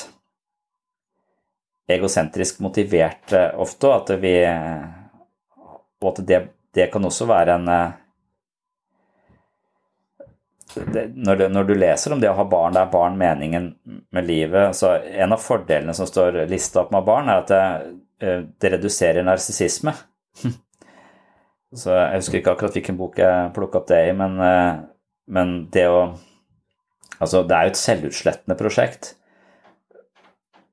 egosentrisk 1.87 2.63
motivert 2.65 3.33
eh, 3.37 3.51
ofte, 3.61 3.91
og 3.91 4.01
at 4.01 4.15
vi 4.23 4.33
Og 6.01 6.09
at 6.11 6.23
det, 6.27 6.41
det 6.73 6.89
kan 6.93 7.05
også 7.05 7.27
være 7.29 7.59
en 7.59 7.69
eh, 7.71 7.93
det, 10.75 11.05
når, 11.15 11.35
du, 11.35 11.45
når, 11.49 11.63
du, 11.63 11.75
leser 11.77 12.11
om 12.11 12.19
det 12.19 12.27
å 12.27 12.35
ha 12.35 12.43
barn, 12.49 12.73
det 12.75 12.81
er 12.81 12.91
barn 12.91 13.13
meningen 13.19 13.69
med 14.11 14.25
livet 14.27 14.75
så 14.75 14.95
En 14.97 15.31
av 15.31 15.39
fordelene 15.39 15.93
som 15.95 16.09
står 16.09 16.41
lista 16.51 16.81
opp 16.81 16.91
med 16.91 17.05
barn, 17.07 17.29
er 17.29 17.43
at 17.43 17.53
det, 17.53 17.61
eh, 18.25 18.41
det 18.59 18.73
reduserer 18.75 19.23
narsissisme. 19.23 19.93
Så 21.75 21.91
jeg 21.91 22.21
husker 22.21 22.39
ikke 22.39 22.55
akkurat 22.55 22.77
hvilken 22.77 22.97
bok 22.99 23.19
jeg 23.19 23.51
plukka 23.55 23.81
opp 23.81 23.89
det 23.89 24.01
i, 24.09 24.15
men, 24.15 24.39
eh, 24.43 24.79
men, 25.35 25.57
det 25.73 25.89
å 25.91 25.99
Altså, 27.15 27.45
det 27.47 27.55
er 27.55 27.63
jo 27.63 27.71
et 27.71 27.79
selvutslettende 27.79 28.57
prosjekt 28.59 29.13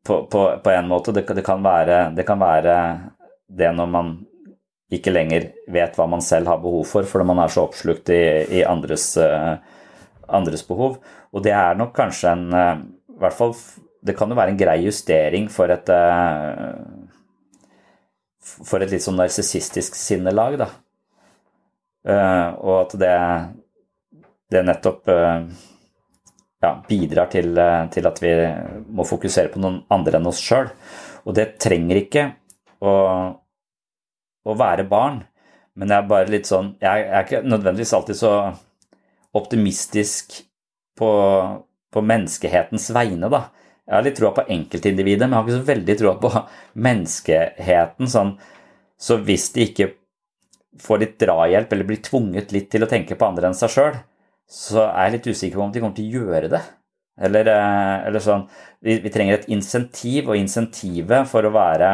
på, 0.03 0.17
på, 0.27 0.41
på 0.59 0.71
en 0.73 0.89
måte. 0.91 1.13
Det, 1.15 1.23
det, 1.39 1.45
kan 1.47 1.61
være, 1.63 1.99
det, 2.17 2.25
kan 2.27 2.41
være, 2.43 2.73
det 3.47 3.69
når 3.77 3.93
man 3.93 4.09
ikke 4.91 5.13
lenger 5.15 5.47
vet 5.71 5.95
hva 5.95 6.09
man 6.11 6.25
selv 6.25 6.51
har 6.51 6.59
behov 6.65 6.83
for, 6.91 7.07
fordi 7.07 7.29
man 7.31 7.45
er 7.45 7.53
så 7.55 7.63
oppslukt 7.69 8.11
i, 8.11 8.25
i 8.59 8.65
andres, 8.67 9.07
uh, 9.23 9.55
andres, 10.35 10.67
behov. 10.67 10.99
Og 11.31 11.47
det 11.47 11.55
er 11.55 11.79
nok 11.79 11.95
kanskje 11.95 12.35
en 12.35 12.45
uh, 12.51 12.83
I 13.15 13.23
hvert 13.23 13.39
fall 13.39 13.55
Det 14.03 14.19
kan 14.19 14.35
jo 14.35 14.41
være 14.41 14.57
en 14.57 14.59
grei 14.59 14.81
justering 14.83 15.47
for 15.47 15.71
et 15.71 15.95
for 18.43 18.83
et 18.83 18.91
litt 18.93 19.05
sånn 19.05 19.21
narsissistisk 19.21 19.97
sinnelag, 19.99 20.59
da. 20.61 20.71
Uh, 22.03 22.49
og 22.59 22.73
at 22.81 22.97
det, 22.99 23.17
det 24.51 24.65
nettopp 24.67 25.11
ja, 26.63 26.73
bidrar 26.89 27.31
til, 27.31 27.59
til, 27.95 28.09
at 28.09 28.19
vi 28.23 28.33
må 28.95 29.07
fokusere 29.07 29.53
på 29.53 29.63
noen 29.63 29.81
andre 29.93 30.19
enn 30.19 30.31
oss 30.31 30.43
sjøl. 30.43 30.71
Og 31.27 31.37
det 31.39 31.53
trenger 31.63 32.01
ikke 32.03 32.27
å, 32.83 32.93
å 34.43 34.57
være 34.59 34.87
barn, 34.91 35.23
men 35.79 35.95
jeg 35.95 36.03
er 36.03 36.09
bare 36.11 36.29
litt 36.29 36.45
sånn 36.45 36.75
Jeg 36.83 37.05
er 37.07 37.23
ikke 37.25 37.39
nødvendigvis 37.47 37.95
alltid 37.97 38.19
så 38.19 38.33
optimistisk 39.33 40.35
på, 40.99 41.11
på 41.89 42.03
menneskehetens 42.05 42.91
vegne, 42.93 43.31
da. 43.33 43.47
Jeg 43.89 43.97
har 43.97 44.05
litt 44.07 44.19
troa 44.19 44.31
på 44.37 44.45
enkeltindividet, 44.55 45.27
men 45.27 45.35
jeg 45.35 45.41
har 45.41 45.49
ikke 45.49 45.59
så 45.59 45.71
veldig 45.73 45.97
troa 45.99 46.15
på 46.23 46.31
menneskeheten. 46.87 48.11
Sånn, 48.11 48.37
så 49.03 49.19
hvis 49.27 49.49
de 49.57 49.67
ikke 49.67 49.89
får 50.81 51.03
litt 51.03 51.17
drahjelp 51.21 51.73
eller 51.75 51.89
blir 51.89 52.03
tvunget 52.05 52.55
litt 52.55 52.71
til 52.73 52.87
å 52.87 52.91
tenke 52.91 53.19
på 53.19 53.27
andre 53.27 53.51
enn 53.51 53.59
seg 53.59 53.73
sjøl, 53.75 53.99
så 54.53 54.87
er 54.87 55.09
jeg 55.09 55.17
litt 55.17 55.29
usikker 55.33 55.59
på 55.59 55.67
om 55.67 55.75
de 55.75 55.83
kommer 55.83 55.97
til 55.97 56.09
å 56.09 56.23
gjøre 56.23 56.53
det. 56.53 56.63
Eller, 57.23 57.49
eh, 57.53 57.97
eller 58.09 58.23
sånn 58.25 58.47
vi, 58.81 58.97
vi, 59.03 59.11
trenger 59.13 59.41
et 59.41 59.51
insentiv, 59.53 60.31
og 60.31 60.39
insentivet 60.39 61.29
for 61.29 61.45
å 61.45 61.53
være 61.53 61.91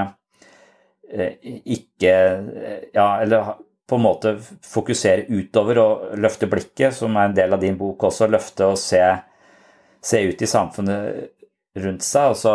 eh, 1.10 1.34
ikke 1.74 2.12
Ja, 2.94 3.18
eller 3.22 3.56
på 3.88 3.96
en 3.96 4.04
måte 4.04 4.34
fokusere 4.68 5.24
utover 5.32 5.80
og 5.80 6.20
løfte 6.20 6.46
blikket, 6.50 6.92
som 6.94 7.16
er 7.16 7.30
en 7.30 7.36
del 7.36 7.56
av 7.56 7.62
din 7.62 7.78
bok 7.80 8.04
også. 8.10 8.28
Løfte 8.28 8.68
og 8.68 8.76
se, 8.78 9.00
se 10.04 10.20
ut 10.28 10.44
i 10.44 10.48
samfunnet 10.50 11.37
rundt 11.84 12.06
seg. 12.06 12.34
Altså, 12.34 12.54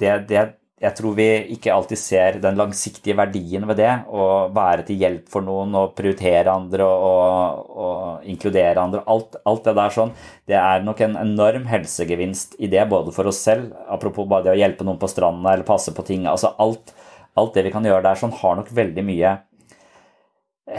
det, 0.00 0.12
det, 0.30 0.42
jeg 0.84 0.96
tror 0.98 1.14
vi 1.16 1.26
ikke 1.54 1.72
alltid 1.72 2.00
ser 2.00 2.38
den 2.42 2.58
langsiktige 2.58 3.16
verdien 3.16 3.64
ved 3.68 3.78
det. 3.80 3.92
Å 4.10 4.48
være 4.54 4.84
til 4.88 5.00
hjelp 5.00 5.30
for 5.32 5.46
noen 5.46 5.74
og 5.80 5.94
prioritere 5.98 6.52
andre 6.52 6.88
og, 6.88 7.70
og 7.70 8.28
inkludere 8.30 8.82
andre. 8.82 9.04
Alt, 9.10 9.38
alt, 9.46 9.64
det 9.68 9.76
der 9.78 9.94
sånn. 9.94 10.12
Det 10.50 10.58
er 10.60 10.84
nok 10.84 11.00
en 11.06 11.16
enorm 11.22 11.68
helsegevinst 11.70 12.58
i 12.58 12.70
det, 12.72 12.84
både 12.90 13.14
for 13.16 13.30
oss 13.30 13.40
selv, 13.46 13.72
apropos 13.88 14.28
bare 14.28 14.48
det 14.48 14.56
å 14.56 14.60
hjelpe 14.60 14.86
noen 14.86 15.00
på 15.00 15.10
stranda 15.10 15.54
eller 15.54 15.68
passe 15.68 15.94
på 15.94 16.06
ting. 16.06 16.26
altså 16.30 16.52
alt, 16.58 16.94
alt 17.38 17.54
det 17.56 17.66
vi 17.68 17.74
kan 17.74 17.86
gjøre 17.86 18.04
der, 18.04 18.20
sånn, 18.20 18.34
har 18.42 18.58
nok 18.58 18.74
veldig 18.74 19.06
mye 19.06 19.38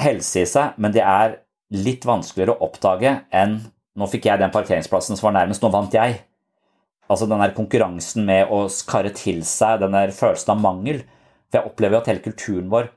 helse 0.02 0.42
i 0.42 0.48
seg, 0.50 0.78
men 0.82 0.94
det 0.94 1.04
er 1.06 1.40
litt 1.76 2.06
vanskeligere 2.06 2.56
å 2.56 2.68
oppdage 2.68 3.12
enn 3.34 3.60
nå 3.96 4.08
fikk 4.12 4.28
jeg 4.28 4.42
den 4.42 4.52
parkeringsplassen 4.52 5.16
som 5.16 5.30
var 5.30 5.38
nærmest, 5.38 5.64
nå 5.64 5.72
vant 5.72 5.94
jeg. 5.96 6.18
Altså 7.12 7.28
den 7.30 7.42
der 7.42 7.54
konkurransen 7.58 8.26
med 8.26 8.50
å 8.54 8.66
skarre 8.72 9.12
til 9.16 9.44
seg 9.46 9.84
den 9.84 9.94
der 9.98 10.14
følelsen 10.16 10.56
av 10.56 10.64
mangel. 10.64 11.04
For 11.50 11.60
jeg 11.60 11.70
opplever 11.70 11.98
jo 11.98 12.02
at 12.02 12.10
hele 12.10 12.26
kulturen 12.26 12.72
vår 12.72 12.90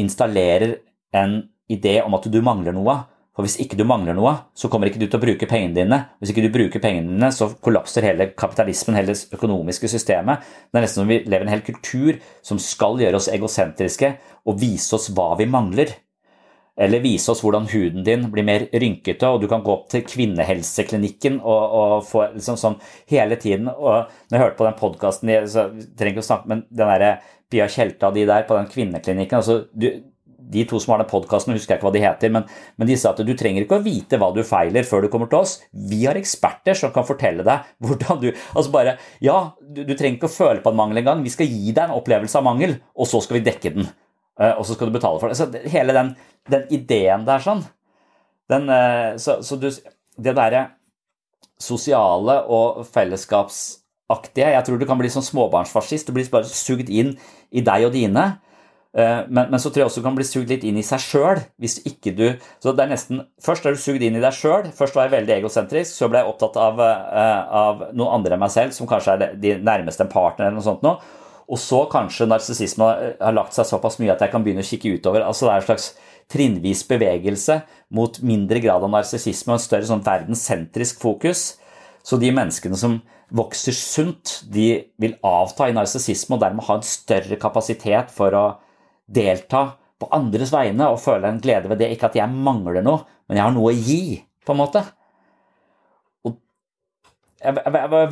installerer 0.00 0.78
en 1.14 1.40
idé 1.70 1.98
om 2.04 2.14
at 2.18 2.28
du 2.30 2.38
mangler 2.44 2.76
noe. 2.76 3.00
For 3.34 3.42
hvis 3.42 3.56
ikke 3.58 3.74
du 3.74 3.82
mangler 3.82 4.14
noe, 4.14 4.30
så 4.54 4.68
kommer 4.70 4.86
ikke 4.86 5.00
du 5.02 5.08
til 5.08 5.18
å 5.18 5.24
bruke 5.24 5.48
pengene 5.50 5.74
dine. 5.74 5.96
Hvis 6.22 6.30
ikke 6.30 6.44
du 6.44 6.52
bruker 6.54 6.82
pengene 6.82 7.10
dine, 7.10 7.32
så 7.34 7.48
kollapser 7.66 8.06
hele 8.06 8.28
kapitalismen, 8.38 8.94
hele 8.94 9.10
det 9.10 9.34
økonomiske 9.34 9.90
systemet. 9.90 10.44
Det 10.70 10.78
er 10.78 10.86
nesten 10.86 11.02
som 11.02 11.10
vi 11.10 11.18
lever 11.26 11.42
i 11.42 11.48
en 11.48 11.54
hel 11.56 11.64
kultur 11.66 12.20
som 12.46 12.62
skal 12.62 13.02
gjøre 13.02 13.18
oss 13.18 13.30
egosentriske 13.34 14.12
og 14.46 14.60
vise 14.62 14.94
oss 14.94 15.10
hva 15.16 15.32
vi 15.40 15.50
mangler 15.50 15.96
eller 16.76 17.02
vise 17.04 17.30
oss 17.30 17.42
hvordan 17.44 17.68
huden 17.70 18.04
din 18.06 18.26
blir 18.32 18.46
mer 18.46 18.66
rynkete, 18.72 19.28
og 19.28 19.42
du 19.42 19.48
kan 19.50 19.62
gå 19.64 19.72
opp 19.74 19.86
til 19.92 20.02
kvinnehelseklinikken 20.08 21.38
og, 21.42 21.76
og 21.78 21.92
få 22.08 22.26
liksom 22.34 22.58
sånn 22.60 22.80
hele 23.10 23.38
tiden. 23.40 23.70
Og 23.70 24.10
når 24.30 24.36
jeg 24.36 24.44
hørte 24.44 24.58
på 24.58 24.66
den 24.68 24.80
podkasten, 24.80 25.36
så 25.50 25.68
trenger 25.94 26.16
ikke 26.16 26.24
å 26.24 26.30
snakke 26.32 26.50
men 26.50 26.66
den 26.70 26.90
derre 26.90 27.12
Pia 27.52 27.68
Tjelta 27.70 28.10
de 28.10 28.24
der 28.26 28.48
på 28.48 28.56
den 28.58 28.66
kvinneklinikken 28.66 29.38
altså, 29.38 29.60
du, 29.70 29.86
De 30.54 30.64
to 30.68 30.80
som 30.82 30.92
har 30.92 31.00
den 31.00 31.08
podkasten, 31.08 31.54
husker 31.54 31.74
jeg 31.74 31.80
ikke 31.80 31.86
hva 31.86 31.94
de 31.94 32.02
heter, 32.02 32.32
men, 32.34 32.48
men, 32.76 32.88
de 32.90 32.96
sa 33.00 33.14
at 33.14 33.22
du 33.24 33.32
trenger 33.38 33.64
ikke 33.64 33.78
å 33.78 33.84
vite 33.84 34.18
hva 34.20 34.32
du 34.34 34.42
feiler 34.44 34.84
før 34.84 35.06
du 35.06 35.08
kommer 35.12 35.30
til 35.30 35.40
oss. 35.40 35.54
Vi 35.72 36.02
har 36.04 36.18
eksperter 36.20 36.76
som 36.76 36.92
kan 36.92 37.06
fortelle 37.08 37.46
deg 37.46 37.70
hvordan 37.84 38.20
du 38.20 38.28
Altså 38.32 38.74
bare 38.74 38.98
Ja, 39.24 39.54
du, 39.62 39.84
du 39.86 39.94
trenger 39.94 40.18
ikke 40.18 40.32
å 40.32 40.36
føle 40.36 40.64
på 40.64 40.74
en 40.74 40.80
mangel 40.82 41.00
engang. 41.00 41.22
Vi 41.24 41.32
skal 41.32 41.48
gi 41.48 41.70
deg 41.70 41.86
en 41.86 41.96
opplevelse 41.96 42.40
av 42.40 42.48
mangel, 42.50 42.80
og 42.98 43.08
så 43.08 43.22
skal 43.24 43.38
vi 43.38 43.46
dekke 43.46 43.78
den. 43.78 43.88
Eh, 44.40 44.54
og 44.58 44.66
så 44.66 44.74
skal 44.74 44.90
du 44.90 44.96
betale 44.96 45.20
for 45.22 45.30
det. 45.30 45.38
Så 45.38 45.70
hele 45.70 45.94
den, 45.96 46.14
den 46.50 46.66
ideen 46.74 47.26
der 47.26 47.42
sånn 47.44 47.62
den, 48.50 48.68
eh, 48.68 49.14
så, 49.22 49.38
så 49.42 49.56
du, 49.56 49.70
Det 50.16 50.34
derre 50.36 50.66
sosiale 51.58 52.42
og 52.52 52.82
fellesskapsaktige 52.92 54.50
Jeg 54.52 54.64
tror 54.66 54.78
du 54.78 54.86
kan 54.86 54.98
bli 55.00 55.10
sånn 55.10 55.24
småbarnsfascist. 55.26 56.08
Du 56.08 56.16
blir 56.16 56.28
bare 56.30 56.50
sugd 56.50 56.90
inn 56.90 57.14
i 57.54 57.62
deg 57.64 57.86
og 57.86 57.94
dine. 57.94 58.26
Eh, 58.94 59.22
men, 59.28 59.48
men, 59.48 59.58
så 59.62 59.70
tror 59.70 59.84
jeg 59.84 59.90
også 59.92 60.02
du 60.02 60.06
kan 60.06 60.18
bli 60.18 60.26
sugd 60.28 60.50
litt 60.50 60.66
inn 60.66 60.78
i 60.78 60.86
seg 60.86 61.02
sjøl. 61.02 61.40
Hvis 61.62 61.80
ikke 61.86 62.14
du 62.18 62.26
Først 62.60 63.66
er 63.66 63.74
du 63.74 63.80
sugd 63.80 64.02
inn 64.02 64.18
i 64.18 64.22
deg 64.22 64.34
sjøl. 64.34 64.70
Først 64.76 64.98
var 64.98 65.08
jeg 65.08 65.16
veldig 65.16 65.38
egosentrisk, 65.38 65.94
så 65.94 66.10
ble 66.10 66.20
jeg 66.20 66.34
opptatt 66.34 66.58
av, 66.60 66.82
av 66.84 67.86
noen 67.94 68.18
andre 68.18 68.36
enn 68.36 68.44
meg 68.44 68.52
selv, 68.54 68.74
som 68.76 68.90
kanskje 68.90 69.14
er 69.14 69.38
de 69.40 69.58
nærmeste 69.62 70.04
en 70.04 70.12
partner 70.12 70.50
eller 70.50 70.58
noe 70.58 70.66
sånt 70.66 70.84
noe. 70.84 71.22
Og 71.50 71.60
så 71.60 71.82
kanskje 71.92 72.28
narsissisme 72.30 72.86
har 72.86 73.36
lagt 73.36 73.56
seg 73.56 73.68
såpass 73.68 73.98
mye 74.00 74.14
at 74.14 74.22
jeg 74.24 74.32
kan 74.32 74.44
begynne 74.44 74.64
å 74.64 74.68
kikke 74.68 74.96
utover. 74.96 75.24
altså 75.24 75.46
Det 75.46 75.52
er 75.52 75.62
en 75.62 75.68
slags 75.68 75.88
trinnvis 76.32 76.84
bevegelse 76.88 77.58
mot 77.94 78.20
mindre 78.24 78.62
grad 78.64 78.84
av 78.84 78.92
narsissisme 78.92 79.52
og 79.52 79.58
en 79.58 79.66
større 79.66 79.88
sånn 79.90 80.04
verdenssentrisk 80.06 81.02
fokus. 81.02 81.54
Så 82.04 82.16
de 82.20 82.32
menneskene 82.34 82.78
som 82.80 82.98
vokser 83.34 83.76
sunt, 83.76 84.40
de 84.52 84.84
vil 85.00 85.16
avta 85.24 85.68
i 85.68 85.76
narsissisme 85.76 86.36
og 86.36 86.44
dermed 86.44 86.64
ha 86.66 86.78
en 86.78 86.86
større 86.86 87.38
kapasitet 87.40 88.12
for 88.14 88.36
å 88.36 88.44
delta 89.04 89.74
på 90.00 90.08
andres 90.16 90.52
vegne 90.52 90.88
og 90.90 91.00
føle 91.02 91.28
en 91.28 91.40
glede 91.42 91.70
ved 91.70 91.80
det. 91.82 91.92
Ikke 91.94 92.10
at 92.10 92.18
jeg 92.18 92.30
mangler 92.30 92.84
noe, 92.84 93.04
men 93.28 93.40
jeg 93.40 93.46
har 93.46 93.56
noe 93.56 93.72
å 93.72 93.76
gi, 93.76 94.20
på 94.44 94.54
en 94.54 94.60
måte. 94.60 94.84
Og 96.28 96.38
jeg, 97.40 97.56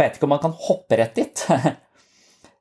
vet 0.00 0.16
ikke 0.16 0.28
om 0.28 0.34
man 0.36 0.44
kan 0.44 0.56
hoppe 0.68 1.00
rett 1.00 1.16
dit. 1.18 1.46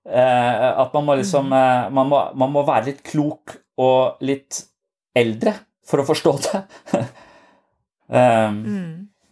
Eh, 0.02 0.82
at 0.82 0.96
man 0.96 1.06
må 1.06 1.16
liksom 1.20 1.52
mm. 1.52 1.58
eh, 1.58 1.90
man 1.94 2.10
må, 2.10 2.22
man 2.42 2.54
må, 2.56 2.64
være 2.66 2.90
litt 2.90 3.04
klok 3.06 3.54
og 3.82 4.24
litt 4.26 4.64
eldre 5.18 5.54
for 5.86 6.02
å 6.02 6.08
forstå 6.08 6.34
det. 6.48 6.62
um, 8.10 8.58
mm. 8.66 8.92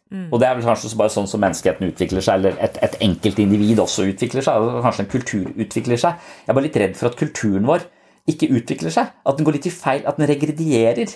Mm. 0.10 0.28
Og 0.34 0.40
det 0.42 0.48
er 0.48 0.58
vel 0.58 0.66
kanskje 0.66 0.98
bare 0.98 1.14
sånn 1.14 1.28
som 1.30 1.42
menneskeheten 1.44 1.92
utvikler 1.92 2.24
seg, 2.26 2.40
eller 2.40 2.62
et, 2.66 2.80
et 2.82 2.96
enkeltindivid 3.06 3.82
også 3.82 4.08
utvikler 4.10 4.46
seg, 4.46 4.58
og 4.58 4.82
kanskje 4.86 5.06
en 5.06 5.12
kultur 5.12 5.52
utvikler 5.54 6.02
seg. 6.02 6.30
Jeg 6.42 6.50
er 6.50 6.58
bare 6.58 6.66
litt 6.66 6.80
redd 6.82 6.96
for 6.98 7.12
at 7.12 7.18
kulturen 7.20 7.68
vår 7.70 7.86
ikke 8.30 8.50
utvikler 8.58 8.94
seg, 8.94 9.12
at 9.14 9.38
den 9.38 9.46
går 9.46 9.60
litt 9.60 9.68
i 9.70 9.74
feil, 9.74 10.02
at 10.10 10.18
den 10.18 10.30
regredierer 10.30 11.14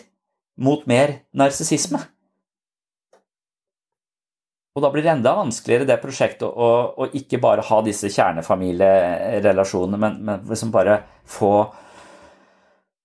mot 0.61 0.85
mer 0.89 1.17
narsissisme. 1.33 2.03
Og 4.73 4.81
da 4.81 4.89
blir 4.89 5.05
det 5.05 5.11
enda 5.11 5.35
vanskeligere 5.37 5.85
det 5.85 5.99
prosjektet 6.01 6.47
å, 6.49 6.69
å 6.97 7.07
ikke 7.13 7.37
bare 7.41 7.61
ha 7.67 7.77
disse 7.85 8.09
kjernefamilierelasjonene, 8.09 9.99
men, 10.01 10.15
men 10.25 10.47
liksom 10.49 10.71
bare 10.73 10.95
få, 11.29 11.51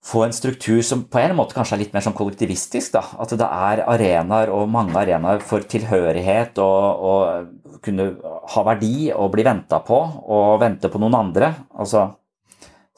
få, 0.01 0.23
en 0.25 0.33
struktur 0.33 0.81
som 0.87 1.03
på 1.13 1.21
en 1.21 1.37
måte 1.37 1.53
kanskje 1.59 1.77
er 1.77 1.83
litt 1.83 1.93
mer 1.93 2.07
sånn 2.07 2.17
kollektivistisk. 2.17 2.95
Da. 2.97 3.03
At 3.21 3.35
det 3.37 3.45
er 3.45 3.85
arenaer 3.85 4.53
og 4.55 4.73
mange 4.73 4.97
arenaer 4.97 5.45
for 5.45 5.61
tilhørighet 5.69 6.57
og, 6.65 7.05
og 7.11 7.83
kunne 7.85 8.15
ha 8.55 8.65
verdi 8.71 9.11
og 9.13 9.29
bli 9.37 9.45
venta 9.45 9.83
på 9.85 10.01
og 10.25 10.57
vente 10.65 10.89
på 10.89 11.03
noen 11.05 11.19
andre. 11.21 11.53
Altså 11.77 12.07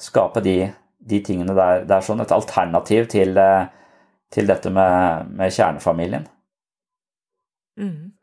skape 0.01 0.44
de, 0.47 0.56
de 1.10 1.20
tingene 1.26 1.59
der. 1.59 1.82
Det 1.90 1.98
er 1.98 2.06
sånn 2.06 2.22
et 2.22 2.38
alternativ 2.38 3.10
til, 3.10 3.34
til 4.30 4.55
dette 4.55 4.70
med, 4.70 5.34
med 5.42 5.59
kjernefamilien. 5.59 6.30
Mm. 7.80 8.14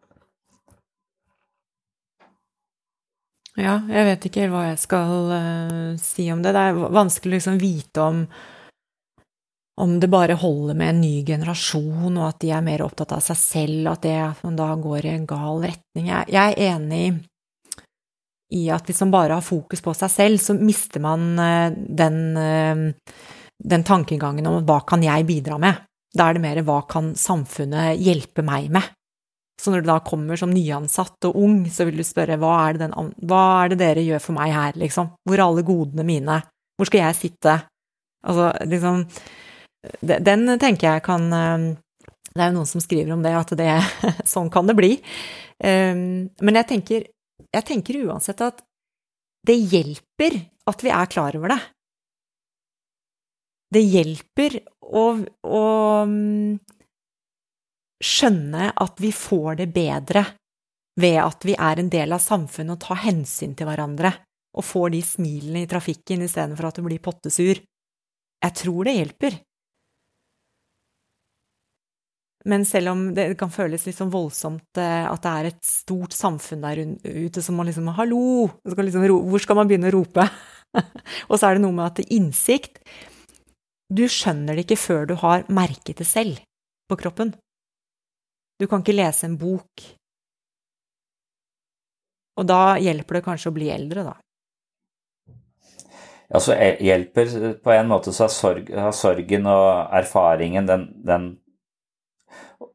Ja, 3.58 3.80
jeg 3.90 4.06
vet 4.06 4.28
ikke 4.30 4.50
hva 4.52 4.68
jeg 4.68 4.78
skal 4.82 5.32
uh, 5.32 5.96
si 6.02 6.28
om 6.30 6.44
det. 6.46 6.54
Det 6.54 6.62
er 6.62 6.78
vanskelig 6.94 7.34
å 7.34 7.38
liksom 7.40 7.60
vite 7.62 8.06
om 8.06 8.22
om 9.78 10.00
det 10.02 10.08
bare 10.10 10.34
holder 10.34 10.74
med 10.74 10.90
en 10.90 11.02
ny 11.04 11.22
generasjon, 11.26 12.16
og 12.18 12.24
at 12.26 12.40
de 12.42 12.50
er 12.50 12.64
mer 12.66 12.82
opptatt 12.82 13.12
av 13.14 13.22
seg 13.22 13.38
selv, 13.38 13.92
det 14.02 14.16
at 14.24 14.40
man 14.42 14.56
da 14.58 14.72
går 14.74 15.06
i 15.06 15.12
en 15.12 15.28
gal 15.30 15.62
retning. 15.62 16.08
Jeg, 16.10 16.32
jeg 16.34 16.56
er 16.56 16.72
enig 16.72 17.04
i 18.58 18.64
at 18.74 18.90
hvis 18.90 19.04
man 19.06 19.14
bare 19.14 19.38
har 19.38 19.46
fokus 19.46 19.84
på 19.86 19.94
seg 20.00 20.10
selv, 20.10 20.42
så 20.42 20.58
mister 20.58 21.04
man 21.04 21.28
uh, 21.38 21.70
den, 21.74 22.18
uh, 22.34 23.22
den 23.62 23.86
tankegangen 23.86 24.50
om 24.50 24.64
hva 24.66 24.80
kan 24.88 25.06
jeg 25.06 25.30
bidra 25.30 25.62
med? 25.62 25.86
Da 26.18 26.30
er 26.30 26.38
det 26.38 26.46
mer 26.48 26.64
hva 26.66 26.80
kan 26.90 27.14
samfunnet 27.20 28.02
hjelpe 28.02 28.46
meg 28.46 28.72
med? 28.74 28.97
Så 29.58 29.74
når 29.74 29.82
du 29.82 29.90
da 29.90 29.98
kommer 30.06 30.38
som 30.38 30.52
nyansatt 30.54 31.26
og 31.30 31.40
ung, 31.42 31.58
så 31.74 31.88
vil 31.88 31.98
du 31.98 32.06
spørre 32.06 32.38
hva 32.42 32.54
er, 32.68 32.78
den, 32.84 32.94
hva 33.26 33.42
er 33.64 33.74
det 33.74 33.80
dere 33.82 34.06
gjør 34.06 34.22
for 34.22 34.38
meg 34.38 34.54
her, 34.54 34.78
liksom? 34.78 35.10
Hvor 35.26 35.38
er 35.38 35.46
alle 35.48 35.66
godene 35.66 36.06
mine? 36.06 36.38
Hvor 36.78 36.90
skal 36.90 37.08
jeg 37.08 37.18
sitte? 37.18 37.56
Altså, 38.28 38.52
liksom 38.70 39.04
Den 40.02 40.50
tenker 40.60 40.88
jeg 40.90 41.04
kan 41.06 41.28
eh, 41.34 41.66
Det 42.34 42.42
er 42.42 42.50
jo 42.50 42.58
noen 42.58 42.70
som 42.70 42.82
skriver 42.84 43.14
om 43.16 43.24
det, 43.26 43.34
at 43.38 43.54
det 43.58 43.70
Sånn 44.34 44.52
kan 44.54 44.70
det 44.70 44.78
bli. 44.78 44.92
Ehm, 45.66 46.30
men 46.42 46.60
jeg 46.60 46.70
tenker, 46.70 47.08
jeg 47.50 47.66
tenker 47.66 48.04
uansett 48.06 48.44
at 48.46 48.62
det 49.48 49.56
hjelper 49.58 50.38
at 50.68 50.84
vi 50.84 50.92
er 50.94 51.10
klar 51.10 51.38
over 51.40 51.54
det. 51.56 51.60
Det 53.74 53.84
hjelper 53.84 54.60
å, 54.86 55.06
å 55.44 55.64
skjønne 58.04 58.72
at 58.78 59.02
vi 59.02 59.12
får 59.16 59.62
det 59.62 59.72
bedre 59.74 60.24
ved 60.98 61.18
at 61.22 61.46
vi 61.46 61.56
er 61.58 61.82
en 61.82 61.92
del 61.94 62.14
av 62.16 62.24
samfunnet 62.24 62.78
og 62.78 62.84
tar 62.88 63.04
hensyn 63.06 63.54
til 63.58 63.70
hverandre 63.70 64.14
og 64.58 64.66
får 64.66 64.94
de 64.96 65.02
smilene 65.06 65.64
i 65.64 65.70
trafikken 65.70 66.24
istedenfor 66.26 66.70
at 66.70 66.80
du 66.80 66.88
blir 66.88 67.02
pottesur. 67.04 67.60
Jeg 68.38 68.58
tror 68.58 68.88
det 68.88 68.96
hjelper. 68.98 69.38
Men 72.48 72.64
selv 72.66 72.94
om 72.94 73.02
det 73.14 73.28
kan 73.40 73.52
føles 73.52 73.84
litt 73.86 73.98
sånn 73.98 74.14
voldsomt 74.14 74.80
eh, 74.80 75.04
at 75.04 75.24
det 75.26 75.32
er 75.32 75.50
et 75.50 75.64
stort 75.68 76.16
samfunn 76.16 76.64
der 76.64 76.80
ute 77.04 77.44
som 77.44 77.58
man 77.60 77.68
liksom 77.68 77.90
Hallo! 77.98 78.48
Skal 78.64 78.88
liksom, 78.88 79.04
hvor 79.28 79.44
skal 79.44 79.60
man 79.60 79.70
begynne 79.70 79.92
å 79.92 79.98
rope? 79.98 80.26
og 81.30 81.36
så 81.36 81.50
er 81.50 81.58
det 81.58 81.66
noe 81.66 81.76
med 81.76 81.90
at 81.90 82.14
innsikt 82.14 82.80
Du 83.92 84.06
skjønner 84.12 84.56
det 84.56 84.66
ikke 84.66 84.80
før 84.80 85.10
du 85.10 85.18
har 85.20 85.46
merket 85.52 86.00
det 86.00 86.08
selv 86.08 86.40
på 86.88 86.98
kroppen. 87.00 87.34
Du 88.58 88.68
kan 88.68 88.82
ikke 88.82 88.96
lese 88.98 89.28
en 89.28 89.38
bok. 89.38 89.84
Og 92.38 92.46
da 92.46 92.78
hjelper 92.82 93.20
det 93.20 93.26
kanskje 93.26 93.52
å 93.52 93.56
bli 93.58 93.70
eldre, 93.74 94.06
da. 94.08 94.16
Ja, 96.28 96.42
så 96.44 96.58
hjelper 96.58 97.54
på 97.64 97.72
en 97.72 97.88
måte 97.88 98.12
så 98.12 98.26
har, 98.26 98.34
sorg, 98.34 98.72
sorgen 98.94 99.48
og 99.48 99.94
erfaringen, 99.96 100.68
den, 100.68 100.90
den 101.08 101.30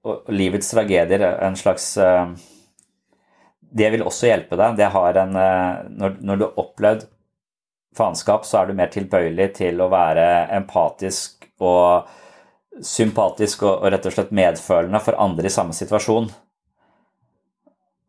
og 0.02 0.30
livets 0.34 0.70
tragedier 0.72 1.22
en 1.22 1.56
slags 1.58 1.96
eh, 2.00 2.32
Det 3.60 3.90
vil 3.94 4.04
også 4.06 4.30
hjelpe 4.30 4.58
deg. 4.58 4.78
Det 4.78 4.88
har 4.94 5.18
en 5.20 5.36
eh, 5.38 5.84
Når, 5.90 6.16
når 6.20 6.40
du 6.40 6.44
har 6.46 6.62
opplevd 6.64 7.06
faenskap, 7.96 8.46
så 8.48 8.62
er 8.62 8.70
du 8.70 8.78
mer 8.78 8.90
tilbøyelig 8.92 9.50
til 9.58 9.82
å 9.84 9.90
være 9.92 10.26
empatisk 10.56 11.44
og 11.60 12.08
sympatisk 12.80 13.66
og, 13.66 13.82
og, 13.82 13.90
rett 13.92 14.06
og 14.08 14.14
slett 14.14 14.32
medfølende 14.34 15.00
for 15.04 15.18
andre 15.20 15.48
i 15.48 15.52
samme 15.52 15.76
situasjon. 15.76 16.30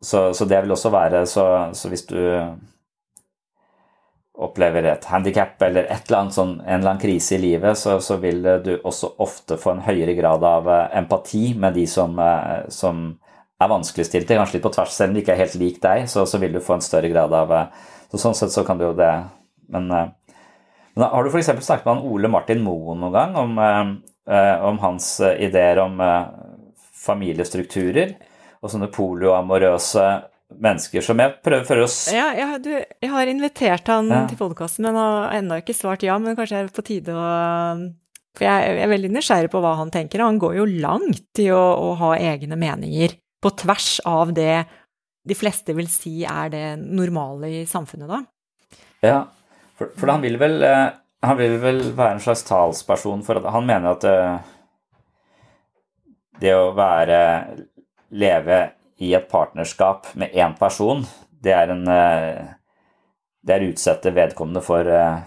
Så, 0.04 0.30
så 0.36 0.46
det 0.48 0.60
vil 0.64 0.74
også 0.74 0.92
være 0.92 1.24
så, 1.28 1.44
så 1.76 1.90
hvis 1.92 2.06
du 2.08 2.18
opplever 4.34 4.88
et 4.90 5.04
handikap 5.06 5.62
eller 5.62 5.86
et 5.86 6.08
eller 6.08 6.24
annet 6.24 6.36
sånn, 6.36 6.54
en 6.64 6.80
eller 6.80 6.94
annen 6.94 7.02
krise 7.02 7.36
i 7.36 7.42
livet, 7.42 7.78
så, 7.78 8.00
så, 8.02 8.18
vil 8.22 8.42
du 8.64 8.72
også 8.76 9.12
ofte 9.22 9.58
få 9.60 9.76
en 9.76 9.84
høyere 9.86 10.16
grad 10.18 10.42
av 10.44 10.66
uh, 10.66 10.80
empati 10.98 11.52
med 11.54 11.76
de 11.78 11.86
som, 11.90 12.18
uh, 12.18 12.66
som 12.72 13.06
er 13.62 13.70
vanskeligstilte, 13.70 14.34
kanskje 14.34 14.58
litt 14.58 14.66
på 14.66 14.72
tvers, 14.74 14.96
selv 14.96 15.12
om 15.12 15.16
de 15.16 15.22
ikke 15.22 15.36
er 15.36 15.44
helt 15.44 15.54
lik 15.60 15.78
deg, 15.84 16.08
så, 16.10 16.26
så 16.26 16.40
vil 16.42 16.56
du 16.56 16.62
få 16.64 16.76
en 16.76 16.84
større 16.84 17.12
grad 17.12 17.34
av 17.34 17.54
uh, 17.54 17.92
så 18.10 18.20
Sånn 18.26 18.36
sett 18.38 18.52
så 18.54 18.62
kan 18.66 18.78
du 18.78 18.84
jo 18.84 18.92
det 18.94 19.10
Men, 19.74 19.88
men 19.88 21.02
har 21.02 21.24
du 21.24 21.30
f.eks. 21.32 21.48
snakket 21.66 21.86
med 21.88 22.04
Ole 22.06 22.30
Martin 22.30 22.60
Moen 22.62 23.00
noen 23.02 23.14
gang 23.14 23.38
om, 23.40 23.56
om 24.24 24.78
hans 24.80 25.08
ideer 25.20 25.78
om 25.82 25.98
familiestrukturer 27.04 28.14
og 28.64 28.72
sånne 28.72 28.88
polioamorøse 28.92 30.04
mennesker 30.60 31.04
som 31.04 31.20
jeg 31.20 31.34
prøver 31.44 31.66
for 31.68 31.84
oss 31.84 31.98
Ja, 32.14 32.28
ja 32.36 32.56
du, 32.62 32.70
jeg 32.76 33.10
har 33.10 33.30
invitert 33.30 33.90
han 33.90 34.10
ja. 34.12 34.22
til 34.30 34.38
podkasten, 34.40 34.86
men 34.86 34.98
har 34.98 35.36
ennå 35.38 35.58
ikke 35.60 35.76
svart 35.76 36.04
ja. 36.06 36.16
Men 36.22 36.36
kanskje 36.38 36.62
er 36.62 36.68
det 36.68 36.76
på 36.76 36.84
tide 36.86 37.14
å 37.16 37.26
For 38.34 38.46
jeg, 38.46 38.78
er 38.84 38.90
veldig 38.90 39.12
nysgjerrig 39.14 39.50
på 39.52 39.60
hva 39.62 39.76
han 39.78 39.92
tenker. 39.94 40.24
Han 40.24 40.40
går 40.42 40.56
jo 40.58 40.64
langt 40.82 41.42
i 41.42 41.50
å, 41.54 41.60
å, 41.60 41.92
ha 42.00 42.14
egne 42.18 42.58
meninger 42.60 43.14
på 43.44 43.52
tvers 43.60 43.98
av 44.08 44.32
det 44.34 44.64
de 45.24 45.36
fleste 45.36 45.72
vil 45.76 45.86
si 45.88 46.24
er 46.28 46.50
det 46.52 46.66
normale 46.82 47.48
i 47.48 47.62
samfunnet, 47.68 48.10
da. 48.10 48.18
Ja, 49.04 49.20
for, 49.78 49.92
for 49.96 50.12
han 50.12 50.24
vil 50.24 50.36
vel 50.40 50.58
eh, 50.66 50.90
han 51.28 51.38
vil 51.38 51.58
vel 51.62 51.80
være 51.96 52.16
en 52.16 52.22
slags 52.22 52.44
talsperson 52.48 53.22
for 53.26 53.40
at 53.40 53.52
Han 53.54 53.66
mener 53.68 53.94
at 53.94 54.04
det, 54.04 54.14
eh, 54.24 54.38
det 56.40 56.54
å 56.56 56.72
være 56.74 57.18
leve 58.14 58.58
i 59.02 59.12
et 59.14 59.28
partnerskap 59.30 60.10
med 60.18 60.34
én 60.34 60.56
person, 60.58 61.04
det 61.42 61.54
er 61.54 61.72
en 61.74 61.86
eh, 61.88 62.42
Det 63.44 63.52
er 63.54 63.66
utsette 63.68 64.08
vedkommende 64.16 64.62
for 64.64 64.88
eh, 64.88 65.18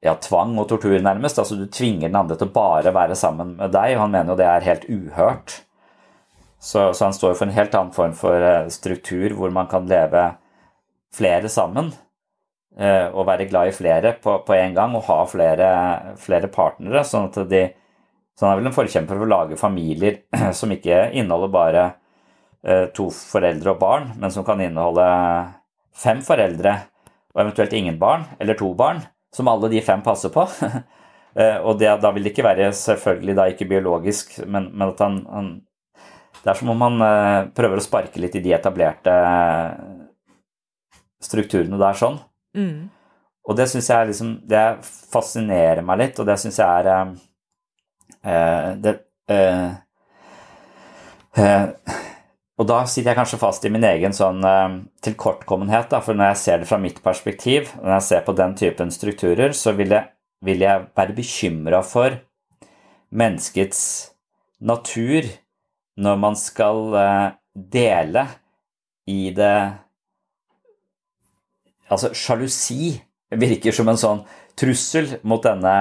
ja, 0.00 0.14
tvang 0.14 0.54
og 0.58 0.68
tortur, 0.70 0.96
nærmest. 1.04 1.38
Altså, 1.38 1.58
du 1.58 1.66
tvinger 1.66 2.08
den 2.08 2.16
andre 2.16 2.36
til 2.38 2.48
å 2.48 2.54
bare 2.54 2.94
være 2.96 3.16
sammen 3.18 3.56
med 3.58 3.74
deg, 3.74 3.96
og 3.96 4.06
han 4.06 4.14
mener 4.14 4.32
jo 4.32 4.38
det 4.38 4.46
er 4.48 4.64
helt 4.64 4.86
uhørt. 4.88 5.58
Så, 6.58 6.94
så 6.94 7.04
han 7.04 7.12
står 7.12 7.36
for 7.36 7.44
en 7.44 7.52
helt 7.52 7.76
annen 7.76 7.92
form 7.92 8.14
for 8.16 8.70
struktur, 8.72 9.36
hvor 9.36 9.52
man 9.52 9.68
kan 9.68 9.84
leve 9.90 10.30
flere 11.12 11.52
sammen. 11.52 11.92
Og 12.78 13.24
være 13.26 13.48
glad 13.50 13.72
i 13.72 13.74
flere 13.74 14.12
på, 14.22 14.36
på 14.46 14.54
en 14.54 14.74
gang, 14.76 14.92
og 14.94 15.08
ha 15.08 15.16
flere, 15.26 15.68
flere 16.22 16.46
partnere. 16.46 17.00
sånn 17.02 17.26
at 17.26 17.40
de 17.50 17.64
så 18.38 18.46
han 18.46 18.52
er 18.52 18.60
vel 18.60 18.68
en 18.70 18.76
forkjemper 18.76 19.18
for 19.18 19.26
å 19.26 19.30
lage 19.32 19.56
familier 19.58 20.20
som 20.60 20.70
ikke 20.70 21.08
inneholder 21.10 21.50
bare 21.50 21.86
Eh, 22.66 22.88
to 22.90 23.06
foreldre 23.14 23.70
og 23.70 23.78
barn, 23.78 24.08
men 24.18 24.32
som 24.34 24.42
kan 24.46 24.58
inneholde 24.58 25.04
fem 25.94 26.18
foreldre 26.26 26.72
og 27.30 27.42
eventuelt 27.44 27.74
ingen 27.78 28.00
barn, 28.00 28.24
eller 28.42 28.58
to 28.58 28.72
barn, 28.74 29.04
som 29.34 29.48
alle 29.48 29.70
de 29.70 29.82
fem 29.84 30.04
passer 30.04 30.34
på. 30.34 30.46
Eh, 31.38 31.58
og 31.60 31.76
det, 31.78 31.86
da 32.02 32.08
vil 32.10 32.24
det 32.24 32.30
ikke 32.32 32.42
være 32.42 32.70
selvfølgelig 32.74 33.34
da 33.36 33.44
ikke 33.52 33.66
biologisk, 33.68 34.32
men, 34.48 34.64
men 34.72 34.88
at 34.88 35.02
han, 35.04 35.18
han, 35.30 35.50
Det 36.40 36.50
er 36.50 36.56
som 36.58 36.70
om 36.72 36.80
han 36.82 37.04
prøver 37.54 37.78
å 37.78 37.84
sparke 37.84 38.18
litt 38.18 38.34
i 38.34 38.42
de 38.42 38.54
etablerte 38.56 39.12
strukturene 41.22 41.78
der 41.78 42.00
sånn. 42.00 42.16
Mm. 42.58 42.88
Og 43.48 43.56
det 43.56 43.68
syns 43.70 43.88
jeg 43.88 44.08
liksom 44.10 44.30
Det 44.50 44.62
fascinerer 45.12 45.84
meg 45.86 46.00
litt, 46.02 46.18
og 46.20 46.26
det 46.28 46.36
syns 46.42 46.58
jeg 46.60 46.68
er 46.68 47.14
uh, 48.26 48.70
det, 48.82 48.94
uh, 49.30 49.70
og 52.58 52.66
da 52.66 52.80
sitter 52.90 53.12
jeg 53.12 53.18
kanskje 53.20 53.38
fast 53.38 53.66
i 53.68 53.70
min 53.70 53.86
egen 53.86 54.14
sånn 54.16 54.42
uh, 54.42 54.80
tilkortkommenhet, 55.04 55.86
da, 55.92 56.00
for 56.02 56.18
når 56.18 56.32
jeg 56.32 56.40
ser 56.42 56.62
det 56.62 56.70
fra 56.70 56.80
mitt 56.82 56.98
perspektiv, 57.04 57.70
når 57.78 57.92
jeg 57.96 58.06
ser 58.08 58.24
på 58.26 58.34
den 58.38 58.56
typen 58.58 58.90
strukturer, 58.94 59.54
så 59.54 59.76
vil 59.78 59.94
jeg, 59.94 60.10
vil 60.44 60.64
jeg 60.64 60.88
være 60.98 61.14
bekymra 61.16 61.84
for 61.86 62.18
menneskets 63.14 63.82
natur 64.58 65.28
når 65.98 66.18
man 66.18 66.36
skal 66.38 66.82
uh, 66.98 67.28
dele 67.54 68.26
i 69.08 69.30
det 69.34 69.54
Altså, 71.88 72.12
sjalusi 72.16 72.94
virker 73.28 73.74
som 73.74 73.88
en 73.88 74.00
sånn 74.00 74.22
trussel 74.58 75.18
mot 75.28 75.42
denne 75.44 75.74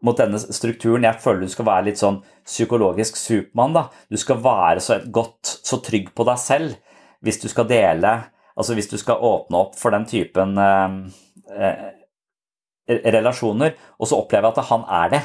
mot 0.00 0.16
denne 0.16 0.38
strukturen. 0.40 1.04
Jeg 1.04 1.20
føler 1.20 1.44
du 1.44 1.52
skal 1.52 1.66
være 1.68 1.90
litt 1.90 2.00
sånn 2.00 2.22
psykologisk 2.48 3.18
Supermann. 3.20 3.74
da. 3.76 3.82
Du 4.08 4.16
skal 4.16 4.40
være 4.40 4.80
så 4.80 4.96
godt, 5.04 5.44
så 5.44 5.76
trygg 5.84 6.14
på 6.16 6.24
deg 6.24 6.40
selv 6.40 6.78
hvis 7.20 7.40
du 7.42 7.50
skal 7.52 7.68
dele 7.68 8.14
Altså 8.60 8.74
hvis 8.76 8.90
du 8.90 8.98
skal 9.00 9.22
åpne 9.24 9.56
opp 9.56 9.76
for 9.78 9.94
den 9.94 10.06
typen 10.10 10.58
eh, 10.60 10.96
eh, 11.54 11.86
relasjoner, 13.14 13.76
og 13.96 14.10
så 14.10 14.18
opplever 14.20 14.50
jeg 14.50 14.58
at 14.58 14.68
han 14.68 14.84
er 14.84 15.12
det. 15.14 15.20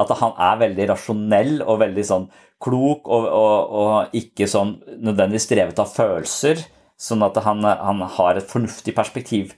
At 0.00 0.10
han 0.18 0.32
er 0.34 0.60
veldig 0.64 0.86
rasjonell 0.88 1.52
og 1.62 1.80
veldig 1.84 2.04
sånn 2.08 2.26
klok 2.62 3.06
og, 3.12 3.28
og, 3.28 3.76
og 3.82 4.16
ikke 4.16 4.48
sånn 4.50 4.76
nødvendigvis 4.96 5.48
drevet 5.52 5.82
av 5.82 5.92
følelser. 5.92 6.64
Sånn 7.00 7.24
at 7.24 7.38
han, 7.46 7.64
han, 7.64 8.02
har 8.18 8.36
et 8.36 8.50
fornuftig 8.50 8.92
perspektiv 8.96 9.54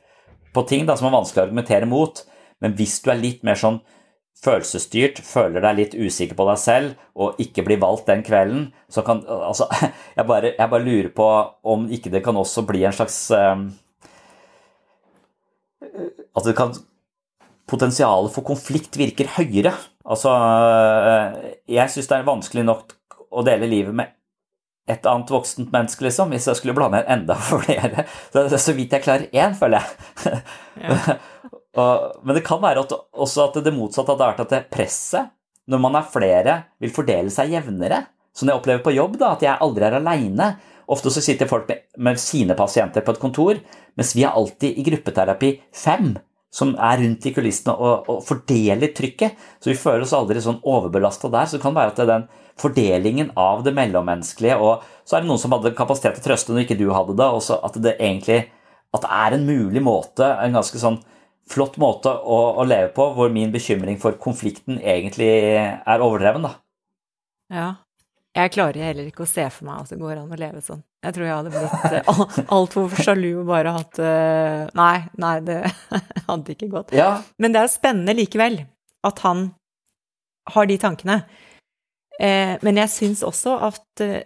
på 0.55 0.63
ting 0.69 0.87
da, 0.87 0.95
som 0.99 1.09
er 1.09 1.17
vanskelig 1.17 1.43
å 1.43 1.47
argumentere 1.49 1.89
mot. 1.91 2.23
Men 2.63 2.77
hvis 2.79 3.01
du 3.03 3.11
er 3.11 3.19
litt 3.19 3.43
mer 3.47 3.59
sånn 3.59 3.81
følelsesstyrt, 4.43 5.21
føler 5.27 5.63
deg 5.65 5.79
litt 5.79 5.97
usikker 5.99 6.39
på 6.39 6.47
deg 6.49 6.61
selv 6.63 7.19
og 7.19 7.41
ikke 7.43 7.65
blir 7.67 7.81
valgt 7.83 8.09
den 8.11 8.23
kvelden, 8.27 8.71
så 8.91 9.05
kan 9.07 9.25
Altså, 9.27 9.69
jeg 10.19 10.27
bare, 10.29 10.55
jeg 10.55 10.71
bare 10.71 10.87
lurer 10.87 11.11
på 11.15 11.29
om 11.75 11.89
ikke 11.91 12.15
det 12.15 12.23
kan 12.25 12.39
også 12.39 12.67
bli 12.69 12.85
en 12.87 12.97
slags 12.97 13.19
um, 13.35 13.69
At 15.83 16.47
det 16.47 16.57
kan 16.59 16.75
Potensialet 17.73 18.35
for 18.35 18.45
konflikt 18.45 18.99
virker 18.99 19.31
høyere. 19.39 19.71
Altså, 20.05 20.29
jeg 21.71 21.93
syns 21.95 22.11
det 22.11 22.17
er 22.19 22.27
vanskelig 22.27 22.65
nok 22.67 22.91
å 23.33 23.45
dele 23.47 23.71
livet 23.71 23.95
med 23.97 24.11
et 24.91 25.07
annet 25.07 25.31
voksent 25.31 25.71
menneske, 25.73 26.03
liksom, 26.07 26.33
hvis 26.35 26.49
jeg 26.51 26.59
skulle 26.59 26.75
blande 26.77 27.03
inn 27.03 27.13
enda 27.21 27.37
flere. 27.51 28.07
Så, 28.33 28.47
så 28.59 28.75
vidt 28.77 28.97
jeg 28.97 29.05
klarer 29.05 29.29
én, 29.31 29.55
føler 29.59 29.83
jeg. 29.83 30.41
Ja. 30.83 30.99
men 32.27 32.37
det 32.37 32.45
kan 32.47 32.63
være 32.63 32.83
at, 32.85 32.97
også 33.13 33.47
at 33.49 33.63
det 33.65 33.75
motsatte 33.77 34.15
hadde 34.15 34.33
vært 34.33 34.43
at 34.45 34.57
det 34.57 34.67
presset, 34.73 35.31
når 35.71 35.85
man 35.85 35.97
er 36.01 36.11
flere, 36.11 36.57
vil 36.83 36.93
fordele 36.95 37.31
seg 37.33 37.55
jevnere. 37.55 38.03
Som 38.35 38.49
jeg 38.49 38.59
opplever 38.59 38.83
på 38.85 38.95
jobb, 38.97 39.19
da, 39.21 39.35
at 39.37 39.45
jeg 39.45 39.61
aldri 39.61 39.87
er 39.87 39.99
aleine. 39.99 40.49
Ofte 40.93 41.13
så 41.13 41.23
sitter 41.25 41.49
folk 41.51 41.69
med, 41.69 41.85
med, 42.01 42.21
sine 42.21 42.57
pasienter 42.59 43.05
på 43.05 43.15
et 43.15 43.23
kontor, 43.23 43.61
mens 43.99 44.15
vi 44.17 44.25
er 44.27 44.35
alltid 44.35 44.79
i 44.81 44.85
gruppeterapi 44.89 45.53
fem 45.77 46.15
som 46.53 46.75
er 46.77 47.01
rundt 47.01 47.27
i 47.27 47.33
kulissene 47.33 47.75
og, 47.75 48.09
og 48.13 48.23
fordeler 48.27 48.93
trykket. 48.93 49.39
Så 49.61 49.73
vi 49.73 49.79
føler 49.81 50.05
oss 50.05 50.15
aldri 50.17 50.43
sånn 50.45 50.61
overbelasta 50.61 51.31
der. 51.33 51.49
Så 51.49 51.57
det 51.57 51.65
kan 51.65 51.77
være 51.77 51.95
at 51.95 52.01
det 52.01 52.05
er 52.05 52.13
den 52.13 52.27
fordelingen 52.61 53.31
av 53.41 53.63
det 53.65 53.73
mellommenneskelige, 53.77 54.59
og 54.61 54.83
så 55.09 55.17
er 55.17 55.25
det 55.25 55.31
noen 55.31 55.41
som 55.41 55.55
hadde 55.55 55.73
kapasitet 55.77 56.19
til 56.19 56.23
å 56.23 56.27
trøste 56.27 56.53
når 56.53 56.67
ikke 56.67 56.77
du 56.81 56.91
hadde 56.93 57.17
det, 57.19 57.29
og 57.33 57.65
at 57.65 57.79
det 57.81 57.95
egentlig 57.97 58.43
at 58.93 59.07
det 59.07 59.13
er 59.17 59.37
en 59.37 59.47
mulig 59.49 59.83
måte, 59.85 60.27
en 60.45 60.59
ganske 60.59 60.81
sånn 60.81 60.99
flott 61.49 61.79
måte 61.81 62.13
å, 62.13 62.39
å, 62.61 62.67
leve 62.69 62.93
på, 62.95 63.09
hvor 63.17 63.33
min 63.33 63.53
bekymring 63.55 63.97
for 64.01 64.19
konflikten 64.21 64.79
egentlig 64.79 65.31
er 65.33 66.05
overdreven, 66.05 66.45
da. 66.45 66.53
Ja. 67.53 67.69
Jeg 68.33 68.53
klarer 68.55 68.87
heller 68.89 69.11
ikke 69.11 69.27
å 69.27 69.29
se 69.29 69.45
for 69.53 69.69
meg 69.69 69.83
at 69.83 69.93
det 69.93 69.99
går 70.01 70.23
an 70.23 70.33
å 70.33 70.39
leve 70.41 70.63
sånn. 70.65 70.81
Jeg 71.05 71.17
tror 71.17 71.27
jeg 71.27 71.35
hadde 71.37 71.51
blitt 71.53 72.07
uh, 72.09 72.39
altfor 72.57 72.95
sjalu 72.97 73.29
og 73.43 73.49
bare 73.51 73.75
hatt 73.75 73.99
uh, 74.01 74.71
Nei, 74.79 75.03
nei, 75.21 75.35
det 75.45 75.59
hadde 76.31 76.55
ikke 76.55 76.71
gått. 76.73 76.95
Ja. 76.97 77.19
Men 77.43 77.53
det 77.53 77.61
er 77.61 77.73
spennende 77.73 78.17
likevel 78.17 78.63
at 79.05 79.21
han 79.27 79.51
har 80.51 80.67
de 80.67 80.79
tankene. 80.81 81.21
Eh, 82.21 82.57
men 82.63 82.81
jeg 82.83 82.93
syns 82.93 83.23
også 83.25 83.57
at 83.71 84.03
eh, 84.05 84.25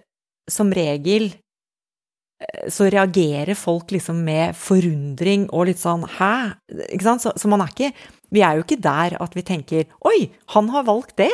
som 0.50 0.72
regel 0.74 1.28
eh, 1.30 2.66
så 2.72 2.88
reagerer 2.92 3.54
folk 3.58 3.94
liksom 3.94 4.24
med 4.26 4.56
forundring 4.58 5.46
og 5.52 5.68
litt 5.70 5.82
sånn 5.82 6.06
hæ? 6.18 6.58
Ikke 6.90 7.06
sant? 7.06 7.24
Så, 7.24 7.34
så, 7.38 7.50
man 7.50 7.62
er 7.64 7.72
ikke 7.72 7.92
Vi 8.34 8.42
er 8.42 8.58
jo 8.58 8.66
ikke 8.66 8.82
der 8.82 9.16
at 9.22 9.38
vi 9.38 9.46
tenker 9.46 9.86
oi, 10.06 10.32
han 10.54 10.70
har 10.74 10.88
valgt 10.88 11.16
det! 11.22 11.32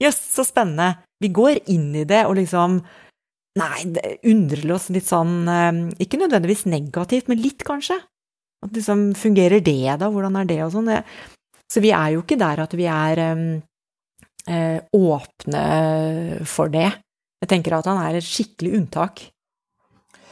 Jøss, 0.00 0.16
yes, 0.16 0.34
så 0.38 0.46
spennende! 0.48 0.94
Vi 1.20 1.30
går 1.36 1.60
inn 1.72 1.90
i 2.00 2.06
det 2.08 2.24
og 2.28 2.38
liksom 2.40 2.80
Nei, 3.58 3.80
undrer 4.30 4.70
oss 4.76 4.86
litt 4.94 5.08
sånn 5.08 5.42
Ikke 5.98 6.20
nødvendigvis 6.20 6.68
negativt, 6.70 7.26
men 7.26 7.40
litt, 7.42 7.64
kanskje. 7.66 7.96
At 8.62 8.76
liksom 8.76 9.10
Fungerer 9.18 9.58
det, 9.64 9.96
da? 10.00 10.06
Hvordan 10.06 10.38
er 10.38 10.46
det, 10.48 10.60
og 10.64 10.70
sånn? 10.76 10.92
Så 11.70 11.82
vi 11.82 11.90
er 11.94 12.14
jo 12.14 12.22
ikke 12.22 12.38
der 12.38 12.62
at 12.64 12.72
vi 12.78 12.86
er 12.90 13.20
eh, 13.26 14.78
åpne 14.96 15.64
for 16.48 16.72
det. 16.72 16.88
Jeg 17.40 17.50
tenker 17.52 17.76
at 17.76 17.88
han 17.90 18.00
er 18.02 18.18
et 18.18 18.26
skikkelig 18.26 18.74
unntak. 18.80 19.22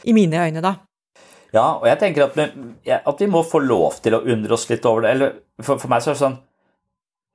I 0.07 0.15
mine 0.15 0.39
øyne, 0.39 0.63
da. 0.63 0.75
Ja, 1.55 1.79
og 1.79 1.87
jeg 1.89 1.97
tenker 2.01 2.27
at 2.27 2.35
vi, 2.37 2.45
at 2.93 3.23
vi 3.23 3.27
må 3.31 3.41
få 3.47 3.61
lov 3.63 3.97
til 4.03 4.15
å 4.15 4.21
undre 4.21 4.55
oss 4.55 4.67
litt 4.69 4.85
over 4.85 5.05
det. 5.05 5.15
Eller 5.15 5.33
for, 5.63 5.79
for 5.81 5.89
meg 5.91 6.03
så 6.03 6.11
er 6.11 6.17
det 6.17 6.23
sånn 6.23 6.37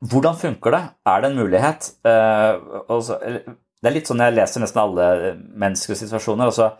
Hvordan 0.05 0.37
funker 0.37 0.75
det? 0.75 0.83
Er 1.09 1.23
det 1.23 1.31
en 1.31 1.39
mulighet? 1.39 1.87
Også, 2.93 3.17
det 3.25 3.89
er 3.89 3.95
litt 3.95 4.11
sånn 4.11 4.21
jeg 4.21 4.35
leser 4.37 4.61
nesten 4.61 4.83
alle 4.83 5.07
menneskers 5.57 6.03
situasjoner. 6.05 6.51
altså 6.51 6.73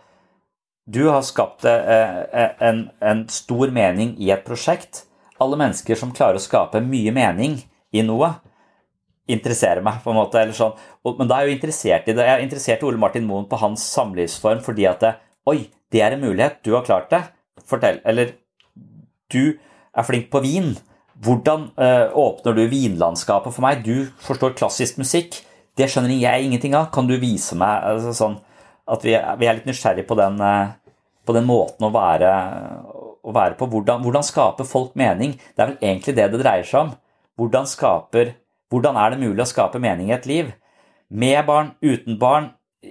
du 0.85 1.07
har 1.09 1.23
skapt 1.25 1.65
uh, 1.65 2.25
en, 2.61 2.89
en, 3.01 3.23
stor 3.33 3.71
mening 3.73 4.13
i 4.21 4.29
et 4.33 4.45
prosjekt. 4.45 5.05
Alle 5.41 5.57
mennesker 5.57 5.97
som 5.97 6.13
klarer 6.13 6.37
å 6.37 6.43
skape 6.43 6.81
mye 6.85 7.13
mening 7.15 7.57
i 7.95 8.03
noe, 8.05 8.29
interesserer 9.25 9.81
meg, 9.81 10.03
på 10.03 10.13
en 10.13 10.19
måte. 10.19 10.43
eller 10.43 10.53
sånn. 10.53 10.75
Men 11.17 11.29
da 11.29 11.39
er 11.39 11.47
jeg 11.47 11.49
jo 11.49 11.57
interessert 11.57 12.09
i 12.09 12.13
det. 12.13 12.27
Jeg 12.27 12.37
er 12.37 12.45
interessert 12.45 12.83
i 12.83 12.87
Ole 12.87 13.01
Martin 13.01 13.25
Moen 13.25 13.47
på 13.49 13.57
hans 13.57 13.81
samlivsform 13.95 14.61
fordi 14.65 14.85
at 14.89 15.01
det, 15.01 15.15
Oi, 15.49 15.59
det 15.93 16.01
er 16.01 16.13
en 16.13 16.21
mulighet. 16.21 16.61
Du 16.65 16.71
har 16.73 16.85
klart 16.85 17.09
det. 17.09 17.23
Fortell. 17.65 17.99
Eller 18.05 18.35
du 19.33 19.57
er 19.57 20.05
flink 20.05 20.29
på 20.33 20.41
vin. 20.45 20.71
Hvordan 21.23 21.69
øh, 21.79 22.15
åpner 22.19 22.55
du 22.57 22.65
vinlandskapet 22.71 23.55
for 23.55 23.63
meg? 23.63 23.85
Du 23.85 24.09
forstår 24.23 24.57
klassisk 24.57 24.99
musikk. 24.99 25.39
Det 25.75 25.87
skjønner 25.91 26.15
jeg 26.15 26.43
ingenting 26.43 26.75
av. 26.75 26.89
Kan 26.95 27.07
du 27.07 27.15
vise 27.19 27.55
meg 27.59 27.87
altså, 27.87 28.11
sånn 28.15 28.39
at 28.91 29.05
vi, 29.05 29.15
vi, 29.15 29.47
er 29.47 29.59
litt 29.59 29.69
nysgjerrige 29.69 30.07
på 30.09 30.17
den, 30.19 30.39
øh, 30.43 30.73
på 31.25 31.35
den 31.37 31.47
måten 31.47 31.87
å 31.87 31.93
være, 31.95 32.31
å 33.23 33.35
være 33.35 33.57
på? 33.59 33.69
Hvordan, 33.71 34.03
hvordan 34.03 34.27
skaper 34.27 34.67
folk 34.67 34.95
mening? 34.99 35.37
Det 35.55 35.63
er 35.63 35.71
vel 35.71 35.91
egentlig 35.93 36.17
det 36.19 36.31
det 36.33 36.43
dreier 36.43 36.67
seg 36.67 36.87
om. 36.87 36.95
Hvordan 37.39 37.67
skaper 37.67 38.35
hvordan 38.73 38.97
er 38.97 39.13
det 39.13 39.21
mulig 39.21 39.43
å 39.43 39.49
skape 39.49 39.81
mening 39.81 40.09
i 40.09 40.15
et 40.17 40.25
liv? 40.29 40.51
Med 41.13 41.45
barn, 41.47 41.73
uten 41.85 42.17
barn, 42.19 42.49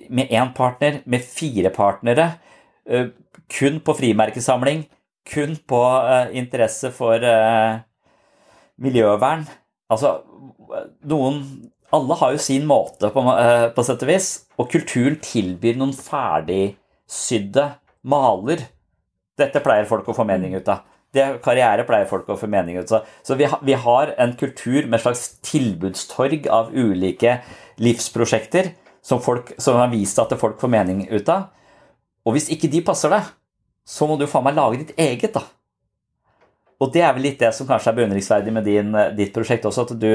med 0.08 0.30
én 0.30 0.52
partner, 0.54 1.00
med 1.04 1.24
fire 1.26 1.70
partnere, 1.74 2.38
eh, 2.86 3.10
kun 3.50 3.80
på 3.80 3.94
frimerkesamling, 3.98 4.86
kun 5.28 5.56
på 5.68 5.82
eh, 6.08 6.36
interesse 6.38 6.90
for 6.94 7.20
eh, 7.20 7.82
miljøvern. 8.82 9.46
Altså, 9.92 10.18
noen 11.06 11.44
Alle 11.94 12.16
har 12.18 12.32
jo 12.34 12.40
sin 12.42 12.64
måte, 12.66 13.06
på, 13.14 13.22
på 13.76 13.82
sett 13.86 14.00
og 14.02 14.08
vis, 14.08 14.28
og 14.58 14.66
kulturen 14.72 15.14
tilbyr 15.22 15.76
noen 15.78 15.92
ferdigsydde 15.94 17.68
maler. 18.10 18.64
Dette 19.38 19.62
pleier 19.62 19.86
folk 19.86 20.08
å 20.10 20.16
få 20.16 20.26
mening 20.26 20.56
ut 20.56 20.72
av 20.72 20.82
det 21.14 21.26
karriere 21.44 21.86
pleier 21.86 22.08
folk 22.10 22.28
å 22.30 22.38
få 22.38 22.48
mening 22.50 22.78
ut. 22.80 22.92
av. 22.92 23.06
så 23.22 23.36
vi, 23.38 23.46
vi, 23.62 23.76
har 23.78 24.14
en 24.18 24.34
kultur 24.38 24.86
med 24.86 24.98
et 24.98 25.04
slags 25.04 25.26
tilbudstorg 25.46 26.48
av 26.50 26.72
ulike 26.74 27.38
livsprosjekter 27.82 28.72
som, 29.04 29.20
folk, 29.22 29.52
som 29.58 29.78
har 29.78 29.92
vist 29.92 30.18
at 30.18 30.34
folk 30.40 30.60
får 30.60 30.72
mening 30.72 31.04
ut 31.10 31.28
av. 31.32 31.50
Og 32.24 32.36
hvis 32.36 32.50
ikke 32.52 32.70
de 32.72 32.82
passer 32.84 33.12
deg, 33.12 33.26
så 33.84 34.08
må 34.08 34.16
du 34.18 34.26
faen 34.30 34.46
meg 34.46 34.56
lage 34.56 34.80
ditt 34.80 34.94
eget, 34.98 35.36
da. 35.36 35.44
Og 36.84 36.92
det 36.92 37.04
er 37.04 37.14
vel 37.16 37.30
litt 37.30 37.40
det 37.40 37.52
som 37.56 37.68
kanskje 37.68 37.92
er 37.92 37.98
beundringsverdig 37.98 38.52
med 38.52 38.66
din, 38.68 38.92
ditt 39.16 39.32
prosjekt 39.32 39.64
også, 39.68 39.86
at 39.88 39.96
du 40.00 40.10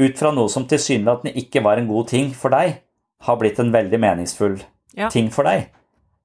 ut 0.00 0.16
fra 0.16 0.32
noe 0.32 0.48
som 0.48 0.64
tilsynelatende 0.68 1.36
ikke 1.42 1.62
var 1.64 1.80
en 1.80 1.88
god 1.90 2.08
ting 2.12 2.30
for 2.36 2.54
deg, 2.54 2.78
har 3.26 3.36
blitt 3.36 3.58
en 3.60 3.72
veldig 3.74 4.00
meningsfull 4.00 4.56
ja. 4.96 5.10
ting 5.12 5.28
for 5.32 5.48
deg. 5.48 5.68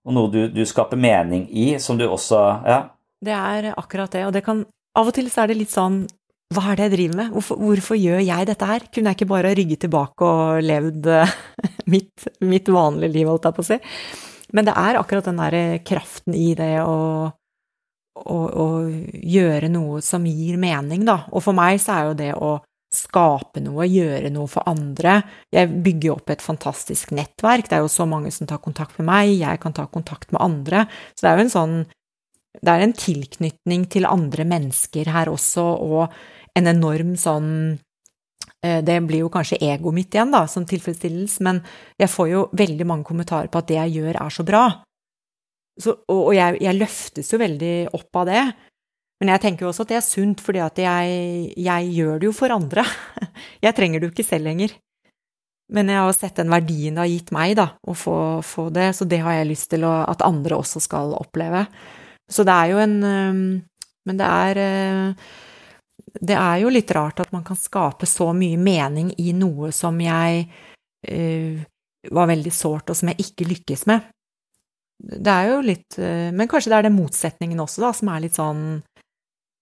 Og 0.06 0.16
noe 0.16 0.32
du, 0.32 0.46
du 0.54 0.62
skaper 0.68 1.00
mening 1.00 1.48
i, 1.52 1.74
som 1.82 2.00
du 2.00 2.08
også 2.08 2.44
Ja. 2.66 2.84
Det 3.26 3.34
er 3.34 3.72
akkurat 3.74 4.12
det, 4.14 4.26
og 4.28 4.34
det 4.36 4.44
kan 4.46 4.66
Av 4.96 5.08
og 5.10 5.16
til 5.16 5.28
så 5.32 5.44
er 5.44 5.50
det 5.52 5.58
litt 5.60 5.74
sånn 5.74 6.04
hva 6.54 6.70
er 6.70 6.78
det 6.78 6.86
jeg 6.86 6.92
driver 6.94 7.18
med? 7.20 7.32
Hvorfor, 7.34 7.58
hvorfor, 7.58 7.98
gjør 7.98 8.22
jeg 8.22 8.48
dette 8.48 8.68
her? 8.70 8.84
Kunne 8.94 9.12
jeg 9.12 9.18
ikke 9.18 9.32
bare 9.32 9.54
rygget 9.58 9.82
tilbake 9.82 10.28
og 10.30 10.62
levd 10.64 11.10
mitt, 11.94 12.28
mitt, 12.46 12.70
vanlige 12.72 13.12
liv, 13.12 13.32
holdt 13.32 13.48
jeg 13.50 13.58
på 13.58 13.66
å 13.66 13.68
si? 13.72 13.80
Men 14.56 14.68
det 14.70 14.76
er 14.78 15.00
akkurat 15.00 15.26
den 15.26 15.42
derre 15.42 15.64
kraften 15.84 16.38
i 16.38 16.54
det 16.56 16.78
å, 16.86 17.32
å, 18.16 18.38
å, 18.48 18.68
gjøre 19.12 19.70
noe 19.72 20.00
som 20.06 20.26
gir 20.28 20.60
mening, 20.62 21.04
da. 21.08 21.26
Og 21.34 21.44
for 21.44 21.58
meg 21.58 21.82
så 21.84 21.98
er 21.98 22.08
jo 22.10 22.16
det 22.20 22.32
å 22.36 22.54
skape 22.96 23.60
noe, 23.60 23.90
gjøre 23.92 24.30
noe 24.32 24.48
for 24.48 24.64
andre 24.72 25.18
Jeg 25.52 25.68
bygger 25.84 26.14
opp 26.14 26.30
et 26.32 26.44
fantastisk 26.44 27.12
nettverk, 27.18 27.68
det 27.68 27.76
er 27.76 27.84
jo 27.84 27.92
så 27.92 28.06
mange 28.08 28.32
som 28.32 28.48
tar 28.48 28.62
kontakt 28.64 28.96
med 29.02 29.10
meg, 29.10 29.34
jeg 29.42 29.60
kan 29.60 29.76
ta 29.76 29.88
kontakt 29.92 30.32
med 30.32 30.40
andre. 30.44 30.86
Så 31.12 31.26
det 31.26 31.32
er 31.32 31.40
jo 31.40 31.46
en 31.46 31.56
sånn 31.58 31.78
det 32.62 32.72
er 32.72 32.86
en 32.86 32.96
tilknytning 32.96 33.84
til 33.92 34.08
andre 34.08 34.46
mennesker 34.48 35.10
her 35.12 35.32
også, 35.32 35.66
og 35.66 36.56
en 36.56 36.72
enorm 36.72 37.16
sånn 37.20 37.50
eh, 38.64 38.80
det 38.86 39.00
blir 39.08 39.26
jo 39.26 39.32
kanskje 39.34 39.60
egoet 39.60 39.98
mitt 39.98 40.16
igjen, 40.16 40.32
da, 40.32 40.46
som 40.48 40.68
tilfredsstilles, 40.68 41.40
men 41.46 41.60
jeg 42.00 42.12
får 42.12 42.32
jo 42.32 42.46
veldig 42.56 42.88
mange 42.88 43.08
kommentarer 43.08 43.52
på 43.52 43.60
at 43.60 43.72
det 43.72 43.80
jeg 43.82 43.98
gjør, 44.00 44.22
er 44.24 44.36
så 44.38 44.48
bra. 44.48 44.66
Så, 45.82 45.98
og 46.08 46.32
jeg, 46.36 46.60
jeg, 46.64 46.80
løftes 46.80 47.34
jo 47.34 47.40
veldig 47.42 47.76
opp 47.98 48.22
av 48.22 48.30
det. 48.30 48.44
Men 49.20 49.32
jeg 49.34 49.44
tenker 49.44 49.66
jo 49.66 49.72
også 49.72 49.86
at 49.86 49.92
det 49.92 50.00
er 50.00 50.06
sunt, 50.06 50.42
fordi 50.44 50.62
at 50.64 50.80
jeg, 50.80 51.52
jeg 51.60 51.92
gjør 51.96 52.20
det 52.22 52.30
jo 52.30 52.36
for 52.36 52.56
andre. 52.56 52.84
Jeg 53.66 53.76
trenger 53.76 54.00
det 54.00 54.08
jo 54.08 54.14
ikke 54.14 54.28
selv 54.28 54.48
lenger. 54.48 54.74
Men 55.74 55.90
jeg 55.90 55.98
har 55.98 56.12
sett 56.14 56.38
den 56.38 56.52
verdien 56.54 56.94
det 56.94 57.02
har 57.02 57.10
gitt 57.10 57.32
meg, 57.34 57.56
da, 57.58 57.66
å 57.82 57.96
få, 57.98 58.18
få 58.46 58.68
det, 58.70 58.92
så 58.94 59.08
det 59.10 59.18
har 59.26 59.40
jeg 59.40 59.48
lyst 59.50 59.72
til 59.72 59.86
å, 59.88 59.94
at 60.06 60.22
andre 60.22 60.60
også 60.62 60.78
skal 60.84 61.16
oppleve. 61.18 61.64
Så 62.30 62.46
det 62.46 62.54
er 62.54 62.70
jo 62.70 62.82
en 62.84 62.96
Men 64.06 64.20
det 64.20 64.28
er 64.30 64.60
Det 66.22 66.38
er 66.38 66.60
jo 66.62 66.70
litt 66.70 66.94
rart 66.94 67.24
at 67.24 67.34
man 67.34 67.44
kan 67.44 67.58
skape 67.58 68.06
så 68.06 68.30
mye 68.38 68.62
mening 68.62 69.10
i 69.18 69.34
noe 69.34 69.72
som 69.74 69.98
jeg 70.02 70.46
var 72.14 72.30
veldig 72.30 72.54
sårt, 72.54 72.90
og 72.90 72.98
som 72.98 73.10
jeg 73.10 73.26
ikke 73.26 73.50
lykkes 73.50 73.88
med. 73.90 74.06
Det 74.96 75.32
er 75.32 75.50
jo 75.52 75.58
litt 75.66 75.98
Men 75.98 76.48
kanskje 76.48 76.72
det 76.72 76.78
er 76.78 76.86
den 76.88 76.96
motsetningen 76.96 77.60
også, 77.60 77.82
da, 77.84 77.90
som 77.94 78.10
er 78.14 78.22
litt 78.24 78.38
sånn 78.38 78.62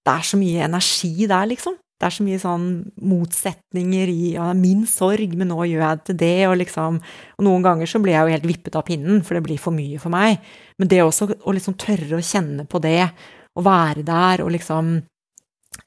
Det 0.06 0.14
er 0.14 0.28
så 0.28 0.38
mye 0.38 0.68
energi 0.68 1.26
der, 1.26 1.48
liksom. 1.50 1.80
Det 2.04 2.10
er 2.10 2.16
så 2.18 2.24
mye 2.26 2.40
sånn 2.42 2.64
motsetninger 3.08 4.10
i 4.12 4.34
ja, 4.34 4.50
min 4.58 4.82
sorg, 4.90 5.38
men 5.40 5.48
nå 5.54 5.64
gjør 5.70 5.84
jeg 5.86 6.00
det 6.00 6.06
til 6.10 6.18
det, 6.20 6.40
og 6.50 6.58
liksom 6.60 6.98
Og 7.00 7.46
noen 7.48 7.64
ganger 7.64 7.88
så 7.88 8.02
blir 8.04 8.18
jeg 8.18 8.28
jo 8.28 8.34
helt 8.36 8.48
vippet 8.50 8.76
av 8.76 8.84
pinnen, 8.90 9.22
for 9.24 9.38
det 9.38 9.44
blir 9.46 9.62
for 9.62 9.76
mye 9.76 10.02
for 10.04 10.12
meg. 10.12 10.42
Men 10.78 10.92
det 10.92 11.00
også 11.04 11.30
å 11.32 11.54
liksom 11.56 11.78
tørre 11.80 12.20
å 12.20 12.26
kjenne 12.26 12.68
på 12.68 12.82
det, 12.84 13.08
å 13.56 13.64
være 13.64 14.04
der, 14.04 14.44
og 14.44 14.52
liksom 14.52 14.98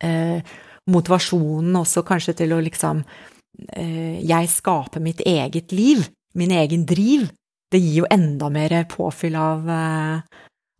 eh, 0.00 0.54
Motivasjonen 0.86 1.76
også 1.82 2.04
kanskje 2.06 2.36
til 2.40 2.54
å 2.54 2.62
liksom 2.62 3.02
eh, 3.74 4.22
Jeg 4.24 4.52
skaper 4.52 5.02
mitt 5.02 5.20
eget 5.26 5.74
liv, 5.76 6.06
min 6.38 6.54
egen 6.54 6.86
driv. 6.88 7.26
Det 7.76 7.82
gir 7.84 7.98
jo 8.00 8.06
enda 8.08 8.48
mer 8.48 8.72
påfyll 8.88 9.34
av, 9.36 9.66
eh, 9.68 10.20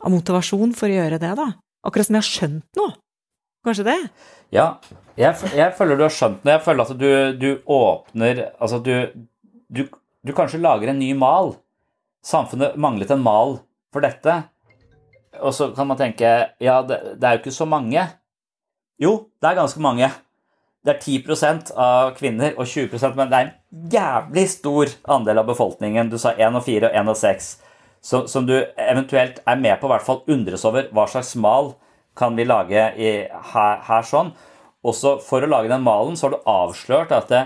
av 0.01 0.12
motivasjon 0.14 0.70
for 0.73 0.89
å 0.89 0.94
gjøre 0.94 1.18
det, 1.20 1.35
da. 1.36 1.51
Akkurat 1.85 2.09
som 2.09 2.16
jeg 2.16 2.24
har 2.24 2.31
skjønt 2.31 2.78
noe. 2.81 2.94
Kanskje 3.66 3.85
det? 3.85 3.97
Ja, 4.55 4.78
jeg, 5.20 5.36
jeg, 5.52 5.74
føler 5.77 5.98
du 5.98 6.06
har 6.06 6.14
skjønt 6.14 6.40
det. 6.40 6.55
Jeg 6.55 6.64
føler 6.64 6.86
at 6.86 6.97
du, 6.97 7.10
du 7.36 7.48
åpner 7.68 8.40
Altså, 8.55 8.81
du, 8.81 8.94
du, 9.68 9.82
du, 10.24 10.32
kanskje 10.32 10.62
lager 10.62 10.89
en 10.89 11.02
ny 11.02 11.10
mal. 11.18 11.52
Samfunnet 12.24 12.81
manglet 12.81 13.12
en 13.12 13.20
mal 13.27 13.59
for 13.93 14.06
dette. 14.06 14.39
Og 15.43 15.52
så 15.52 15.68
kan 15.77 15.90
man 15.90 16.01
tenke 16.01 16.32
ja, 16.62 16.81
det, 16.81 17.02
det 17.20 17.28
er 17.28 17.36
jo 17.36 17.44
ikke 17.44 17.59
så 17.59 17.68
mange. 17.68 18.09
Jo, 18.97 19.18
det 19.36 19.51
er 19.51 19.60
ganske 19.60 19.85
mange. 19.85 20.09
Det 20.86 20.92
er 20.94 21.00
10 21.02 21.72
av 21.74 22.12
kvinner 22.14 22.52
og 22.54 22.68
20% 22.70 23.16
men 23.18 23.30
det 23.30 23.38
er 23.38 23.46
en 23.48 23.88
jævlig 23.90 24.44
stor 24.52 24.92
andel 25.16 25.42
av 25.42 25.48
befolkningen. 25.48 26.12
Du 26.12 26.18
sa 26.22 26.36
1 26.38 26.54
og 26.54 26.62
4 26.62 26.86
og 26.92 26.98
1 27.00 27.10
og 27.10 27.18
6. 27.18 27.48
Som, 28.06 28.28
som 28.30 28.46
du 28.46 28.54
eventuelt 28.78 29.40
er 29.42 29.58
med 29.58 29.80
på 29.80 29.88
å 29.88 29.90
hvert 29.90 30.06
fall 30.06 30.22
undres 30.30 30.62
over 30.68 30.86
hva 30.94 31.08
slags 31.10 31.34
mal 31.42 31.72
kan 32.16 32.38
vi 32.38 32.46
lage 32.46 32.84
i, 32.94 33.10
her, 33.26 33.82
her 33.88 34.06
sånn. 34.06 34.30
Også 34.86 35.16
for 35.26 35.42
å 35.42 35.50
lage 35.50 35.72
den 35.72 35.82
malen 35.82 36.14
så 36.14 36.28
har 36.28 36.36
du 36.36 36.48
avslørt 36.54 37.14
at 37.16 37.32
det, 37.32 37.42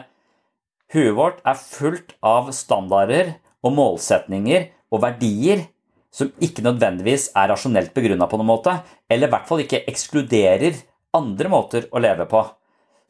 huet 0.92 1.16
vårt 1.16 1.40
er 1.48 1.56
fullt 1.56 2.12
av 2.20 2.52
standarder 2.52 3.38
og 3.64 3.72
målsetninger 3.78 4.68
og 4.92 5.04
verdier 5.06 5.64
som 6.12 6.28
ikke 6.42 6.64
nødvendigvis 6.66 7.30
er 7.38 7.52
rasjonelt 7.52 7.94
begrunna 7.94 8.26
på 8.28 8.36
noen 8.36 8.50
måte, 8.50 8.80
eller 9.08 9.30
i 9.30 9.32
hvert 9.32 9.48
fall 9.48 9.62
ikke 9.62 9.84
ekskluderer 9.88 10.82
andre 11.16 11.50
måter 11.52 11.86
å 11.94 12.02
leve 12.02 12.26
på. 12.30 12.42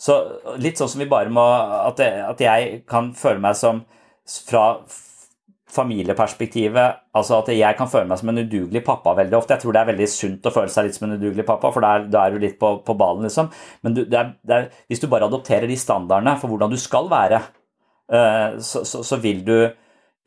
Så 0.01 0.17
litt 0.63 0.81
sånn 0.81 0.89
som 0.89 1.03
vi 1.03 1.11
bare 1.11 1.33
må 1.33 1.45
At, 1.45 2.01
det, 2.01 2.09
at 2.25 2.41
jeg 2.41 2.83
kan 2.89 3.13
føle 3.17 3.43
meg 3.43 3.59
som 3.59 3.85
fra 4.31 4.81
familieperspektivet 5.71 7.01
altså 7.17 7.41
At 7.41 7.51
jeg 7.55 7.77
kan 7.79 7.91
føle 7.91 8.09
meg 8.11 8.21
som 8.21 8.31
en 8.33 8.43
udugelig 8.43 8.83
pappa 8.87 9.15
veldig 9.19 9.37
ofte. 9.39 9.57
Jeg 9.57 9.65
tror 9.65 9.75
det 9.75 9.83
er 9.83 9.91
veldig 9.93 10.09
sunt 10.11 10.49
å 10.49 10.53
føle 10.55 10.73
seg 10.73 10.87
litt 10.87 10.99
som 10.99 11.09
en 11.09 11.17
udugelig 11.19 11.47
pappa, 11.47 11.71
for 11.75 11.85
da 11.85 12.25
er, 12.25 12.35
du 12.35 12.43
litt 12.43 12.59
på, 12.61 12.73
på 12.87 12.97
ballen, 12.99 13.27
liksom. 13.27 13.51
Men 13.87 13.97
du, 13.97 14.05
det 14.07 14.19
er, 14.19 14.33
det 14.47 14.57
er, 14.57 14.69
hvis 14.91 15.03
du 15.03 15.09
bare 15.11 15.27
adopterer 15.31 15.71
de 15.71 15.79
standardene 15.79 16.37
for 16.41 16.53
hvordan 16.53 16.73
du 16.73 16.79
skal 16.81 17.11
være, 17.11 17.43
uh, 18.15 18.59
så, 18.63 18.85
så, 18.87 19.03
så, 19.07 19.19
vil 19.23 19.45
du 19.47 19.57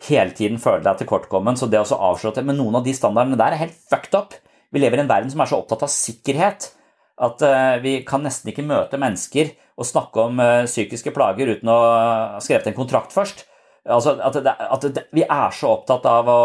hele 0.10 0.36
tiden 0.36 0.60
føle 0.64 0.84
deg 0.86 1.00
tilkortkommen. 1.02 1.60
Så 1.60 1.72
det 1.72 1.80
å 1.80 2.00
avslå 2.12 2.34
det 2.36 2.46
Men 2.48 2.60
noen 2.60 2.80
av 2.80 2.88
de 2.88 2.96
standardene 2.96 3.40
der 3.40 3.56
er 3.56 3.66
helt 3.66 3.80
fucked 3.92 4.16
up. 4.20 4.36
Vi 4.74 4.84
lever 4.84 5.00
i 5.00 5.06
en 5.06 5.12
verden 5.12 5.32
som 5.32 5.44
er 5.44 5.52
så 5.52 5.60
opptatt 5.64 5.86
av 5.88 5.92
sikkerhet 5.92 6.74
at 7.24 7.44
uh, 7.46 7.76
vi 7.84 8.00
kan 8.08 8.24
nesten 8.26 8.52
ikke 8.52 8.66
møte 8.68 9.00
mennesker 9.00 9.54
og 9.78 9.88
snakke 9.88 10.28
om 10.28 10.42
uh, 10.42 10.68
psykiske 10.68 11.14
plager 11.16 11.56
uten 11.56 11.72
å 11.72 11.80
ha 11.80 12.42
skrevet 12.44 12.70
en 12.70 12.78
kontrakt 12.78 13.16
først. 13.16 13.46
Altså, 13.84 14.16
at, 14.24 14.38
det, 14.46 14.54
at 14.54 14.86
det, 14.96 15.08
vi 15.12 15.26
er 15.26 15.56
så 15.56 15.74
opptatt 15.76 16.06
av 16.08 16.30
å 16.32 16.42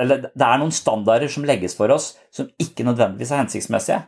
Eller 0.00 0.26
det 0.28 0.44
er 0.44 0.58
noen 0.60 0.72
standarder 0.72 1.30
som 1.32 1.46
legges 1.48 1.76
for 1.76 1.92
oss 1.92 2.14
som 2.32 2.50
ikke 2.60 2.84
nødvendigvis 2.84 3.32
er 3.32 3.40
hensiktsmessige. 3.42 4.02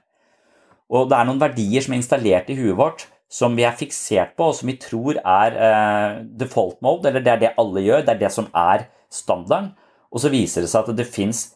Og 0.92 1.08
det 1.08 1.16
er 1.16 1.28
noen 1.28 1.40
verdier 1.40 1.84
som 1.84 1.94
er 1.94 2.00
installert 2.00 2.50
i 2.52 2.56
huet 2.58 2.76
vårt 2.76 3.06
som 3.34 3.56
vi 3.56 3.64
er 3.66 3.74
fiksert 3.74 4.36
på, 4.38 4.50
og 4.50 4.54
som 4.54 4.70
vi 4.70 4.76
tror 4.78 5.18
er 5.18 5.56
eh, 5.66 6.20
default 6.38 6.78
mode, 6.84 7.08
eller 7.08 7.24
det 7.24 7.32
er 7.32 7.40
det 7.40 7.52
alle 7.58 7.82
gjør, 7.82 8.04
det 8.06 8.14
er 8.14 8.20
det 8.20 8.30
som 8.30 8.46
er 8.54 8.86
standarden. 9.12 9.72
Og 10.14 10.22
så 10.22 10.30
viser 10.30 10.62
det 10.62 10.70
seg 10.70 10.86
at 10.86 10.98
det 11.00 11.08
fins 11.10 11.48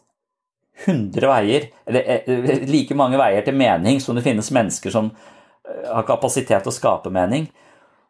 100 0.87 1.29
veier, 1.31 1.69
eller 1.87 2.09
eh, 2.17 2.65
like 2.67 2.97
mange 2.99 3.21
veier 3.21 3.47
til 3.47 3.57
mening 3.59 4.03
som 4.03 4.19
det 4.19 4.25
finnes 4.27 4.51
mennesker 4.55 4.95
som 4.95 5.13
eh, 5.13 5.38
har 5.89 6.07
kapasitet 6.09 6.65
til 6.65 6.73
å 6.73 6.75
skape 6.75 7.13
mening. 7.15 7.49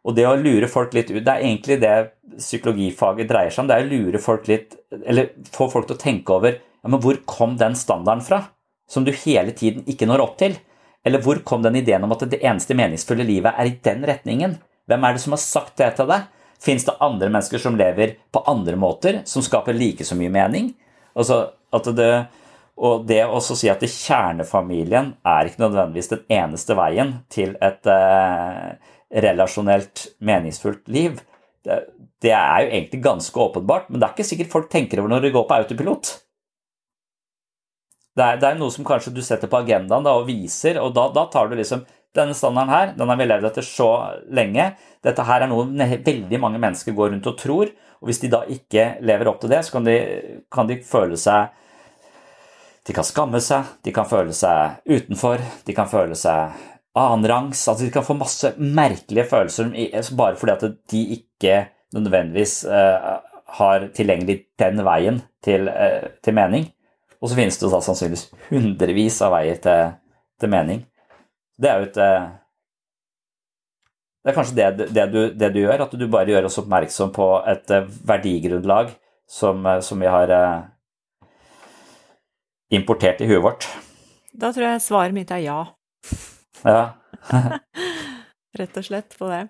Og 0.07 0.15
det 0.15 0.25
å 0.27 0.37
lure 0.39 0.69
folk 0.71 0.93
litt 0.95 1.11
ut, 1.11 1.23
det 1.25 1.33
er 1.33 1.43
egentlig 1.43 1.79
det 1.81 1.95
psykologifaget 2.37 3.29
dreier 3.29 3.53
seg 3.53 3.65
om. 3.65 3.69
Det 3.69 3.77
er 3.77 3.85
å 3.85 3.91
lure 3.91 4.21
folk 4.23 4.47
litt, 4.49 4.77
eller 5.03 5.33
få 5.51 5.67
folk 5.71 5.89
til 5.89 5.97
å 5.97 6.01
tenke 6.01 6.35
over 6.35 6.55
ja, 6.55 6.87
men 6.87 7.01
hvor 7.03 7.19
kom 7.27 7.57
den 7.59 7.75
standarden 7.75 8.23
fra, 8.23 8.43
som 8.89 9.03
du 9.05 9.11
hele 9.25 9.51
tiden 9.51 9.83
ikke 9.91 10.07
når 10.07 10.23
opp 10.23 10.37
til? 10.39 10.55
Eller 11.05 11.23
hvor 11.23 11.41
kom 11.47 11.63
den 11.63 11.77
ideen 11.79 12.03
om 12.05 12.13
at 12.15 12.23
det 12.31 12.41
eneste 12.41 12.75
meningsfulle 12.77 13.27
livet 13.27 13.55
er 13.59 13.67
i 13.67 13.77
den 13.83 14.05
retningen? 14.07 14.57
Hvem 14.89 15.05
er 15.05 15.15
det 15.15 15.23
som 15.23 15.35
har 15.35 15.43
sagt 15.43 15.75
det 15.79 15.91
til 15.99 16.09
deg? 16.09 16.27
Fins 16.59 16.83
det 16.87 16.97
andre 17.03 17.29
mennesker 17.31 17.61
som 17.61 17.77
lever 17.79 18.17
på 18.33 18.43
andre 18.51 18.75
måter, 18.79 19.21
som 19.29 19.43
skaper 19.43 19.77
like 19.77 20.07
så 20.07 20.17
mye 20.19 20.31
mening? 20.33 20.73
Altså 21.15 21.45
at 21.75 21.87
det, 21.95 22.11
og 22.79 23.03
det 23.09 23.25
å 23.27 23.41
si 23.43 23.67
at 23.71 23.83
kjernefamilien 23.83 25.11
er 25.27 25.49
ikke 25.49 25.65
nødvendigvis 25.65 26.13
den 26.13 26.23
eneste 26.31 26.77
veien 26.79 27.17
til 27.31 27.57
et 27.65 27.89
eh, 27.91 28.69
relasjonelt 29.25 30.05
meningsfullt 30.23 30.87
liv, 30.87 31.19
det, 31.65 31.81
det, 32.23 32.31
er 32.31 32.63
jo 32.63 32.71
egentlig 32.71 33.01
ganske 33.03 33.43
åpenbart, 33.43 33.89
men 33.89 33.99
det 33.99 34.07
er 34.07 34.15
ikke 34.15 34.29
sikkert 34.31 34.53
folk 34.53 34.71
tenker 34.71 35.01
over 35.01 35.11
når 35.11 35.27
de 35.27 35.33
går 35.35 35.47
på 35.49 35.57
autopilot. 35.57 36.13
Det 38.15 38.25
er, 38.25 38.39
det 38.39 38.47
er 38.47 38.57
noe 38.59 38.71
som 38.73 38.87
kanskje 38.87 39.13
du 39.15 39.21
setter 39.23 39.51
på 39.51 39.59
agendaen 39.59 40.05
da, 40.05 40.15
og 40.15 40.27
viser, 40.29 40.79
og 40.79 40.95
da, 40.95 41.09
da, 41.15 41.27
tar 41.31 41.51
du 41.51 41.59
liksom 41.59 41.83
denne 42.15 42.33
standarden 42.33 42.73
her, 42.73 42.95
den 42.95 43.11
har 43.11 43.19
vi 43.19 43.27
levd 43.27 43.51
etter 43.51 43.65
så 43.65 43.91
lenge. 44.33 44.71
Dette 45.05 45.27
her 45.27 45.43
er 45.43 45.51
noe 45.51 45.67
veldig 45.67 46.39
mange 46.41 46.61
mennesker 46.61 46.95
går 46.95 47.13
rundt 47.13 47.27
og 47.29 47.37
tror, 47.39 47.75
og 47.99 48.07
hvis 48.07 48.23
de 48.23 48.31
da 48.31 48.45
ikke 48.47 48.93
lever 49.03 49.29
opp 49.29 49.43
til 49.43 49.51
det, 49.51 49.65
så 49.67 49.75
kan 49.75 49.87
de, 49.87 49.97
kan 50.51 50.69
de 50.69 50.79
føle 50.87 51.19
seg 51.19 51.51
De 52.89 52.93
kan 52.97 53.05
skamme 53.05 53.37
seg, 53.37 53.67
de 53.85 53.91
kan 53.93 54.07
føle 54.09 54.33
seg 54.33 54.79
utenfor, 54.89 55.43
de 55.67 55.73
kan 55.77 55.85
føle 55.91 56.15
seg 56.17 56.55
annenrangs. 56.97 57.61
Altså 57.69 57.85
de 57.85 57.91
kan 57.93 58.05
få 58.05 58.15
masse 58.17 58.49
merkelige 58.57 59.27
følelser 59.29 59.69
bare 60.17 60.39
fordi 60.39 60.55
at 60.55 60.65
de 60.89 61.01
ikke 61.19 61.59
nødvendigvis 61.93 62.63
uh, 62.65 63.19
har 63.59 63.85
tilgjengelig 63.93 64.39
den 64.57 64.81
veien 64.87 65.21
til, 65.45 65.69
uh, 65.69 66.09
til, 66.25 66.33
mening. 66.33 66.65
Og 67.21 67.29
så 67.29 67.37
finnes 67.37 67.61
det 67.61 67.69
da 67.69 67.83
sannsynligvis 67.85 68.25
hundrevis 68.49 69.21
av 69.21 69.35
veier 69.37 69.61
til, 69.61 69.93
til 70.41 70.53
mening. 70.55 70.81
Det 71.61 71.69
er 71.69 71.77
jo 71.77 71.91
et 71.91 72.01
uh, 72.01 72.27
Det 74.25 74.33
er 74.33 74.39
kanskje 74.41 74.57
det, 74.57 74.89
det, 74.97 75.07
du, 75.13 75.21
det, 75.29 75.53
du, 75.53 75.61
gjør, 75.61 75.85
at 75.85 75.93
du 75.93 76.09
bare 76.09 76.33
gjør 76.33 76.49
oss 76.49 76.57
oppmerksom 76.63 77.13
på 77.13 77.29
et 77.53 77.69
verdigrunnlag 78.01 78.95
som, 79.29 79.61
som 79.85 80.01
vi 80.01 80.09
har 80.09 80.33
importert 82.69 83.21
i 83.21 83.27
huet 83.29 83.43
vårt. 83.43 83.67
Da 84.33 84.51
tror 84.53 84.67
jeg 84.67 84.83
svaret 84.85 85.15
mitt 85.15 85.31
er 85.33 85.41
ja. 85.43 85.59
Ja. 86.63 86.83
Rett 88.59 88.77
og 88.77 88.85
slett 88.85 89.15
på 89.17 89.29
det. 89.29 89.47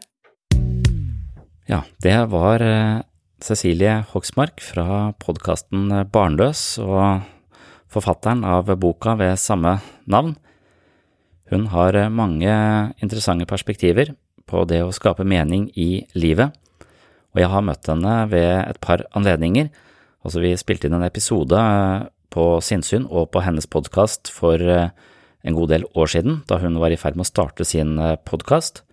Ja, 1.70 1.84
det 2.02 2.16
var 2.32 2.64
eh, 2.66 3.02
Cecilie 3.44 4.00
Hoksmark 4.12 4.64
fra 4.64 5.12
podkasten 5.22 5.92
Barnløs 6.12 6.80
og 6.82 7.28
forfatteren 7.90 8.42
av 8.48 8.72
boka 8.80 9.16
ved 9.20 9.38
samme 9.42 9.78
navn. 10.10 10.36
Hun 11.52 11.68
har 11.74 11.98
eh, 11.98 12.10
mange 12.10 12.56
interessante 13.04 13.48
perspektiver 13.50 14.16
på 14.50 14.64
det 14.70 14.82
å 14.82 14.94
skape 14.96 15.28
mening 15.28 15.68
i 15.78 16.06
livet, 16.18 16.56
og 17.36 17.42
jeg 17.44 17.52
har 17.52 17.66
møtt 17.66 17.86
henne 17.92 18.16
ved 18.32 18.54
et 18.64 18.80
par 18.82 19.04
anledninger. 19.14 19.70
Altså, 20.26 20.42
vi 20.42 20.56
spilte 20.58 20.90
inn 20.90 20.98
en 20.98 21.06
episode 21.06 21.60
eh, 21.60 22.08
på 22.30 22.60
sinnssyn 22.64 23.08
og 23.10 23.32
på 23.34 23.42
hennes 23.46 23.68
podkast 23.70 24.30
for 24.34 24.62
en 25.44 25.56
god 25.56 25.72
del 25.72 25.86
år 25.96 26.12
siden, 26.12 26.42
da 26.48 26.60
hun 26.60 26.80
var 26.82 26.92
i 26.92 27.00
ferd 27.00 27.18
med 27.18 27.28
å 27.28 27.32
starte 27.32 27.68
sin 27.68 27.98
eh, 28.02 28.18
podkast. 28.28 28.84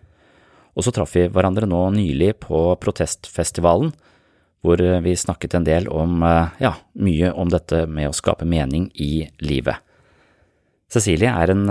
Og 0.77 0.85
så 0.85 0.93
traff 0.95 1.15
vi 1.17 1.27
hverandre 1.33 1.69
nå 1.69 1.81
nylig 1.97 2.37
på 2.45 2.69
protestfestivalen, 2.83 3.93
hvor 4.65 4.83
eh, 4.83 5.01
vi 5.05 5.17
snakket 5.19 5.59
en 5.59 5.67
del 5.67 5.89
om, 5.91 6.21
eh, 6.27 6.55
ja, 6.63 6.77
mye 7.03 7.33
om 7.35 7.51
dette 7.53 7.85
med 7.91 8.11
å 8.11 8.17
skape 8.17 8.49
mening 8.49 8.91
i 9.03 9.27
livet. 9.43 9.83
Cecilie 10.93 11.33
er 11.35 11.51
en 11.51 11.65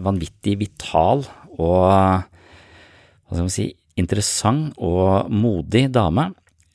vanvittig 0.00 0.54
vital 0.56 1.26
og, 1.58 1.82
hva 1.84 3.28
skal 3.28 3.42
man 3.42 3.52
si, 3.52 3.66
interessant 4.00 4.72
og 4.80 5.28
modig 5.28 5.82
dame. 5.92 6.30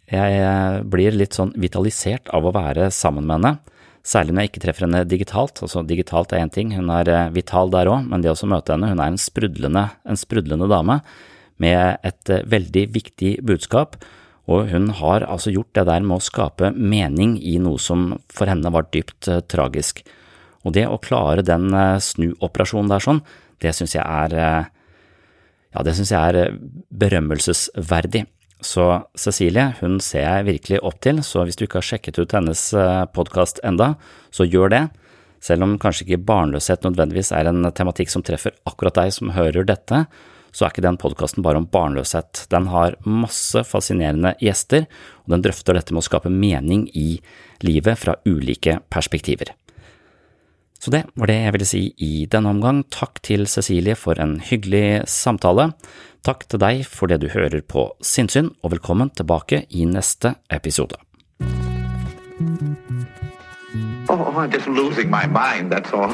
Jeg 0.05 0.83
blir 0.93 1.17
litt 1.17 1.33
sånn 1.33 1.49
vitalisert 1.57 2.29
av 2.29 2.45
å 2.45 2.53
være 2.53 2.91
sammen 2.93 3.25
med 3.25 3.39
henne. 3.39 3.78
Særlig 4.05 4.33
når 4.33 4.45
jeg 4.45 4.51
ikke 4.51 4.61
treffer 4.63 4.85
henne 4.87 5.01
digitalt. 5.07 5.59
altså 5.61 5.83
Digitalt 5.85 6.31
er 6.33 6.45
én 6.45 6.53
ting, 6.53 6.71
hun 6.75 6.89
er 6.93 7.09
eh, 7.09 7.33
vital 7.35 7.71
der 7.73 7.89
òg, 7.91 8.07
men 8.07 8.23
det 8.23 8.31
å 8.31 8.47
møte 8.47 8.73
henne, 8.73 8.91
hun 8.93 9.01
er 9.01 9.11
en 9.11 9.19
sprudlende, 9.19 9.89
en 10.07 10.19
sprudlende 10.19 10.69
dame 10.71 11.01
med 11.59 11.99
et 12.07 12.31
eh, 12.31 12.45
veldig 12.47 12.85
viktig 12.95 13.33
budskap, 13.45 13.99
og 14.49 14.71
hun 14.71 14.89
har 14.97 15.27
altså 15.27 15.51
gjort 15.53 15.75
det 15.77 15.85
der 15.91 16.01
med 16.01 16.17
å 16.17 16.25
skape 16.25 16.71
mening 16.73 17.37
i 17.43 17.59
noe 17.61 17.77
som 17.77 18.15
for 18.33 18.49
henne 18.49 18.71
var 18.73 18.87
dypt 18.89 19.27
uh, 19.29 19.43
tragisk. 19.45 20.01
Og 20.65 20.73
det 20.73 20.87
å 20.89 20.97
klare 20.97 21.45
den 21.45 21.69
snuoperasjonen 22.01 22.89
der 22.89 23.03
sånn, 23.03 23.21
det 23.61 23.75
syns 23.77 23.93
jeg 23.93 24.01
er 24.01 24.33
ja, 25.69 25.83
det 25.85 25.93
syns 25.93 26.09
jeg 26.15 26.33
er 26.33 26.57
berømmelsesverdig. 26.89 28.25
Så 28.59 28.85
Cecilie 29.15 29.69
hun 29.79 29.99
ser 30.03 30.25
jeg 30.25 30.47
virkelig 30.49 30.81
opp 30.83 30.99
til, 31.03 31.21
så 31.23 31.45
hvis 31.47 31.55
du 31.55 31.63
ikke 31.63 31.79
har 31.79 31.89
sjekket 31.93 32.19
ut 32.19 32.33
hennes 32.35 32.63
eh, 32.75 33.05
podkast 33.15 33.61
enda, 33.63 33.93
så 34.35 34.47
gjør 34.47 34.73
det. 34.73 34.81
Selv 35.39 35.63
om 35.63 35.77
kanskje 35.79 36.03
ikke 36.05 36.25
barnløshet 36.27 36.83
nødvendigvis 36.83 37.31
er 37.35 37.47
en 37.47 37.69
tematikk 37.71 38.11
som 38.11 38.25
treffer 38.27 38.57
akkurat 38.67 38.97
deg 38.99 39.13
som 39.15 39.31
hører 39.37 39.63
dette, 39.67 40.03
så 40.51 40.65
er 40.65 40.73
ikke 40.73 40.83
den 40.83 40.99
podkasten 40.99 41.45
bare 41.45 41.61
om 41.61 41.69
barnløshet. 41.71 42.43
Den 42.51 42.67
har 42.73 42.97
masse 43.05 43.63
fascinerende 43.69 44.33
gjester, 44.43 44.89
og 45.23 45.35
den 45.35 45.45
drøfter 45.45 45.77
dette 45.77 45.95
med 45.95 46.03
å 46.03 46.09
skape 46.09 46.33
mening 46.33 46.87
i 46.97 47.21
livet 47.63 48.01
fra 48.01 48.17
ulike 48.27 48.79
perspektiver. 48.91 49.53
Så 50.79 50.93
det 50.95 51.03
var 51.19 51.27
det 51.27 51.37
jeg 51.41 51.53
ville 51.55 51.67
si 51.67 51.81
i 51.99 52.25
denne 52.31 52.53
omgang. 52.53 52.85
Takk 52.87 53.19
til 53.27 53.43
Cecilie 53.51 53.97
for 53.99 54.19
en 54.19 54.37
hyggelig 54.39 55.03
samtale. 55.11 55.73
Takk 56.19 56.41
til 56.51 56.59
deg 56.59 56.81
for 56.83 57.07
det 57.07 57.21
du 57.23 57.29
hører 57.31 57.61
på 57.63 57.85
Sinnsyn, 58.03 58.49
og 58.59 58.73
velkommen 58.73 59.07
tilbake 59.15 59.63
i 59.71 59.85
neste 59.87 60.35
episode. 60.51 60.99
Oh, 64.09 64.35
I'm 64.35 64.51
just 64.51 64.67
losing 64.67 65.09
my 65.09 65.25
mind, 65.27 65.71
that's 65.71 65.93
all. 65.93 66.11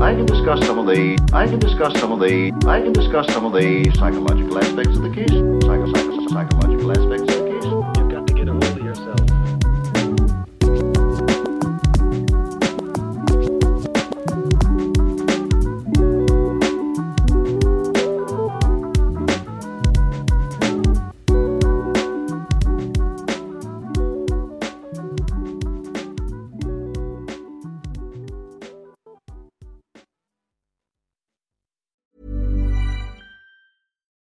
I 0.00 0.14
can 0.16 0.26
discuss 0.26 0.66
some 0.66 0.78
of 0.78 0.86
the 0.86 1.16
I 1.32 1.46
can 1.46 1.60
discuss 1.60 2.00
some 2.00 2.12
of 2.12 2.18
the 2.18 2.52
I 2.66 2.80
can 2.80 2.92
discuss 2.92 3.32
some 3.32 3.46
of 3.46 3.52
the 3.52 3.90
psychological 3.94 4.58
aspects 4.58 4.96
of 4.96 5.02
the 5.02 5.10
case. 5.10 5.30
Psycho, 5.62 5.86
psycho, 5.92 6.28
psychological 6.28 6.90
aspects 6.90 7.33